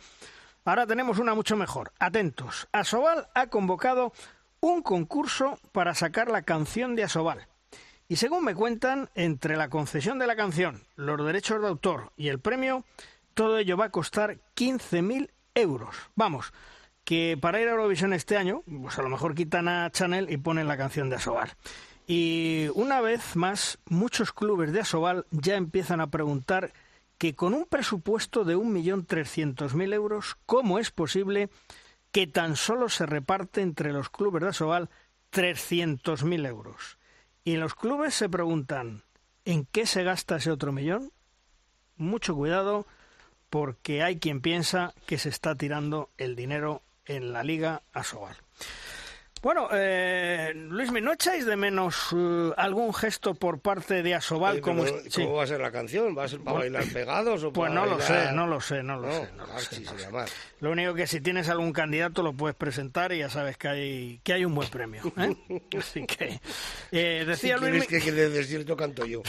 ahora 0.64 0.86
tenemos 0.86 1.18
una 1.18 1.34
mucho 1.34 1.56
mejor. 1.56 1.92
Atentos, 1.98 2.66
Asobal 2.72 3.28
ha 3.34 3.48
convocado 3.48 4.14
un 4.60 4.80
concurso 4.80 5.58
para 5.72 5.94
sacar 5.94 6.30
la 6.30 6.40
canción 6.40 6.96
de 6.96 7.04
Asobal. 7.04 7.48
Y 8.08 8.16
según 8.16 8.44
me 8.44 8.54
cuentan, 8.54 9.10
entre 9.14 9.58
la 9.58 9.68
concesión 9.68 10.18
de 10.18 10.26
la 10.26 10.36
canción, 10.36 10.80
los 10.96 11.22
derechos 11.22 11.60
de 11.60 11.68
autor 11.68 12.10
y 12.16 12.28
el 12.28 12.40
premio, 12.40 12.82
todo 13.34 13.58
ello 13.58 13.76
va 13.76 13.86
a 13.86 13.90
costar 13.90 14.38
15.000 14.56 15.28
euros. 15.54 15.94
Vamos, 16.14 16.54
que 17.04 17.36
para 17.38 17.60
ir 17.60 17.68
a 17.68 17.72
Eurovisión 17.72 18.14
este 18.14 18.38
año, 18.38 18.62
pues 18.80 18.98
a 18.98 19.02
lo 19.02 19.10
mejor 19.10 19.34
quitan 19.34 19.68
a 19.68 19.90
Chanel 19.90 20.30
y 20.30 20.38
ponen 20.38 20.66
la 20.66 20.78
canción 20.78 21.10
de 21.10 21.16
Asobal. 21.16 21.50
Y 22.06 22.68
una 22.74 23.00
vez 23.00 23.34
más, 23.34 23.78
muchos 23.86 24.32
clubes 24.32 24.72
de 24.72 24.80
Asobal 24.80 25.26
ya 25.30 25.56
empiezan 25.56 26.00
a 26.00 26.08
preguntar 26.10 26.72
que 27.18 27.34
con 27.34 27.54
un 27.54 27.64
presupuesto 27.64 28.44
de 28.44 28.56
1.300.000 28.56 29.94
euros, 29.94 30.36
¿cómo 30.44 30.78
es 30.78 30.90
posible 30.90 31.48
que 32.12 32.26
tan 32.26 32.56
solo 32.56 32.88
se 32.88 33.06
reparte 33.06 33.62
entre 33.62 33.92
los 33.92 34.10
clubes 34.10 34.42
de 34.42 34.48
Asobal 34.50 34.90
300.000 35.32 36.46
euros? 36.46 36.98
Y 37.44 37.56
los 37.56 37.74
clubes 37.74 38.14
se 38.14 38.28
preguntan, 38.28 39.02
¿en 39.44 39.64
qué 39.64 39.86
se 39.86 40.02
gasta 40.02 40.36
ese 40.36 40.50
otro 40.50 40.72
millón? 40.72 41.12
Mucho 41.96 42.34
cuidado 42.34 42.86
porque 43.48 44.02
hay 44.02 44.18
quien 44.18 44.40
piensa 44.40 44.92
que 45.06 45.16
se 45.16 45.28
está 45.28 45.54
tirando 45.54 46.10
el 46.18 46.36
dinero 46.36 46.82
en 47.06 47.32
la 47.32 47.44
liga 47.44 47.82
Asobal. 47.92 48.36
Bueno, 49.44 49.68
eh, 49.72 50.52
Luis, 50.56 50.90
¿no 50.90 51.12
echáis 51.12 51.44
de 51.44 51.54
menos 51.54 52.14
eh, 52.16 52.50
algún 52.56 52.94
gesto 52.94 53.34
por 53.34 53.58
parte 53.60 54.02
de 54.02 54.14
Asobal? 54.14 54.54
Oye, 54.54 54.60
como 54.62 54.84
pero 54.84 54.96
es- 55.00 55.12
sí. 55.12 55.22
¿Cómo 55.22 55.34
va 55.36 55.44
a 55.44 55.46
ser 55.46 55.60
la 55.60 55.70
canción? 55.70 56.16
¿Va 56.16 56.24
a 56.24 56.28
ser 56.28 56.40
para 56.40 56.56
Bueno, 56.56 56.72
bailar 56.78 56.92
pegados 56.94 57.44
o 57.44 57.52
Pues 57.52 57.70
no 57.70 57.84
lo 57.84 58.00
sé, 58.00 58.32
no 58.32 58.46
lo 58.46 58.58
sé, 58.62 58.82
no 58.82 58.96
lo 58.98 59.06
No, 59.06 59.12
sé. 59.12 59.28
no 59.36 59.46
lo 59.46 59.58
sé, 59.58 59.76
sí, 59.76 59.82
no 59.84 59.90
se 59.90 59.98
sé. 59.98 60.04
llama. 60.06 60.24
Lo 60.60 60.70
único 60.70 60.94
que 60.94 61.06
si 61.06 61.20
tienes 61.20 61.50
algún 61.50 61.74
candidato 61.74 62.22
lo 62.22 62.32
puedes 62.32 62.56
presentar 62.56 63.12
y 63.12 63.18
ya 63.18 63.28
sabes 63.28 63.58
que 63.58 63.68
hay 63.68 64.20
que 64.24 64.32
hay 64.32 64.46
un 64.46 64.54
buen 64.54 64.70
premio. 64.70 65.02
¿eh? 65.18 65.36
Así 65.78 66.06
que 66.06 66.40
eh, 66.90 67.18
Si 67.20 67.26
decía 67.26 67.58
Luis 67.58 67.86
que, 67.86 68.00
que 68.00 68.12
de 68.12 68.30
desierto 68.30 68.78
canto 68.78 69.04
yo. 69.04 69.20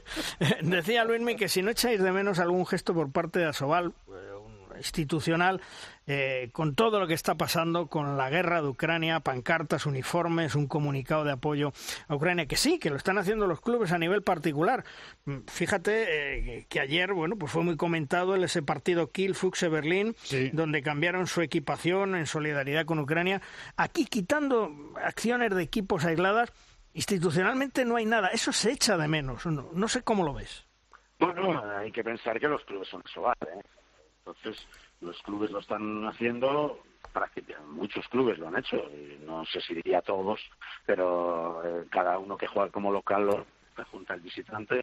Decía 0.62 1.04
Luismi 1.04 1.36
que 1.36 1.48
si 1.50 1.60
no 1.60 1.70
echáis 1.70 2.00
de 2.02 2.10
menos 2.10 2.38
algún 2.38 2.64
gesto 2.66 2.94
por 2.94 3.12
parte 3.12 3.40
de 3.40 3.44
Asobal, 3.44 3.92
eh, 4.08 4.12
un- 4.34 4.58
institucional, 4.78 5.60
eh, 6.08 6.48
con 6.52 6.74
todo 6.74 6.98
lo 6.98 7.06
que 7.06 7.14
está 7.14 7.36
pasando 7.36 7.86
con 7.86 8.16
la 8.16 8.30
guerra 8.30 8.60
de 8.62 8.68
Ucrania, 8.68 9.20
pancartas, 9.20 9.86
uniformes, 9.86 10.54
un 10.54 10.66
comunicado 10.66 11.22
de 11.22 11.32
apoyo 11.32 11.72
a 12.08 12.14
Ucrania, 12.16 12.46
que 12.46 12.56
sí, 12.56 12.78
que 12.78 12.90
lo 12.90 12.96
están 12.96 13.18
haciendo 13.18 13.46
los 13.46 13.60
clubes 13.60 13.92
a 13.92 13.98
nivel 13.98 14.22
particular. 14.22 14.84
Mm, 15.26 15.38
Fíjate 15.46 16.58
eh, 16.58 16.66
que 16.68 16.80
ayer, 16.80 17.12
bueno, 17.12 17.36
pues 17.36 17.52
fue 17.52 17.62
muy 17.62 17.76
comentado 17.76 18.34
el- 18.34 18.44
ese 18.44 18.62
partido 18.62 19.12
Kiel 19.12 19.34
Fuchse 19.34 19.68
Berlín, 19.68 20.16
donde 20.52 20.82
cambiaron 20.82 21.26
su 21.26 21.42
equipación 21.42 22.14
en 22.16 22.26
solidaridad 22.26 22.86
con 22.86 22.98
Ucrania. 22.98 23.42
Aquí 23.76 24.06
quitando 24.06 24.72
acciones 25.04 25.54
de 25.54 25.62
equipos 25.62 26.04
aisladas, 26.06 26.50
institucionalmente 26.94 27.84
no 27.84 27.96
hay 27.96 28.06
nada. 28.06 28.28
Eso 28.28 28.52
se 28.52 28.72
echa 28.72 28.96
de 28.96 29.08
menos. 29.08 29.44
No, 29.46 29.68
no 29.72 29.88
sé 29.88 30.02
cómo 30.02 30.24
lo 30.24 30.32
ves. 30.34 30.64
Bueno, 31.18 31.62
hay 31.76 31.92
que 31.92 32.02
pensar 32.02 32.40
que 32.40 32.48
los 32.48 32.64
clubes 32.64 32.88
son 32.88 33.02
Asobal, 33.04 33.36
¿eh? 33.42 33.60
Entonces, 34.24 34.66
los 35.00 35.20
clubes 35.22 35.50
lo 35.50 35.60
están 35.60 36.06
haciendo, 36.06 36.82
muchos 37.68 38.06
clubes 38.08 38.38
lo 38.38 38.48
han 38.48 38.58
hecho, 38.58 38.76
y 38.76 39.18
no 39.24 39.44
sé 39.46 39.60
si 39.60 39.74
diría 39.74 40.02
todos, 40.02 40.40
pero 40.86 41.62
eh, 41.64 41.86
cada 41.90 42.18
uno 42.18 42.36
que 42.36 42.46
juega 42.46 42.70
como 42.70 42.92
local 42.92 43.26
lo 43.26 43.46
junta 43.90 44.14
el 44.14 44.20
visitante. 44.20 44.82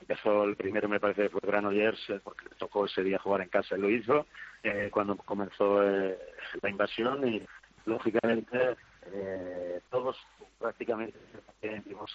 Empezó 0.00 0.44
el 0.44 0.56
primero, 0.56 0.88
me 0.88 1.00
parece, 1.00 1.30
fue 1.30 1.40
Granollers, 1.42 2.12
porque 2.22 2.44
le 2.48 2.56
tocó 2.56 2.84
ese 2.84 3.02
día 3.02 3.18
jugar 3.18 3.40
en 3.40 3.48
casa, 3.48 3.76
y 3.76 3.80
lo 3.80 3.88
hizo 3.88 4.26
cuando 4.90 5.16
comenzó 5.16 5.82
la 5.82 6.70
invasión 6.70 7.26
y, 7.26 7.42
lógicamente, 7.86 8.76
todos 9.90 10.16
prácticamente 10.58 11.18
vimos 11.86 12.14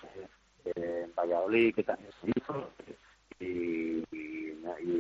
en 0.66 1.14
Valladolid, 1.16 1.76
que 1.76 1.84
también 1.84 2.12
se 2.22 2.32
hizo, 2.36 2.70
y, 3.40 4.04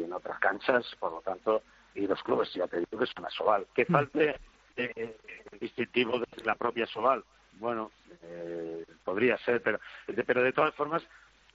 en 0.03 0.13
otras 0.13 0.39
canchas, 0.39 0.85
por 0.99 1.11
lo 1.11 1.21
tanto, 1.21 1.61
y 1.95 2.07
los 2.07 2.21
clubes, 2.23 2.53
ya 2.53 2.67
te 2.67 2.77
digo 2.77 2.97
que 2.97 3.03
es 3.03 3.13
una 3.17 3.29
Soval. 3.29 3.65
Que 3.73 3.85
mm. 3.87 3.91
falte 3.91 4.35
eh, 4.75 5.17
el 5.51 5.59
distintivo 5.59 6.19
de 6.19 6.43
la 6.43 6.55
propia 6.55 6.85
Soval, 6.87 7.23
bueno, 7.53 7.91
eh, 8.23 8.85
podría 9.03 9.37
ser, 9.39 9.61
pero, 9.61 9.79
pero 10.25 10.43
de 10.43 10.53
todas 10.53 10.73
formas, 10.75 11.03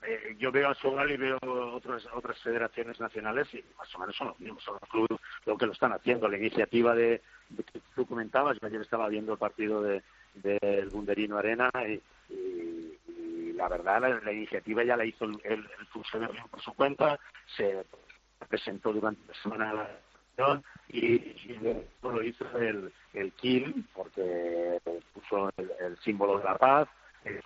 eh, 0.05 0.35
yo 0.37 0.51
veo 0.51 0.69
a 0.69 0.75
Soval 0.75 1.11
y 1.11 1.17
veo 1.17 1.39
otras 1.73 2.05
otras 2.13 2.37
federaciones 2.39 2.99
nacionales 2.99 3.51
y 3.53 3.63
más 3.77 3.93
o 3.95 3.99
menos 3.99 4.15
son 4.15 4.27
los 4.27 4.39
mismos, 4.39 4.63
son 4.63 4.77
los 4.79 4.89
clubes 4.89 5.19
lo 5.45 5.57
que 5.57 5.65
lo 5.65 5.71
están 5.71 5.93
haciendo. 5.93 6.27
La 6.27 6.37
iniciativa 6.37 6.93
de, 6.93 7.21
que 7.55 7.79
tú 7.95 8.05
comentabas, 8.05 8.59
yo 8.59 8.67
ayer 8.67 8.81
estaba 8.81 9.09
viendo 9.09 9.33
el 9.33 9.39
partido 9.39 9.81
de 9.81 10.03
del 10.35 10.89
Bunderino 10.89 11.37
Arena 11.37 11.69
y, 11.87 12.01
la 13.53 13.69
verdad 13.69 14.21
la, 14.23 14.33
iniciativa 14.33 14.83
ya 14.83 14.97
la 14.97 15.05
hizo 15.05 15.23
el, 15.23 15.39
el, 15.45 15.65
funcionario 15.87 16.45
por 16.51 16.61
su 16.61 16.73
cuenta, 16.73 17.17
se 17.55 17.85
presentó 18.49 18.91
durante 18.91 19.25
la 19.27 19.41
semana 19.41 19.87
y, 20.89 21.15
y 21.15 21.59
lo 22.03 22.23
hizo 22.23 22.45
el, 22.57 22.91
el 23.13 23.31
KIL 23.33 23.85
porque 23.93 24.79
puso 25.13 25.51
el, 25.57 25.97
símbolo 25.99 26.39
de 26.39 26.43
la 26.43 26.57
paz, 26.57 26.87
eh, 27.25 27.41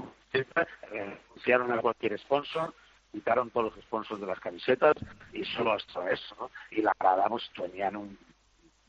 anunciaron 0.92 1.72
a 1.72 1.82
cualquier 1.82 2.20
sponsor 2.20 2.74
quitaron 3.12 3.50
todos 3.50 3.74
los 3.74 3.86
sponsors 3.86 4.22
de 4.22 4.28
las 4.28 4.40
camisetas 4.40 4.96
y 5.34 5.44
solo 5.46 5.74
hasta 5.74 6.10
eso. 6.12 6.52
Y 6.72 6.82
la 6.82 6.94
grada 7.00 7.28
pues, 7.28 7.50
tenían 7.56 7.96
un 7.96 8.18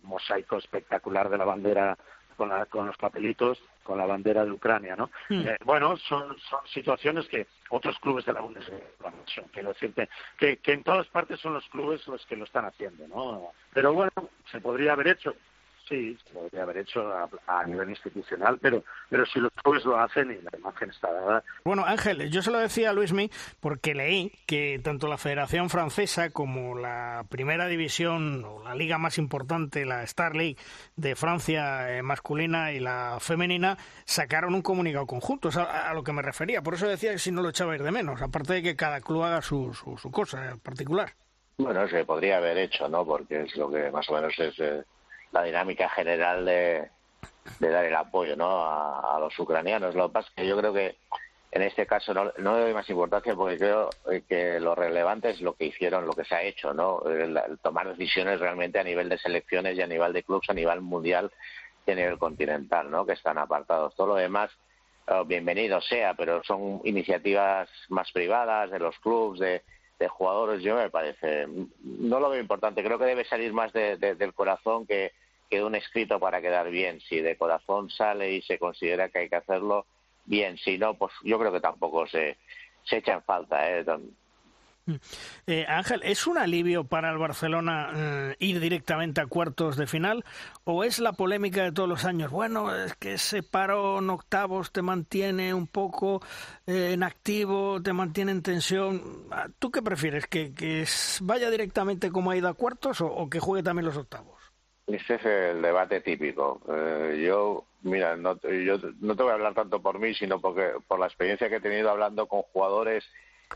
mosaico 0.03 0.59
espectacular 0.59 1.29
de 1.29 1.39
la 1.39 1.45
bandera 1.45 1.97
con, 2.37 2.51
con 2.67 2.87
los 2.87 2.97
papelitos 2.97 3.63
con 3.82 3.98
la 3.98 4.07
bandera 4.07 4.44
de 4.44 4.52
Ucrania, 4.52 4.97
¿no? 4.97 5.11
Hmm. 5.28 5.47
Eh, 5.47 5.57
bueno, 5.65 5.97
son, 5.97 6.36
son 6.39 6.61
situaciones 6.73 7.27
que 7.28 7.47
otros 7.70 7.98
clubes 7.98 8.24
de 8.24 8.32
la 8.32 8.40
Bundesliga, 8.40 8.85
quiero 9.52 9.69
decirte, 9.70 10.09
que, 10.39 10.59
que 10.59 10.73
en 10.73 10.82
todas 10.82 11.07
partes 11.09 11.40
son 11.40 11.55
los 11.55 11.69
clubes 11.69 12.07
los 12.07 12.24
que 12.27 12.36
lo 12.36 12.44
están 12.44 12.65
haciendo, 12.65 13.07
¿no? 13.09 13.52
Pero 13.73 13.93
bueno, 13.93 14.12
se 14.51 14.61
podría 14.61 14.93
haber 14.93 15.09
hecho, 15.09 15.35
sí, 15.91 16.17
se 16.25 16.33
podría 16.33 16.62
haber 16.62 16.79
hecho 16.79 17.12
a, 17.47 17.67
nivel 17.67 17.91
institucional, 17.91 18.59
pero, 18.59 18.83
pero 19.11 19.27
si 19.27 19.41
los 19.41 19.53
clubes 19.53 19.85
lo 19.85 19.99
hacen 19.99 20.31
y 20.31 20.41
la 20.41 20.57
imagen 20.57 20.89
está 20.89 21.12
dada. 21.12 21.45
Bueno, 21.65 21.85
Ángel, 21.85 22.31
yo 22.31 22.41
se 22.43 22.51
lo 22.51 22.59
decía 22.59 22.91
a 22.91 22.93
Luismi 22.93 23.31
porque 23.59 23.95
leí 23.95 24.33
que 24.47 24.81
tanto 24.83 25.09
la 25.09 25.19
Federación 25.19 25.69
Francesa 25.69 26.31
como 26.31 26.79
la 26.79 27.25
Primera 27.29 27.67
División 27.67 28.45
o 28.45 28.62
la 28.62 28.75
liga 28.75 28.99
más 28.99 29.19
importante, 29.19 29.85
la 29.85 30.05
Star 30.05 30.37
League 30.37 30.57
de 30.97 31.17
Francia 31.17 31.99
eh, 31.99 32.03
masculina 32.03 32.73
y 32.73 32.79
la 32.79 33.19
femenina, 33.21 33.77
sacaron 34.05 34.55
un 34.55 34.62
comunicado 34.62 35.07
conjunto, 35.07 35.49
es 35.49 35.57
a, 35.57 35.93
lo 35.93 36.05
que 36.05 36.12
me 36.12 36.23
refería. 36.23 36.62
Por 36.62 36.75
eso 36.75 36.87
decía 36.87 37.11
que 37.11 37.19
si 37.19 37.33
no 37.33 37.43
lo 37.43 37.49
echabais 37.51 37.83
de 37.83 37.91
menos, 37.91 38.23
aparte 38.23 38.55
de 38.55 38.62
que 38.62 38.77
cada 38.77 39.01
club 39.01 39.25
haga 39.25 39.43
su, 39.43 39.75
su, 39.75 40.11
cosa 40.11 40.51
en 40.53 40.61
particular. 40.61 41.12
Bueno, 41.59 41.87
se 41.89 42.05
podría 42.05 42.39
haber 42.39 42.57
hecho, 42.57 42.89
¿no? 42.89 43.05
Porque 43.05 43.43
es 43.43 43.57
lo 43.57 43.71
que 43.71 43.91
más 43.91 44.09
o 44.09 44.15
menos 44.15 44.39
es... 44.39 44.59
Eh, 44.61 44.85
la 45.32 45.43
dinámica 45.43 45.89
general 45.89 46.44
de, 46.44 46.89
dar 47.59 47.85
el 47.85 47.94
apoyo 47.94 48.36
¿no? 48.36 48.65
a, 48.65 49.19
los 49.20 49.39
ucranianos. 49.39 49.94
Lo 49.94 50.09
que 50.09 50.15
pasa 50.15 50.28
es 50.28 50.35
que 50.35 50.47
yo 50.47 50.57
creo 50.57 50.73
que 50.73 50.97
en 51.52 51.62
este 51.62 51.86
caso 51.86 52.15
no, 52.15 52.32
no 52.39 52.55
le 52.55 52.62
doy 52.62 52.74
más 52.74 52.89
importancia 52.89 53.35
porque 53.35 53.59
creo 53.59 53.90
que 54.28 54.61
lo 54.61 54.74
relevante 54.74 55.31
es 55.31 55.40
lo 55.40 55.55
que 55.55 55.66
hicieron, 55.66 56.07
lo 56.07 56.12
que 56.12 56.24
se 56.24 56.35
ha 56.35 56.43
hecho, 56.43 56.73
¿no? 56.73 57.02
tomar 57.62 57.89
decisiones 57.89 58.39
realmente 58.39 58.78
a 58.78 58.85
nivel 58.85 59.09
de 59.09 59.19
selecciones 59.19 59.77
y 59.77 59.82
a 59.82 59.86
nivel 59.86 60.12
de 60.12 60.23
clubes, 60.23 60.48
a 60.48 60.55
nivel 60.55 60.81
mundial 60.81 61.31
y 61.86 61.90
a 61.90 61.94
nivel 61.94 62.19
continental, 62.19 62.90
¿no? 62.90 63.05
Que 63.05 63.15
están 63.15 63.39
apartados. 63.39 63.97
Todo 63.97 64.09
lo 64.09 64.15
demás, 64.15 64.51
oh, 65.09 65.24
bienvenido 65.24 65.81
sea, 65.81 66.15
pero 66.15 66.44
son 66.44 66.81
iniciativas 66.85 67.69
más 67.89 68.12
privadas 68.12 68.70
de 68.70 68.78
los 68.78 68.97
clubes, 69.01 69.40
de, 69.40 69.62
de 70.01 70.09
jugadores, 70.09 70.63
yo 70.63 70.75
me 70.75 70.91
parece, 70.91 71.47
no 71.85 72.19
lo 72.19 72.31
veo 72.31 72.41
importante, 72.41 72.83
creo 72.83 72.99
que 72.99 73.05
debe 73.05 73.25
salir 73.25 73.53
más 73.53 73.71
del 73.73 74.35
corazón 74.35 74.87
que, 74.87 75.13
que 75.51 75.63
un 75.63 75.75
escrito 75.75 76.19
para 76.19 76.41
quedar 76.41 76.71
bien. 76.71 77.01
Si 77.03 77.21
de 77.21 77.37
corazón 77.37 77.91
sale 77.91 78.33
y 78.33 78.43
se 78.43 78.59
considera 78.59 79.11
que 79.11 79.19
hay 79.19 79.29
que 79.29 79.37
hacerlo, 79.37 79.85
bien. 80.25 80.57
Si 80.57 80.79
no, 80.79 80.95
pues 80.95 81.13
yo 81.23 81.39
creo 81.39 81.53
que 81.53 81.61
tampoco 81.61 82.07
se, 82.07 82.39
se 82.85 82.97
echa 82.97 83.13
en 83.13 83.23
falta. 83.23 83.71
¿eh? 83.71 83.85
Mm. 84.91 85.01
Eh, 85.47 85.67
Ángel, 85.69 86.01
¿es 86.05 86.27
un 86.27 86.39
alivio 86.39 86.85
para 86.85 87.11
el 87.11 87.19
Barcelona 87.19 87.91
eh, 87.95 88.37
ir 88.39 88.61
directamente 88.61 89.21
a 89.21 89.27
cuartos 89.27 89.77
de 89.77 89.87
final 89.87 90.25
o 90.65 90.85
es 90.85 90.99
la 90.99 91.12
polémica 91.12 91.62
de 91.62 91.73
todos 91.73 91.89
los 91.89 92.05
años? 92.05 92.31
Bueno, 92.31 92.75
es 92.75 92.95
que 92.97 93.15
ese 93.15 93.43
paro 93.43 93.99
en 93.99 94.11
octavos 94.11 94.73
te 94.73 94.83
mantiene 94.83 95.55
un 95.55 95.67
poco 95.67 96.23
eh, 96.67 96.93
en 96.93 97.03
activo, 97.03 97.81
te 97.83 97.93
mantiene 97.93 98.33
en 98.33 98.43
tensión. 98.43 99.03
Ah, 99.31 99.49
¿Tú 99.59 99.71
qué 99.71 99.83
prefieres? 99.83 100.27
¿Que, 100.27 100.55
que 100.55 100.85
vaya 101.23 101.51
directamente 101.51 102.11
como 102.11 102.31
ha 102.31 102.37
ido 102.37 102.49
a 102.49 102.55
cuartos 102.55 103.01
o, 103.01 103.29
que 103.29 103.41
juegue 103.41 103.62
también 103.62 103.87
los 103.87 103.97
octavos? 103.97 104.41
Ese 104.87 105.15
es 105.15 105.25
el 105.25 105.62
debate 105.62 106.01
típico. 106.01 106.61
yo, 107.17 107.65
mira, 107.83 108.17
no, 108.17 108.41
yo 108.41 108.77
no 109.01 109.15
te 109.15 109.23
voy 109.23 109.31
a 109.31 109.35
hablar 109.35 109.55
tanto 109.55 109.81
por 109.81 110.01
mí, 110.01 110.15
sino 110.15 110.41
porque 110.41 110.73
por 110.89 110.99
la 110.99 111.07
experiencia 111.07 111.49
que 111.49 111.57
he 111.57 111.61
tenido 111.61 111.91
hablando 111.91 112.27
con 112.27 112.43
jugadores 112.43 113.05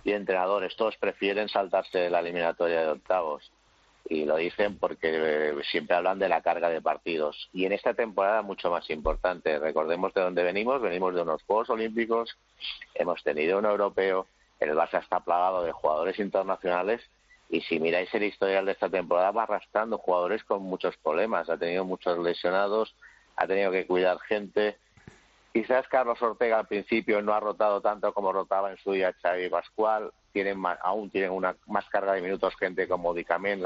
y 0.02 0.12
entrenadores, 0.12 0.76
todos 0.76 0.96
prefieren 0.96 1.48
saltarse 1.48 2.10
la 2.10 2.20
eliminatoria 2.20 2.80
de 2.80 2.88
octavos. 2.88 3.50
Y 4.06 4.26
lo 4.26 4.36
dicen 4.36 4.78
porque 4.78 5.08
eh, 5.12 5.54
siempre 5.70 5.96
hablan 5.96 6.18
de 6.18 6.28
la 6.28 6.42
carga 6.42 6.68
de 6.68 6.82
partidos. 6.82 7.48
Y 7.52 7.64
en 7.64 7.72
esta 7.72 7.94
temporada 7.94 8.42
mucho 8.42 8.70
más 8.70 8.90
importante. 8.90 9.58
Recordemos 9.58 10.12
de 10.12 10.20
dónde 10.20 10.42
venimos. 10.42 10.82
Venimos 10.82 11.14
de 11.14 11.22
unos 11.22 11.42
Juegos 11.44 11.70
Olímpicos, 11.70 12.36
hemos 12.94 13.22
tenido 13.22 13.58
un 13.58 13.64
europeo, 13.64 14.26
el 14.60 14.70
Barça 14.70 15.02
está 15.02 15.20
plagado 15.20 15.62
de 15.62 15.72
jugadores 15.72 16.18
internacionales 16.18 17.00
y 17.48 17.60
si 17.62 17.78
miráis 17.78 18.12
el 18.14 18.24
historial 18.24 18.66
de 18.66 18.72
esta 18.72 18.88
temporada 18.88 19.30
va 19.30 19.44
arrastrando 19.44 19.98
jugadores 19.98 20.42
con 20.44 20.62
muchos 20.62 20.96
problemas. 20.98 21.48
Ha 21.48 21.56
tenido 21.56 21.84
muchos 21.84 22.18
lesionados, 22.18 22.94
ha 23.36 23.46
tenido 23.46 23.70
que 23.70 23.86
cuidar 23.86 24.18
gente 24.20 24.76
Quizás 25.54 25.86
Carlos 25.86 26.20
Ortega 26.20 26.58
al 26.58 26.66
principio 26.66 27.22
no 27.22 27.32
ha 27.32 27.38
rotado 27.38 27.80
tanto 27.80 28.12
como 28.12 28.32
rotaba 28.32 28.72
en 28.72 28.76
su 28.78 28.90
día 28.90 29.14
Xavi 29.22 29.48
Pascual, 29.48 30.10
tienen 30.32 30.60
aún 30.82 31.10
tienen 31.10 31.30
una 31.30 31.54
más 31.68 31.88
carga 31.90 32.14
de 32.14 32.22
minutos 32.22 32.56
gente 32.56 32.88
como 32.88 33.14
Dicamén, 33.14 33.62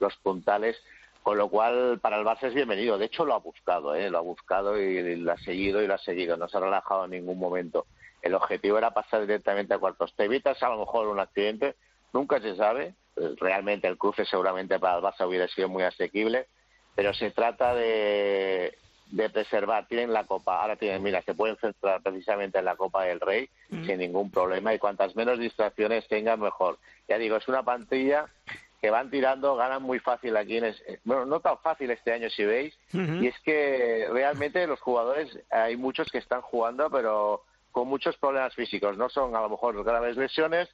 los 0.00 0.16
puntales, 0.18 0.76
con 1.22 1.38
lo 1.38 1.48
cual 1.48 1.98
para 1.98 2.18
el 2.18 2.26
Barça 2.26 2.42
es 2.42 2.54
bienvenido. 2.54 2.98
De 2.98 3.06
hecho 3.06 3.24
lo 3.24 3.32
ha 3.32 3.38
buscado, 3.38 3.94
¿eh? 3.94 4.10
lo 4.10 4.18
ha 4.18 4.20
buscado 4.20 4.78
y, 4.78 5.16
lo 5.16 5.32
ha 5.32 5.38
seguido 5.38 5.80
y 5.80 5.86
lo 5.86 5.94
ha 5.94 5.98
seguido, 5.98 6.36
no 6.36 6.46
se 6.46 6.58
ha 6.58 6.60
relajado 6.60 7.06
en 7.06 7.12
ningún 7.12 7.38
momento. 7.38 7.86
El 8.20 8.34
objetivo 8.34 8.76
era 8.76 8.90
pasar 8.90 9.22
directamente 9.22 9.72
a 9.72 9.78
cuartos. 9.78 10.12
Te 10.14 10.24
evitas 10.24 10.62
a 10.62 10.68
lo 10.68 10.80
mejor 10.80 11.08
un 11.08 11.20
accidente, 11.20 11.74
nunca 12.12 12.38
se 12.42 12.54
sabe. 12.54 12.94
Realmente 13.16 13.88
el 13.88 13.96
cruce 13.96 14.26
seguramente 14.26 14.78
para 14.78 14.98
el 14.98 15.02
Barça 15.02 15.26
hubiera 15.26 15.48
sido 15.48 15.70
muy 15.70 15.84
asequible, 15.84 16.48
pero 16.94 17.14
se 17.14 17.30
trata 17.30 17.74
de 17.74 18.76
de 19.10 19.30
preservar. 19.30 19.86
Tienen 19.86 20.12
la 20.12 20.24
Copa, 20.24 20.60
ahora 20.60 20.76
tienen, 20.76 21.02
mira, 21.02 21.22
se 21.22 21.34
pueden 21.34 21.56
centrar 21.56 22.02
precisamente 22.02 22.58
en 22.58 22.64
la 22.64 22.76
Copa 22.76 23.04
del 23.04 23.20
Rey 23.20 23.48
sin 23.68 23.98
ningún 23.98 24.30
problema 24.30 24.74
y 24.74 24.78
cuantas 24.78 25.14
menos 25.16 25.38
distracciones 25.38 26.06
tengan, 26.08 26.40
mejor. 26.40 26.78
Ya 27.08 27.18
digo, 27.18 27.36
es 27.36 27.48
una 27.48 27.62
pantilla 27.62 28.26
que 28.80 28.90
van 28.90 29.10
tirando, 29.10 29.56
ganan 29.56 29.82
muy 29.82 29.98
fácil 29.98 30.36
aquí, 30.36 30.56
en 30.56 30.74
bueno, 31.04 31.26
no 31.26 31.40
tan 31.40 31.58
fácil 31.58 31.90
este 31.90 32.12
año 32.12 32.30
si 32.30 32.44
veis, 32.44 32.74
y 32.92 33.26
es 33.26 33.38
que 33.40 34.08
realmente 34.10 34.66
los 34.66 34.80
jugadores, 34.80 35.38
hay 35.50 35.76
muchos 35.76 36.10
que 36.10 36.16
están 36.16 36.40
jugando, 36.40 36.88
pero 36.90 37.44
con 37.72 37.88
muchos 37.88 38.16
problemas 38.16 38.54
físicos, 38.54 38.96
no 38.96 39.10
son 39.10 39.36
a 39.36 39.42
lo 39.42 39.50
mejor 39.50 39.84
graves 39.84 40.16
lesiones, 40.16 40.68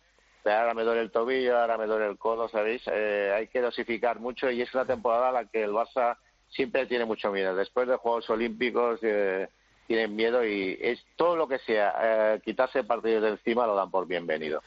pero 0.44 0.60
ahora 0.60 0.74
me 0.74 0.84
duele 0.84 1.00
el 1.00 1.10
tobillo, 1.10 1.58
ahora 1.58 1.76
me 1.76 1.86
duele 1.86 2.06
el 2.06 2.18
codo, 2.18 2.48
¿sabéis? 2.48 2.80
Eh, 2.86 3.32
hay 3.34 3.48
que 3.48 3.60
dosificar 3.60 4.20
mucho 4.20 4.48
y 4.52 4.62
es 4.62 4.72
una 4.72 4.84
temporada 4.84 5.28
en 5.28 5.34
la 5.34 5.44
que 5.46 5.64
el 5.64 5.72
Barça 5.72 6.16
siempre 6.50 6.86
tiene 6.86 7.04
mucho 7.04 7.30
miedo. 7.30 7.54
Después 7.54 7.88
de 7.88 7.96
Juegos 7.96 8.28
Olímpicos 8.30 9.00
eh, 9.02 9.48
tienen 9.86 10.14
miedo 10.14 10.44
y 10.44 10.78
es 10.80 11.04
todo 11.16 11.36
lo 11.36 11.48
que 11.48 11.58
sea, 11.58 11.94
eh, 12.02 12.40
quitarse 12.44 12.84
partidos 12.84 13.22
de 13.22 13.30
encima 13.30 13.66
lo 13.66 13.74
dan 13.74 13.90
por 13.90 14.06
bienvenido. 14.06 14.62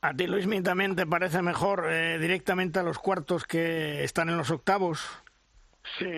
¿A 0.00 0.14
ti, 0.14 0.26
Luis, 0.26 0.48
también 0.64 0.96
te 0.96 1.06
parece 1.06 1.42
mejor 1.42 1.86
eh, 1.88 2.18
directamente 2.18 2.80
a 2.80 2.82
los 2.82 2.98
cuartos 2.98 3.44
que 3.44 4.02
están 4.02 4.28
en 4.28 4.36
los 4.36 4.50
octavos? 4.50 5.22
Sí, 5.98 6.10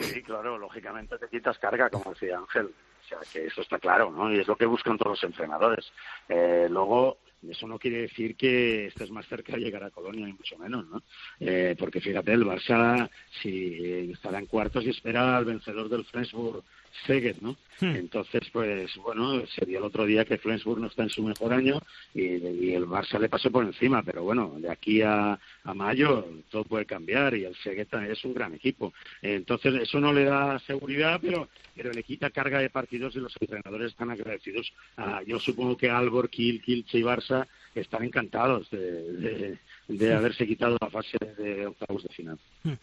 sí, 0.00 0.22
claro, 0.22 0.58
lógicamente 0.58 1.18
te 1.18 1.28
quitas 1.28 1.58
carga, 1.58 1.90
como 1.90 2.12
decía 2.12 2.38
Ángel. 2.38 2.66
O 2.66 3.06
sea, 3.06 3.18
que 3.32 3.46
eso 3.46 3.60
está 3.60 3.78
claro, 3.78 4.10
¿no? 4.10 4.32
Y 4.32 4.38
es 4.38 4.46
lo 4.46 4.56
que 4.56 4.66
buscan 4.66 4.96
todos 4.96 5.12
los 5.12 5.24
entrenadores. 5.24 5.92
luego, 6.28 7.18
eso 7.50 7.66
no 7.66 7.78
quiere 7.78 8.02
decir 8.02 8.36
que 8.36 8.86
estés 8.86 9.10
más 9.10 9.26
cerca 9.26 9.54
de 9.54 9.60
llegar 9.60 9.84
a 9.84 9.90
Colonia, 9.90 10.26
ni 10.26 10.32
mucho 10.32 10.58
menos, 10.58 10.86
¿no? 10.88 11.02
Eh, 11.40 11.74
porque 11.78 12.00
fíjate, 12.00 12.32
el 12.32 12.44
Barça 12.44 13.08
si 13.42 14.10
estará 14.12 14.38
en 14.38 14.46
cuartos 14.46 14.84
y 14.84 14.90
espera 14.90 15.36
al 15.36 15.44
vencedor 15.44 15.88
del 15.88 16.04
Flensburg 16.04 16.64
Szeged, 17.06 17.36
¿no? 17.40 17.56
Hmm. 17.80 17.96
Entonces, 17.96 18.42
pues 18.52 18.96
bueno, 18.96 19.44
sería 19.46 19.78
el 19.78 19.84
otro 19.84 20.06
día 20.06 20.24
que 20.24 20.38
Flensburg 20.38 20.80
no 20.80 20.86
está 20.86 21.02
en 21.02 21.10
su 21.10 21.22
mejor 21.22 21.52
año 21.52 21.80
y, 22.14 22.72
el 22.72 22.86
Barça 22.86 23.18
le 23.18 23.28
pasó 23.28 23.50
por 23.50 23.64
encima, 23.64 24.02
pero 24.02 24.22
bueno, 24.22 24.54
de 24.58 24.70
aquí 24.70 25.02
a, 25.02 25.38
mayo 25.74 26.26
todo 26.50 26.64
puede 26.64 26.86
cambiar 26.86 27.34
y 27.34 27.44
el 27.44 27.54
Szeged 27.56 27.92
es 28.10 28.24
un 28.24 28.34
gran 28.34 28.54
equipo. 28.54 28.92
Entonces, 29.22 29.74
eso 29.74 30.00
no 30.00 30.12
le 30.12 30.24
da 30.24 30.58
seguridad, 30.60 31.18
pero, 31.20 31.48
pero 31.74 31.92
le 31.92 32.02
quita 32.02 32.30
carga 32.30 32.60
de 32.60 32.70
partidos 32.70 33.16
y 33.16 33.20
los 33.20 33.34
entrenadores 33.40 33.92
están 33.92 34.10
agradecidos. 34.10 34.72
Ah, 34.96 35.22
yo 35.26 35.38
supongo 35.40 35.76
que 35.76 35.90
Albor, 35.90 36.28
Kiel, 36.28 36.62
Kielce 36.62 36.98
y 36.98 37.02
Barça 37.02 37.46
están 37.74 38.04
encantados 38.04 38.70
de, 38.70 39.58
de, 39.88 40.14
haberse 40.14 40.46
quitado 40.46 40.76
la 40.80 40.90
fase 40.90 41.18
de 41.38 41.66
octavos 41.66 42.04
de 42.04 42.08
final. 42.10 42.38
Hmm. 42.62 42.74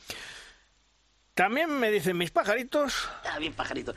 También 1.33 1.79
me 1.79 1.91
dicen 1.91 2.17
mis 2.17 2.31
pajaritos. 2.31 3.09
Ah, 3.31 3.39
bien 3.39 3.53
pajaritos. 3.53 3.95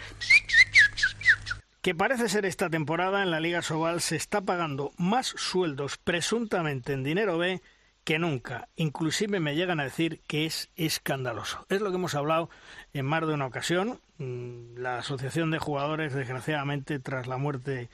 Que 1.82 1.94
parece 1.94 2.28
ser 2.28 2.46
esta 2.46 2.70
temporada 2.70 3.22
en 3.22 3.30
la 3.30 3.40
Liga 3.40 3.60
Sobal 3.60 4.00
se 4.00 4.16
está 4.16 4.40
pagando 4.40 4.92
más 4.96 5.26
sueldos 5.26 5.98
presuntamente 5.98 6.92
en 6.92 7.02
dinero 7.02 7.36
B 7.36 7.60
que 8.04 8.18
nunca. 8.18 8.68
Inclusive 8.76 9.40
me 9.40 9.54
llegan 9.54 9.80
a 9.80 9.84
decir 9.84 10.20
que 10.26 10.46
es 10.46 10.70
escandaloso. 10.76 11.66
Es 11.68 11.80
lo 11.80 11.90
que 11.90 11.96
hemos 11.96 12.14
hablado 12.14 12.50
en 12.92 13.06
más 13.06 13.26
de 13.26 13.34
una 13.34 13.46
ocasión. 13.46 14.00
Mm, 14.18 14.78
la 14.78 14.98
Asociación 14.98 15.50
de 15.50 15.58
Jugadores, 15.58 16.14
desgraciadamente, 16.14 16.98
tras 17.00 17.26
la 17.26 17.36
muerte 17.36 17.88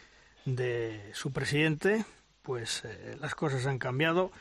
de 0.45 1.11
su 1.15 1.33
presidente, 1.33 2.05
pues 2.43 2.85
eh, 2.85 3.17
las 3.21 3.35
cosas 3.35 3.67
han 3.67 3.79
cambiado 3.79 4.33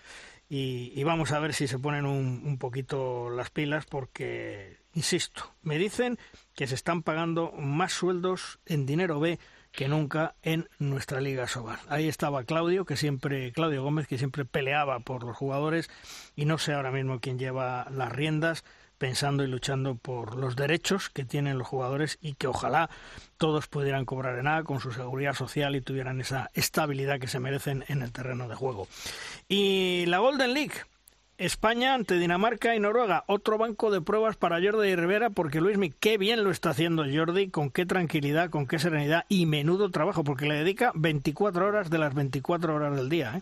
y, 0.50 1.04
vamos 1.04 1.32
a 1.32 1.40
ver 1.40 1.54
si 1.54 1.68
se 1.68 1.78
ponen 1.78 2.06
un 2.08 2.58
poquito 2.58 3.30
las 3.30 3.52
pilas 3.52 3.86
porque 3.86 4.79
Insisto, 5.00 5.56
me 5.62 5.78
dicen 5.78 6.20
que 6.54 6.68
se 6.68 6.76
están 6.76 7.04
pagando 7.04 7.54
más 7.54 7.94
sueldos 7.94 8.60
en 8.66 8.86
dinero 8.86 9.22
B 9.22 9.40
que 9.72 9.88
nunca 9.88 10.36
en 10.42 10.68
nuestra 10.78 11.22
Liga 11.22 11.48
Sobar. 11.48 11.80
Ahí 11.88 12.10
estaba 12.10 12.44
Claudio, 12.44 12.84
que 12.84 12.98
siempre, 12.98 13.54
Claudio 13.54 13.82
Gómez, 13.82 14.08
que 14.08 14.18
siempre 14.18 14.44
peleaba 14.44 15.00
por 15.00 15.24
los 15.24 15.38
jugadores, 15.38 15.90
y 16.36 16.44
no 16.44 16.58
sé 16.58 16.74
ahora 16.74 16.92
mismo 16.92 17.22
quién 17.22 17.40
lleva 17.40 17.88
las 17.92 18.12
riendas, 18.12 18.66
pensando 18.98 19.46
y 19.46 19.48
luchando 19.48 19.96
por 19.96 20.36
los 20.36 20.58
derechos 20.58 21.10
que 21.10 21.24
tienen 21.24 21.58
los 21.58 21.68
jugadores 21.70 22.18
y 22.20 22.34
que 22.34 22.48
ojalá 22.48 22.90
todos 23.38 23.68
pudieran 23.68 24.04
cobrar 24.04 24.38
en 24.38 24.48
A 24.48 24.66
con 24.66 24.82
su 24.82 24.92
seguridad 24.92 25.34
social 25.34 25.78
y 25.78 25.82
tuvieran 25.82 26.20
esa 26.20 26.50
estabilidad 26.56 27.22
que 27.22 27.30
se 27.30 27.40
merecen 27.40 27.86
en 27.88 28.02
el 28.02 28.12
terreno 28.12 28.50
de 28.50 28.56
juego. 28.56 28.90
Y 29.48 30.04
la 30.08 30.18
Golden 30.18 30.54
League, 30.54 30.74
España 31.40 31.94
ante 31.94 32.20
Dinamarca 32.20 32.76
y 32.76 32.82
Noruega. 32.82 33.24
Otro 33.28 33.58
banco 33.58 33.92
de 33.92 34.02
pruebas 34.02 34.36
para 34.36 34.62
Jordi 34.62 34.94
Rivera, 34.94 35.30
porque 35.30 35.62
Luismi, 35.62 35.90
qué 35.90 36.18
bien 36.18 36.44
lo 36.44 36.52
está 36.52 36.72
haciendo 36.72 37.06
Jordi, 37.10 37.50
con 37.50 37.72
qué 37.72 37.86
tranquilidad, 37.86 38.50
con 38.50 38.68
qué 38.68 38.78
serenidad 38.78 39.24
y 39.30 39.46
menudo 39.46 39.90
trabajo, 39.90 40.26
porque 40.26 40.46
le 40.46 40.56
dedica 40.56 40.92
24 40.96 41.66
horas 41.66 41.90
de 41.90 41.98
las 41.98 42.14
24 42.14 42.76
horas 42.76 42.98
del 42.98 43.08
día. 43.08 43.38
¿eh? 43.38 43.42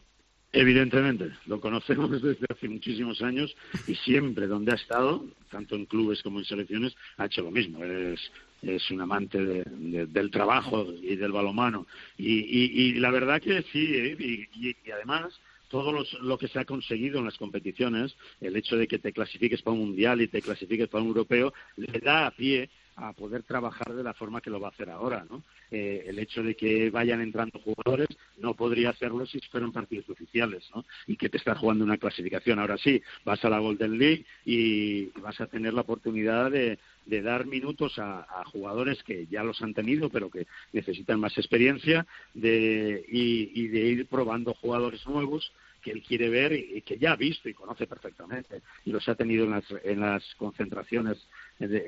Evidentemente, 0.54 1.32
lo 1.48 1.60
conocemos 1.60 2.12
desde 2.22 2.46
hace 2.48 2.70
muchísimos 2.70 3.24
años 3.24 3.56
y 3.88 3.96
siempre 3.96 4.46
donde 4.46 4.74
ha 4.74 4.76
estado, 4.76 5.26
tanto 5.50 5.76
en 5.76 5.88
clubes 5.88 6.22
como 6.22 6.38
en 6.38 6.46
selecciones, 6.46 6.96
ha 7.18 7.26
hecho 7.26 7.42
lo 7.42 7.50
mismo. 7.50 7.84
Es, 7.84 8.20
es 8.62 8.92
un 8.92 9.02
amante 9.02 9.40
del 9.40 10.30
trabajo 10.30 10.86
y 11.02 11.16
del 11.16 11.32
balomano. 11.32 11.88
Y, 12.16 12.94
la 13.00 13.10
verdad 13.10 13.42
que 13.42 13.64
sí, 13.72 13.92
¿eh? 13.96 14.48
y 14.54 14.92
además 14.92 15.40
todo 15.68 16.06
lo 16.22 16.38
que 16.38 16.48
se 16.48 16.60
ha 16.60 16.66
conseguido 16.66 17.20
en 17.20 17.26
las 17.26 17.38
competiciones, 17.38 18.16
el 18.42 18.56
hecho 18.56 18.78
de 18.78 18.88
que 18.88 19.00
te 19.00 19.14
clasifiques 19.14 19.62
para 19.62 19.74
un 19.74 19.88
mundial 19.88 20.22
y 20.22 20.28
te 20.28 20.42
clasifiques 20.42 20.88
para 20.88 21.04
un 21.04 21.10
europeo, 21.10 21.54
le 21.76 22.00
da 22.00 22.28
a 22.28 22.32
pie 22.32 22.70
a 22.98 23.14
poder 23.14 23.44
trabajar 23.44 23.94
de 23.94 24.04
la 24.04 24.16
forma 24.16 24.42
que 24.42 24.50
lo 24.50 24.60
va 24.60 24.70
a 24.70 24.72
hacer 24.72 24.90
ahora, 24.90 25.26
¿no? 25.30 25.44
Eh, 25.70 26.06
el 26.08 26.18
hecho 26.18 26.42
de 26.42 26.56
que 26.56 26.90
vayan 26.90 27.22
entrando 27.22 27.60
jugadores 27.60 28.08
no 28.38 28.56
podría 28.56 28.90
hacerlo 28.90 29.26
si 29.28 29.40
fueran 29.52 29.72
partidos 29.72 30.10
oficiales, 30.10 30.68
¿no? 30.74 30.84
Y 31.06 31.16
que 31.16 31.30
te 31.30 31.38
estás 31.38 31.60
jugando 31.60 31.84
una 31.84 31.98
clasificación. 31.98 32.58
Ahora 32.58 32.78
sí, 32.78 33.02
vas 33.24 33.44
a 33.46 33.50
la 33.50 33.60
Golden 33.60 34.00
League 34.00 34.26
y 34.46 35.06
vas 35.22 35.40
a 35.40 35.46
tener 35.46 35.76
la 35.76 35.82
oportunidad 35.82 36.50
de, 36.50 36.80
dar 37.22 37.46
minutos 37.46 37.98
a, 37.98 38.26
jugadores 38.52 39.02
que 39.04 39.28
ya 39.28 39.44
los 39.44 39.62
han 39.62 39.74
tenido, 39.74 40.10
pero 40.10 40.30
que 40.30 40.48
necesitan 40.74 41.20
más 41.20 41.38
experiencia, 41.38 42.06
de, 42.34 43.04
y 43.08 43.68
de 43.68 43.80
ir 43.80 44.08
probando 44.08 44.54
jugadores 44.54 45.06
nuevos 45.08 45.52
que 45.82 45.92
él 45.92 46.04
quiere 46.04 46.30
ver 46.30 46.54
y, 46.54 46.82
que 46.82 46.98
ya 46.98 47.14
ha 47.14 47.16
visto 47.16 47.48
y 47.48 47.54
conoce 47.54 47.88
perfectamente 47.88 48.62
y 48.86 48.92
los 48.92 49.08
ha 49.08 49.16
tenido 49.16 49.46
en 49.46 49.52
las, 49.52 49.64
en 49.84 50.00
las 50.00 50.24
concentraciones 50.36 51.18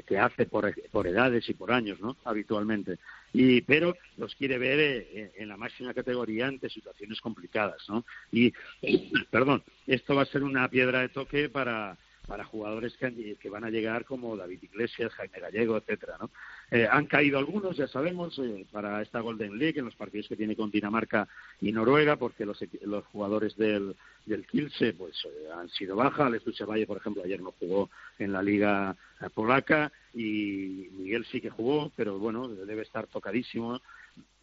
que 0.08 0.18
hace 0.18 0.46
por, 0.46 0.74
por, 0.90 1.08
edades 1.08 1.50
y 1.50 1.54
por 1.54 1.72
años, 1.72 2.00
¿no? 2.00 2.16
Habitualmente. 2.24 2.98
Y, 3.34 3.62
pero 3.62 3.96
los 4.18 4.34
quiere 4.36 4.58
ver 4.58 4.80
eh, 4.80 5.32
en 5.38 5.50
la 5.50 5.58
máxima 5.58 5.94
categoría 5.94 6.48
ante 6.48 6.70
situaciones 6.70 7.22
complicadas, 7.22 7.88
¿no? 7.90 8.06
Y, 8.32 8.54
perdón, 9.32 9.64
esto 9.86 10.16
va 10.16 10.24
a 10.24 10.28
ser 10.28 10.44
una 10.44 10.70
piedra 10.70 11.02
de 11.02 11.10
toque 11.10 11.50
para, 11.50 11.98
para 12.30 12.46
jugadores 12.46 12.96
que, 12.96 13.36
que, 13.42 13.50
van 13.50 13.64
a 13.64 13.72
llegar 13.72 14.06
como 14.06 14.38
David 14.38 14.62
Iglesias, 14.62 15.12
Jaime 15.14 15.40
Gallego, 15.40 15.78
etcétera, 15.78 16.16
¿no? 16.22 16.30
Eh, 16.70 16.88
han 16.90 17.08
caído 17.08 17.40
algunos, 17.40 17.76
ya 17.76 17.88
sabemos, 17.88 18.38
eh, 18.38 18.68
para 18.72 19.02
esta 19.02 19.20
Golden 19.20 19.58
League 19.58 19.80
en 19.80 19.86
los 19.86 19.96
partidos 19.96 20.28
que 20.28 20.36
tiene 20.36 20.56
con 20.56 20.70
Dinamarca 20.70 21.28
y 21.60 21.72
Noruega, 21.72 22.18
porque 22.18 22.46
los, 22.46 22.64
los 22.84 23.04
jugadores 23.06 23.58
del, 23.58 23.96
del 24.28 24.46
Kielce 24.46 24.94
pues, 24.94 25.26
eh, 25.26 25.50
han 25.52 25.70
sido 25.70 25.96
bajas. 25.96 26.28
Alex 26.28 26.46
Valle, 26.68 26.86
por 26.86 26.98
ejemplo, 26.98 27.24
ayer 27.24 27.42
no 27.42 27.52
jugó 27.60 27.90
en 28.20 28.32
la 28.32 28.44
Liga 28.44 28.96
Polaca 29.34 29.92
y 30.14 30.88
Miguel 30.92 31.26
sí 31.26 31.42
que 31.42 31.50
jugó, 31.50 31.92
pero 31.96 32.20
bueno, 32.20 32.48
debe 32.48 32.84
estar 32.84 33.08
tocadísimo 33.08 33.82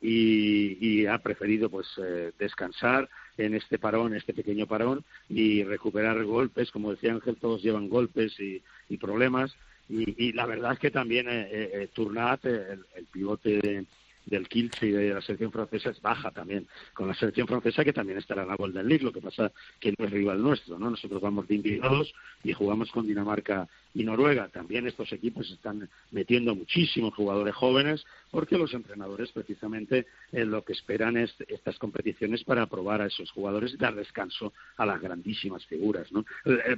y, 0.01 1.07
ha 1.07 1.19
preferido 1.19 1.69
pues 1.71 1.87
descansar 2.39 3.09
en 3.37 3.55
este 3.55 3.79
parón, 3.79 4.15
este 4.15 4.35
pequeño 4.35 4.67
parón 4.67 5.05
y 5.29 5.65
recuperar 5.65 6.23
golpes. 6.25 6.71
Como 6.71 6.91
decía 6.91 7.13
Ángel, 7.13 7.37
todos 7.37 7.63
llevan 7.63 7.89
golpes 7.89 8.35
y 8.39 8.97
problemas 8.99 9.57
y, 9.89 10.33
la 10.33 10.47
verdad 10.47 10.73
es 10.73 10.79
que 10.79 10.91
también 10.91 11.29
eh, 11.29 11.49
eh, 11.51 11.71
eh 11.73 11.89
Turnat, 11.95 12.45
el, 12.45 12.85
pivote 13.13 13.87
del 14.27 14.49
Kielce 14.49 14.87
y 14.87 14.91
de 14.91 15.15
la 15.15 15.23
selección 15.23 15.53
francesa 15.53 15.91
es 15.91 16.03
baja 16.03 16.31
también, 16.31 16.67
con 16.93 17.09
la 17.09 17.15
selección 17.15 17.47
francesa 17.47 17.85
que 17.85 17.93
también 17.93 18.19
estará 18.19 18.43
en 18.43 18.49
la 18.49 18.57
Golden 18.57 18.87
League, 18.87 19.05
lo 19.05 19.13
que 19.13 19.21
pasa 19.21 19.53
que 19.81 19.95
no 19.97 20.05
es 20.05 20.11
rival 20.11 20.43
nuestro, 20.43 20.79
¿no? 20.79 20.91
Nosotros 20.91 21.23
vamos 21.23 21.47
de 21.49 21.55
invitados 21.55 22.13
y 22.43 22.53
jugamos 22.53 22.91
con 22.91 23.07
Dinamarca 23.07 23.69
y 23.95 24.05
Noruega. 24.05 24.49
También 24.49 24.87
estos 24.87 25.13
equipos 25.13 25.51
están 25.51 25.89
metiendo 26.11 26.55
muchísimos 26.55 27.15
jugadores 27.15 27.55
jóvenes 27.55 28.05
porque 28.31 28.59
los 28.59 28.75
entrenadores 28.75 29.33
precisamente 29.33 30.07
eh, 30.33 30.45
lo 30.45 30.65
que 30.65 30.73
esperan 30.73 31.17
es 31.17 31.35
estas 31.49 31.79
competiciones 31.79 32.45
para 32.45 32.67
probar 32.67 33.01
a 33.01 33.07
esos 33.07 33.31
jugadores 33.31 33.75
y 33.75 33.77
dar 33.77 33.95
descanso 33.95 34.53
a 34.77 34.85
las 34.85 35.01
grandísimas 35.01 35.65
figuras, 35.67 36.11
¿no? 36.13 36.25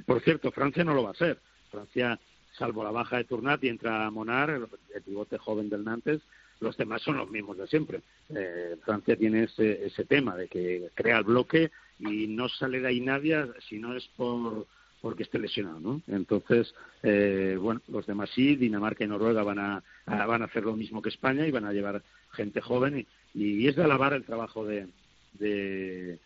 por 0.05 0.21
cierto, 0.21 0.51
Francia 0.51 0.83
no 0.83 0.93
lo 0.93 1.03
va 1.03 1.09
a 1.09 1.13
hacer. 1.13 1.39
Francia 1.71 2.19
salvo 2.57 2.83
la 2.83 2.91
baja 2.91 3.17
de 3.17 3.23
Turnat 3.23 3.63
y 3.63 3.69
entra 3.69 4.09
Monar, 4.11 4.49
el, 4.49 4.67
pivote 5.01 5.37
joven 5.37 5.69
del 5.69 5.83
Nantes, 5.83 6.21
los 6.59 6.77
demás 6.77 7.01
son 7.01 7.17
los 7.17 7.29
mismos 7.29 7.57
de 7.57 7.67
siempre. 7.67 8.01
Eh, 8.29 8.75
Francia 8.83 9.15
tiene 9.15 9.43
ese, 9.43 9.85
ese 9.85 10.05
tema 10.05 10.35
de 10.35 10.47
que 10.47 10.89
crea 10.93 11.19
el 11.19 11.23
bloque 11.23 11.71
y 11.99 12.27
no 12.27 12.49
sale 12.49 12.79
de 12.79 12.87
ahí 12.87 13.01
nadie 13.01 13.45
si 13.67 13.79
no 13.79 13.95
es 13.95 14.07
por 14.15 14.67
porque 15.01 15.23
esté 15.23 15.39
lesionado, 15.39 15.79
¿no? 15.79 16.01
Entonces, 16.07 16.73
eh, 17.03 17.57
bueno, 17.59 17.81
los 17.87 18.05
demás 18.05 18.29
sí, 18.33 18.55
Dinamarca 18.55 19.03
y 19.03 19.07
Noruega 19.07 19.43
van 19.43 19.59
a, 19.59 19.83
van 20.05 20.41
a 20.41 20.45
hacer 20.45 20.63
lo 20.63 20.75
mismo 20.75 21.01
que 21.01 21.09
España 21.09 21.47
y 21.47 21.51
van 21.51 21.65
a 21.65 21.73
llevar 21.73 22.01
gente 22.31 22.61
joven 22.61 23.05
y, 23.33 23.67
es 23.67 23.75
de 23.75 23.83
alabar 23.83 24.13
el 24.13 24.25
trabajo 24.25 24.65
de, 24.65 24.87
de, 25.33 26.19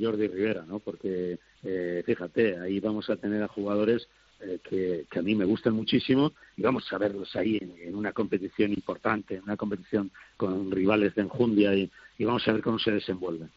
Jordi 0.00 0.28
Rivera, 0.28 0.64
¿no? 0.66 0.78
Porque, 0.78 1.38
eh, 1.64 2.02
fíjate, 2.06 2.58
ahí 2.58 2.78
vamos 2.78 3.10
a 3.10 3.16
tener 3.16 3.42
a 3.42 3.48
jugadores 3.48 4.08
eh, 4.40 4.60
que, 4.62 5.18
a 5.18 5.22
mí 5.22 5.34
me 5.34 5.44
gustan 5.44 5.74
muchísimo 5.74 6.32
y 6.56 6.62
vamos 6.62 6.92
a 6.92 6.98
verlos 6.98 7.34
ahí 7.34 7.58
en, 7.60 7.94
una 7.94 8.12
competición 8.12 8.72
importante, 8.72 9.36
en 9.36 9.42
una 9.42 9.56
competición 9.56 10.12
con 10.36 10.70
rivales 10.70 11.14
de 11.16 11.22
enjundia 11.22 11.74
y, 11.74 11.90
vamos 12.20 12.46
a 12.46 12.52
ver 12.52 12.62
cómo 12.62 12.78
se 12.78 12.92
desenvuelven. 12.92 13.50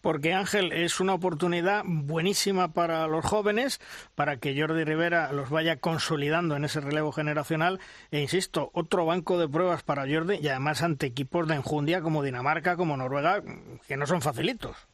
Porque 0.00 0.32
Ángel 0.32 0.72
es 0.72 1.00
una 1.00 1.14
oportunidad 1.14 1.82
buenísima 1.84 2.72
para 2.72 3.06
los 3.06 3.24
jóvenes, 3.24 3.80
para 4.14 4.38
que 4.38 4.58
Jordi 4.58 4.84
Rivera 4.84 5.32
los 5.32 5.50
vaya 5.50 5.76
consolidando 5.76 6.56
en 6.56 6.64
ese 6.64 6.80
relevo 6.80 7.12
generacional. 7.12 7.78
E 8.10 8.20
insisto, 8.20 8.70
otro 8.74 9.04
banco 9.06 9.38
de 9.38 9.48
pruebas 9.48 9.82
para 9.82 10.08
Jordi 10.08 10.38
y 10.40 10.48
además 10.48 10.82
ante 10.82 11.06
equipos 11.06 11.46
de 11.46 11.56
enjundia 11.56 12.00
como 12.00 12.22
Dinamarca, 12.22 12.76
como 12.76 12.96
Noruega, 12.96 13.42
que 13.86 13.96
no 13.96 14.06
son 14.06 14.22
facilitos. 14.22 14.89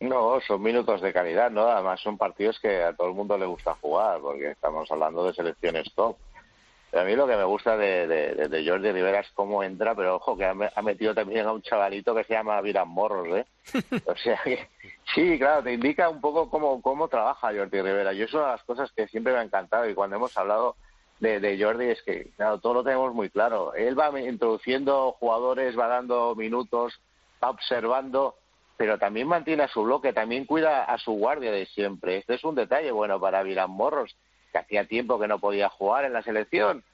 No, 0.00 0.40
son 0.46 0.62
minutos 0.62 1.00
de 1.00 1.12
calidad, 1.12 1.50
¿no? 1.50 1.66
Además 1.66 2.00
son 2.00 2.16
partidos 2.16 2.60
que 2.60 2.82
a 2.82 2.94
todo 2.94 3.08
el 3.08 3.14
mundo 3.14 3.36
le 3.36 3.46
gusta 3.46 3.74
jugar, 3.80 4.20
porque 4.20 4.52
estamos 4.52 4.88
hablando 4.92 5.24
de 5.24 5.34
selecciones 5.34 5.92
top. 5.94 6.16
a 6.92 7.02
mí 7.02 7.16
lo 7.16 7.26
que 7.26 7.36
me 7.36 7.42
gusta 7.42 7.76
de, 7.76 8.06
de, 8.06 8.64
Jordi 8.68 8.92
Rivera 8.92 9.20
es 9.20 9.30
cómo 9.34 9.64
entra, 9.64 9.96
pero 9.96 10.16
ojo 10.16 10.36
que 10.36 10.44
ha, 10.44 10.82
metido 10.82 11.14
también 11.14 11.46
a 11.46 11.52
un 11.52 11.62
chavalito 11.62 12.14
que 12.14 12.22
se 12.24 12.34
llama 12.34 12.60
Viran 12.60 12.88
Morros, 12.88 13.26
¿eh? 13.38 13.46
O 14.06 14.14
sea 14.16 14.40
que, 14.44 14.68
sí, 15.14 15.36
claro, 15.36 15.64
te 15.64 15.72
indica 15.72 16.08
un 16.08 16.20
poco 16.20 16.48
cómo, 16.48 16.80
cómo 16.80 17.08
trabaja 17.08 17.52
Jordi 17.52 17.82
Rivera. 17.82 18.12
Y 18.12 18.22
eso 18.22 18.28
es 18.28 18.34
una 18.34 18.46
de 18.46 18.52
las 18.52 18.64
cosas 18.64 18.92
que 18.92 19.08
siempre 19.08 19.32
me 19.32 19.40
ha 19.40 19.42
encantado 19.42 19.88
y 19.88 19.94
cuando 19.94 20.14
hemos 20.14 20.36
hablado 20.38 20.76
de, 21.18 21.40
de 21.40 21.60
Jordi 21.60 21.86
es 21.86 22.02
que, 22.02 22.30
claro, 22.36 22.58
todo 22.58 22.74
lo 22.74 22.84
tenemos 22.84 23.12
muy 23.14 23.30
claro. 23.30 23.74
Él 23.74 23.98
va 23.98 24.16
introduciendo 24.20 25.10
jugadores, 25.18 25.76
va 25.76 25.88
dando 25.88 26.36
minutos, 26.36 27.00
va 27.42 27.50
observando, 27.50 28.36
pero 28.78 28.96
también 28.96 29.26
mantiene 29.26 29.64
a 29.64 29.68
su 29.68 29.82
bloque, 29.82 30.12
también 30.12 30.44
cuida 30.44 30.84
a 30.84 30.96
su 30.98 31.10
guardia 31.10 31.50
de 31.50 31.66
siempre. 31.66 32.18
Este 32.18 32.34
es 32.34 32.44
un 32.44 32.54
detalle 32.54 32.92
bueno 32.92 33.20
para 33.20 33.42
Viran 33.42 33.72
Morros 33.72 34.16
que 34.52 34.58
hacía 34.58 34.86
tiempo 34.86 35.18
que 35.18 35.26
no 35.26 35.40
podía 35.40 35.68
jugar 35.68 36.04
en 36.04 36.12
la 36.12 36.22
selección 36.22 36.84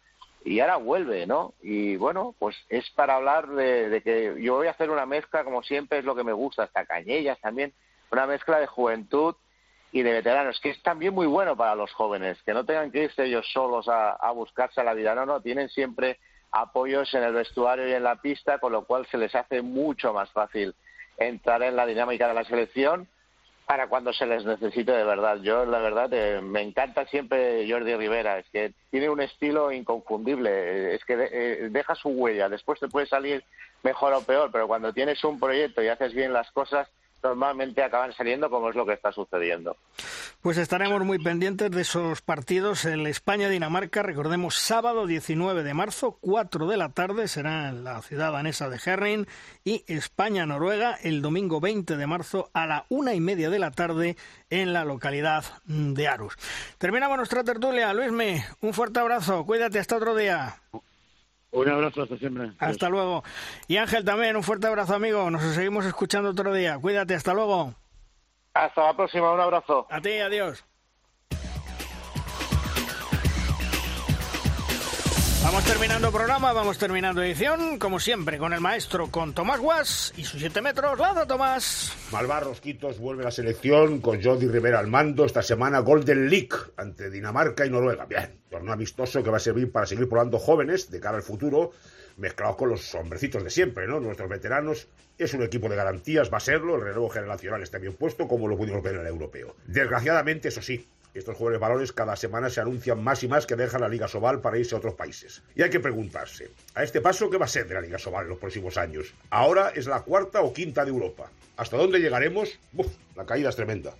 y 0.46 0.60
ahora 0.60 0.76
vuelve, 0.76 1.26
¿no? 1.26 1.52
Y 1.62 1.96
bueno, 1.96 2.34
pues 2.38 2.56
es 2.70 2.88
para 2.90 3.16
hablar 3.16 3.48
de, 3.48 4.00
que 4.02 4.42
yo 4.42 4.54
voy 4.54 4.66
a 4.66 4.70
hacer 4.70 4.88
una 4.88 5.04
mezcla, 5.04 5.44
como 5.44 5.62
siempre 5.62 5.98
es 5.98 6.06
lo 6.06 6.14
que 6.14 6.24
me 6.24 6.32
gusta, 6.32 6.62
hasta 6.62 6.86
Cañellas 6.86 7.38
también, 7.40 7.74
una 8.10 8.26
mezcla 8.26 8.58
de 8.58 8.66
juventud 8.66 9.34
y 9.92 10.00
de 10.00 10.12
veteranos, 10.12 10.58
que 10.60 10.70
es 10.70 10.82
también 10.82 11.12
muy 11.12 11.26
bueno 11.26 11.54
para 11.54 11.74
los 11.74 11.92
jóvenes, 11.92 12.42
que 12.44 12.54
no 12.54 12.64
tengan 12.64 12.90
que 12.92 13.04
irse 13.04 13.26
ellos 13.26 13.46
solos 13.52 13.88
a, 13.88 14.12
a 14.12 14.30
buscarse 14.30 14.82
la 14.82 14.94
vida, 14.94 15.14
no, 15.14 15.26
no, 15.26 15.42
tienen 15.42 15.68
siempre 15.68 16.18
apoyos 16.50 17.12
en 17.12 17.24
el 17.24 17.34
vestuario 17.34 17.86
y 17.86 17.92
en 17.92 18.04
la 18.04 18.16
pista, 18.16 18.58
con 18.58 18.72
lo 18.72 18.84
cual 18.86 19.06
se 19.10 19.18
les 19.18 19.34
hace 19.34 19.60
mucho 19.60 20.14
más 20.14 20.30
fácil 20.30 20.74
entrar 21.18 21.62
en 21.62 21.76
la 21.76 21.86
dinámica 21.86 22.28
de 22.28 22.34
la 22.34 22.44
selección 22.44 23.08
para 23.66 23.88
cuando 23.88 24.12
se 24.12 24.26
les 24.26 24.44
necesite 24.44 24.92
de 24.92 25.04
verdad. 25.04 25.38
Yo, 25.42 25.64
la 25.64 25.78
verdad, 25.78 26.12
eh, 26.12 26.40
me 26.42 26.60
encanta 26.60 27.06
siempre 27.06 27.66
Jordi 27.68 27.94
Rivera, 27.94 28.38
es 28.38 28.48
que 28.50 28.72
tiene 28.90 29.08
un 29.08 29.20
estilo 29.20 29.72
inconfundible, 29.72 30.94
es 30.94 31.04
que 31.04 31.14
eh, 31.18 31.68
deja 31.70 31.94
su 31.94 32.10
huella, 32.10 32.48
después 32.48 32.78
te 32.78 32.88
puede 32.88 33.06
salir 33.06 33.42
mejor 33.82 34.12
o 34.12 34.22
peor, 34.22 34.50
pero 34.52 34.66
cuando 34.66 34.92
tienes 34.92 35.22
un 35.24 35.40
proyecto 35.40 35.82
y 35.82 35.88
haces 35.88 36.12
bien 36.14 36.32
las 36.32 36.50
cosas, 36.52 36.88
normalmente 37.24 37.82
acaban 37.82 38.12
saliendo 38.12 38.50
como 38.50 38.68
es 38.68 38.76
lo 38.76 38.84
que 38.84 38.92
está 38.92 39.10
sucediendo. 39.10 39.76
Pues 40.42 40.58
estaremos 40.58 41.02
muy 41.04 41.18
pendientes 41.18 41.70
de 41.70 41.80
esos 41.80 42.20
partidos. 42.20 42.84
El 42.84 43.06
España-Dinamarca, 43.06 44.02
recordemos, 44.02 44.56
sábado 44.56 45.06
19 45.06 45.62
de 45.62 45.72
marzo, 45.72 46.18
4 46.20 46.66
de 46.66 46.76
la 46.76 46.90
tarde, 46.90 47.28
será 47.28 47.70
en 47.70 47.82
la 47.82 48.02
ciudad 48.02 48.32
danesa 48.32 48.68
de 48.68 48.78
Herning. 48.84 49.26
Y 49.64 49.84
España-Noruega, 49.86 50.98
el 51.02 51.22
domingo 51.22 51.60
20 51.60 51.96
de 51.96 52.06
marzo, 52.06 52.50
a 52.52 52.66
la 52.66 52.84
una 52.90 53.14
y 53.14 53.20
media 53.20 53.48
de 53.48 53.58
la 53.58 53.70
tarde, 53.70 54.16
en 54.50 54.74
la 54.74 54.84
localidad 54.84 55.44
de 55.64 56.08
Arus. 56.08 56.36
Terminamos 56.76 57.16
nuestra 57.16 57.42
tertulia. 57.42 57.94
Luisme, 57.94 58.44
un 58.60 58.74
fuerte 58.74 59.00
abrazo. 59.00 59.46
Cuídate 59.46 59.78
hasta 59.78 59.96
otro 59.96 60.14
día. 60.14 60.56
Un 61.54 61.68
abrazo 61.68 62.02
hasta 62.02 62.16
siempre. 62.18 62.50
Hasta 62.58 62.88
luego. 62.88 63.22
Y 63.68 63.76
Ángel 63.76 64.04
también, 64.04 64.34
un 64.34 64.42
fuerte 64.42 64.66
abrazo, 64.66 64.96
amigo. 64.96 65.30
Nos 65.30 65.40
seguimos 65.54 65.84
escuchando 65.84 66.30
otro 66.30 66.52
día. 66.52 66.76
Cuídate, 66.80 67.14
hasta 67.14 67.32
luego. 67.32 67.74
Hasta 68.54 68.86
la 68.86 68.96
próxima, 68.96 69.32
un 69.32 69.40
abrazo. 69.40 69.86
A 69.88 70.00
ti, 70.00 70.18
adiós. 70.18 70.64
Vamos 75.44 75.62
terminando 75.66 76.10
programa, 76.10 76.54
vamos 76.54 76.78
terminando 76.78 77.22
edición, 77.22 77.78
como 77.78 78.00
siempre, 78.00 78.38
con 78.38 78.54
el 78.54 78.62
maestro, 78.62 79.10
con 79.10 79.34
Tomás 79.34 79.60
Guas 79.60 80.14
y 80.16 80.24
sus 80.24 80.40
7 80.40 80.62
metros. 80.62 80.98
¡Lado, 80.98 81.26
Tomás! 81.26 81.92
Malvar 82.10 82.44
Rosquitos 82.44 82.98
vuelve 82.98 83.24
la 83.24 83.30
selección 83.30 84.00
con 84.00 84.22
Jordi 84.22 84.48
Rivera 84.48 84.78
al 84.78 84.86
mando 84.86 85.26
esta 85.26 85.42
semana 85.42 85.80
Golden 85.80 86.30
League 86.30 86.56
ante 86.78 87.10
Dinamarca 87.10 87.66
y 87.66 87.70
Noruega. 87.70 88.06
Bien, 88.06 88.38
torneo 88.48 88.72
amistoso 88.72 89.22
que 89.22 89.28
va 89.28 89.36
a 89.36 89.40
servir 89.40 89.70
para 89.70 89.84
seguir 89.84 90.08
probando 90.08 90.38
jóvenes 90.38 90.90
de 90.90 90.98
cara 90.98 91.18
al 91.18 91.22
futuro, 91.22 91.72
mezclados 92.16 92.56
con 92.56 92.70
los 92.70 92.94
hombrecitos 92.94 93.44
de 93.44 93.50
siempre, 93.50 93.86
¿no? 93.86 94.00
Nuestros 94.00 94.30
veteranos. 94.30 94.88
Es 95.18 95.34
un 95.34 95.42
equipo 95.42 95.68
de 95.68 95.76
garantías, 95.76 96.32
va 96.32 96.38
a 96.38 96.40
serlo, 96.40 96.76
el 96.76 96.80
relevo 96.80 97.10
generacional 97.10 97.62
está 97.62 97.76
bien 97.76 97.92
puesto, 97.92 98.26
como 98.26 98.48
lo 98.48 98.56
pudimos 98.56 98.82
ver 98.82 98.94
en 98.94 99.02
el 99.02 99.08
europeo. 99.08 99.54
Desgraciadamente, 99.66 100.48
eso 100.48 100.62
sí, 100.62 100.88
estos 101.18 101.36
jóvenes 101.36 101.60
valores 101.60 101.92
cada 101.92 102.16
semana 102.16 102.50
se 102.50 102.60
anuncian 102.60 103.02
más 103.02 103.22
y 103.22 103.28
más 103.28 103.46
que 103.46 103.56
dejan 103.56 103.80
la 103.80 103.88
Liga 103.88 104.08
Sobal 104.08 104.40
para 104.40 104.58
irse 104.58 104.74
a 104.74 104.78
otros 104.78 104.94
países. 104.94 105.42
Y 105.54 105.62
hay 105.62 105.70
que 105.70 105.80
preguntarse, 105.80 106.50
a 106.74 106.82
este 106.82 107.00
paso, 107.00 107.30
¿qué 107.30 107.38
va 107.38 107.46
a 107.46 107.48
ser 107.48 107.68
de 107.68 107.74
la 107.74 107.80
Liga 107.80 107.98
Sobal 107.98 108.24
en 108.24 108.30
los 108.30 108.38
próximos 108.38 108.76
años? 108.76 109.14
Ahora 109.30 109.70
es 109.74 109.86
la 109.86 110.02
cuarta 110.02 110.42
o 110.42 110.52
quinta 110.52 110.84
de 110.84 110.90
Europa. 110.90 111.30
¿Hasta 111.56 111.76
dónde 111.76 112.00
llegaremos? 112.00 112.58
Uf, 112.74 112.88
la 113.14 113.24
caída 113.24 113.50
es 113.50 113.56
tremenda. 113.56 113.94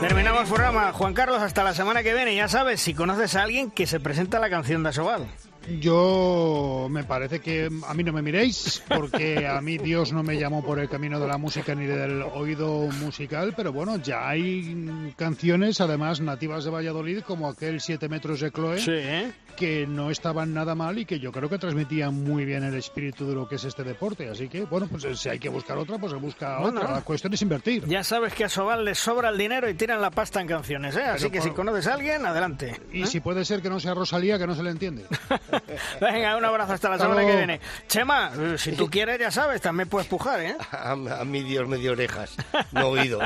Terminamos 0.00 0.42
el 0.42 0.48
programa. 0.48 0.92
Juan 0.92 1.14
Carlos, 1.14 1.42
hasta 1.42 1.62
la 1.62 1.74
semana 1.74 2.02
que 2.02 2.14
viene. 2.14 2.34
Ya 2.34 2.48
sabes, 2.48 2.80
si 2.80 2.94
conoces 2.94 3.34
a 3.36 3.42
alguien 3.42 3.70
que 3.70 3.86
se 3.86 4.00
presenta 4.00 4.38
la 4.38 4.48
canción 4.48 4.82
de 4.82 4.88
Asobal. 4.90 5.26
Yo 5.78 6.88
me 6.90 7.04
parece 7.04 7.40
que 7.40 7.68
a 7.86 7.94
mí 7.94 8.02
no 8.02 8.12
me 8.12 8.22
miréis, 8.22 8.82
porque 8.88 9.46
a 9.46 9.60
mí 9.60 9.78
Dios 9.78 10.12
no 10.12 10.22
me 10.22 10.38
llamó 10.38 10.64
por 10.64 10.78
el 10.78 10.88
camino 10.88 11.20
de 11.20 11.28
la 11.28 11.38
música 11.38 11.74
ni 11.74 11.86
del 11.86 12.22
oído 12.22 12.88
musical, 13.00 13.54
pero 13.56 13.72
bueno, 13.72 13.96
ya 13.96 14.28
hay 14.28 15.12
canciones, 15.16 15.80
además 15.80 16.20
nativas 16.20 16.64
de 16.64 16.70
Valladolid, 16.70 17.20
como 17.20 17.48
aquel 17.48 17.80
Siete 17.80 18.08
metros 18.08 18.40
de 18.40 18.50
Chloe, 18.50 18.78
¿eh? 18.88 19.32
que 19.56 19.86
no 19.86 20.10
estaban 20.10 20.54
nada 20.54 20.74
mal 20.74 20.98
y 20.98 21.04
que 21.04 21.18
yo 21.18 21.32
creo 21.32 21.48
que 21.48 21.58
transmitían 21.58 22.14
muy 22.14 22.44
bien 22.44 22.64
el 22.64 22.74
espíritu 22.74 23.26
de 23.26 23.34
lo 23.34 23.48
que 23.48 23.56
es 23.56 23.64
este 23.64 23.84
deporte. 23.84 24.28
Así 24.28 24.48
que, 24.48 24.62
bueno, 24.64 24.88
pues 24.90 25.06
si 25.18 25.28
hay 25.28 25.38
que 25.38 25.50
buscar 25.50 25.76
otra, 25.76 25.98
pues 25.98 26.12
se 26.12 26.18
busca 26.18 26.60
otra. 26.60 26.90
La 26.90 27.02
cuestión 27.02 27.34
es 27.34 27.42
invertir. 27.42 27.86
Ya 27.86 28.02
sabes 28.02 28.32
que 28.32 28.44
a 28.44 28.48
Sobal 28.48 28.84
le 28.84 28.94
sobra 28.94 29.28
el 29.28 29.36
dinero 29.36 29.68
y 29.68 29.74
tiran 29.74 30.00
la 30.00 30.10
pasta 30.10 30.40
en 30.40 30.46
canciones, 30.46 30.96
¿eh? 30.96 31.04
Así 31.04 31.30
que 31.30 31.42
si 31.42 31.50
conoces 31.50 31.86
a 31.86 31.94
alguien, 31.94 32.24
adelante. 32.24 32.80
Y 32.92 33.02
¿eh? 33.02 33.06
si 33.06 33.20
puede 33.20 33.44
ser 33.44 33.60
que 33.60 33.68
no 33.68 33.78
sea 33.80 33.92
Rosalía, 33.94 34.38
que 34.38 34.46
no 34.46 34.54
se 34.54 34.62
le 34.62 34.70
entiende. 34.70 35.04
Venga, 36.00 36.36
un 36.36 36.44
abrazo 36.44 36.72
hasta 36.74 36.88
la 36.90 36.98
semana 36.98 37.22
que 37.22 37.36
viene. 37.36 37.60
Chema, 37.88 38.30
si 38.56 38.72
tú 38.72 38.86
quieres, 38.90 39.18
ya 39.18 39.30
sabes, 39.30 39.60
también 39.60 39.88
puedes 39.88 40.08
pujar, 40.08 40.40
¿eh? 40.40 40.56
A, 40.72 41.24
mi 41.24 41.42
Dios 41.42 41.68
me 41.68 41.76
dio 41.76 41.92
orejas, 41.92 42.36
no 42.72 42.88
oído. 42.88 43.20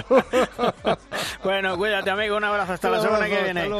bueno, 1.43 1.77
cuídate, 1.77 2.11
amigo. 2.11 2.37
Un 2.37 2.45
abrazo 2.45 2.73
hasta 2.75 2.91
la 2.91 3.01
semana 3.01 3.27
que 3.27 3.43
viene. 3.43 3.71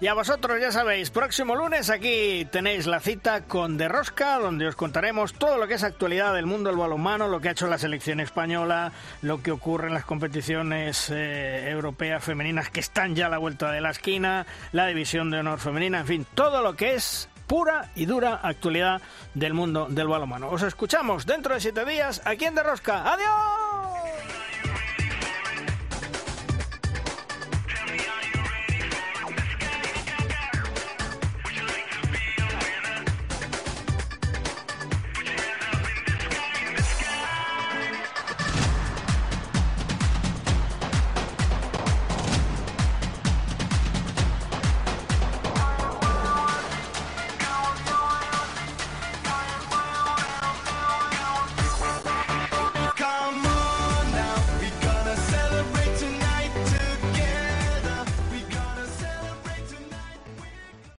Y 0.00 0.06
a 0.06 0.14
vosotros, 0.14 0.60
ya 0.60 0.70
sabéis, 0.70 1.10
próximo 1.10 1.54
lunes 1.54 1.90
aquí 1.90 2.46
tenéis 2.50 2.86
la 2.86 3.00
cita 3.00 3.42
con 3.42 3.76
De 3.76 3.88
Rosca, 3.88 4.38
donde 4.38 4.66
os 4.66 4.76
contaremos 4.76 5.34
todo 5.34 5.58
lo 5.58 5.66
que 5.66 5.74
es 5.74 5.82
actualidad 5.82 6.34
del 6.34 6.46
mundo 6.46 6.70
del 6.70 6.78
balonmano, 6.78 7.28
lo 7.28 7.40
que 7.40 7.48
ha 7.48 7.52
hecho 7.52 7.66
la 7.66 7.78
selección 7.78 8.20
española, 8.20 8.92
lo 9.22 9.42
que 9.42 9.50
ocurre 9.50 9.88
en 9.88 9.94
las 9.94 10.04
competiciones 10.04 11.10
eh, 11.10 11.70
europeas 11.70 12.22
femeninas 12.22 12.70
que 12.70 12.80
están 12.80 13.14
ya 13.14 13.26
a 13.26 13.28
la 13.30 13.38
vuelta 13.38 13.70
de 13.70 13.80
la 13.80 13.90
esquina, 13.90 14.46
la 14.72 14.86
división 14.86 15.30
de 15.30 15.38
honor 15.38 15.58
femenina, 15.58 16.00
en 16.00 16.06
fin, 16.06 16.26
todo 16.34 16.62
lo 16.62 16.76
que 16.76 16.94
es 16.94 17.28
pura 17.46 17.90
y 17.94 18.06
dura 18.06 18.40
actualidad 18.42 19.00
del 19.34 19.54
mundo 19.54 19.86
del 19.88 20.08
balonmano. 20.08 20.50
Os 20.50 20.62
escuchamos 20.62 21.26
dentro 21.26 21.54
de 21.54 21.60
siete 21.60 21.84
días 21.84 22.22
aquí 22.24 22.44
en 22.44 22.54
De 22.54 22.62
Rosca. 22.62 23.12
¡Adiós! 23.12 24.33